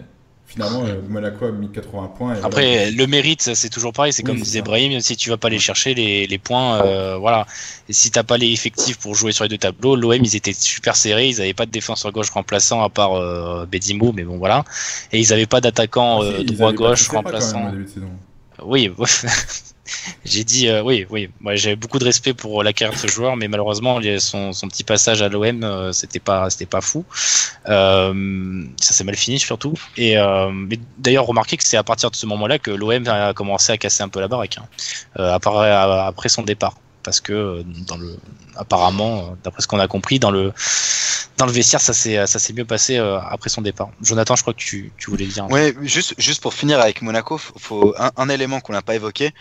finalement, 0.51 0.83
euh, 0.85 1.01
Monaco 1.07 1.45
a 1.45 1.51
mis 1.51 1.69
80 1.69 2.11
points. 2.17 2.35
Après, 2.43 2.91
le 2.91 3.07
mérite, 3.07 3.53
c'est 3.53 3.69
toujours 3.69 3.93
pareil. 3.93 4.11
C'est 4.11 4.23
comme 4.23 4.39
disait 4.39 4.61
Brahim, 4.61 4.99
si 4.99 5.15
tu 5.15 5.29
vas 5.29 5.37
pas 5.37 5.47
aller 5.47 5.59
chercher 5.59 5.93
les, 5.93 6.27
les 6.27 6.37
points, 6.37 6.81
euh, 6.81 7.17
voilà. 7.17 7.45
Et 7.87 7.93
si 7.93 8.11
t'as 8.11 8.23
pas 8.23 8.37
les 8.37 8.51
effectifs 8.51 8.97
pour 8.97 9.15
jouer 9.15 9.31
sur 9.31 9.45
les 9.45 9.49
deux 9.49 9.57
tableaux, 9.57 9.95
l'OM, 9.95 10.13
ils 10.13 10.35
étaient 10.35 10.53
super 10.53 10.95
serrés. 10.95 11.29
Ils 11.29 11.41
avaient 11.41 11.53
pas 11.53 11.65
de 11.65 11.71
défenseur 11.71 12.11
gauche 12.11 12.29
remplaçant 12.29 12.83
à 12.83 12.89
part 12.89 13.13
euh, 13.13 13.65
Bedimo, 13.65 14.11
mais 14.11 14.23
bon, 14.23 14.37
voilà. 14.37 14.65
Et 15.11 15.19
ils 15.19 15.31
avaient 15.31 15.45
pas 15.45 15.61
d'attaquant 15.61 16.21
ah, 16.21 16.25
euh, 16.25 16.43
droit 16.43 16.73
gauche 16.73 17.07
remplaçant. 17.07 17.71
Oui, 18.63 18.91
j'ai 20.25 20.43
dit 20.43 20.67
euh, 20.67 20.81
oui, 20.81 21.05
oui. 21.09 21.29
Moi, 21.39 21.55
j'ai 21.55 21.75
beaucoup 21.75 21.99
de 21.99 22.05
respect 22.05 22.33
pour 22.33 22.63
la 22.63 22.73
carrière 22.73 22.95
de 22.95 23.01
ce 23.01 23.07
joueur, 23.07 23.35
mais 23.35 23.47
malheureusement, 23.47 23.99
son, 24.19 24.53
son 24.53 24.67
petit 24.67 24.83
passage 24.83 25.21
à 25.21 25.29
l'OM, 25.29 25.63
euh, 25.63 25.91
c'était 25.91 26.19
pas, 26.19 26.49
c'était 26.49 26.65
pas 26.65 26.81
fou. 26.81 27.05
Euh, 27.67 28.63
ça 28.79 28.93
s'est 28.93 29.03
mal 29.03 29.15
fini 29.15 29.39
surtout. 29.39 29.73
Et 29.97 30.15
mais 30.53 30.79
d'ailleurs, 30.97 31.25
remarquez 31.25 31.57
que 31.57 31.63
c'est 31.63 31.77
à 31.77 31.83
partir 31.83 32.11
de 32.11 32.15
ce 32.15 32.25
moment-là 32.25 32.59
que 32.59 32.71
l'OM 32.71 33.07
a 33.07 33.33
commencé 33.33 33.71
à 33.71 33.77
casser 33.77 34.03
un 34.03 34.09
peu 34.09 34.19
la 34.19 34.27
baraque, 34.27 34.57
hein, 34.57 34.67
après 35.15 36.29
son 36.29 36.43
départ, 36.43 36.75
parce 37.03 37.19
que 37.19 37.63
dans 37.87 37.97
le, 37.97 38.17
apparemment, 38.55 39.35
d'après 39.43 39.61
ce 39.61 39.67
qu'on 39.67 39.79
a 39.79 39.87
compris, 39.87 40.19
dans 40.19 40.31
le 40.31 40.53
dans 41.37 41.45
le 41.45 41.51
vestiaire, 41.51 41.81
ça 41.81 41.93
s'est 41.93 42.25
ça 42.27 42.39
s'est 42.39 42.53
mieux 42.53 42.65
passé 42.65 42.97
après 42.97 43.49
son 43.49 43.61
départ. 43.61 43.89
Jonathan, 44.01 44.35
je 44.35 44.41
crois 44.41 44.53
que 44.53 44.59
tu, 44.59 44.91
tu 44.97 45.09
voulais 45.09 45.25
dire. 45.25 45.49
Ouais, 45.49 45.73
juste 45.81 46.13
juste 46.17 46.41
pour 46.41 46.53
finir 46.53 46.79
avec 46.79 47.01
Monaco, 47.01 47.37
faut, 47.37 47.93
un, 47.97 48.11
un 48.17 48.29
élément 48.29 48.59
qu'on 48.59 48.73
n'a 48.73 48.81
pas 48.81 48.95
évoqué, 48.95 49.33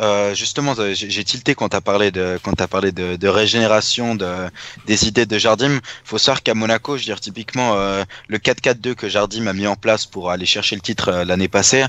euh, 0.00 0.34
justement, 0.34 0.74
j'ai 0.92 1.24
tilté 1.24 1.54
quand 1.54 1.68
tu 1.68 1.76
as 1.76 1.80
parlé 1.80 2.10
de 2.10 2.38
quand 2.42 2.60
as 2.60 2.66
parlé 2.66 2.90
de, 2.90 3.28
régénération 3.28 4.16
de, 4.16 4.48
des 4.86 5.06
idées 5.06 5.26
de 5.26 5.38
Jardim. 5.38 5.80
Faut 6.04 6.18
savoir 6.18 6.42
qu'à 6.42 6.54
Monaco, 6.54 6.96
je 6.96 7.02
veux 7.02 7.06
dire 7.06 7.20
typiquement 7.20 7.74
euh, 7.74 8.04
le 8.28 8.38
4-4-2 8.38 8.94
que 8.94 9.08
Jardim 9.08 9.46
a 9.46 9.52
mis 9.52 9.66
en 9.68 9.76
place 9.76 10.06
pour 10.06 10.30
aller 10.30 10.46
chercher 10.46 10.74
le 10.74 10.80
titre 10.80 11.08
euh, 11.08 11.24
l'année 11.24 11.48
passée, 11.48 11.84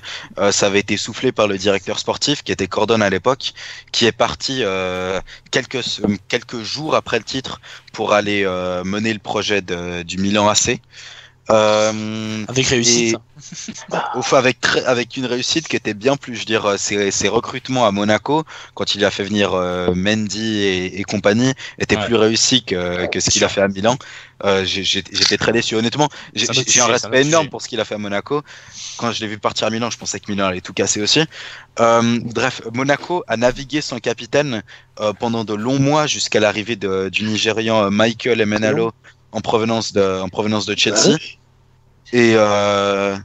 ça 0.52 0.68
avait 0.68 0.80
été 0.80 0.98
soufflé 0.98 1.32
par 1.32 1.48
le 1.48 1.58
directeur 1.58 2.00
sportif 2.00 2.44
qui 2.44 2.52
était 2.52 2.68
Cordon 2.68 3.02
à 3.02 3.10
l'époque, 3.10 3.54
qui 3.92 4.06
est 4.06 4.12
parti 4.12 4.64
quelques 5.52 5.84
quelques 6.28 6.62
jours 6.62 6.96
après 6.96 7.18
le 7.18 7.24
titre 7.24 7.62
pour 7.94 8.14
aller 8.14 8.46
mener 8.84 9.14
le 9.14 9.20
projet 9.20 9.62
du 9.62 10.18
Milan 10.18 10.48
AC. 10.48 10.80
Euh, 11.52 12.44
avec 12.48 12.68
réussite. 12.68 13.18
enfin, 14.16 14.38
avec, 14.40 14.58
avec 14.88 15.16
une 15.16 15.26
réussite 15.26 15.68
qui 15.68 15.76
était 15.76 15.94
bien 15.94 16.18
plus, 16.18 16.34
je 16.34 16.40
veux 16.40 16.46
dire, 16.46 16.80
ses, 16.80 17.12
ses 17.12 17.28
recrutements 17.28 17.86
à 17.86 17.92
Monaco, 17.92 18.44
quand 18.74 18.96
il 18.96 19.06
a 19.06 19.12
fait 19.12 19.24
venir 19.24 19.54
euh, 19.54 19.94
Mendy 19.94 20.58
et, 20.64 21.00
et, 21.00 21.04
compagnie, 21.04 21.54
étaient 21.78 21.98
plus 21.98 22.16
réussis 22.16 22.64
que, 22.64 23.06
que 23.08 23.20
ce 23.20 23.30
qu'il 23.30 23.44
a 23.44 23.50
fait 23.50 23.62
à 23.62 23.68
Milan. 23.68 23.98
Euh, 24.44 24.66
J'étais 24.66 25.38
très 25.38 25.52
déçu, 25.52 25.76
honnêtement. 25.76 26.10
J'ai 26.34 26.82
un 26.82 26.88
respect 26.88 27.22
énorme 27.22 27.50
pour 27.50 27.62
ce 27.62 27.70
qu'il 27.70 27.80
a 27.80 27.86
fait 27.86 27.96
à 27.96 28.00
Monaco. 28.00 28.42
Quand 28.98 29.12
je 29.12 29.22
l'ai 29.22 29.28
vu 29.28 29.38
partir 29.38 29.68
à 29.68 29.70
Milan, 29.70 29.90
je 29.90 29.98
pensais 29.98 30.20
que 30.20 30.32
Milan 30.32 30.48
allait 30.48 30.62
tout 30.62 30.74
casser 30.74 31.02
aussi. 31.02 31.22
Euh, 31.80 32.20
bref, 32.24 32.62
Monaco 32.74 33.24
a 33.28 33.38
navigué 33.38 33.82
sans 33.82 34.00
capitaine 34.00 34.64
euh, 35.00 35.14
pendant 35.14 35.46
de 35.46 35.54
longs 35.54 35.80
mois 35.80 36.08
jusqu'à 36.08 36.40
l'arrivée 36.40 36.76
du 36.76 37.24
Nigérian 37.24 37.90
Michael 37.92 38.42
Emenalo 38.42 38.92
en 39.36 39.42
provenance 39.42 39.92
de, 39.92 40.22
en 40.22 40.30
provenance 40.30 40.66
de 40.66 40.76
Chelsea. 40.78 41.18
Et, 42.14 42.34
euh, 42.36 43.18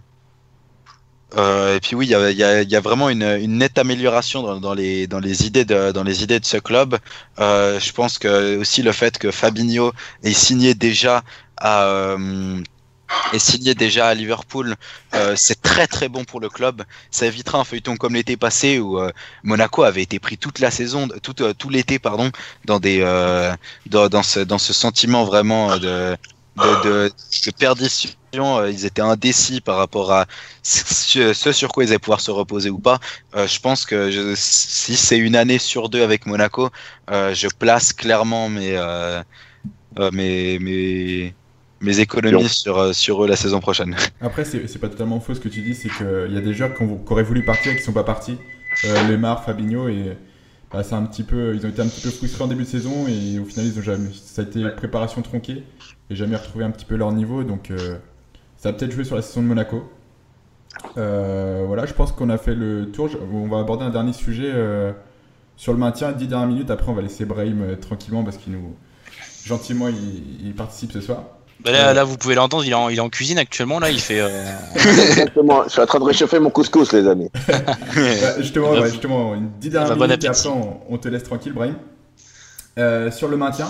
euh, 1.37 1.77
et 1.77 1.81
puis 1.81 1.95
oui, 1.95 2.07
il 2.07 2.11
y 2.11 2.15
a, 2.17 2.63
y, 2.63 2.67
y 2.69 2.77
a, 2.77 2.81
vraiment 2.81 3.09
une, 3.09 3.23
une 3.23 3.59
nette 3.59 3.79
amélioration 3.79 4.43
dans, 4.43 4.61
dans, 4.61 4.75
les, 4.75 5.07
dans, 5.07 5.21
les 5.21 5.47
idées 5.47 5.65
de, 5.65 5.93
dans 5.93 6.03
les 6.03 6.25
idées 6.25 6.41
de 6.41 6.45
ce 6.45 6.57
club. 6.57 6.99
Euh, 7.39 7.79
je 7.79 7.93
pense 7.93 8.19
que 8.19 8.59
aussi 8.59 8.83
le 8.83 8.91
fait 8.91 9.19
que 9.19 9.31
Fabinho 9.31 9.93
ait 10.25 10.33
signé 10.33 10.75
déjà 10.75 11.23
à, 11.59 12.17
est 13.33 13.39
signé 13.39 13.75
déjà 13.75 14.09
à 14.09 14.15
Liverpool, 14.15 14.77
euh, 15.15 15.35
c'est 15.37 15.61
très 15.61 15.87
très 15.87 16.09
bon 16.09 16.25
pour 16.25 16.41
le 16.41 16.49
club. 16.49 16.83
Ça 17.11 17.27
évitera 17.27 17.59
un 17.59 17.65
feuilleton 17.65 17.97
comme 17.97 18.15
l'été 18.15 18.37
passé 18.37 18.79
où 18.79 18.99
euh, 18.99 19.11
Monaco 19.43 19.83
avait 19.83 20.03
été 20.03 20.19
pris 20.19 20.39
toute 20.39 20.59
la 20.59 20.71
saison, 20.71 21.09
tout, 21.23 21.43
euh, 21.43 21.53
tout 21.53 21.71
l'été 21.71 21.99
pardon, 21.99 22.31
dans 22.65 22.81
des 22.81 23.01
dans, 23.87 24.09
dans, 24.09 24.23
ce 24.23 24.73
sentiment 24.73 25.25
vraiment 25.25 25.77
de 25.79 26.17
perdition. 27.59 28.11
Ils 28.33 28.85
étaient 28.87 29.03
indécis 29.03 29.61
par 29.61 29.77
rapport 29.77 30.13
à 30.13 30.27
ce 30.63 31.53
sur 31.53 31.69
quoi 31.73 31.85
ils 31.85 31.91
allaient 31.91 31.99
pouvoir 31.99 32.21
se 32.21 32.31
reposer 32.31 32.71
ou 32.71 32.79
pas. 32.79 33.01
je 33.35 33.59
pense 33.59 33.85
que 33.85 34.35
si 34.37 34.97
c'est 34.97 35.19
une 35.19 35.37
année 35.37 35.59
sur 35.59 35.89
deux 35.89 36.03
avec 36.03 36.27
Monaco, 36.27 36.71
je 37.09 37.49
place 37.59 37.93
clairement 37.93 38.49
mes 38.49 38.79
mes, 40.13 40.59
mes 40.61 41.35
mes 41.81 42.01
économies 42.01 42.49
sur, 42.49 42.79
euh, 42.79 42.93
sur 42.93 43.25
eux 43.25 43.29
la 43.29 43.37
saison 43.37 43.61
prochaine. 43.61 43.97
Après, 44.21 44.45
c'est 44.45 44.79
pas 44.79 44.89
totalement 44.89 45.21
faux 45.21 45.35
ce 45.35 45.41
que 45.41 45.49
tu 45.49 45.63
dis, 45.63 45.75
c'est 45.75 45.89
qu'il 45.89 46.33
y 46.33 46.37
a 46.37 46.41
des 46.41 46.55
joueurs 46.55 46.75
qui, 46.75 46.83
auraient 46.83 47.23
voulu 47.23 47.45
partir 47.45 47.73
et 47.73 47.77
qui 47.77 47.83
sont 47.83 47.93
pas 47.93 48.05
partis. 48.05 48.37
Euh, 48.85 49.09
Lemar, 49.09 49.45
Fabinho, 49.45 49.89
et 49.89 50.17
bah, 50.71 50.83
un 50.93 51.03
petit 51.05 51.23
peu, 51.23 51.55
ils 51.55 51.67
ont 51.67 51.69
été 51.69 51.83
un 51.83 51.89
petit 51.89 52.03
peu 52.03 52.11
frustrés 52.11 52.45
en 52.45 52.47
début 52.47 52.65
de 52.65 52.69
saison 52.69 53.07
et 53.09 53.39
au 53.39 53.45
final, 53.45 53.67
ils 53.67 53.79
ont 53.79 53.83
jamais, 53.83 54.11
ça 54.13 54.43
a 54.43 54.45
été 54.45 54.69
préparation 54.71 55.23
tronquée 55.23 55.65
et 56.11 56.15
jamais 56.15 56.37
retrouvé 56.37 56.65
un 56.65 56.71
petit 56.71 56.85
peu 56.85 56.97
leur 56.97 57.13
niveau. 57.13 57.45
Donc, 57.45 57.71
euh, 57.71 57.97
ça 58.57 58.69
a 58.69 58.73
peut-être 58.73 58.93
joué 58.93 59.05
sur 59.05 59.17
la 59.17 59.23
saison 59.23 59.43
de 59.43 59.47
Monaco. 59.47 59.91
Euh, 60.97 61.65
voilà, 61.67 61.87
je 61.87 61.95
pense 61.95 62.13
qu'on 62.13 62.31
a 62.31 62.39
fait 62.39 62.55
le 62.55 62.91
tour. 62.93 63.09
On 63.33 63.49
va 63.49 63.59
aborder 63.59 63.85
un 63.85 63.91
dernier 63.91 64.13
sujet 64.13 64.53
sur 65.57 65.73
le 65.73 65.79
maintien. 65.79 66.13
10 66.13 66.29
dernières 66.29 66.49
minutes, 66.49 66.71
après, 66.71 66.91
on 66.91 66.95
va 66.95 67.03
laisser 67.03 67.25
Brahim 67.25 67.77
tranquillement 67.81 68.23
parce 68.23 68.37
qu'il 68.37 68.53
nous. 68.53 68.77
Gentiment, 69.45 69.89
il, 69.89 70.47
il 70.47 70.55
participe 70.55 70.93
ce 70.93 71.01
soir. 71.01 71.25
Bah 71.65 71.73
là, 71.73 71.93
là, 71.93 72.05
vous 72.05 72.17
pouvez 72.17 72.35
l'entendre, 72.35 72.65
il, 72.65 72.71
est 72.71 72.75
en, 72.75 72.89
il 72.89 72.97
est 72.97 73.01
en 73.01 73.09
cuisine 73.09 73.39
actuellement. 73.39 73.79
Là, 73.79 73.91
il 73.91 74.01
fait. 74.01 74.21
Euh... 74.21 74.45
Exactement. 74.75 75.65
Je 75.65 75.71
suis 75.71 75.81
en 75.81 75.87
train 75.87 75.99
de 75.99 76.05
réchauffer 76.05 76.39
mon 76.39 76.51
couscous, 76.51 76.93
les 76.93 77.07
amis. 77.07 77.31
justement, 78.39 78.71
ouais, 78.73 78.91
justement, 78.91 79.35
une 79.35 79.51
dix 79.59 79.71
dernières 79.71 79.97
minutes 79.97 80.25
et 80.25 80.29
après, 80.29 80.49
on, 80.89 80.99
te 80.99 81.09
laisse 81.09 81.25
tranquille, 81.25 81.53
Brahim. 81.53 81.77
Euh, 82.79 83.11
sur 83.11 83.29
le 83.29 83.37
maintien, 83.37 83.69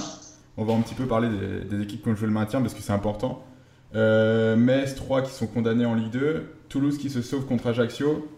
on 0.56 0.64
va 0.64 0.74
un 0.74 0.80
petit 0.80 0.94
peu 0.94 1.06
parler 1.06 1.28
des, 1.28 1.76
des 1.76 1.82
équipes 1.82 2.02
qui 2.02 2.08
ont 2.08 2.16
joué 2.16 2.26
le 2.26 2.32
maintien 2.32 2.60
parce 2.60 2.74
que 2.74 2.82
c'est 2.82 2.92
important. 2.92 3.44
Euh, 3.94 4.56
Metz 4.56 4.94
3 4.94 5.22
qui 5.22 5.32
sont 5.32 5.46
condamnés 5.46 5.84
en 5.84 5.94
Ligue 5.94 6.10
2, 6.10 6.46
Toulouse 6.68 6.98
qui 6.98 7.10
se 7.10 7.22
sauve 7.22 7.46
contre 7.46 7.66
Ajaccio, 7.68 8.28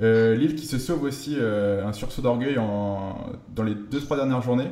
euh, 0.00 0.36
Lille 0.36 0.54
qui 0.54 0.66
se 0.66 0.78
sauve 0.78 1.02
aussi 1.02 1.36
euh, 1.38 1.84
un 1.84 1.92
sursaut 1.92 2.22
d'orgueil 2.22 2.54
dans 2.54 3.62
les 3.64 3.74
2-3 3.74 4.16
dernières 4.16 4.42
journées, 4.42 4.70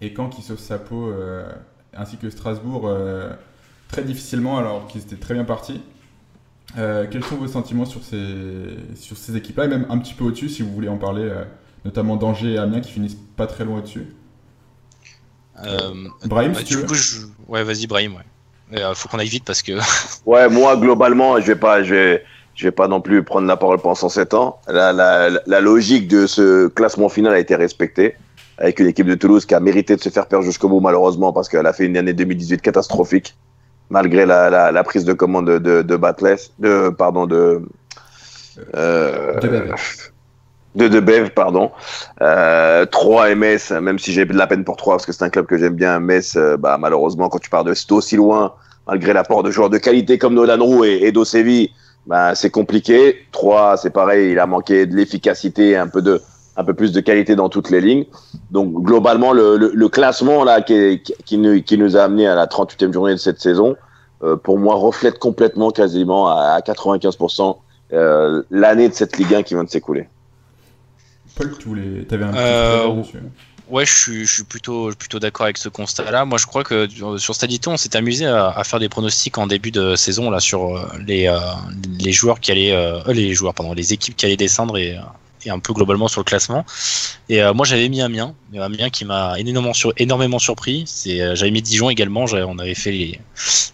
et 0.00 0.12
Caen 0.14 0.28
qui 0.28 0.42
sauve 0.42 0.58
sa 0.58 0.78
peau 0.78 1.08
euh, 1.08 1.50
ainsi 1.98 2.16
que 2.16 2.30
Strasbourg 2.30 2.86
euh, 2.86 3.30
très 3.88 4.02
difficilement 4.02 4.58
alors 4.58 4.86
qu'ils 4.86 5.02
étaient 5.02 5.16
très 5.16 5.34
bien 5.34 5.44
partis. 5.44 5.80
Euh, 6.78 7.06
quels 7.10 7.24
sont 7.24 7.36
vos 7.36 7.46
sentiments 7.46 7.84
sur 7.84 8.02
ces, 8.02 8.26
sur 8.96 9.16
ces 9.16 9.36
équipes-là 9.36 9.66
et 9.66 9.68
même 9.68 9.86
un 9.88 9.98
petit 9.98 10.14
peu 10.14 10.24
au-dessus 10.24 10.48
si 10.48 10.62
vous 10.62 10.72
voulez 10.72 10.88
en 10.88 10.98
parler, 10.98 11.22
euh, 11.22 11.44
notamment 11.84 12.16
Danger 12.16 12.54
et 12.54 12.58
Amiens 12.58 12.80
qui 12.80 12.92
finissent 12.92 13.18
pas 13.36 13.46
très 13.46 13.64
loin 13.64 13.78
au-dessus? 13.78 14.06
Brahim, 16.24 16.54
si 16.54 16.64
tu 16.64 16.76
veux. 16.76 16.86
Ouais, 17.48 17.62
vas-y, 17.62 17.86
Brahim. 17.86 18.16
Ouais. 18.70 18.82
faut 18.94 19.08
qu'on 19.08 19.18
aille 19.18 19.28
vite 19.28 19.44
parce 19.44 19.62
que. 19.62 19.72
ouais, 20.26 20.48
moi 20.50 20.76
globalement, 20.76 21.40
je 21.40 21.46
vais 21.46 21.56
pas, 21.56 21.82
je 21.82 21.94
vais, 21.94 22.24
je 22.54 22.66
vais 22.66 22.72
pas 22.72 22.88
non 22.88 23.00
plus 23.00 23.22
prendre 23.22 23.46
la 23.46 23.56
parole 23.56 23.78
pendant 23.78 23.94
107 23.94 24.34
ans. 24.34 24.60
La, 24.68 24.92
la, 24.92 25.30
la, 25.46 25.60
logique 25.60 26.08
de 26.08 26.26
ce 26.26 26.66
classement 26.66 27.08
final 27.08 27.32
a 27.32 27.38
été 27.38 27.54
respectée 27.54 28.16
avec 28.58 28.80
une 28.80 28.86
équipe 28.86 29.06
de 29.06 29.14
Toulouse 29.14 29.44
qui 29.46 29.54
a 29.54 29.60
mérité 29.60 29.96
de 29.96 30.00
se 30.00 30.08
faire 30.08 30.26
perdre 30.26 30.44
jusqu'au 30.44 30.68
bout 30.68 30.80
malheureusement 30.80 31.32
parce 31.32 31.48
qu'elle 31.48 31.66
a 31.66 31.72
fait 31.72 31.84
une 31.84 31.96
année 31.96 32.12
2018 32.12 32.62
catastrophique 32.62 33.36
malgré 33.90 34.26
la, 34.26 34.50
la, 34.50 34.72
la 34.72 34.84
prise 34.84 35.04
de 35.04 35.12
commande 35.12 35.46
de, 35.46 35.58
de, 35.58 35.82
de 35.82 35.96
Batless, 35.96 36.52
de 36.58 36.88
pardon 36.88 37.26
de 37.26 37.62
euh, 38.74 39.38
de 40.74 40.88
De 40.88 41.00
Bev, 41.00 41.30
pardon. 41.30 41.70
Euh, 42.20 42.84
3 42.86 43.34
MS, 43.34 43.80
même 43.80 43.98
si 43.98 44.12
j'ai 44.12 44.24
de 44.24 44.34
la 44.34 44.46
peine 44.46 44.64
pour 44.64 44.76
3 44.76 44.94
parce 44.94 45.06
que 45.06 45.12
c'est 45.12 45.24
un 45.24 45.30
club 45.30 45.46
que 45.46 45.56
j'aime 45.56 45.74
bien. 45.74 46.00
Metz, 46.00 46.36
euh, 46.36 46.56
bah, 46.56 46.76
malheureusement, 46.78 47.28
quand 47.28 47.38
tu 47.38 47.48
pars 47.50 47.64
de 47.64 47.74
aussi 47.90 48.16
loin, 48.16 48.54
malgré 48.86 49.12
l'apport 49.12 49.42
de 49.42 49.50
joueurs 49.50 49.70
de 49.70 49.78
qualité 49.78 50.18
comme 50.18 50.34
Nolan 50.34 50.62
Roux 50.62 50.84
et, 50.84 50.98
et 51.02 51.12
Dosevi, 51.12 51.70
bah, 52.06 52.34
c'est 52.34 52.50
compliqué. 52.50 53.26
3, 53.32 53.78
c'est 53.78 53.90
pareil, 53.90 54.32
il 54.32 54.38
a 54.38 54.46
manqué 54.46 54.86
de 54.86 54.94
l'efficacité, 54.94 55.76
un 55.76 55.88
peu 55.88 56.02
de, 56.02 56.20
un 56.56 56.64
peu 56.64 56.74
plus 56.74 56.92
de 56.92 57.00
qualité 57.00 57.36
dans 57.36 57.48
toutes 57.48 57.70
les 57.70 57.80
lignes. 57.80 58.04
Donc 58.50 58.72
globalement, 58.82 59.32
le, 59.32 59.56
le, 59.56 59.72
le 59.74 59.88
classement 59.88 60.44
là 60.44 60.62
qui, 60.62 61.02
qui, 61.24 61.38
nous, 61.38 61.62
qui, 61.62 61.78
nous, 61.78 61.96
a 61.96 62.02
amené 62.02 62.26
à 62.26 62.34
la 62.34 62.46
38e 62.46 62.92
journée 62.92 63.12
de 63.12 63.18
cette 63.18 63.40
saison, 63.40 63.76
euh, 64.22 64.36
pour 64.36 64.58
moi, 64.58 64.74
reflète 64.76 65.18
complètement, 65.18 65.70
quasiment 65.70 66.28
à, 66.28 66.58
95%, 66.60 67.56
euh, 67.92 68.42
l'année 68.50 68.88
de 68.88 68.94
cette 68.94 69.16
Ligue 69.18 69.34
1 69.34 69.42
qui 69.42 69.54
vient 69.54 69.64
de 69.64 69.70
s'écouler. 69.70 70.08
Paul, 71.36 71.54
tu 71.58 71.68
voulais, 71.68 72.06
avais 72.10 72.24
un 72.24 72.32
petit 72.32 72.38
euh, 72.40 72.94
dessus. 72.94 73.18
Ouais, 73.68 73.84
je 73.84 73.92
suis, 73.92 74.26
je 74.26 74.32
suis 74.32 74.44
plutôt, 74.44 74.90
plutôt 74.92 75.18
d'accord 75.18 75.44
avec 75.44 75.56
ce 75.56 75.68
constat-là. 75.68 76.24
Moi, 76.24 76.38
je 76.38 76.46
crois 76.46 76.62
que 76.62 76.86
sur 77.18 77.34
Stadito, 77.34 77.70
on 77.70 77.76
s'est 77.76 77.96
amusé 77.96 78.24
à, 78.24 78.48
à, 78.48 78.62
faire 78.62 78.78
des 78.78 78.88
pronostics 78.88 79.36
en 79.38 79.48
début 79.48 79.72
de 79.72 79.96
saison 79.96 80.30
là 80.30 80.38
sur 80.38 80.88
les, 81.04 81.26
euh, 81.26 81.36
les 81.98 82.12
joueurs 82.12 82.38
qui 82.38 82.52
allaient, 82.52 82.72
euh, 82.72 83.00
les 83.08 83.34
joueurs, 83.34 83.54
pardon, 83.54 83.72
les 83.72 83.92
équipes 83.92 84.14
qui 84.14 84.24
allaient 84.24 84.36
descendre 84.36 84.78
et 84.78 84.96
et 85.46 85.50
un 85.50 85.58
peu 85.58 85.72
globalement 85.72 86.08
sur 86.08 86.20
le 86.20 86.24
classement. 86.24 86.64
Et 87.28 87.42
moi 87.54 87.64
j'avais 87.64 87.88
mis 87.88 88.02
Amiens, 88.02 88.34
Amiens 88.58 88.90
qui 88.90 89.04
m'a 89.04 89.38
énormément, 89.38 89.72
sur, 89.72 89.92
énormément 89.96 90.38
surpris. 90.38 90.84
C'est 90.86 91.36
j'avais 91.36 91.50
mis 91.50 91.62
Dijon 91.62 91.90
également. 91.90 92.24
On 92.32 92.58
avait 92.58 92.74
fait 92.74 92.92
les, 92.92 93.20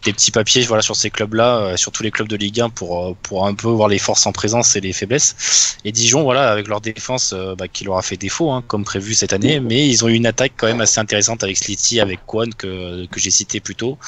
des 0.04 0.12
petits 0.12 0.30
papiers 0.30 0.62
voilà 0.62 0.82
sur 0.82 0.96
ces 0.96 1.10
clubs-là, 1.10 1.76
sur 1.76 1.92
tous 1.92 2.02
les 2.02 2.10
clubs 2.10 2.28
de 2.28 2.36
Ligue 2.36 2.60
1 2.60 2.70
pour 2.70 3.16
pour 3.16 3.46
un 3.46 3.54
peu 3.54 3.68
voir 3.68 3.88
les 3.88 3.98
forces 3.98 4.26
en 4.26 4.32
présence 4.32 4.76
et 4.76 4.80
les 4.80 4.92
faiblesses. 4.92 5.76
Et 5.84 5.92
Dijon 5.92 6.22
voilà 6.22 6.50
avec 6.50 6.68
leur 6.68 6.80
défense 6.80 7.34
bah, 7.58 7.68
qui 7.68 7.84
leur 7.84 7.96
a 7.96 8.02
fait 8.02 8.16
défaut 8.16 8.50
hein, 8.50 8.62
comme 8.66 8.84
prévu 8.84 9.14
cette 9.14 9.32
année, 9.32 9.60
mais 9.60 9.88
ils 9.88 10.04
ont 10.04 10.08
eu 10.08 10.14
une 10.14 10.26
attaque 10.26 10.52
quand 10.56 10.66
même 10.66 10.80
assez 10.80 11.00
intéressante 11.00 11.42
avec 11.42 11.56
Slity, 11.56 12.00
avec 12.00 12.20
Kwan 12.26 12.52
que 12.54 13.06
que 13.06 13.20
j'ai 13.20 13.30
cité 13.30 13.60
plus 13.60 13.74
tôt, 13.74 13.98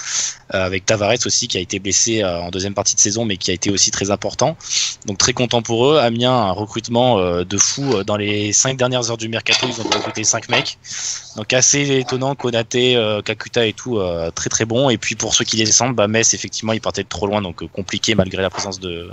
avec 0.51 0.87
Tavares 0.87 1.27
aussi 1.27 1.49
qui 1.49 1.59
a 1.59 1.61
été 1.61 1.79
blessé 1.79 2.25
en 2.25 2.51
deuxième 2.51 2.75
partie 2.75 2.95
de 2.95 3.01
saison, 3.01 3.25
mais 3.25 3.37
qui 3.37 3.51
a 3.51 3.55
été 3.55 3.71
aussi 3.71 3.91
très 3.91 4.11
important. 4.11 4.57
Donc 5.07 5.19
très 5.19 5.33
content 5.33 5.62
pour 5.62 5.87
eux. 5.87 5.99
Amiens, 5.99 6.33
un 6.33 6.53
recrutement 6.53 7.19
euh, 7.19 7.45
de 7.55 7.59
fou. 7.59 7.95
Euh, 7.95 8.05
dans 8.05 8.17
les 8.17 8.53
cinq 8.53 8.77
dernières 8.77 9.11
heures 9.11 9.17
du 9.17 9.29
mercato, 9.29 9.67
ils 9.69 9.81
ont 9.81 9.85
recruté 9.85 10.25
cinq 10.25 10.49
mecs. 10.49 10.79
Donc 11.37 11.53
assez 11.53 11.99
étonnant, 11.99 12.35
Konaté, 12.35 12.97
euh, 12.97 13.23
Kakuta 13.23 13.67
et 13.67 13.73
tout, 13.73 14.01
très 14.35 14.51
très 14.51 14.65
bon. 14.65 14.91
Et 14.91 14.99
puis 14.99 15.15
pour 15.15 15.35
ceux 15.35 15.45
qui 15.45 15.57
descendent, 15.57 15.95
bah, 15.95 16.09
Metz, 16.09 16.35
effectivement, 16.35 16.73
il 16.73 16.81
partait 16.81 17.03
de 17.03 17.09
trop 17.09 17.27
loin, 17.27 17.43
donc 17.43 17.67
compliqué 17.73 18.15
malgré 18.15 18.43
la 18.43 18.51
présence 18.51 18.81
de, 18.81 19.11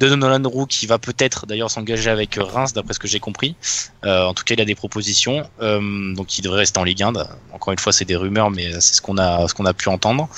de 0.00 0.14
Nolan 0.14 0.48
Roux, 0.48 0.66
qui 0.66 0.86
va 0.86 0.98
peut-être 0.98 1.46
d'ailleurs 1.46 1.70
s'engager 1.70 2.10
avec 2.10 2.38
Reims, 2.40 2.72
d'après 2.72 2.94
ce 2.94 2.98
que 2.98 3.08
j'ai 3.08 3.20
compris. 3.20 3.56
en 4.04 4.34
tout 4.34 4.44
cas, 4.44 4.54
il 4.54 4.60
a 4.60 4.64
des 4.64 4.74
propositions, 4.74 5.48
donc 5.60 6.38
il 6.38 6.42
devrait 6.42 6.60
rester 6.60 6.80
en 6.80 6.84
Ligue 6.84 7.02
1. 7.02 7.12
Encore 7.52 7.72
une 7.72 7.78
fois, 7.78 7.92
c'est 7.92 8.04
des 8.04 8.16
rumeurs, 8.16 8.50
mais 8.50 8.72
c'est 8.80 8.94
ce 8.94 9.02
qu'on 9.02 9.18
a, 9.18 9.48
ce 9.48 9.54
qu'on 9.54 9.66
a 9.66 9.74
pu 9.74 9.88
entendre. 9.88 10.28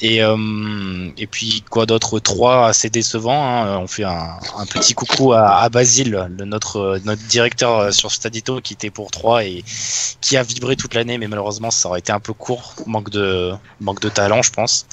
Et, 0.00 0.18
et 0.18 1.26
puis 1.26 1.64
quoi 1.68 1.86
d'autre? 1.86 2.18
Trois 2.20 2.66
assez 2.66 2.90
décevant. 2.90 3.44
Hein. 3.44 3.78
On 3.78 3.86
fait 3.86 4.04
un, 4.04 4.38
petit 4.72 4.94
coucou 4.94 5.32
à, 5.32 5.68
Basile, 5.68 6.28
notre, 6.44 6.73
notre 6.74 7.22
directeur 7.24 7.78
euh, 7.78 7.90
sur 7.90 8.10
Stadito, 8.10 8.60
qui 8.60 8.74
était 8.74 8.90
pour 8.90 9.10
3 9.10 9.44
et 9.44 9.64
qui 10.20 10.36
a 10.36 10.42
vibré 10.42 10.76
toute 10.76 10.94
l'année, 10.94 11.18
mais 11.18 11.28
malheureusement 11.28 11.70
ça 11.70 11.88
aurait 11.88 12.00
été 12.00 12.12
un 12.12 12.20
peu 12.20 12.32
court, 12.32 12.74
manque 12.86 13.10
de, 13.10 13.52
manque 13.80 14.00
de 14.00 14.08
talent, 14.08 14.42
je 14.42 14.52
pense. 14.52 14.86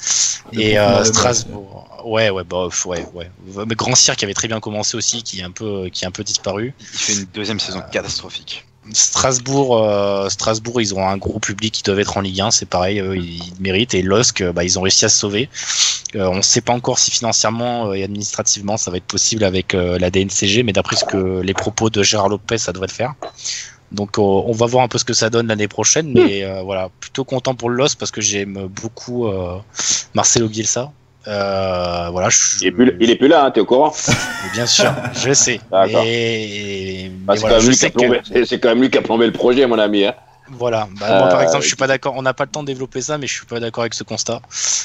et 0.52 0.78
euh, 0.78 1.04
Strasbourg, 1.04 2.02
ouais, 2.04 2.30
ouais, 2.30 2.44
bah, 2.44 2.68
ouais, 2.86 3.06
ouais. 3.14 3.30
Mais 3.66 3.74
Grand 3.74 3.94
Cirque 3.94 4.22
avait 4.22 4.34
très 4.34 4.48
bien 4.48 4.60
commencé 4.60 4.96
aussi, 4.96 5.22
qui 5.22 5.40
est 5.40 5.44
un 5.44 5.50
peu, 5.50 5.88
qui 5.90 6.04
est 6.04 6.08
un 6.08 6.12
peu 6.12 6.24
disparu. 6.24 6.74
Il 6.80 6.86
fait 6.86 7.12
une 7.14 7.26
deuxième 7.34 7.60
saison 7.60 7.82
catastrophique. 7.90 8.64
Strasbourg, 8.90 9.78
euh, 9.78 10.28
Strasbourg, 10.28 10.80
ils 10.80 10.94
ont 10.94 11.06
un 11.06 11.16
gros 11.16 11.38
public 11.38 11.72
qui 11.72 11.82
doivent 11.82 12.00
être 12.00 12.16
en 12.16 12.20
Ligue 12.20 12.40
1, 12.40 12.50
c'est 12.50 12.66
pareil, 12.66 12.96
ils 12.98 13.52
méritent. 13.60 13.94
Et 13.94 14.02
LOSC, 14.02 14.42
bah, 14.52 14.64
ils 14.64 14.78
ont 14.78 14.82
réussi 14.82 15.04
à 15.04 15.08
se 15.08 15.18
sauver. 15.18 15.48
Euh, 16.16 16.26
on 16.26 16.36
ne 16.36 16.42
sait 16.42 16.60
pas 16.60 16.72
encore 16.72 16.98
si 16.98 17.10
financièrement 17.10 17.90
euh, 17.90 17.94
et 17.94 18.02
administrativement 18.02 18.76
ça 18.76 18.90
va 18.90 18.96
être 18.96 19.06
possible 19.06 19.44
avec 19.44 19.72
la 19.72 20.10
DNCG, 20.10 20.62
mais 20.64 20.72
d'après 20.72 20.96
ce 20.96 21.04
que 21.04 21.40
les 21.40 21.54
propos 21.54 21.90
de 21.90 22.02
Gérard 22.02 22.28
Lopez, 22.28 22.58
ça 22.58 22.72
devrait 22.72 22.88
le 22.88 22.92
faire. 22.92 23.14
Donc 23.92 24.18
on 24.18 24.52
va 24.52 24.66
voir 24.66 24.84
un 24.84 24.88
peu 24.88 24.98
ce 24.98 25.04
que 25.04 25.12
ça 25.12 25.30
donne 25.30 25.46
l'année 25.46 25.68
prochaine, 25.68 26.12
mais 26.12 26.44
voilà, 26.62 26.88
plutôt 27.00 27.24
content 27.24 27.54
pour 27.54 27.70
le 27.70 27.76
LOSC 27.76 27.98
parce 27.98 28.10
que 28.10 28.20
j'aime 28.20 28.66
beaucoup 28.66 29.30
Marcelo 30.14 30.48
Bielsa. 30.48 30.92
Euh, 31.28 32.08
voilà, 32.10 32.28
il, 32.60 32.66
est 32.66 32.70
plus, 32.72 32.96
il 33.00 33.10
est 33.10 33.16
plus 33.16 33.28
là, 33.28 33.44
hein, 33.44 33.50
t'es 33.52 33.60
au 33.60 33.64
courant 33.64 33.92
Bien 34.52 34.66
sûr, 34.66 34.92
je 35.12 35.32
sais. 35.32 35.60
Bah, 35.70 35.86
c'est, 35.86 37.12
quand 38.58 38.70
même 38.70 38.80
lui 38.80 38.90
qui 38.90 38.98
a 38.98 39.02
plombé 39.02 39.26
le 39.26 39.32
projet, 39.32 39.66
mon 39.66 39.78
ami. 39.78 40.04
Hein. 40.04 40.14
Voilà. 40.52 40.88
Bah, 40.98 41.18
moi, 41.18 41.28
par 41.28 41.40
euh, 41.40 41.42
exemple, 41.42 41.62
je 41.62 41.68
suis 41.68 41.76
pas 41.76 41.86
d'accord. 41.86 42.14
On 42.16 42.22
n'a 42.22 42.34
pas 42.34 42.44
le 42.44 42.50
temps 42.50 42.62
de 42.62 42.66
développer 42.66 43.00
ça, 43.00 43.18
mais 43.18 43.26
je 43.26 43.34
suis 43.34 43.46
pas 43.46 43.60
d'accord 43.60 43.82
avec 43.82 43.94
ce 43.94 44.04
constat. 44.04 44.40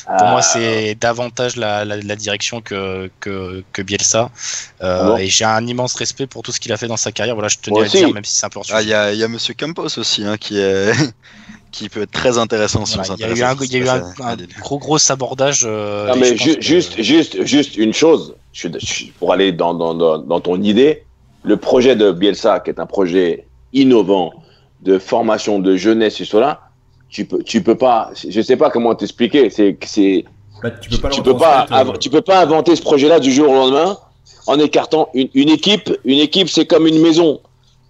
Pour 0.05 0.27
moi, 0.27 0.41
c'est 0.41 0.91
ah. 0.91 0.95
davantage 0.99 1.55
la, 1.55 1.85
la, 1.85 2.15
direction 2.15 2.61
que, 2.61 3.09
que, 3.19 3.63
que 3.73 3.81
Bielsa. 3.81 4.31
Euh, 4.81 5.15
ah 5.15 5.21
Et 5.21 5.27
j'ai 5.27 5.45
un 5.45 5.65
immense 5.65 5.95
respect 5.95 6.27
pour 6.27 6.41
tout 6.43 6.51
ce 6.51 6.59
qu'il 6.59 6.71
a 6.71 6.77
fait 6.77 6.87
dans 6.87 6.97
sa 6.97 7.11
carrière. 7.11 7.35
Voilà, 7.35 7.49
je 7.49 7.57
tenais 7.57 7.79
à 7.79 7.83
le 7.83 7.89
dire, 7.89 8.13
même 8.13 8.23
si 8.23 8.35
c'est 8.35 8.45
un 8.45 8.49
peu. 8.49 8.59
Ah, 8.71 8.81
il 8.81 8.87
y 8.87 8.93
a, 8.93 9.13
y 9.13 9.23
a 9.23 9.27
Monsieur 9.27 9.53
Campos 9.53 9.97
aussi, 9.97 10.23
hein, 10.23 10.37
qui 10.37 10.59
est. 10.59 10.91
qui 11.71 11.89
peut 11.89 12.03
être 12.03 12.11
très 12.11 12.37
intéressant 12.37 12.85
si 12.85 12.97
Il 13.17 13.19
y 13.19 13.23
a 13.23 13.29
eu 13.29 13.43
un, 13.43 13.55
y 13.61 13.75
a 13.75 13.79
eu 13.79 13.89
un, 13.89 14.35
gros 14.61 14.79
gros 14.79 14.97
sabordage. 14.97 15.63
Euh, 15.65 16.07
non, 16.07 16.15
mais 16.15 16.37
juste, 16.37 17.01
juste, 17.01 17.43
juste 17.45 17.77
une 17.77 17.93
chose, 17.93 18.35
pour 19.19 19.33
aller 19.33 19.51
dans, 19.51 19.73
dans, 19.73 20.17
dans, 20.17 20.39
ton 20.39 20.61
idée, 20.61 21.03
le 21.43 21.57
projet 21.57 21.95
de 21.95 22.11
Bielsa, 22.11 22.61
qui 22.61 22.69
est 22.69 22.79
un 22.79 22.85
projet 22.85 23.45
innovant 23.73 24.33
de 24.81 24.99
formation 24.99 25.59
de 25.59 25.75
jeunesse 25.75 26.21
et 26.21 26.25
cela, 26.25 26.61
tu 27.09 27.25
peux, 27.25 27.41
tu 27.43 27.61
peux 27.63 27.75
pas, 27.75 28.11
je 28.27 28.41
sais 28.41 28.57
pas 28.57 28.69
comment 28.69 28.93
t'expliquer, 28.95 29.49
c'est, 29.49 29.77
c'est, 29.85 30.25
bah, 30.61 30.71
tu 30.71 30.89
peux 30.89 30.97
pas, 30.97 31.09
tu, 31.09 31.21
peux 31.21 31.37
pas, 31.37 31.67
tu 31.99 32.09
peux 32.09 32.21
pas 32.21 32.41
inventer 32.41 32.75
ce 32.75 32.81
projet-là 32.81 33.19
du 33.19 33.31
jour 33.31 33.49
au 33.49 33.53
lendemain 33.53 33.97
en 34.47 34.59
écartant 34.59 35.09
une, 35.13 35.29
une 35.33 35.49
équipe. 35.49 35.91
Une 36.05 36.19
équipe, 36.19 36.49
c'est 36.49 36.65
comme 36.65 36.87
une 36.87 37.01
maison. 37.01 37.41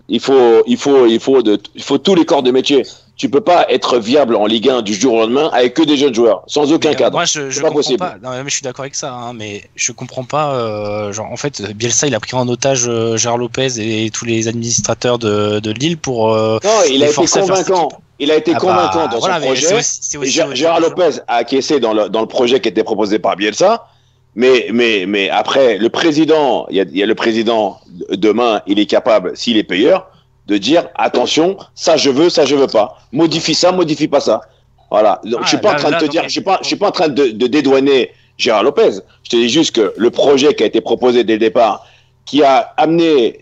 Il 0.09 0.19
faut, 0.19 0.63
il 0.65 0.77
faut, 0.77 1.05
il 1.05 1.19
faut, 1.19 1.41
de, 1.41 1.59
il 1.75 1.83
faut 1.83 1.97
tous 1.97 2.15
les 2.15 2.25
corps 2.25 2.43
de 2.43 2.51
métier 2.51 2.83
tu 3.17 3.29
peux 3.29 3.41
pas 3.41 3.65
être 3.69 3.97
viable 3.97 4.35
en 4.35 4.45
Ligue 4.45 4.69
1 4.69 4.83
du 4.83 4.93
jour 4.93 5.15
au 5.15 5.19
lendemain 5.21 5.49
avec 5.51 5.73
que 5.73 5.81
des 5.81 5.97
jeunes 5.97 6.13
joueurs, 6.13 6.43
sans 6.45 6.71
aucun 6.71 6.93
cadre. 6.93 7.15
Moi, 7.15 7.25
je, 7.25 7.49
je 7.49 7.61
pas 7.61 7.71
possible. 7.71 7.97
Pas. 7.97 8.15
Non, 8.21 8.29
mais 8.31 8.49
je 8.49 8.53
suis 8.53 8.61
d'accord 8.61 8.83
avec 8.83 8.93
ça, 8.93 9.11
hein, 9.11 9.33
mais 9.33 9.63
je 9.75 9.91
comprends 9.91 10.23
pas. 10.23 10.53
Euh, 10.53 11.11
genre, 11.11 11.31
en 11.31 11.35
fait, 11.35 11.63
Bielsa, 11.73 12.05
il 12.05 12.13
a 12.13 12.19
pris 12.19 12.35
en 12.35 12.47
otage 12.47 12.85
euh, 12.87 13.17
Gérard 13.17 13.39
Lopez 13.39 13.79
et 13.79 14.11
tous 14.11 14.25
les 14.25 14.47
administrateurs 14.47 15.17
de, 15.17 15.59
de 15.59 15.71
Lille 15.71 15.97
pour. 15.97 16.31
Euh, 16.31 16.59
non, 16.63 16.69
il 16.89 17.03
a 17.03 17.09
été 17.09 17.25
convaincant. 17.25 17.89
Il 18.19 18.31
a 18.31 18.35
été 18.35 18.53
ah 18.55 18.59
convaincant 18.59 19.05
bah, 19.05 19.11
dans 19.11 19.21
son 19.21 19.41
projet. 19.41 19.73
Aussi, 19.73 20.17
aussi 20.17 20.41
Gérard 20.53 20.79
Lopez 20.79 21.19
a 21.27 21.35
acquiescé 21.37 21.79
dans 21.79 21.93
le, 21.93 22.09
dans 22.09 22.21
le 22.21 22.27
projet 22.27 22.59
qui 22.59 22.69
était 22.69 22.83
proposé 22.83 23.17
par 23.17 23.35
Bielsa. 23.35 23.87
Mais, 24.35 24.67
mais, 24.71 25.05
mais 25.07 25.31
après, 25.31 25.79
le 25.79 25.89
président, 25.89 26.67
il 26.69 26.75
y 26.75 26.99
y 26.99 27.03
a 27.03 27.07
le 27.07 27.15
président 27.15 27.79
demain, 28.11 28.61
il 28.67 28.77
est 28.77 28.85
capable, 28.85 29.35
s'il 29.35 29.57
est 29.57 29.63
payeur, 29.63 30.07
de 30.47 30.57
dire 30.57 30.87
attention, 30.95 31.57
ça 31.75 31.97
je 31.97 32.09
veux, 32.09 32.29
ça 32.29 32.45
je 32.45 32.55
veux 32.55 32.67
pas. 32.67 32.97
Modifie 33.11 33.53
ça, 33.53 33.71
modifie 33.71 34.07
pas 34.07 34.21
ça. 34.21 34.41
Voilà. 34.89 35.19
Donc, 35.25 35.41
je 35.43 35.49
suis 35.49 35.57
ah, 35.57 35.61
pas 35.61 35.73
en 35.73 35.75
train 35.75 35.91
de 35.91 35.97
te 35.97 36.05
dire, 36.05 36.23
je 36.23 36.29
suis 36.29 36.41
pas, 36.41 36.59
je 36.61 36.67
suis 36.67 36.75
pas 36.77 36.87
en 36.87 36.91
train 36.91 37.09
de, 37.09 37.27
de, 37.27 37.47
dédouaner 37.47 38.11
Gérard 38.37 38.63
Lopez. 38.63 38.99
Je 39.23 39.29
te 39.29 39.35
dis 39.35 39.49
juste 39.49 39.75
que 39.75 39.93
le 39.97 40.09
projet 40.09 40.53
qui 40.53 40.63
a 40.63 40.65
été 40.65 40.79
proposé 40.79 41.23
dès 41.23 41.33
le 41.33 41.39
départ, 41.39 41.85
qui 42.25 42.43
a 42.43 42.73
amené 42.77 43.37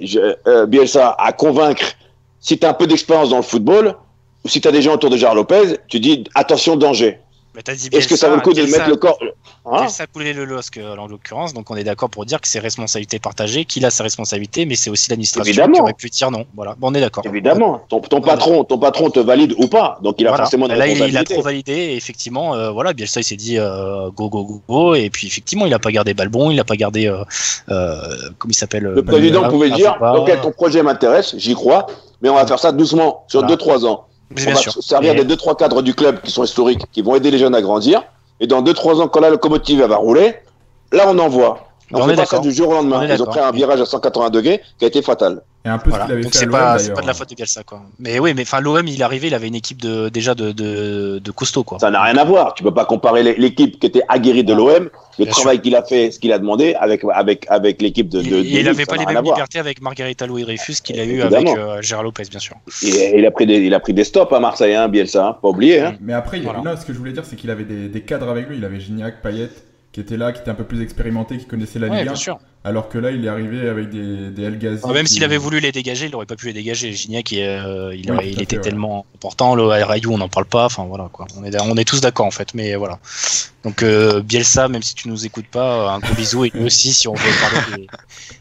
euh, 0.48 0.66
Bielsa 0.66 1.16
à 1.20 1.32
convaincre, 1.32 1.94
si 2.40 2.58
tu 2.58 2.66
as 2.66 2.70
un 2.70 2.74
peu 2.74 2.88
d'expérience 2.88 3.30
dans 3.30 3.38
le 3.38 3.44
football, 3.44 3.96
ou 4.44 4.48
si 4.48 4.62
tu 4.62 4.68
as 4.68 4.72
des 4.72 4.82
gens 4.82 4.94
autour 4.94 5.10
de 5.10 5.18
Gérard 5.18 5.36
Lopez, 5.36 5.78
tu 5.88 6.00
dis 6.00 6.24
attention 6.34 6.76
danger. 6.76 7.20
Est-ce 7.92 8.08
que 8.08 8.16
ça 8.16 8.30
vaut 8.30 8.36
le 8.36 8.42
coup 8.42 8.54
de 8.54 8.62
mettre 8.64 8.90
le 8.90 8.96
corps 8.96 9.20
hein 9.66 9.88
Ça 9.88 10.08
coulé 10.08 10.34
le 10.34 10.46
LOSC 10.46 10.80
en 10.98 11.08
l'occurrence, 11.08 11.54
donc 11.54 11.70
on 11.72 11.76
est 11.76 11.84
d'accord 11.84 12.10
pour 12.10 12.26
dire 12.26 12.42
que 12.42 12.48
c'est 12.48 12.60
responsabilité 12.60 13.20
partagée, 13.20 13.66
qu'il 13.66 13.86
a 13.86 13.90
sa 13.90 14.04
responsabilité, 14.04 14.66
mais 14.66 14.76
c'est 14.76 14.90
aussi 14.90 15.10
l'administration 15.10 15.72
qui 15.72 15.80
aurait 15.80 15.94
pu 15.94 16.10
dire 16.10 16.32
non. 16.32 16.46
Voilà, 16.56 16.76
bon, 16.78 16.90
on 16.92 16.94
est 16.94 17.02
d'accord. 17.02 17.24
Évidemment, 17.26 17.82
ton, 17.90 18.00
patron, 18.22 18.64
ton 18.64 18.78
patron 18.78 19.10
te 19.10 19.20
valide 19.20 19.54
ou 19.58 19.68
pas, 19.68 20.00
donc 20.02 20.16
il 20.20 20.28
a 20.28 20.36
forcément. 20.36 20.68
Là, 20.68 20.88
il, 20.88 21.18
a 21.18 21.24
trop 21.24 21.42
validé, 21.42 21.74
et 21.74 21.96
effectivement, 21.96 22.56
euh, 22.56 22.72
voilà, 22.72 22.94
Bielsa 22.94 23.22
il 23.22 23.24
s'est 23.24 23.36
dit 23.36 23.58
euh, 23.58 24.10
go 24.12 24.30
go 24.30 24.44
go 24.44 24.62
go, 24.68 24.96
et 24.96 25.10
puis 25.10 25.28
effectivement, 25.28 25.66
il 25.66 25.74
a 25.74 25.80
pas 25.80 25.92
gardé 25.92 26.14
Balbon, 26.14 26.52
il 26.52 26.60
a 26.60 26.64
pas 26.64 26.76
gardé, 26.76 27.08
euh, 27.08 27.24
euh 27.70 27.96
comment 28.38 28.52
il 28.52 28.56
s'appelle 28.56 28.84
Le 28.84 29.04
président 29.04 29.50
pouvait 29.50 29.72
dire, 29.72 29.98
ok, 30.02 30.42
ton 30.42 30.52
projet 30.52 30.84
m'intéresse, 30.84 31.36
j'y 31.38 31.54
crois, 31.54 31.88
mais 32.22 32.30
on 32.30 32.36
va 32.36 32.46
faire 32.46 32.60
ça 32.60 32.72
doucement 32.72 33.24
sur 33.28 33.44
2-3 33.44 33.86
ans 33.86 34.06
on 34.32 34.52
va 34.52 34.56
servir 34.82 35.16
des 35.16 35.24
deux 35.24 35.36
trois 35.36 35.56
cadres 35.56 35.82
du 35.82 35.94
club 35.94 36.22
qui 36.22 36.32
sont 36.32 36.44
historiques, 36.44 36.86
qui 36.92 37.02
vont 37.02 37.16
aider 37.16 37.32
les 37.32 37.38
jeunes 37.38 37.56
à 37.56 37.62
grandir. 37.62 38.04
Et 38.40 38.48
dans 38.48 38.62
2-3 38.62 39.02
ans, 39.02 39.08
quand 39.08 39.22
la 39.22 39.30
locomotive 39.30 39.82
va 39.84 39.96
rouler, 39.96 40.36
là 40.92 41.06
on 41.08 41.18
envoie. 41.20 41.68
On, 41.92 42.02
on 42.02 42.08
fait 42.08 42.16
pas 42.16 42.26
ça 42.26 42.40
du 42.40 42.52
jour 42.52 42.70
au 42.70 42.74
lendemain. 42.74 43.06
Ils 43.06 43.22
ont 43.22 43.26
pris 43.26 43.40
un 43.40 43.52
virage 43.52 43.82
à 43.82 43.86
180 43.86 44.30
degrés 44.30 44.62
qui 44.78 44.86
a 44.86 44.88
été 44.88 45.02
fatal. 45.02 45.42
Et 45.66 45.70
un 45.70 45.80
peu 45.80 45.90
voilà. 45.90 46.06
Donc 46.08 46.34
c'est 46.34 46.46
pas, 46.46 46.78
pas 46.78 47.02
de 47.02 47.08
la 47.08 47.14
faute 47.16 47.30
de 47.30 47.36
Bielsa 47.36 47.64
quoi. 47.64 47.82
Mais 47.98 48.20
oui, 48.20 48.34
mais 48.36 48.44
enfin 48.44 48.60
l'OM 48.60 48.86
il 48.88 49.02
est 49.02 49.04
arrivé, 49.04 49.28
il 49.28 49.34
avait 49.34 49.48
une 49.48 49.56
équipe 49.56 49.82
de 49.82 50.10
déjà 50.10 50.36
de, 50.36 50.52
de, 50.52 51.18
de 51.18 51.32
costaud 51.32 51.64
quoi. 51.64 51.80
Ça 51.80 51.90
n'a 51.90 52.04
rien 52.04 52.18
à 52.18 52.24
voir. 52.24 52.54
Tu 52.54 52.62
peux 52.62 52.74
pas 52.74 52.86
comparer 52.86 53.24
l'équipe 53.24 53.80
qui 53.80 53.88
était 53.88 54.04
aguerrie 54.08 54.44
de 54.44 54.54
l'OM, 54.54 54.90
le 55.18 55.26
travail 55.26 55.62
qu'il 55.62 55.76
a 55.76 55.82
fait, 55.82 56.12
ce 56.12 56.20
qu'il 56.20 56.32
a 56.34 56.38
demandé 56.38 56.76
avec 56.80 57.04
avec 57.12 57.48
avec 57.50 57.82
l'équipe 57.82 58.10
de. 58.10 58.22
de, 58.22 58.38
il 58.38 58.64
n'avait 58.64 58.86
pas 58.86 58.98
les 58.98 59.06
mêmes 59.08 59.24
libertés 59.24 59.58
avec 59.58 59.82
Margarita 59.82 60.28
Louis 60.28 60.44
Dreyfus 60.44 60.76
qu'il 60.84 61.00
a 61.00 61.04
eu 61.04 61.22
avec 61.22 61.48
euh, 61.48 61.82
Gérard 61.82 62.04
Lopez 62.04 62.26
bien 62.30 62.40
sûr. 62.40 62.56
Il 62.84 63.26
a 63.26 63.32
pris 63.32 63.48
des 63.48 63.58
il 63.58 63.74
a 63.74 63.80
pris 63.80 63.94
des 63.94 64.04
stops 64.04 64.32
à 64.34 64.40
Marseille 64.40 64.76
hein, 64.76 64.88
Bielsa, 64.88 65.26
hein, 65.26 65.38
pas 65.42 65.48
oublier. 65.48 65.80
Hein. 65.82 65.96
Mais 66.00 66.14
après, 66.14 66.38
il 66.38 66.44
voilà. 66.44 66.78
ce 66.78 66.86
que 66.86 66.94
je 66.94 66.98
voulais 67.00 67.14
dire, 67.14 67.26
c'est 67.26 67.36
qu'il 67.36 67.50
avait 67.50 67.64
des, 67.64 67.88
des 67.88 68.02
cadres 68.02 68.30
avec 68.30 68.48
lui. 68.50 68.58
Il 68.58 68.66
avait 68.66 68.80
Gignac, 68.80 69.22
Payet 69.24 69.50
qui 69.96 70.02
était 70.02 70.18
là, 70.18 70.34
qui 70.34 70.42
était 70.42 70.52
un 70.52 70.56
peu 70.56 70.66
plus 70.66 70.82
expérimenté, 70.82 71.38
qui 71.38 71.46
connaissait 71.46 71.80
la 71.80 71.88
Ligue 71.88 72.10
1. 72.10 72.38
Alors 72.66 72.90
que 72.90 72.98
là, 72.98 73.12
il 73.12 73.24
est 73.24 73.30
arrivé 73.30 73.70
avec 73.70 73.90
des, 73.90 74.30
des 74.30 74.44
El 74.44 74.60
Ghazi. 74.60 74.86
même 74.90 75.08
s'il 75.08 75.24
avait 75.24 75.38
voulu 75.38 75.62
les 75.62 75.72
dégager, 75.72 76.08
il 76.08 76.12
n'aurait 76.12 76.26
pas 76.26 76.36
pu 76.36 76.48
les 76.48 76.54
dégager. 76.54 76.92
Gignac, 76.92 77.32
euh, 77.32 77.96
il, 77.96 78.14
il 78.26 78.42
était 78.42 78.60
tellement 78.60 79.06
important. 79.16 79.56
Le 79.56 79.64
Rayou, 79.64 80.12
on 80.12 80.18
n'en 80.18 80.28
parle 80.28 80.48
pas. 80.48 80.66
Enfin 80.66 80.84
voilà 80.84 81.08
quoi. 81.14 81.28
On 81.38 81.46
est, 81.46 81.56
on 81.62 81.78
est 81.78 81.86
tous 81.86 82.02
d'accord 82.02 82.26
en 82.26 82.32
fait. 82.32 82.54
Mais 82.54 82.76
voilà. 82.76 83.00
Donc 83.64 83.84
euh, 83.84 84.22
Bielsa, 84.22 84.68
même 84.68 84.84
si 84.84 84.96
tu 84.96 85.08
nous 85.08 85.26
écoutes 85.26 85.48
pas, 85.48 85.90
un 85.94 86.00
gros 86.00 86.14
bisou 86.14 86.44
et 86.44 86.50
lui 86.50 86.66
aussi 86.66 86.92
si 86.92 87.08
on 87.08 87.14
veut 87.14 87.32
parler 87.40 87.88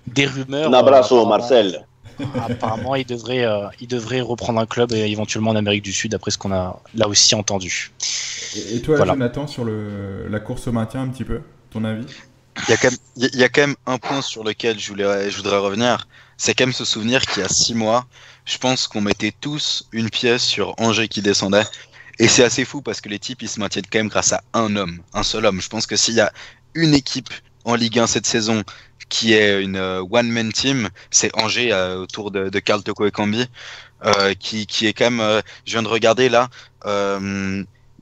des, 0.08 0.26
rumeurs. 0.26 0.70
Un 0.70 0.72
abrazo, 0.72 1.24
Marcel. 1.24 1.86
Apparemment, 2.48 2.94
il 2.94 3.06
devrait, 3.06 3.44
euh, 3.44 3.66
il 3.80 3.88
devrait 3.88 4.20
reprendre 4.20 4.60
un 4.60 4.66
club 4.66 4.92
et 4.92 5.10
éventuellement 5.10 5.50
en 5.50 5.56
Amérique 5.56 5.82
du 5.82 5.92
Sud, 5.92 6.12
d'après 6.12 6.30
ce 6.30 6.38
qu'on 6.38 6.52
a 6.52 6.80
là 6.94 7.08
aussi 7.08 7.34
entendu. 7.34 7.92
Et, 8.70 8.80
toi, 8.80 9.04
Jonathan, 9.04 9.46
sur 9.46 9.64
le, 9.64 10.28
la 10.28 10.40
course 10.40 10.66
au 10.68 10.72
maintien, 10.72 11.02
un 11.02 11.08
petit 11.08 11.24
peu, 11.24 11.40
ton 11.70 11.84
avis? 11.84 12.06
Il 12.68 12.70
y, 12.70 12.72
a 12.72 12.76
quand 12.76 12.90
même, 12.90 12.98
il 13.16 13.36
y 13.36 13.42
a 13.42 13.48
quand 13.48 13.62
même 13.62 13.76
un 13.86 13.98
point 13.98 14.22
sur 14.22 14.44
lequel 14.44 14.78
je, 14.78 14.88
voulais, 14.88 15.28
je 15.28 15.36
voudrais 15.36 15.58
revenir. 15.58 16.06
c'est 16.36 16.54
quand 16.54 16.66
même 16.66 16.72
se 16.72 16.84
souvenir 16.84 17.20
qu'il 17.22 17.42
y 17.42 17.44
a 17.44 17.48
six 17.48 17.74
mois, 17.74 18.06
je 18.44 18.58
pense 18.58 18.86
qu'on 18.86 19.00
mettait 19.00 19.32
tous 19.40 19.88
une 19.90 20.08
pièce 20.08 20.44
sur 20.44 20.74
Angers 20.78 21.08
qui 21.08 21.20
descendait. 21.20 21.64
Et 22.20 22.28
c'est 22.28 22.44
assez 22.44 22.64
fou 22.64 22.80
parce 22.80 23.00
que 23.00 23.08
les 23.08 23.18
types, 23.18 23.42
ils 23.42 23.48
se 23.48 23.58
maintiennent 23.58 23.86
quand 23.90 23.98
même 23.98 24.08
grâce 24.08 24.32
à 24.32 24.42
un 24.52 24.76
homme, 24.76 25.00
un 25.14 25.24
seul 25.24 25.46
homme. 25.46 25.60
Je 25.60 25.68
pense 25.68 25.86
que 25.86 25.96
s'il 25.96 26.14
y 26.14 26.20
a 26.20 26.32
une 26.74 26.94
équipe 26.94 27.30
en 27.64 27.74
Ligue 27.74 27.98
1 27.98 28.06
cette 28.06 28.26
saison 28.26 28.62
qui 29.08 29.34
est 29.34 29.62
une 29.62 29.76
euh, 29.76 30.02
one-man 30.02 30.52
team, 30.52 30.88
c'est 31.10 31.30
Angers 31.38 31.72
euh, 31.72 31.96
autour 31.98 32.30
de, 32.30 32.48
de 32.48 32.58
Karl 32.58 32.82
Toko 32.82 33.06
et 33.06 33.10
Cambi, 33.10 33.46
euh, 34.04 34.34
qui, 34.34 34.66
qui 34.66 34.86
est 34.86 34.92
quand 34.92 35.10
même, 35.10 35.42
je 35.64 35.72
viens 35.72 35.82
de 35.82 35.88
regarder 35.88 36.28
là, 36.28 36.48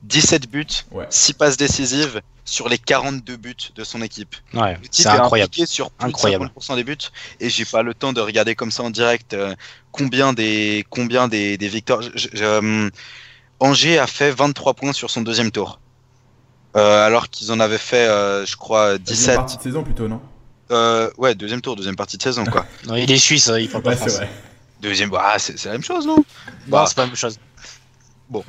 17 0.03 0.49
buts, 0.49 0.65
6 1.09 1.33
passes 1.33 1.57
décisives 1.57 2.21
sur 2.45 2.67
les 2.67 2.77
42 2.77 3.37
buts 3.37 3.55
de 3.73 3.83
son 3.85 4.01
équipe. 4.01 4.35
Ouais, 4.53 4.77
c'est 4.91 5.07
incroyable. 5.07 5.53
sur 5.65 5.91
plus 5.91 6.07
incroyable. 6.07 6.51
de 6.55 6.61
50% 6.61 6.75
des 6.75 6.83
buts 6.83 6.97
et 7.39 7.49
j'ai 7.49 7.63
pas 7.63 7.83
le 7.83 7.93
temps 7.93 8.11
de 8.11 8.19
regarder 8.19 8.53
comme 8.53 8.71
ça 8.71 8.83
en 8.83 8.89
direct 8.89 9.35
combien 9.93 10.33
des 10.33 10.85
combien 10.89 11.29
des, 11.29 11.57
des 11.57 11.67
victoires. 11.69 12.01
Angers 13.59 13.97
a 13.97 14.07
fait 14.07 14.31
23 14.31 14.73
points 14.73 14.91
sur 14.91 15.09
son 15.09 15.21
deuxième 15.21 15.51
tour. 15.51 15.79
Alors 16.73 17.29
qu'ils 17.29 17.53
en 17.53 17.61
avaient 17.61 17.77
fait, 17.77 18.07
je 18.45 18.57
crois, 18.57 18.97
17. 18.97 19.07
Deuxième 19.07 19.35
partie 19.37 19.57
de 19.57 19.61
saison 19.61 19.83
plutôt, 19.83 20.09
non? 20.09 20.19
Euh, 20.71 21.09
Ouais, 21.17 21.35
deuxième 21.35 21.61
tour, 21.61 21.75
deuxième 21.75 21.95
partie 21.95 22.17
de 22.17 22.23
saison, 22.23 22.45
quoi. 22.45 22.65
non, 22.87 22.95
il 22.95 23.11
est 23.11 23.17
suisse, 23.17 23.49
hein, 23.49 23.59
il 23.59 23.69
parle 23.69 23.83
pas 23.83 23.95
français. 23.95 24.27
Deuxième, 24.81 25.09
bah, 25.09 25.35
c'est 25.37 25.63
la 25.65 25.71
même 25.73 25.83
chose, 25.83 26.05
non 26.05 26.23
Bah, 26.67 26.85
c'est 26.87 26.95
pas 26.95 27.03
la 27.03 27.07
même 27.07 27.15
chose. 27.15 27.37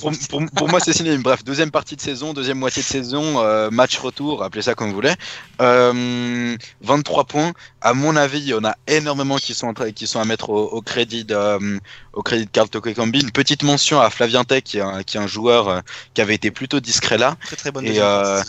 Bon, 0.00 0.12
pour, 0.54 0.68
moi 0.68 0.80
c'est 0.80 0.92
signé. 0.92 1.16
Bref, 1.16 1.42
deuxième 1.44 1.70
partie 1.70 1.96
de 1.96 2.00
saison, 2.00 2.34
deuxième 2.34 2.58
moitié 2.58 2.82
de 2.82 2.86
saison, 2.86 3.40
euh, 3.42 3.70
match 3.70 3.96
retour, 3.98 4.42
appelez 4.42 4.62
ça 4.62 4.74
comme 4.74 4.88
vous 4.88 4.94
voulez. 4.94 5.14
23 5.58 7.24
points. 7.24 7.52
À 7.80 7.94
mon 7.94 8.16
avis, 8.16 8.38
il 8.38 8.48
y 8.48 8.54
en 8.54 8.64
a 8.64 8.76
énormément 8.86 9.36
qui 9.36 9.54
sont, 9.54 9.72
qui 9.94 10.06
sont 10.06 10.20
à 10.20 10.24
mettre 10.24 10.50
au, 10.50 10.82
crédit 10.82 11.24
de, 11.24 11.78
au 12.12 12.22
crédit 12.22 12.46
de 12.46 12.50
Carl 12.50 12.68
Tokokambi. 12.68 13.20
Une 13.20 13.30
petite 13.30 13.62
mention 13.62 14.00
à 14.00 14.10
Flavien 14.10 14.44
Tech, 14.44 14.62
qui 14.64 14.78
est 14.78 14.82
un, 14.82 15.02
qui 15.02 15.16
est 15.16 15.20
un 15.20 15.26
joueur 15.26 15.68
euh, 15.68 15.80
qui 16.14 16.20
avait 16.20 16.34
été 16.34 16.50
plutôt 16.50 16.80
discret 16.80 17.18
là. 17.18 17.36
Très 17.46 17.56
très 17.56 17.70
bonne 17.70 17.86
Et 17.86 18.00
euh, 18.00 18.42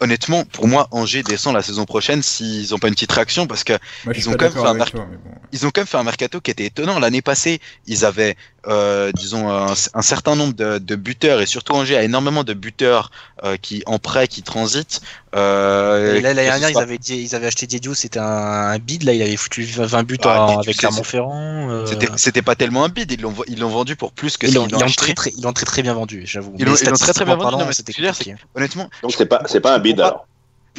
honnêtement, 0.00 0.44
pour 0.44 0.66
moi, 0.66 0.88
Angers 0.90 1.22
descend 1.22 1.54
la 1.54 1.62
saison 1.62 1.84
prochaine 1.84 2.22
s'ils 2.22 2.70
n'ont 2.70 2.78
pas 2.78 2.88
une 2.88 2.94
petite 2.94 3.12
réaction 3.12 3.46
parce 3.46 3.64
que 3.64 3.74
ils, 4.14 4.28
ont 4.28 4.32
quand 4.32 4.46
même 4.46 4.52
fait 4.52 4.60
un 4.60 5.06
ils 5.52 5.66
ont 5.66 5.70
quand 5.70 5.82
même 5.82 5.86
fait 5.86 5.98
un 5.98 6.04
mercato 6.04 6.40
qui 6.40 6.50
était 6.50 6.66
étonnant. 6.66 6.98
L'année 6.98 7.22
passée, 7.22 7.60
ils 7.86 8.04
avaient, 8.04 8.36
euh, 8.66 9.12
disons, 9.12 9.50
un, 9.50 10.02
certain 10.02 10.36
nombre 10.36 10.54
de, 10.54 10.78
de, 10.78 10.94
buteurs 10.96 11.40
et 11.40 11.46
surtout 11.46 11.74
Angers 11.74 11.96
a 11.96 12.02
énormément 12.02 12.44
de 12.44 12.54
buteurs 12.54 13.10
euh, 13.42 13.56
qui 13.60 13.82
en 13.86 13.98
prêt 13.98 14.26
qui 14.26 14.42
transitent. 14.42 15.02
Euh, 15.34 16.20
là, 16.20 16.32
l'année 16.32 16.48
dernière, 16.48 16.70
ils 16.70 16.78
avaient, 16.78 16.96
ils 16.96 17.34
avaient 17.34 17.48
acheté 17.48 17.66
Diédiou, 17.66 17.94
c'était 17.94 18.20
un, 18.20 18.24
un, 18.24 18.78
bid. 18.78 19.02
Là, 19.02 19.12
il 19.12 19.22
avait 19.22 19.36
foutu 19.36 19.64
20 19.64 20.02
buts 20.04 20.18
ah, 20.24 20.56
avec 20.60 20.76
Clermont-Ferrand. 20.78 21.70
Euh... 21.70 21.86
C'était 22.16 22.42
pas 22.42 22.54
tellement 22.54 22.84
un 22.84 22.88
bid, 22.88 23.10
ils 23.10 23.20
l'ont 23.20 23.34
ils 23.48 23.58
l'ont 23.58 23.68
vendu 23.68 23.96
pour 23.96 24.12
plus 24.12 24.36
que 24.36 24.46
ils 24.46 24.54
l'ont 24.54 24.66
très, 24.66 25.14
très, 25.14 25.30
ils 25.36 25.42
l'ont 25.42 25.52
très 25.52 25.66
très 25.66 25.82
bien 25.82 25.94
vendu, 25.94 26.22
j'avoue. 26.24 26.54
Ils 26.58 26.64
l'ont 26.64 26.74
très 26.74 27.12
très 27.12 27.24
bien 27.24 27.36
vendu, 27.36 27.56
non, 27.56 27.66
mais 27.66 27.92
clair, 27.92 28.14
honnêtement. 28.54 28.88
Donc 29.02 29.12
c'est 29.16 29.26
pas 29.26 29.42
c'est 29.46 29.60
pas 29.60 29.74
un 29.74 29.78
bid 29.78 30.00
alors. 30.00 30.26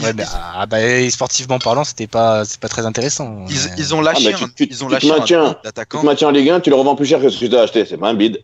Ouais, 0.02 0.12
bah, 0.12 0.24
ah, 0.34 0.66
bah, 0.66 1.10
sportivement 1.10 1.58
parlant, 1.58 1.86
c'était 1.86 2.08
pas, 2.08 2.44
c'est 2.44 2.60
pas 2.60 2.68
très 2.68 2.86
intéressant. 2.86 3.46
Ils, 3.48 3.72
ils 3.78 3.96
ont 3.96 4.02
lâché, 4.02 4.34
ah, 4.34 4.44
un, 4.44 4.50
tu, 4.50 4.68
ils 4.70 4.84
ont 4.84 4.90
lâché 4.90 5.08
tu 5.08 5.14
maintiens, 5.14 5.58
Tu 5.64 5.72
te 5.86 6.06
maintiens 6.06 6.28
en 6.28 6.32
Ligue 6.32 6.50
1, 6.50 6.60
tu 6.60 6.70
le 6.70 6.76
revends 6.76 6.96
plus 6.96 7.06
cher 7.06 7.22
que 7.22 7.30
ce 7.30 7.40
que 7.40 7.46
tu 7.46 7.56
as 7.56 7.62
acheté, 7.62 7.86
c'est 7.86 7.98
pas 7.98 8.10
un 8.10 8.14
bid. 8.14 8.44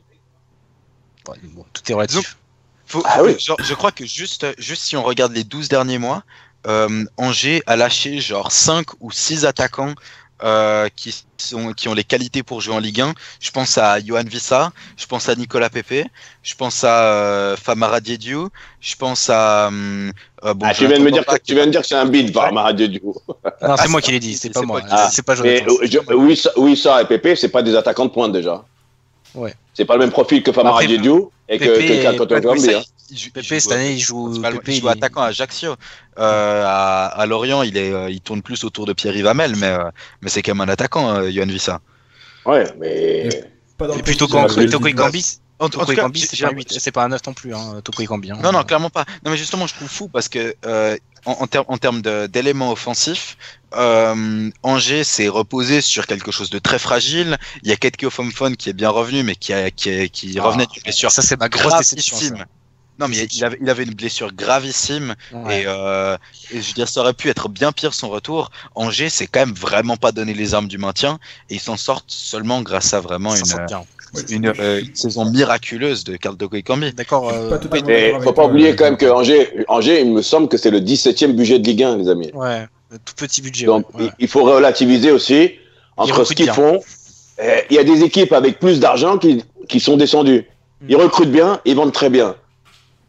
Bon, 1.25 1.65
tout 1.73 1.91
est 1.91 1.93
relatif. 1.93 2.37
Faut, 2.85 3.03
ah, 3.05 3.23
oui. 3.23 3.37
genre, 3.39 3.57
je 3.61 3.73
crois 3.73 3.91
que 3.91 4.05
juste, 4.05 4.45
juste 4.57 4.83
si 4.83 4.95
on 4.95 5.03
regarde 5.03 5.33
les 5.33 5.43
12 5.43 5.67
derniers 5.67 5.97
mois, 5.97 6.23
euh, 6.67 7.05
Angers 7.17 7.63
a 7.65 7.75
lâché 7.75 8.19
genre 8.19 8.51
5 8.51 8.87
ou 8.99 9.11
6 9.11 9.45
attaquants 9.45 9.95
euh, 10.43 10.89
qui, 10.95 11.13
sont, 11.37 11.73
qui 11.73 11.87
ont 11.87 11.93
les 11.93 12.03
qualités 12.03 12.43
pour 12.43 12.61
jouer 12.61 12.73
en 12.73 12.79
Ligue 12.79 13.01
1. 13.01 13.13
Je 13.39 13.51
pense 13.51 13.77
à 13.77 13.99
Johan 13.99 14.23
Vissa, 14.25 14.71
je 14.97 15.05
pense 15.05 15.29
à 15.29 15.35
Nicolas 15.35 15.69
Pepe, 15.69 16.07
je 16.43 16.55
pense 16.55 16.83
à 16.83 17.03
euh, 17.03 17.55
Famara 17.55 17.99
Diédiou, 17.99 18.49
je 18.79 18.95
pense 18.95 19.29
à. 19.29 19.67
Euh, 19.67 20.11
bon, 20.53 20.65
ah, 20.67 20.73
tu, 20.73 20.87
viens 20.87 20.97
de 20.97 21.03
me 21.03 21.11
dire 21.11 21.25
que, 21.25 21.35
tu 21.37 21.53
viens 21.53 21.65
de 21.67 21.71
dire 21.71 21.81
que 21.81 21.87
c'est 21.87 21.95
un 21.95 22.05
bid, 22.05 22.33
Famara 22.33 22.73
Diédiou. 22.73 23.15
Non, 23.61 23.75
c'est 23.77 23.89
moi 23.89 24.01
qui 24.01 24.11
l'ai 24.11 24.19
dit, 24.19 24.35
c'est 24.37 24.53
pas 24.53 24.63
moi. 24.63 24.81
Ah, 24.89 25.09
c'est 25.11 25.25
pas 25.25 25.39
oui, 25.39 26.41
oui, 26.57 26.77
ça 26.77 27.01
et 27.01 27.05
Pepe, 27.05 27.35
c'est 27.35 27.49
pas 27.49 27.61
des 27.61 27.75
attaquants 27.75 28.05
de 28.05 28.11
pointe 28.11 28.31
déjà. 28.31 28.63
Ouais. 29.35 29.53
C'est 29.73 29.85
pas 29.85 29.93
le 29.93 30.01
même 30.01 30.11
profil 30.11 30.43
que 30.43 30.51
Famara 30.51 30.83
Diédiou 30.83 31.31
et 31.47 31.57
que, 31.57 31.65
que, 31.65 32.17
que, 32.17 32.91
Pépé, 33.33 33.59
cette 33.59 33.71
année, 33.71 33.93
il 33.93 33.99
joue, 33.99 34.41
Pépé, 34.41 34.75
il 34.75 34.81
joue 34.81 34.89
attaquant 34.89 35.21
à 35.21 35.27
Ajaccio. 35.27 35.75
Euh, 36.17 36.63
à, 36.65 37.07
à, 37.07 37.25
Lorient, 37.25 37.63
il, 37.63 37.77
est, 37.77 37.91
euh, 37.91 38.09
il 38.09 38.21
tourne 38.21 38.41
plus 38.41 38.63
autour 38.63 38.85
de 38.85 38.93
Pierre 38.93 39.15
Yvamel, 39.15 39.55
mais, 39.55 39.67
euh, 39.67 39.89
mais 40.21 40.29
c'est 40.29 40.41
quand 40.41 40.53
même 40.53 40.67
un 40.67 40.71
attaquant, 40.71 41.15
euh, 41.15 41.29
Yohan 41.29 41.47
Vissa. 41.47 41.81
Ouais, 42.45 42.65
mais. 42.79 43.29
Et 43.97 44.03
plutôt 44.03 44.27
Toko 44.27 44.89
Gambis. 44.93 45.39
En 45.61 45.69
tout 45.69 45.77
cas, 45.77 46.07
c'est 46.67 46.91
pas, 46.91 47.03
un 47.03 47.09
9 47.09 47.21
non 47.27 47.33
plus, 47.33 47.53
hein, 47.53 47.81
Toko. 47.83 48.01
Hein. 48.01 48.39
Non, 48.41 48.51
non, 48.51 48.63
clairement 48.63 48.89
pas. 48.89 49.05
Non, 49.23 49.29
mais 49.31 49.37
justement, 49.37 49.67
je 49.67 49.75
trouve 49.75 49.87
fou 49.87 50.07
parce 50.07 50.27
que 50.27 50.55
euh, 50.65 50.97
en, 51.25 51.33
en, 51.33 51.47
en, 51.67 51.77
termes 51.77 52.01
d'éléments 52.01 52.71
offensifs, 52.71 53.37
euh, 53.75 54.49
Angers 54.63 55.03
s'est 55.03 55.27
reposé 55.27 55.81
sur 55.81 56.07
quelque 56.07 56.31
chose 56.31 56.49
de 56.49 56.57
très 56.57 56.79
fragile. 56.79 57.37
Il 57.61 57.69
y 57.69 57.71
a 57.71 57.75
Ketke 57.75 58.09
Fomfon 58.09 58.53
qui 58.53 58.71
est 58.71 58.73
bien 58.73 58.89
revenu, 58.89 59.21
mais 59.21 59.35
qui, 59.35 59.53
a, 59.53 59.69
qui, 59.69 60.09
qui 60.09 60.39
ah, 60.39 60.43
revenait 60.43 60.65
d'une 60.65 60.81
blessure. 60.81 61.11
Ça, 61.11 61.21
c'est 61.21 61.39
ma 61.39 61.47
grosse 61.47 61.77
déception. 61.77 62.37
Non, 63.01 63.07
mais 63.07 63.17
il 63.17 63.43
avait, 63.43 63.57
il 63.59 63.67
avait, 63.67 63.83
une 63.83 63.95
blessure 63.95 64.31
gravissime 64.31 65.15
et, 65.49 65.63
euh, 65.65 66.15
et, 66.51 66.61
je 66.61 66.67
veux 66.67 66.73
dire, 66.75 66.87
ça 66.87 67.01
aurait 67.01 67.15
pu 67.15 67.29
être 67.29 67.49
bien 67.49 67.71
pire 67.71 67.95
son 67.95 68.09
retour. 68.09 68.51
Angers, 68.75 69.09
c'est 69.09 69.25
quand 69.25 69.39
même 69.39 69.55
vraiment 69.55 69.97
pas 69.97 70.11
donné 70.11 70.35
les 70.35 70.53
armes 70.53 70.67
du 70.67 70.77
maintien 70.77 71.17
et 71.49 71.55
ils 71.55 71.59
s'en 71.59 71.77
sortent 71.77 72.11
seulement 72.11 72.61
grâce 72.61 72.93
à 72.93 72.99
vraiment 72.99 73.33
une, 74.29 74.45
euh, 74.59 74.81
une, 74.81 74.95
saison 74.95 75.25
miraculeuse 75.25 76.03
de 76.03 76.15
Carl 76.15 76.37
Doko 76.37 76.57
Cambi. 76.63 76.93
D'accord. 76.93 77.31
Euh, 77.33 77.57
mais 77.87 78.13
faut 78.21 78.33
pas 78.33 78.45
oublier 78.45 78.75
quand 78.75 78.83
même 78.83 78.97
que 78.97 79.07
Angers, 79.07 79.49
Angers, 79.67 80.01
il 80.01 80.13
me 80.13 80.21
semble 80.21 80.47
que 80.47 80.57
c'est 80.57 80.69
le 80.69 80.79
17e 80.79 81.31
budget 81.31 81.57
de 81.57 81.65
Ligue 81.65 81.81
1, 81.81 81.97
les 81.97 82.07
amis. 82.07 82.29
Ouais, 82.35 82.67
tout 83.03 83.15
petit 83.15 83.41
budget. 83.41 83.65
Donc 83.65 83.91
ouais. 83.97 84.11
il 84.19 84.27
faut 84.27 84.43
relativiser 84.43 85.09
aussi 85.09 85.53
entre 85.97 86.23
ce 86.23 86.33
qu'ils 86.33 86.51
font. 86.51 86.79
Eh, 87.41 87.63
il 87.71 87.77
y 87.77 87.79
a 87.79 87.83
des 87.83 88.03
équipes 88.03 88.33
avec 88.33 88.59
plus 88.59 88.79
d'argent 88.79 89.17
qui, 89.17 89.43
qui 89.67 89.79
sont 89.79 89.97
descendues. 89.97 90.45
Ils 90.87 90.97
mm. 90.97 91.01
recrutent 91.01 91.31
bien, 91.31 91.59
ils 91.65 91.75
vendent 91.75 91.93
très 91.93 92.11
bien. 92.11 92.35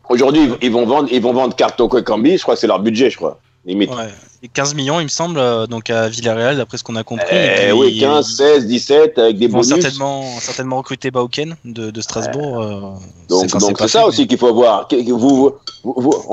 Aujourd'hui, 0.09 0.50
ils 0.61 0.70
vont 0.70 0.86
vendre, 0.86 1.09
ils 1.11 1.22
vont 1.22 1.32
vendre 1.32 1.55
Cartoko 1.55 1.98
et 1.98 2.05
Cambi, 2.05 2.36
je 2.36 2.42
crois 2.42 2.55
que 2.55 2.61
c'est 2.61 2.66
leur 2.66 2.80
budget, 2.80 3.11
je 3.11 3.16
crois. 3.16 3.38
Limite. 3.64 3.90
Ouais. 3.90 4.09
Et 4.42 4.48
15 4.48 4.74
millions, 4.74 4.98
il 4.98 5.05
me 5.05 5.09
semble, 5.09 5.38
euh, 5.38 5.68
donc 5.68 5.88
à 5.88 6.09
Villarreal, 6.09 6.57
d'après 6.57 6.76
ce 6.76 6.82
qu'on 6.82 6.96
a 6.96 7.05
compris. 7.05 7.26
Eh 7.30 7.70
oui, 7.70 8.00
15, 8.00 8.36
16, 8.36 8.66
17, 8.66 9.18
avec 9.18 9.38
des 9.38 9.46
bonus. 9.46 9.68
Certainement, 9.68 10.24
certainement 10.40 10.78
recruter 10.78 11.12
Bauken 11.12 11.57
de, 11.64 11.92
de 11.92 12.00
Strasbourg. 12.00 12.61
Euh, 12.61 12.80
donc, 13.28 13.46
donc 13.59 13.78
c'est 13.78 13.88
ça 13.88 14.05
aussi 14.05 14.26
qu'il 14.26 14.38
faut 14.38 14.53
voir. 14.53 14.88
Vous, 14.90 15.55
vous, 15.84 15.92
vous 15.94 16.24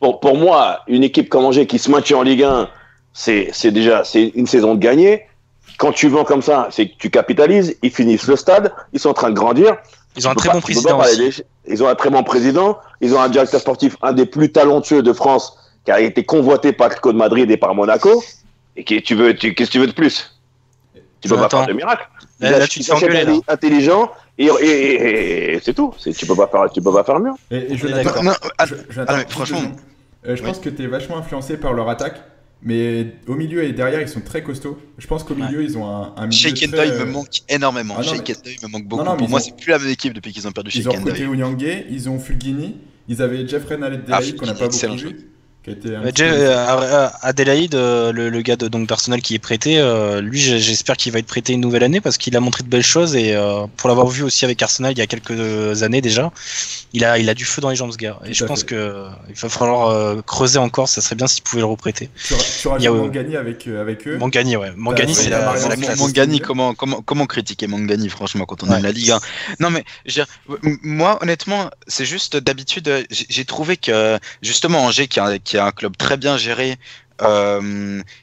on, 0.00 0.14
pour, 0.14 0.36
moi, 0.38 0.80
une 0.88 1.04
équipe 1.04 1.28
comme 1.28 1.44
Angers 1.44 1.66
qui 1.66 1.78
se 1.78 1.90
maintient 1.90 2.18
en 2.18 2.22
Ligue 2.22 2.44
1, 2.44 2.68
c'est 3.12 3.52
déjà 3.70 4.02
c'est 4.04 4.32
une 4.34 4.46
saison 4.46 4.74
de 4.74 4.80
gagner. 4.80 5.24
Quand 5.76 5.92
tu 5.92 6.08
vends 6.08 6.24
comme 6.24 6.42
ça, 6.42 6.68
c'est 6.70 6.88
que 6.88 6.94
tu 6.98 7.10
capitalises. 7.10 7.76
Ils 7.82 7.90
finissent 7.90 8.26
le 8.26 8.36
stade, 8.36 8.72
ils 8.94 9.00
sont 9.00 9.10
en 9.10 9.14
train 9.14 9.28
de 9.28 9.34
grandir. 9.34 9.76
Ils 10.16 10.28
ont 10.28 10.30
un 10.30 10.34
très 10.34 10.50
bon 10.50 10.60
président. 10.60 11.00
Ils 11.66 11.82
ont 11.82 11.88
un 11.88 11.94
très 11.94 12.10
bon 12.10 12.22
président. 12.22 12.78
Ils 13.00 13.14
ont 13.14 13.20
un 13.20 13.28
directeur 13.28 13.60
sportif, 13.60 13.96
un 14.02 14.12
des 14.12 14.26
plus 14.26 14.52
talentueux 14.52 15.02
de 15.02 15.12
France, 15.12 15.58
qui 15.84 15.90
a 15.90 16.00
été 16.00 16.24
convoité 16.24 16.72
par 16.72 16.90
le 16.90 17.12
de 17.12 17.18
Madrid 17.18 17.50
et 17.50 17.56
par 17.56 17.74
Monaco. 17.74 18.22
Et 18.76 18.84
qui, 18.84 19.02
tu 19.02 19.14
veux, 19.14 19.32
qu'est-ce 19.32 19.54
que 19.54 19.64
tu 19.64 19.78
veux 19.78 19.86
de 19.86 19.92
plus? 19.92 20.40
Tu 21.20 21.28
peux 21.28 21.36
pas 21.36 21.48
faire 21.48 21.66
de 21.66 21.72
miracle. 21.72 22.08
Là, 22.40 22.66
tu 22.66 22.80
te 22.80 22.94
fais 22.94 23.40
intelligent 23.48 24.10
et, 24.38 25.60
c'est 25.62 25.74
tout. 25.74 25.94
Tu 26.02 26.26
peux 26.26 26.34
pas 26.36 26.48
faire, 26.48 26.70
tu 26.72 26.82
peux 26.82 26.92
pas 26.92 27.04
faire 27.04 27.18
mieux. 27.18 27.32
Et, 27.50 27.76
je, 27.76 27.86
franchement, 29.28 29.58
je 30.24 30.42
pense 30.42 30.58
que 30.58 30.68
tu 30.68 30.82
es 30.82 30.86
vachement 30.86 31.18
influencé 31.18 31.56
par 31.56 31.72
leur 31.72 31.88
attaque. 31.88 32.20
Mais 32.64 33.16
au 33.28 33.34
milieu 33.34 33.62
et 33.62 33.72
derrière, 33.72 34.00
ils 34.00 34.08
sont 34.08 34.22
très 34.22 34.42
costauds. 34.42 34.78
Je 34.96 35.06
pense 35.06 35.22
qu'au 35.22 35.34
milieu, 35.34 35.62
ils 35.62 35.76
ont 35.76 35.86
un, 35.86 36.14
un 36.16 36.26
milieu 36.26 36.32
Shake 36.32 36.70
très... 36.70 36.98
me 36.98 37.04
manque 37.04 37.42
énormément. 37.48 37.94
Ah 37.98 38.02
Shake 38.02 38.62
me 38.62 38.68
manque 38.68 38.86
beaucoup. 38.86 39.16
Pour 39.16 39.28
moi, 39.28 39.38
c'est 39.38 39.54
plus 39.54 39.70
la 39.70 39.78
même 39.78 39.90
équipe 39.90 40.14
depuis 40.14 40.32
qu'ils 40.32 40.48
ont 40.48 40.52
perdu 40.52 40.70
Shake 40.70 40.84
Ils 40.84 40.88
ont 40.88 40.92
recruté 40.92 41.26
Ounyangue, 41.26 41.84
ils 41.90 42.08
ont 42.08 42.18
Fulgini, 42.18 42.76
ils 43.06 43.20
avaient 43.20 43.46
Jeffrey 43.46 43.76
Nalet 43.76 44.00
ah, 44.10 44.20
qu'on 44.38 44.46
n'a 44.46 44.54
pas 44.54 44.68
beaucoup 44.68 44.96
vu. 44.96 45.33
Euh, 45.68 46.10
euh, 46.20 47.08
Adelaide, 47.22 47.74
euh, 47.74 48.12
le, 48.12 48.42
gars 48.42 48.56
de 48.56 48.68
donc 48.68 48.86
d'Arsenal 48.86 49.22
qui 49.22 49.34
est 49.34 49.38
prêté, 49.38 49.82
lui 50.20 50.38
j'espère 50.38 50.96
qu'il 50.96 51.12
va 51.12 51.18
être 51.18 51.26
prêté 51.26 51.54
une 51.54 51.60
nouvelle 51.60 51.84
année 51.84 52.00
parce 52.00 52.18
qu'il 52.18 52.36
a 52.36 52.40
montré 52.40 52.62
de 52.62 52.68
belles 52.68 52.82
choses 52.82 53.16
et 53.16 53.34
pour 53.76 53.88
l'avoir 53.88 54.06
vu 54.08 54.22
aussi 54.22 54.44
avec 54.44 54.62
Arsenal 54.62 54.92
il 54.92 54.98
y 54.98 55.02
a 55.02 55.06
quelques 55.06 55.82
années 55.82 56.00
déjà, 56.00 56.32
il 56.92 57.04
a 57.04 57.18
il 57.18 57.28
a 57.30 57.34
du 57.34 57.44
feu 57.44 57.62
dans 57.62 57.70
les 57.70 57.76
jambes 57.76 57.92
ce 57.92 57.96
gars 57.96 58.18
et 58.26 58.34
je 58.34 58.44
pense 58.44 58.64
que 58.64 59.06
il 59.28 59.34
va 59.34 59.48
falloir 59.48 60.22
creuser 60.24 60.58
encore, 60.58 60.88
ça 60.88 61.00
serait 61.00 61.16
bien 61.16 61.26
s'il 61.26 61.42
pouvait 61.42 61.62
le 61.62 61.66
reprêter. 61.66 62.10
Tu, 62.22 62.34
tu 62.34 62.68
il 62.78 62.84
y 62.84 62.86
a, 62.86 62.92
Mangani 62.92 63.36
avec 63.36 63.66
avec 63.66 64.06
eux. 64.06 64.18
Mangani 64.18 64.56
ouais, 64.56 64.72
Mangani 64.76 65.14
c'est 65.14 65.30
la, 65.30 65.54
classe. 65.54 65.98
Mangani 65.98 66.40
comment 66.40 66.74
comment 66.74 67.00
comment 67.00 67.26
critiquer 67.26 67.66
Mangani 67.66 68.08
franchement 68.08 68.44
quand 68.44 68.62
on 68.62 68.68
ouais. 68.68 68.76
aime 68.76 68.82
la 68.82 68.92
Ligue 68.92 69.12
1. 69.12 69.20
Non 69.60 69.70
mais 69.70 69.84
je 70.04 70.20
moi 70.82 71.18
honnêtement 71.22 71.70
c'est 71.86 72.04
juste 72.04 72.36
d'habitude 72.36 72.90
j'ai 73.10 73.44
trouvé 73.44 73.76
que 73.76 74.18
justement 74.42 74.84
Angers 74.84 75.08
qui 75.08 75.20
a, 75.20 75.38
qui 75.54 75.58
qui 75.58 75.58
un 75.58 75.72
club 75.72 75.96
très 75.96 76.16
bien 76.16 76.36
géré, 76.36 76.78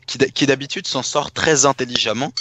qui, 0.07 0.17
qui 0.17 0.45
d'habitude 0.45 0.87
s'en 0.87 1.03
sort 1.03 1.31
très 1.31 1.65
intelligemment 1.65 2.31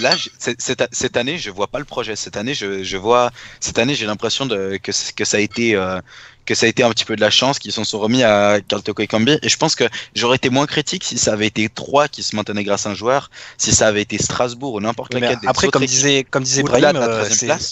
là, 0.00 0.14
cette, 0.38 1.16
année, 1.16 1.38
je 1.38 1.50
vois 1.50 1.66
pas 1.66 1.78
le 1.78 1.84
projet. 1.84 2.16
Cette 2.16 2.36
année, 2.36 2.54
je, 2.54 2.96
vois, 2.96 3.30
cette 3.60 3.78
année, 3.78 3.94
j'ai 3.94 4.06
l'impression 4.06 4.48
que, 4.48 4.76
que 4.78 5.24
ça 5.24 5.36
a 5.36 5.40
été, 5.40 5.74
euh, 5.74 6.00
que 6.46 6.54
ça 6.54 6.66
a 6.66 6.68
été 6.68 6.82
un 6.82 6.90
petit 6.90 7.04
peu 7.04 7.16
de 7.16 7.20
la 7.20 7.30
chance 7.30 7.58
qu'ils 7.58 7.72
s'en 7.72 7.84
sont 7.84 7.98
remis 7.98 8.22
à 8.22 8.60
Carl 8.66 8.82
Toko 8.82 9.02
et 9.02 9.06
Kambi. 9.06 9.38
Et 9.42 9.48
je 9.48 9.56
pense 9.56 9.74
que 9.74 9.84
j'aurais 10.14 10.36
été 10.36 10.50
moins 10.50 10.66
critique 10.66 11.04
si 11.04 11.18
ça 11.18 11.32
avait 11.32 11.46
été 11.46 11.68
trois 11.68 12.08
qui 12.08 12.22
se 12.22 12.34
maintenaient 12.36 12.64
grâce 12.64 12.86
à 12.86 12.90
un 12.90 12.94
joueur, 12.94 13.30
si 13.58 13.72
ça 13.72 13.86
avait 13.86 14.02
été 14.02 14.18
Strasbourg 14.18 14.74
ou 14.74 14.80
n'importe 14.80 15.14
laquelle 15.14 15.38
des 15.40 15.48
Après, 15.48 15.68
comme 15.68 15.84
disait, 15.84 16.24
comme 16.28 16.42
disait 16.42 16.62
Brahim, 16.62 16.96
euh, 16.96 17.24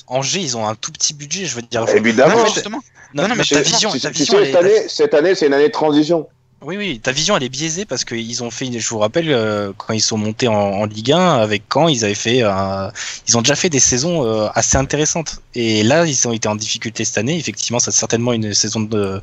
Angers, 0.06 0.40
ils 0.40 0.56
ont 0.56 0.68
un 0.68 0.74
tout 0.74 0.92
petit 0.92 1.14
budget. 1.14 1.46
Je 1.46 1.56
veux 1.56 1.62
dire. 1.62 1.88
Évidemment. 1.88 2.44
Non, 3.14 3.28
non, 3.28 3.34
mais 3.34 3.44
ta 3.44 3.60
vision, 3.60 3.90
ta 3.90 4.08
vision 4.08 4.38
cette, 4.42 4.56
année, 4.56 4.88
cette 4.88 5.12
année, 5.12 5.34
c'est 5.34 5.46
une 5.46 5.52
année 5.52 5.68
de 5.68 5.72
transition. 5.72 6.28
Oui, 6.64 6.76
oui, 6.76 7.00
ta 7.00 7.10
vision 7.10 7.36
elle 7.36 7.42
est 7.42 7.48
biaisée 7.48 7.84
parce 7.84 8.04
qu'ils 8.04 8.42
ont 8.44 8.50
fait, 8.50 8.70
je 8.70 8.88
vous 8.88 8.98
rappelle, 8.98 9.30
euh, 9.30 9.72
quand 9.76 9.94
ils 9.94 10.00
sont 10.00 10.16
montés 10.16 10.46
en, 10.46 10.84
Ligue 10.86 11.12
1 11.12 11.18
avec 11.18 11.64
Caen, 11.72 11.88
ils 11.88 12.04
avaient 12.04 12.14
fait, 12.14 12.38
ils 13.28 13.36
ont 13.36 13.42
déjà 13.42 13.56
fait 13.56 13.68
des 13.68 13.80
saisons 13.80 14.24
euh, 14.24 14.46
assez 14.54 14.76
intéressantes. 14.76 15.40
Et 15.54 15.82
là, 15.82 16.06
ils 16.06 16.28
ont 16.28 16.32
été 16.32 16.48
en 16.48 16.54
difficulté 16.54 17.04
cette 17.04 17.18
année. 17.18 17.36
Effectivement, 17.36 17.78
c'est 17.78 17.90
certainement 17.90 18.32
une 18.32 18.54
saison 18.54 18.80
de, 18.80 19.20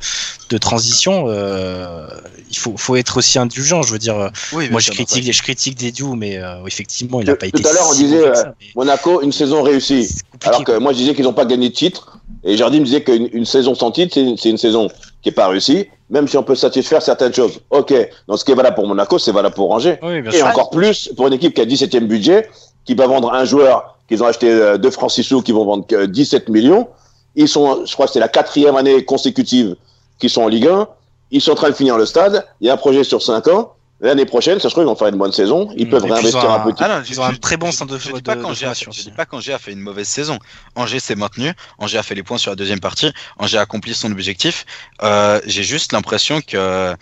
de 0.49 0.57
transition. 0.57 1.25
Euh, 1.27 2.07
il 2.49 2.57
faut, 2.57 2.75
faut 2.77 2.95
être 2.95 3.17
aussi 3.17 3.39
indulgent. 3.39 3.83
Je 3.83 3.93
veux 3.93 3.99
dire, 3.99 4.31
moi 4.71 4.79
je 4.79 4.91
critique, 4.91 5.31
je 5.31 5.41
critique 5.41 5.77
Dédiou, 5.77 6.15
mais 6.15 6.39
effectivement, 6.65 7.21
il 7.21 7.27
n'a 7.27 7.35
pas 7.35 7.47
été. 7.47 7.61
Tout 7.61 7.67
à 7.67 7.73
l'heure, 7.73 7.87
on 7.89 7.95
disait 7.95 8.31
Monaco 8.75 9.21
une 9.21 9.31
saison 9.31 9.61
réussie, 9.63 10.09
alors 10.43 10.63
que 10.63 10.77
moi 10.77 10.91
je 10.91 10.97
disais 10.97 11.15
qu'ils 11.15 11.25
n'ont 11.25 11.33
pas 11.33 11.45
gagné 11.45 11.69
de 11.69 11.73
titre. 11.73 12.17
Et 12.43 12.55
Jardim 12.55 12.79
me 12.79 12.85
disait 12.85 13.03
qu'une 13.03 13.45
saison 13.45 13.75
sans 13.75 13.91
titre, 13.91 14.17
c'est 14.37 14.49
une 14.49 14.57
saison 14.57 14.89
qui 15.21 15.29
est 15.29 15.33
pas 15.33 15.47
réussie 15.47 15.87
même 16.09 16.27
si 16.27 16.37
on 16.37 16.43
peut 16.43 16.55
satisfaire 16.55 17.01
certaines 17.01 17.33
choses. 17.33 17.59
Ok, 17.69 17.93
donc 18.27 18.39
ce 18.39 18.45
qui 18.45 18.51
est 18.51 18.55
valable 18.55 18.75
pour 18.75 18.87
Monaco, 18.87 19.19
c'est 19.19 19.31
valable 19.31 19.55
pour 19.55 19.71
Angers. 19.71 19.99
et 20.33 20.43
encore 20.43 20.69
plus 20.69 21.11
pour 21.15 21.27
une 21.27 21.33
équipe 21.33 21.53
qui 21.53 21.61
a 21.61 21.65
17e 21.65 22.07
budget, 22.07 22.49
qui 22.85 22.95
va 22.95 23.07
vendre 23.07 23.31
un 23.33 23.45
joueur 23.45 23.97
qu'ils 24.07 24.23
ont 24.23 24.27
acheté 24.27 24.49
euh, 24.49 24.77
de 24.77 24.89
Francisco, 24.89 25.41
qui 25.41 25.51
vont 25.51 25.65
vendre 25.65 25.85
17 26.05 26.49
millions. 26.49 26.87
Ils 27.35 27.47
sont, 27.47 27.85
je 27.85 27.93
crois 27.93 28.07
que 28.07 28.13
c'est 28.13 28.19
la 28.19 28.27
quatrième 28.27 28.75
année 28.75 29.05
consécutive 29.05 29.75
qu'ils 30.17 30.31
sont 30.31 30.41
en 30.41 30.47
Ligue 30.47 30.67
1. 30.67 30.87
Ils 31.31 31.41
sont 31.41 31.51
en 31.51 31.55
train 31.55 31.69
de 31.69 31.75
finir 31.75 31.95
le 31.95 32.07
stade. 32.07 32.43
Il 32.59 32.67
y 32.67 32.69
a 32.71 32.73
un 32.73 32.77
projet 32.77 33.03
sur 33.03 33.21
5 33.21 33.47
ans. 33.49 33.73
L'année 34.01 34.25
prochaine, 34.25 34.59
ça 34.59 34.69
se 34.69 34.73
trouve, 34.73 34.85
ils 34.85 34.87
vont 34.87 34.95
faire 34.95 35.09
une 35.09 35.17
bonne 35.17 35.33
saison. 35.33 35.69
Ils 35.75 35.87
mmh. 35.87 35.89
peuvent 35.89 36.03
réinvestir 36.03 36.49
un, 36.49 36.59
petit. 36.61 36.83
Ah 36.83 37.01
ils 37.09 37.19
ont 37.19 37.25
un 37.25 37.33
très 37.33 37.57
bon 37.57 37.71
centre 37.71 37.93
de 37.93 37.99
Je 37.99 38.13
dis 38.13 38.21
pas 38.21 38.37
qu'Angers 38.37 38.67
a, 38.67 38.73
dis 38.73 39.11
pas 39.11 39.25
qu'Angers 39.25 39.53
a 39.53 39.59
fait 39.59 39.73
une 39.73 39.81
mauvaise 39.81 40.07
saison. 40.07 40.39
Angers 40.75 40.99
s'est 40.99 41.15
maintenu. 41.15 41.51
Angers 41.79 41.97
a 41.97 42.03
fait 42.03 42.15
les 42.15 42.23
points 42.23 42.37
sur 42.37 42.51
la 42.51 42.55
deuxième 42.55 42.79
partie. 42.79 43.11
Angers 43.37 43.57
a 43.57 43.61
accompli 43.61 43.93
son 43.93 44.11
objectif. 44.11 44.65
Euh, 45.03 45.41
J'ai 45.45 45.63
juste 45.63 45.91
l'impression 45.91 46.39
que 46.39 46.95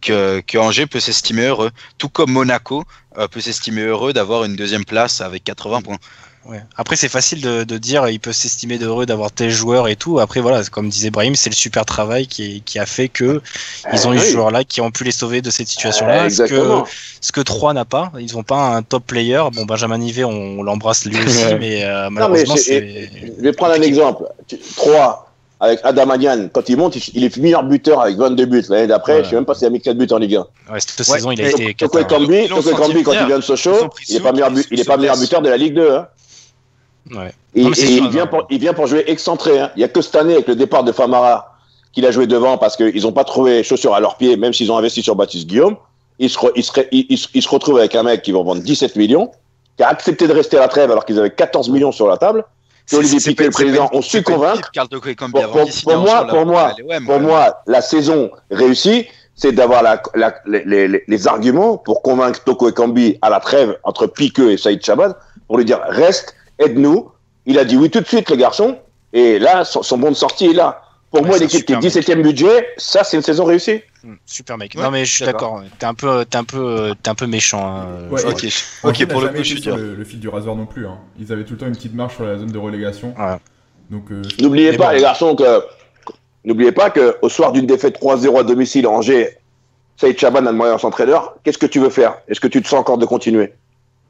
que, 0.00 0.40
que 0.40 0.58
Angers 0.58 0.86
peut 0.86 1.00
s'estimer 1.00 1.46
heureux, 1.46 1.70
tout 1.98 2.08
comme 2.08 2.32
Monaco 2.32 2.84
euh, 3.18 3.28
peut 3.28 3.40
s'estimer 3.40 3.82
heureux 3.82 4.12
d'avoir 4.12 4.44
une 4.44 4.56
deuxième 4.56 4.84
place 4.84 5.20
avec 5.20 5.44
80 5.44 5.82
points. 5.82 5.98
Ouais. 6.44 6.60
Après, 6.76 6.96
c'est 6.96 7.08
facile 7.08 7.40
de, 7.40 7.62
de, 7.62 7.78
dire 7.78 8.08
il 8.08 8.18
peut 8.18 8.32
s'estimer 8.32 8.76
heureux 8.78 9.06
d'avoir 9.06 9.30
tel 9.30 9.50
joueur 9.50 9.86
et 9.86 9.94
tout. 9.94 10.18
Après, 10.18 10.40
voilà, 10.40 10.64
comme 10.64 10.88
disait 10.88 11.10
Brahim, 11.10 11.36
c'est 11.36 11.50
le 11.50 11.54
super 11.54 11.84
travail 11.84 12.26
qui, 12.26 12.62
qui 12.62 12.80
a 12.80 12.86
fait 12.86 13.08
que 13.08 13.40
ils 13.92 14.08
ont 14.08 14.12
eu 14.12 14.18
ce 14.18 14.32
joueur-là 14.32 14.64
qui 14.64 14.80
ont 14.80 14.90
pu 14.90 15.04
les 15.04 15.12
sauver 15.12 15.40
de 15.40 15.50
cette 15.50 15.68
situation-là. 15.68 16.30
ce 16.30 16.42
que 16.42 16.90
ce 17.20 17.30
que 17.30 17.40
3 17.40 17.74
n'a 17.74 17.84
pas, 17.84 18.10
ils 18.18 18.34
n'ont 18.34 18.42
pas 18.42 18.74
un 18.74 18.82
top 18.82 19.06
player. 19.06 19.40
Bon, 19.52 19.64
Benjamin 19.66 19.98
Nivet, 19.98 20.24
on, 20.24 20.64
l'embrasse 20.64 21.04
lui 21.04 21.16
aussi, 21.24 21.54
mais 21.60 21.84
euh, 21.84 22.10
malheureusement, 22.10 22.56
c'est. 22.56 23.08
Je 23.38 23.42
vais 23.42 23.52
prendre 23.52 23.74
un 23.74 23.82
exemple. 23.82 24.24
3 24.76 25.31
avec 25.62 25.78
Adam 25.84 26.10
Adian, 26.10 26.48
quand 26.52 26.68
il 26.68 26.76
monte, 26.76 26.96
il 27.14 27.22
est 27.22 27.36
meilleur 27.36 27.62
buteur 27.62 28.00
avec 28.00 28.16
22 28.16 28.46
buts. 28.46 28.64
L'année 28.68 28.88
d'après, 28.88 29.18
je 29.18 29.22
je 29.22 29.28
sais 29.28 29.36
même 29.36 29.44
pas 29.44 29.54
s'il 29.54 29.68
a 29.68 29.70
mis 29.70 29.80
4 29.80 29.96
buts 29.96 30.08
en 30.10 30.18
Ligue 30.18 30.34
1. 30.34 30.40
Ouais, 30.72 30.80
cette 30.80 31.04
saison, 31.04 31.30
il 31.30 31.40
a 31.40 31.50
été. 31.50 31.72
Toko 31.74 32.02
Kambi, 32.02 32.48
quand 33.04 33.12
il 33.12 33.26
vient 33.26 33.38
de 33.38 33.44
Sochaux, 33.44 33.88
il 34.08 34.16
n'est 34.16 34.20
pas, 34.20 34.32
meilleur, 34.32 34.50
il 34.72 34.80
est 34.80 34.84
pas 34.84 34.96
meilleur 34.96 35.16
buteur 35.16 35.40
de 35.40 35.48
la 35.48 35.56
Ligue 35.56 35.74
2. 35.74 35.92
Hein. 35.92 36.08
Ouais. 37.14 37.32
Et, 37.54 37.62
il, 37.62 38.08
vient 38.08 38.26
pour, 38.26 38.44
il 38.50 38.58
vient 38.58 38.74
pour 38.74 38.88
jouer 38.88 39.04
excentré. 39.06 39.60
Hein. 39.60 39.70
Il 39.76 39.78
n'y 39.78 39.84
a 39.84 39.88
que 39.88 40.00
cette 40.00 40.16
année, 40.16 40.34
avec 40.34 40.48
le 40.48 40.56
départ 40.56 40.82
de 40.82 40.90
Famara, 40.90 41.54
qu'il 41.92 42.06
a 42.06 42.10
joué 42.10 42.26
devant 42.26 42.58
parce 42.58 42.76
qu'ils 42.76 43.02
n'ont 43.02 43.12
pas 43.12 43.24
trouvé 43.24 43.62
chaussures 43.62 43.94
à 43.94 44.00
leurs 44.00 44.16
pieds, 44.16 44.36
même 44.36 44.52
s'ils 44.52 44.72
ont 44.72 44.78
investi 44.78 45.00
sur 45.00 45.14
Baptiste 45.14 45.46
Guillaume. 45.46 45.76
Il 46.18 46.28
se, 46.28 46.38
il, 46.56 46.64
se, 46.64 46.80
il, 46.90 47.42
se 47.42 47.48
retrouve 47.48 47.78
avec 47.78 47.94
un 47.94 48.02
mec 48.02 48.22
qui 48.22 48.32
va 48.32 48.42
vendre 48.42 48.62
17 48.62 48.96
millions, 48.96 49.30
qui 49.76 49.84
a 49.84 49.88
accepté 49.88 50.26
de 50.26 50.32
rester 50.32 50.56
à 50.56 50.60
la 50.62 50.68
trêve 50.68 50.90
alors 50.90 51.04
qu'ils 51.04 51.20
avaient 51.20 51.30
14 51.30 51.68
millions 51.70 51.92
sur 51.92 52.08
la 52.08 52.16
table. 52.16 52.44
Olivier 52.92 53.20
Piquet, 53.20 53.44
le 53.44 53.50
président, 53.50 53.88
ont 53.92 54.02
su 54.02 54.22
convaincre. 54.22 54.70
Pour, 55.84 55.98
moi, 55.98 56.26
pour, 56.26 56.46
moi, 56.46 56.74
pour 57.06 57.20
moi, 57.20 57.62
la 57.66 57.80
saison 57.80 58.30
réussie, 58.50 59.06
c'est 59.34 59.52
d'avoir 59.52 59.82
la, 59.82 60.02
la, 60.14 60.34
les, 60.46 60.88
les, 60.88 61.02
les, 61.06 61.26
arguments 61.26 61.78
pour 61.78 62.02
convaincre 62.02 62.44
Toko 62.44 62.68
Ekambi 62.68 63.18
à 63.22 63.30
la 63.30 63.40
trêve 63.40 63.78
entre 63.82 64.06
Piqueux 64.06 64.52
et 64.52 64.56
Saïd 64.56 64.84
Chabad 64.84 65.16
pour 65.46 65.58
lui 65.58 65.64
dire 65.64 65.80
reste, 65.88 66.34
aide-nous. 66.58 67.10
Il 67.46 67.58
a 67.58 67.64
dit 67.64 67.76
oui 67.76 67.90
tout 67.90 68.00
de 68.00 68.06
suite, 68.06 68.30
les 68.30 68.36
garçons. 68.36 68.78
Et 69.12 69.38
là, 69.38 69.64
son, 69.64 69.98
bon 69.98 70.10
de 70.10 70.16
sortie 70.16 70.46
est 70.46 70.54
là. 70.54 70.82
Pour 71.10 71.26
moi, 71.26 71.36
l'équipe 71.38 71.66
qui 71.66 71.72
est 71.72 71.76
17ème 71.76 72.22
budget, 72.22 72.68
ça, 72.78 73.04
c'est 73.04 73.16
une 73.16 73.22
saison 73.22 73.44
réussie. 73.44 73.82
Hmm, 74.04 74.14
super 74.26 74.58
mec. 74.58 74.74
non 74.74 74.90
mais 74.90 75.04
je 75.04 75.12
suis 75.14 75.24
d'accord. 75.24 75.62
T'es 75.78 75.86
un 75.86 75.94
peu, 75.94 76.24
t'es 76.24 76.36
un 76.36 76.44
peu, 76.44 76.94
t'es 77.02 77.10
un 77.10 77.14
peu 77.14 77.26
méchant. 77.26 77.64
Hein. 77.64 77.86
ok. 78.10 78.46
Ok. 78.82 79.06
pour 79.06 79.20
le 79.20 79.28
coup, 79.28 79.36
je 79.38 79.42
suis 79.42 79.60
le, 79.60 79.94
le, 79.94 80.04
fil 80.04 80.18
du 80.18 80.28
rasoir 80.28 80.56
non 80.56 80.66
plus. 80.66 80.86
Hein. 80.86 80.98
Ils 81.20 81.32
avaient 81.32 81.44
tout 81.44 81.52
le 81.52 81.58
temps 81.58 81.66
une 81.66 81.76
petite 81.76 81.94
marche 81.94 82.16
sur 82.16 82.24
la 82.24 82.38
zone 82.38 82.50
de 82.50 82.58
relégation. 82.58 83.14
Donc. 83.90 84.10
Euh, 84.10 84.22
n'oubliez 84.40 84.76
pas, 84.76 84.92
les 84.92 85.00
garçons, 85.00 85.36
que 85.36 85.62
n'oubliez 86.44 86.72
pas 86.72 86.90
que 86.90 87.16
au 87.22 87.28
soir 87.28 87.52
d'une 87.52 87.66
défaite 87.66 88.00
3-0 88.00 88.40
à 88.40 88.42
domicile 88.42 88.86
à 88.86 88.90
Angers, 88.90 89.38
Saïd 89.96 90.18
Chaban 90.18 90.46
a 90.46 90.52
demandé 90.52 90.70
à 90.70 90.78
son 90.78 90.88
entraîneur, 90.88 91.36
qu'est-ce 91.44 91.58
que 91.58 91.66
tu 91.66 91.78
veux 91.78 91.90
faire? 91.90 92.16
Est-ce 92.26 92.40
que 92.40 92.48
tu 92.48 92.60
te 92.60 92.66
sens 92.66 92.80
encore 92.80 92.98
de 92.98 93.06
continuer? 93.06 93.52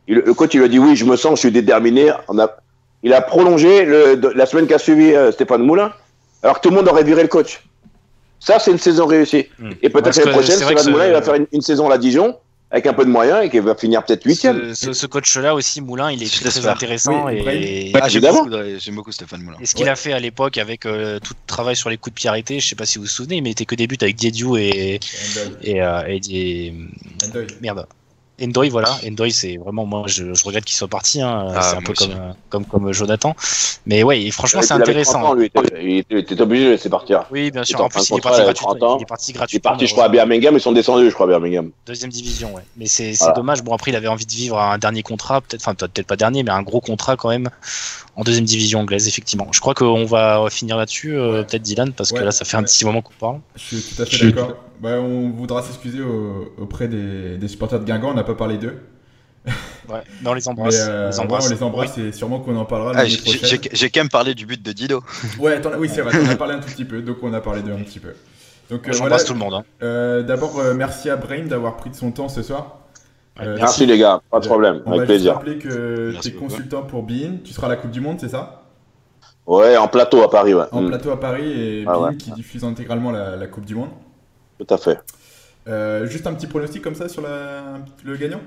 Le 0.08 0.34
coach 0.34 0.54
il 0.54 0.58
lui 0.58 0.64
a 0.64 0.68
dit 0.68 0.78
oui, 0.78 0.96
je 0.96 1.04
me 1.04 1.16
sens, 1.16 1.34
je 1.34 1.40
suis 1.40 1.52
déterminé. 1.52 2.10
On 2.28 2.38
a, 2.38 2.56
il 3.02 3.12
a 3.12 3.20
prolongé 3.20 3.84
le, 3.84 4.20
la 4.34 4.46
semaine 4.46 4.66
qui 4.66 4.74
a 4.74 4.78
suivi 4.78 5.12
euh, 5.12 5.32
Stéphane 5.32 5.62
Moulin, 5.62 5.92
alors 6.42 6.56
que 6.56 6.62
tout 6.62 6.70
le 6.70 6.76
monde 6.76 6.88
aurait 6.88 7.04
viré 7.04 7.22
le 7.22 7.28
coach. 7.28 7.62
Ça, 8.44 8.58
c'est 8.58 8.72
une 8.72 8.78
saison 8.78 9.06
réussie. 9.06 9.46
Hmm. 9.58 9.70
Et 9.82 9.88
peut-être 9.88 10.16
l'année 10.16 10.32
prochaine, 10.32 10.56
Stéphane 10.56 10.90
Moulin, 10.90 11.06
il 11.06 11.12
va 11.12 11.22
faire 11.22 11.36
une, 11.52 11.60
saison 11.60 11.86
à 11.86 11.90
la 11.90 11.98
Dijon 11.98 12.36
avec 12.72 12.86
un 12.86 12.92
peu 12.92 13.04
de 13.04 13.10
moyens 13.10 13.44
et 13.44 13.50
qui 13.50 13.60
va 13.60 13.76
finir 13.76 14.04
peut-être 14.04 14.24
huitième. 14.24 14.74
Ce, 14.74 14.92
ce, 14.92 15.06
coach-là 15.06 15.54
aussi, 15.54 15.80
Moulin, 15.80 16.10
il 16.10 16.22
est 16.24 16.40
très, 16.40 16.66
intéressant. 16.66 17.28
et... 17.28 17.92
Ah, 17.94 18.08
j'aime 18.08 18.94
beaucoup, 18.96 19.12
Stéphane 19.12 19.42
Moulin. 19.42 19.58
Et 19.60 19.66
ce 19.66 19.76
qu'il 19.76 19.88
a 19.88 19.94
fait 19.94 20.12
à 20.12 20.18
l'époque 20.18 20.58
avec 20.58 20.86
euh, 20.86 21.20
tout 21.20 21.34
le 21.34 21.46
travail 21.46 21.76
sur 21.76 21.88
les 21.88 21.98
coups 21.98 22.14
de 22.14 22.18
pied 22.18 22.28
arrêtés, 22.28 22.58
je 22.58 22.66
sais 22.66 22.74
pas 22.74 22.84
si 22.84 22.98
vous 22.98 23.04
vous 23.04 23.10
souvenez, 23.10 23.40
mais 23.42 23.50
il 23.50 23.52
mettait 23.52 23.64
que 23.64 23.76
des 23.76 23.86
buts 23.86 23.98
avec 24.00 24.16
Diediou 24.16 24.56
et, 24.56 24.70
et, 24.70 25.00
et, 25.62 25.82
euh, 25.82 26.02
et, 26.08 26.74
merde. 27.60 27.86
Endoy, 28.42 28.68
voilà. 28.70 28.98
Endoy, 29.06 29.30
c'est 29.30 29.56
vraiment, 29.56 29.86
moi, 29.86 30.04
je, 30.06 30.34
je 30.34 30.44
regrette 30.44 30.64
qu'il 30.64 30.76
soit 30.76 30.88
parti. 30.88 31.20
Hein. 31.20 31.46
Ah, 31.54 31.62
c'est 31.62 31.76
un 31.76 31.82
peu 31.82 31.94
comme, 31.94 32.34
comme, 32.48 32.64
comme 32.64 32.92
Jonathan. 32.92 33.36
Mais 33.86 34.02
ouais, 34.02 34.30
franchement, 34.30 34.62
c'est 34.62 34.74
intéressant. 34.74 35.34
lui, 35.34 35.50
il, 35.80 36.18
était, 36.18 36.40
obligé 36.40 36.64
de 36.64 36.70
laisser 36.70 36.88
partir. 36.88 37.24
Oui, 37.30 37.50
bien 37.50 37.64
sûr. 37.64 37.80
En 37.80 37.88
plus, 37.88 38.08
il 38.10 38.16
est, 38.16 38.20
parti 38.20 38.42
gratuitement, 38.42 38.96
il 38.98 39.02
est 39.02 39.06
parti 39.06 39.32
gratuitement. 39.32 39.70
Il 39.70 39.74
est 39.74 39.78
parti, 39.78 39.86
je 39.86 39.92
crois, 39.92 40.04
à 40.04 40.08
Birmingham. 40.08 40.54
Ils 40.54 40.60
sont 40.60 40.72
descendus, 40.72 41.08
je 41.08 41.14
crois, 41.14 41.26
à 41.26 41.28
Birmingham. 41.28 41.70
Deuxième 41.86 42.10
division, 42.10 42.54
ouais. 42.54 42.62
Mais 42.76 42.86
c'est 42.86 43.14
dommage. 43.36 43.62
Bon, 43.62 43.74
après, 43.74 43.90
il 43.90 43.96
avait 43.96 44.08
envie 44.08 44.26
de 44.26 44.32
vivre 44.32 44.58
un 44.58 44.78
dernier 44.78 45.02
contrat, 45.02 45.40
peut-être, 45.40 45.62
enfin, 45.62 45.74
peut-être 45.74 46.06
pas 46.06 46.16
dernier, 46.16 46.42
mais 46.42 46.50
un 46.50 46.62
gros 46.62 46.80
contrat 46.80 47.16
quand 47.16 47.28
même 47.28 47.50
en 48.16 48.24
deuxième 48.24 48.44
division 48.44 48.80
anglaise, 48.80 49.08
effectivement. 49.08 49.48
Je 49.52 49.60
crois 49.60 49.74
qu'on 49.74 50.04
va 50.04 50.46
finir 50.50 50.76
là-dessus, 50.76 51.14
euh, 51.16 51.44
peut-être 51.44 51.62
Dylan, 51.62 51.92
parce 51.92 52.12
que 52.12 52.18
là, 52.18 52.32
ça 52.32 52.44
fait 52.44 52.56
un 52.56 52.62
petit 52.62 52.84
moment 52.84 53.02
qu'on 53.02 53.14
parle. 53.18 53.40
Je 53.56 53.62
suis 53.62 53.94
tout 53.94 54.02
à 54.02 54.06
fait 54.06 54.30
d'accord. 54.30 54.56
Bah, 54.82 55.00
on 55.00 55.30
voudra 55.30 55.62
s'excuser 55.62 56.00
auprès 56.58 56.88
des, 56.88 57.38
des 57.38 57.48
supporters 57.48 57.78
de 57.78 57.84
Guingamp, 57.84 58.10
on 58.10 58.14
n'a 58.14 58.24
pas 58.24 58.34
parlé 58.34 58.58
d'eux. 58.58 58.78
Ouais, 59.88 60.02
on 60.24 60.34
les 60.34 60.48
embrasse. 60.48 60.86
Euh, 60.88 61.10
les 61.10 61.20
embrasse. 61.20 61.46
on 61.46 61.50
les 61.50 61.62
embrasse 61.62 61.98
et 61.98 62.12
sûrement 62.12 62.40
qu'on 62.40 62.56
en 62.56 62.64
parlera. 62.64 62.92
Ah, 62.96 63.04
J'ai 63.06 63.90
quand 63.90 64.00
même 64.00 64.08
parlé 64.08 64.34
du 64.34 64.44
but 64.44 64.62
de 64.62 64.72
Dido. 64.72 65.02
Ouais, 65.38 65.54
attends, 65.54 65.70
oui, 65.78 65.88
c'est 65.92 66.02
vrai, 66.02 66.18
on 66.20 66.28
a 66.28 66.36
parlé 66.36 66.54
un 66.54 66.60
tout 66.60 66.68
petit 66.68 66.84
peu, 66.84 67.00
donc 67.00 67.18
on 67.22 67.32
a 67.32 67.40
parlé 67.40 67.62
d'eux 67.62 67.72
un 67.72 67.82
petit 67.82 68.00
peu. 68.00 68.12
Donc, 68.70 68.88
euh, 68.88 68.92
voilà, 68.96 69.18
tout 69.18 69.34
le 69.34 69.38
monde. 69.38 69.54
Hein. 69.54 69.64
Euh, 69.82 70.22
D'abord, 70.22 70.58
euh, 70.58 70.74
merci 70.74 71.10
à 71.10 71.16
Brain 71.16 71.44
d'avoir 71.44 71.76
pris 71.76 71.90
de 71.90 71.94
son 71.94 72.10
temps 72.10 72.28
ce 72.28 72.42
soir. 72.42 72.78
merci 73.38 73.86
les 73.86 73.98
gars, 73.98 74.20
pas 74.30 74.40
de 74.40 74.46
problème, 74.46 74.82
on 74.86 74.92
avec 74.92 75.06
plaisir. 75.06 75.32
On 75.32 75.34
va 75.34 75.38
rappeler 75.38 75.58
que 75.58 76.14
tu 76.20 76.28
es 76.28 76.32
consultant 76.32 76.82
pour 76.82 77.02
Bein, 77.02 77.38
tu 77.44 77.52
seras 77.52 77.66
à 77.66 77.70
la 77.70 77.76
Coupe 77.76 77.90
du 77.90 78.00
Monde, 78.00 78.18
c'est 78.20 78.28
ça? 78.28 78.62
Ouais, 79.46 79.76
en 79.76 79.88
plateau 79.88 80.22
à 80.22 80.30
Paris, 80.30 80.54
ouais. 80.54 80.64
En 80.70 80.82
mm. 80.82 80.88
plateau 80.88 81.10
à 81.10 81.18
Paris 81.18 81.50
et 81.50 81.84
ah, 81.86 81.98
Bein 81.98 82.14
qui 82.14 82.30
diffuse 82.30 82.64
intégralement 82.64 83.10
la, 83.10 83.36
la, 83.36 83.46
Coupe 83.46 83.64
du 83.64 83.74
Monde. 83.74 83.90
Tout 84.58 84.74
à 84.74 84.78
fait. 84.78 84.98
juste 86.08 86.26
un 86.26 86.34
petit 86.34 86.46
pronostic 86.46 86.82
comme 86.82 86.94
ça 86.94 87.08
sur 87.08 87.22
la, 87.22 87.78
le 88.04 88.16
gagnant 88.16 88.40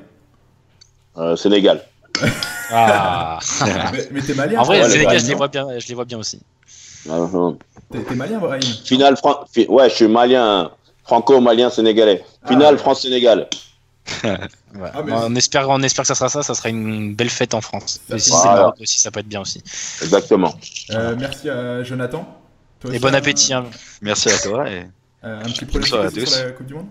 euh, 1.18 1.36
Sénégal. 1.36 1.82
Ah. 2.72 3.40
mais, 3.94 4.07
mais 4.11 4.22
t'es 4.22 4.34
malien. 4.34 4.60
En 4.60 4.64
vrai, 4.64 4.82
ouais, 4.82 4.90
Sénégal, 4.90 5.19
je 5.19 5.27
les 5.27 5.34
vois 5.34 5.48
bien, 5.48 5.80
je 5.80 5.88
les 5.88 5.94
vois 5.94 6.06
bien 6.06 6.18
aussi. 6.18 6.41
T'es 7.06 8.15
malien, 8.15 8.40
Brahim 8.40 8.61
Finale, 8.84 9.15
Fran... 9.18 9.45
ouais, 9.69 9.90
je 9.90 9.95
suis 9.95 10.07
malien, 10.07 10.72
franco-malien 11.03 11.69
sénégalais. 11.69 12.23
Finale, 12.48 12.76
ah. 12.76 12.82
France-Sénégal. 12.82 13.48
ouais. 14.23 14.38
ah, 14.94 15.03
mais... 15.03 15.14
on, 15.14 15.36
espère, 15.36 15.69
on 15.69 15.82
espère 15.84 16.03
que 16.03 16.07
ça 16.07 16.15
sera 16.15 16.30
ça, 16.30 16.44
ça 16.44 16.53
sera 16.53 16.69
une 16.69 17.15
belle 17.15 17.30
fête 17.30 17.53
en 17.53 17.61
France. 17.61 18.02
Et 18.10 18.19
si 18.19 18.32
c'est 18.32 18.45
Maroc 18.45 18.76
aussi, 18.82 18.99
ça 18.99 19.11
peut 19.11 19.19
être 19.19 19.27
bien 19.27 19.41
aussi. 19.41 19.61
Exactement. 20.02 20.56
Euh, 20.91 21.15
merci 21.18 21.49
à 21.49 21.84
Jonathan. 21.84 22.27
Toi 22.80 22.94
et 22.94 22.99
bon 22.99 23.14
appétit. 23.15 23.53
Hein. 23.53 23.65
Merci 24.02 24.30
à 24.30 24.38
toi. 24.38 24.69
Et... 24.69 24.86
Euh, 25.26 25.41
un 25.41 25.45
petit 25.45 25.65
pronostic 25.65 26.27
sur 26.27 26.45
la 26.45 26.52
Coupe 26.52 26.68
du 26.68 26.73
Monde 26.73 26.88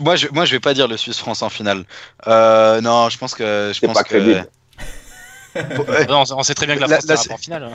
moi, 0.00 0.16
je, 0.16 0.28
moi, 0.32 0.44
je 0.44 0.52
vais 0.52 0.60
pas 0.60 0.74
dire 0.74 0.88
le 0.88 0.96
Suisse-France 0.96 1.42
en 1.42 1.50
finale. 1.50 1.84
Euh, 2.26 2.80
non, 2.80 3.08
je 3.10 3.18
pense 3.18 3.34
que. 3.34 3.72
Je 3.74 3.86
pense 3.86 3.94
pas 3.94 4.04
que... 4.04 4.42
non, 6.08 6.24
on 6.30 6.42
sait 6.42 6.54
très 6.54 6.66
bien 6.66 6.76
que 6.76 6.80
la 6.80 6.88
France 6.88 7.26
la, 7.28 7.34
en 7.34 7.36
finale. 7.36 7.70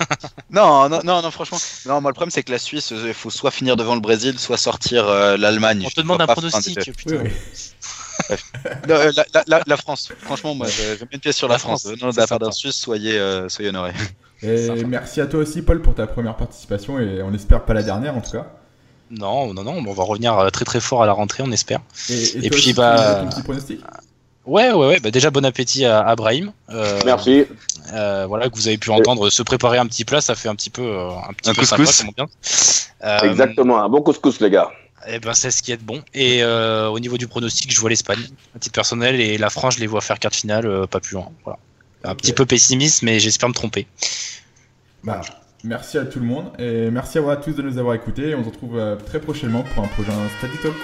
non, 0.50 0.88
non, 0.88 1.00
non, 1.04 1.22
non, 1.22 1.30
franchement. 1.30 1.58
Non, 1.86 2.00
moi, 2.00 2.10
le 2.10 2.14
problème, 2.14 2.30
c'est 2.30 2.42
que 2.42 2.52
la 2.52 2.58
Suisse, 2.58 2.90
il 2.90 3.14
faut 3.14 3.30
soit 3.30 3.50
finir 3.50 3.76
devant 3.76 3.94
le 3.94 4.00
Brésil, 4.00 4.38
soit 4.38 4.56
sortir 4.56 5.08
euh, 5.08 5.36
l'Allemagne. 5.36 5.84
On 5.86 5.90
te 5.90 6.00
demande 6.00 6.20
un 6.20 6.26
pronostic, 6.26 6.78
putain. 6.96 7.16
Euh, 7.16 7.28
la, 9.66 9.76
France, 9.76 10.12
franchement, 10.18 10.54
moi, 10.54 10.66
je, 10.68 11.02
mets 11.04 11.08
une 11.12 11.20
pièce 11.20 11.36
sur 11.36 11.48
la, 11.48 11.58
France. 11.58 11.86
Non, 12.00 12.10
de 12.10 12.16
la 12.16 12.26
part 12.26 12.38
d'un 12.38 12.52
Suisse, 12.52 12.76
soyez, 12.76 13.20
soyez 13.48 13.70
honorés. 13.70 13.92
Et 14.42 14.84
merci 14.84 15.20
à 15.20 15.26
toi 15.26 15.40
aussi, 15.40 15.62
Paul, 15.62 15.80
pour 15.82 15.94
ta 15.94 16.06
première 16.06 16.36
participation 16.36 16.98
et 16.98 17.22
on 17.22 17.32
espère 17.32 17.64
pas 17.64 17.74
la 17.74 17.82
dernière 17.82 18.16
en 18.16 18.20
tout 18.20 18.32
cas. 18.32 18.46
Non, 19.12 19.52
non, 19.52 19.62
non, 19.62 19.84
on 19.86 19.92
va 19.92 20.04
revenir 20.04 20.38
euh, 20.38 20.48
très 20.48 20.64
très 20.64 20.80
fort 20.80 21.02
à 21.02 21.06
la 21.06 21.12
rentrée, 21.12 21.42
on 21.46 21.52
espère. 21.52 21.80
Et, 22.08 22.48
puis, 22.48 22.72
bah. 22.72 23.26
Petit 23.30 23.42
pronostic? 23.42 23.80
Ouais, 24.46 24.72
ouais, 24.72 24.86
ouais. 24.86 25.00
Bah, 25.00 25.10
déjà, 25.10 25.30
bon 25.30 25.44
appétit 25.44 25.84
à, 25.84 26.00
Abraham. 26.00 26.52
Euh, 26.70 26.98
Merci. 27.04 27.44
Euh, 27.92 28.24
voilà, 28.26 28.48
que 28.48 28.56
vous 28.56 28.68
avez 28.68 28.78
pu 28.78 28.90
entendre 28.90 29.28
se 29.28 29.42
préparer 29.42 29.76
un 29.76 29.86
petit 29.86 30.06
plat, 30.06 30.22
ça 30.22 30.34
fait 30.34 30.48
un 30.48 30.54
petit 30.54 30.70
peu, 30.70 30.98
un 30.98 31.32
petit 31.34 31.52
peu 31.52 31.60
couscous. 31.60 32.04
bien. 32.16 32.26
Exactement, 33.22 33.82
un 33.82 33.88
bon 33.90 34.00
couscous, 34.00 34.40
les 34.40 34.50
gars. 34.50 34.70
Eh 35.06 35.18
ben, 35.18 35.34
c'est 35.34 35.50
ce 35.50 35.62
qui 35.62 35.72
est 35.72 35.82
bon. 35.82 36.02
Et 36.14 36.44
au 36.44 36.98
niveau 37.00 37.18
du 37.18 37.26
pronostic, 37.26 37.72
je 37.72 37.80
vois 37.80 37.90
l'Espagne, 37.90 38.24
à 38.54 38.58
titre 38.58 38.74
personnel, 38.74 39.20
et 39.20 39.38
la 39.38 39.50
France, 39.50 39.74
je 39.76 39.80
les 39.80 39.86
vois 39.86 40.00
faire 40.00 40.18
carte 40.18 40.34
finale, 40.34 40.86
pas 40.88 41.00
plus 41.00 41.14
loin. 41.14 41.30
Voilà. 41.44 41.58
Un 42.04 42.14
petit 42.14 42.32
peu 42.32 42.46
pessimiste, 42.46 43.02
mais 43.02 43.20
j'espère 43.20 43.48
me 43.48 43.54
tromper. 43.54 43.86
Bah, 45.04 45.20
merci 45.64 45.98
à 45.98 46.04
tout 46.04 46.20
le 46.20 46.26
monde 46.26 46.52
et 46.58 46.90
merci 46.90 47.18
à, 47.18 47.36
tous 47.36 47.52
de 47.52 47.62
nous 47.62 47.78
avoir 47.78 47.94
écoutés. 47.94 48.34
On 48.34 48.44
se 48.44 48.48
retrouve 48.48 48.78
euh, 48.78 48.96
très 48.96 49.20
prochainement 49.20 49.64
pour 49.74 49.84
un 49.84 49.88
prochain 49.88 50.12
Study 50.38 50.58
Talk. 50.62 50.74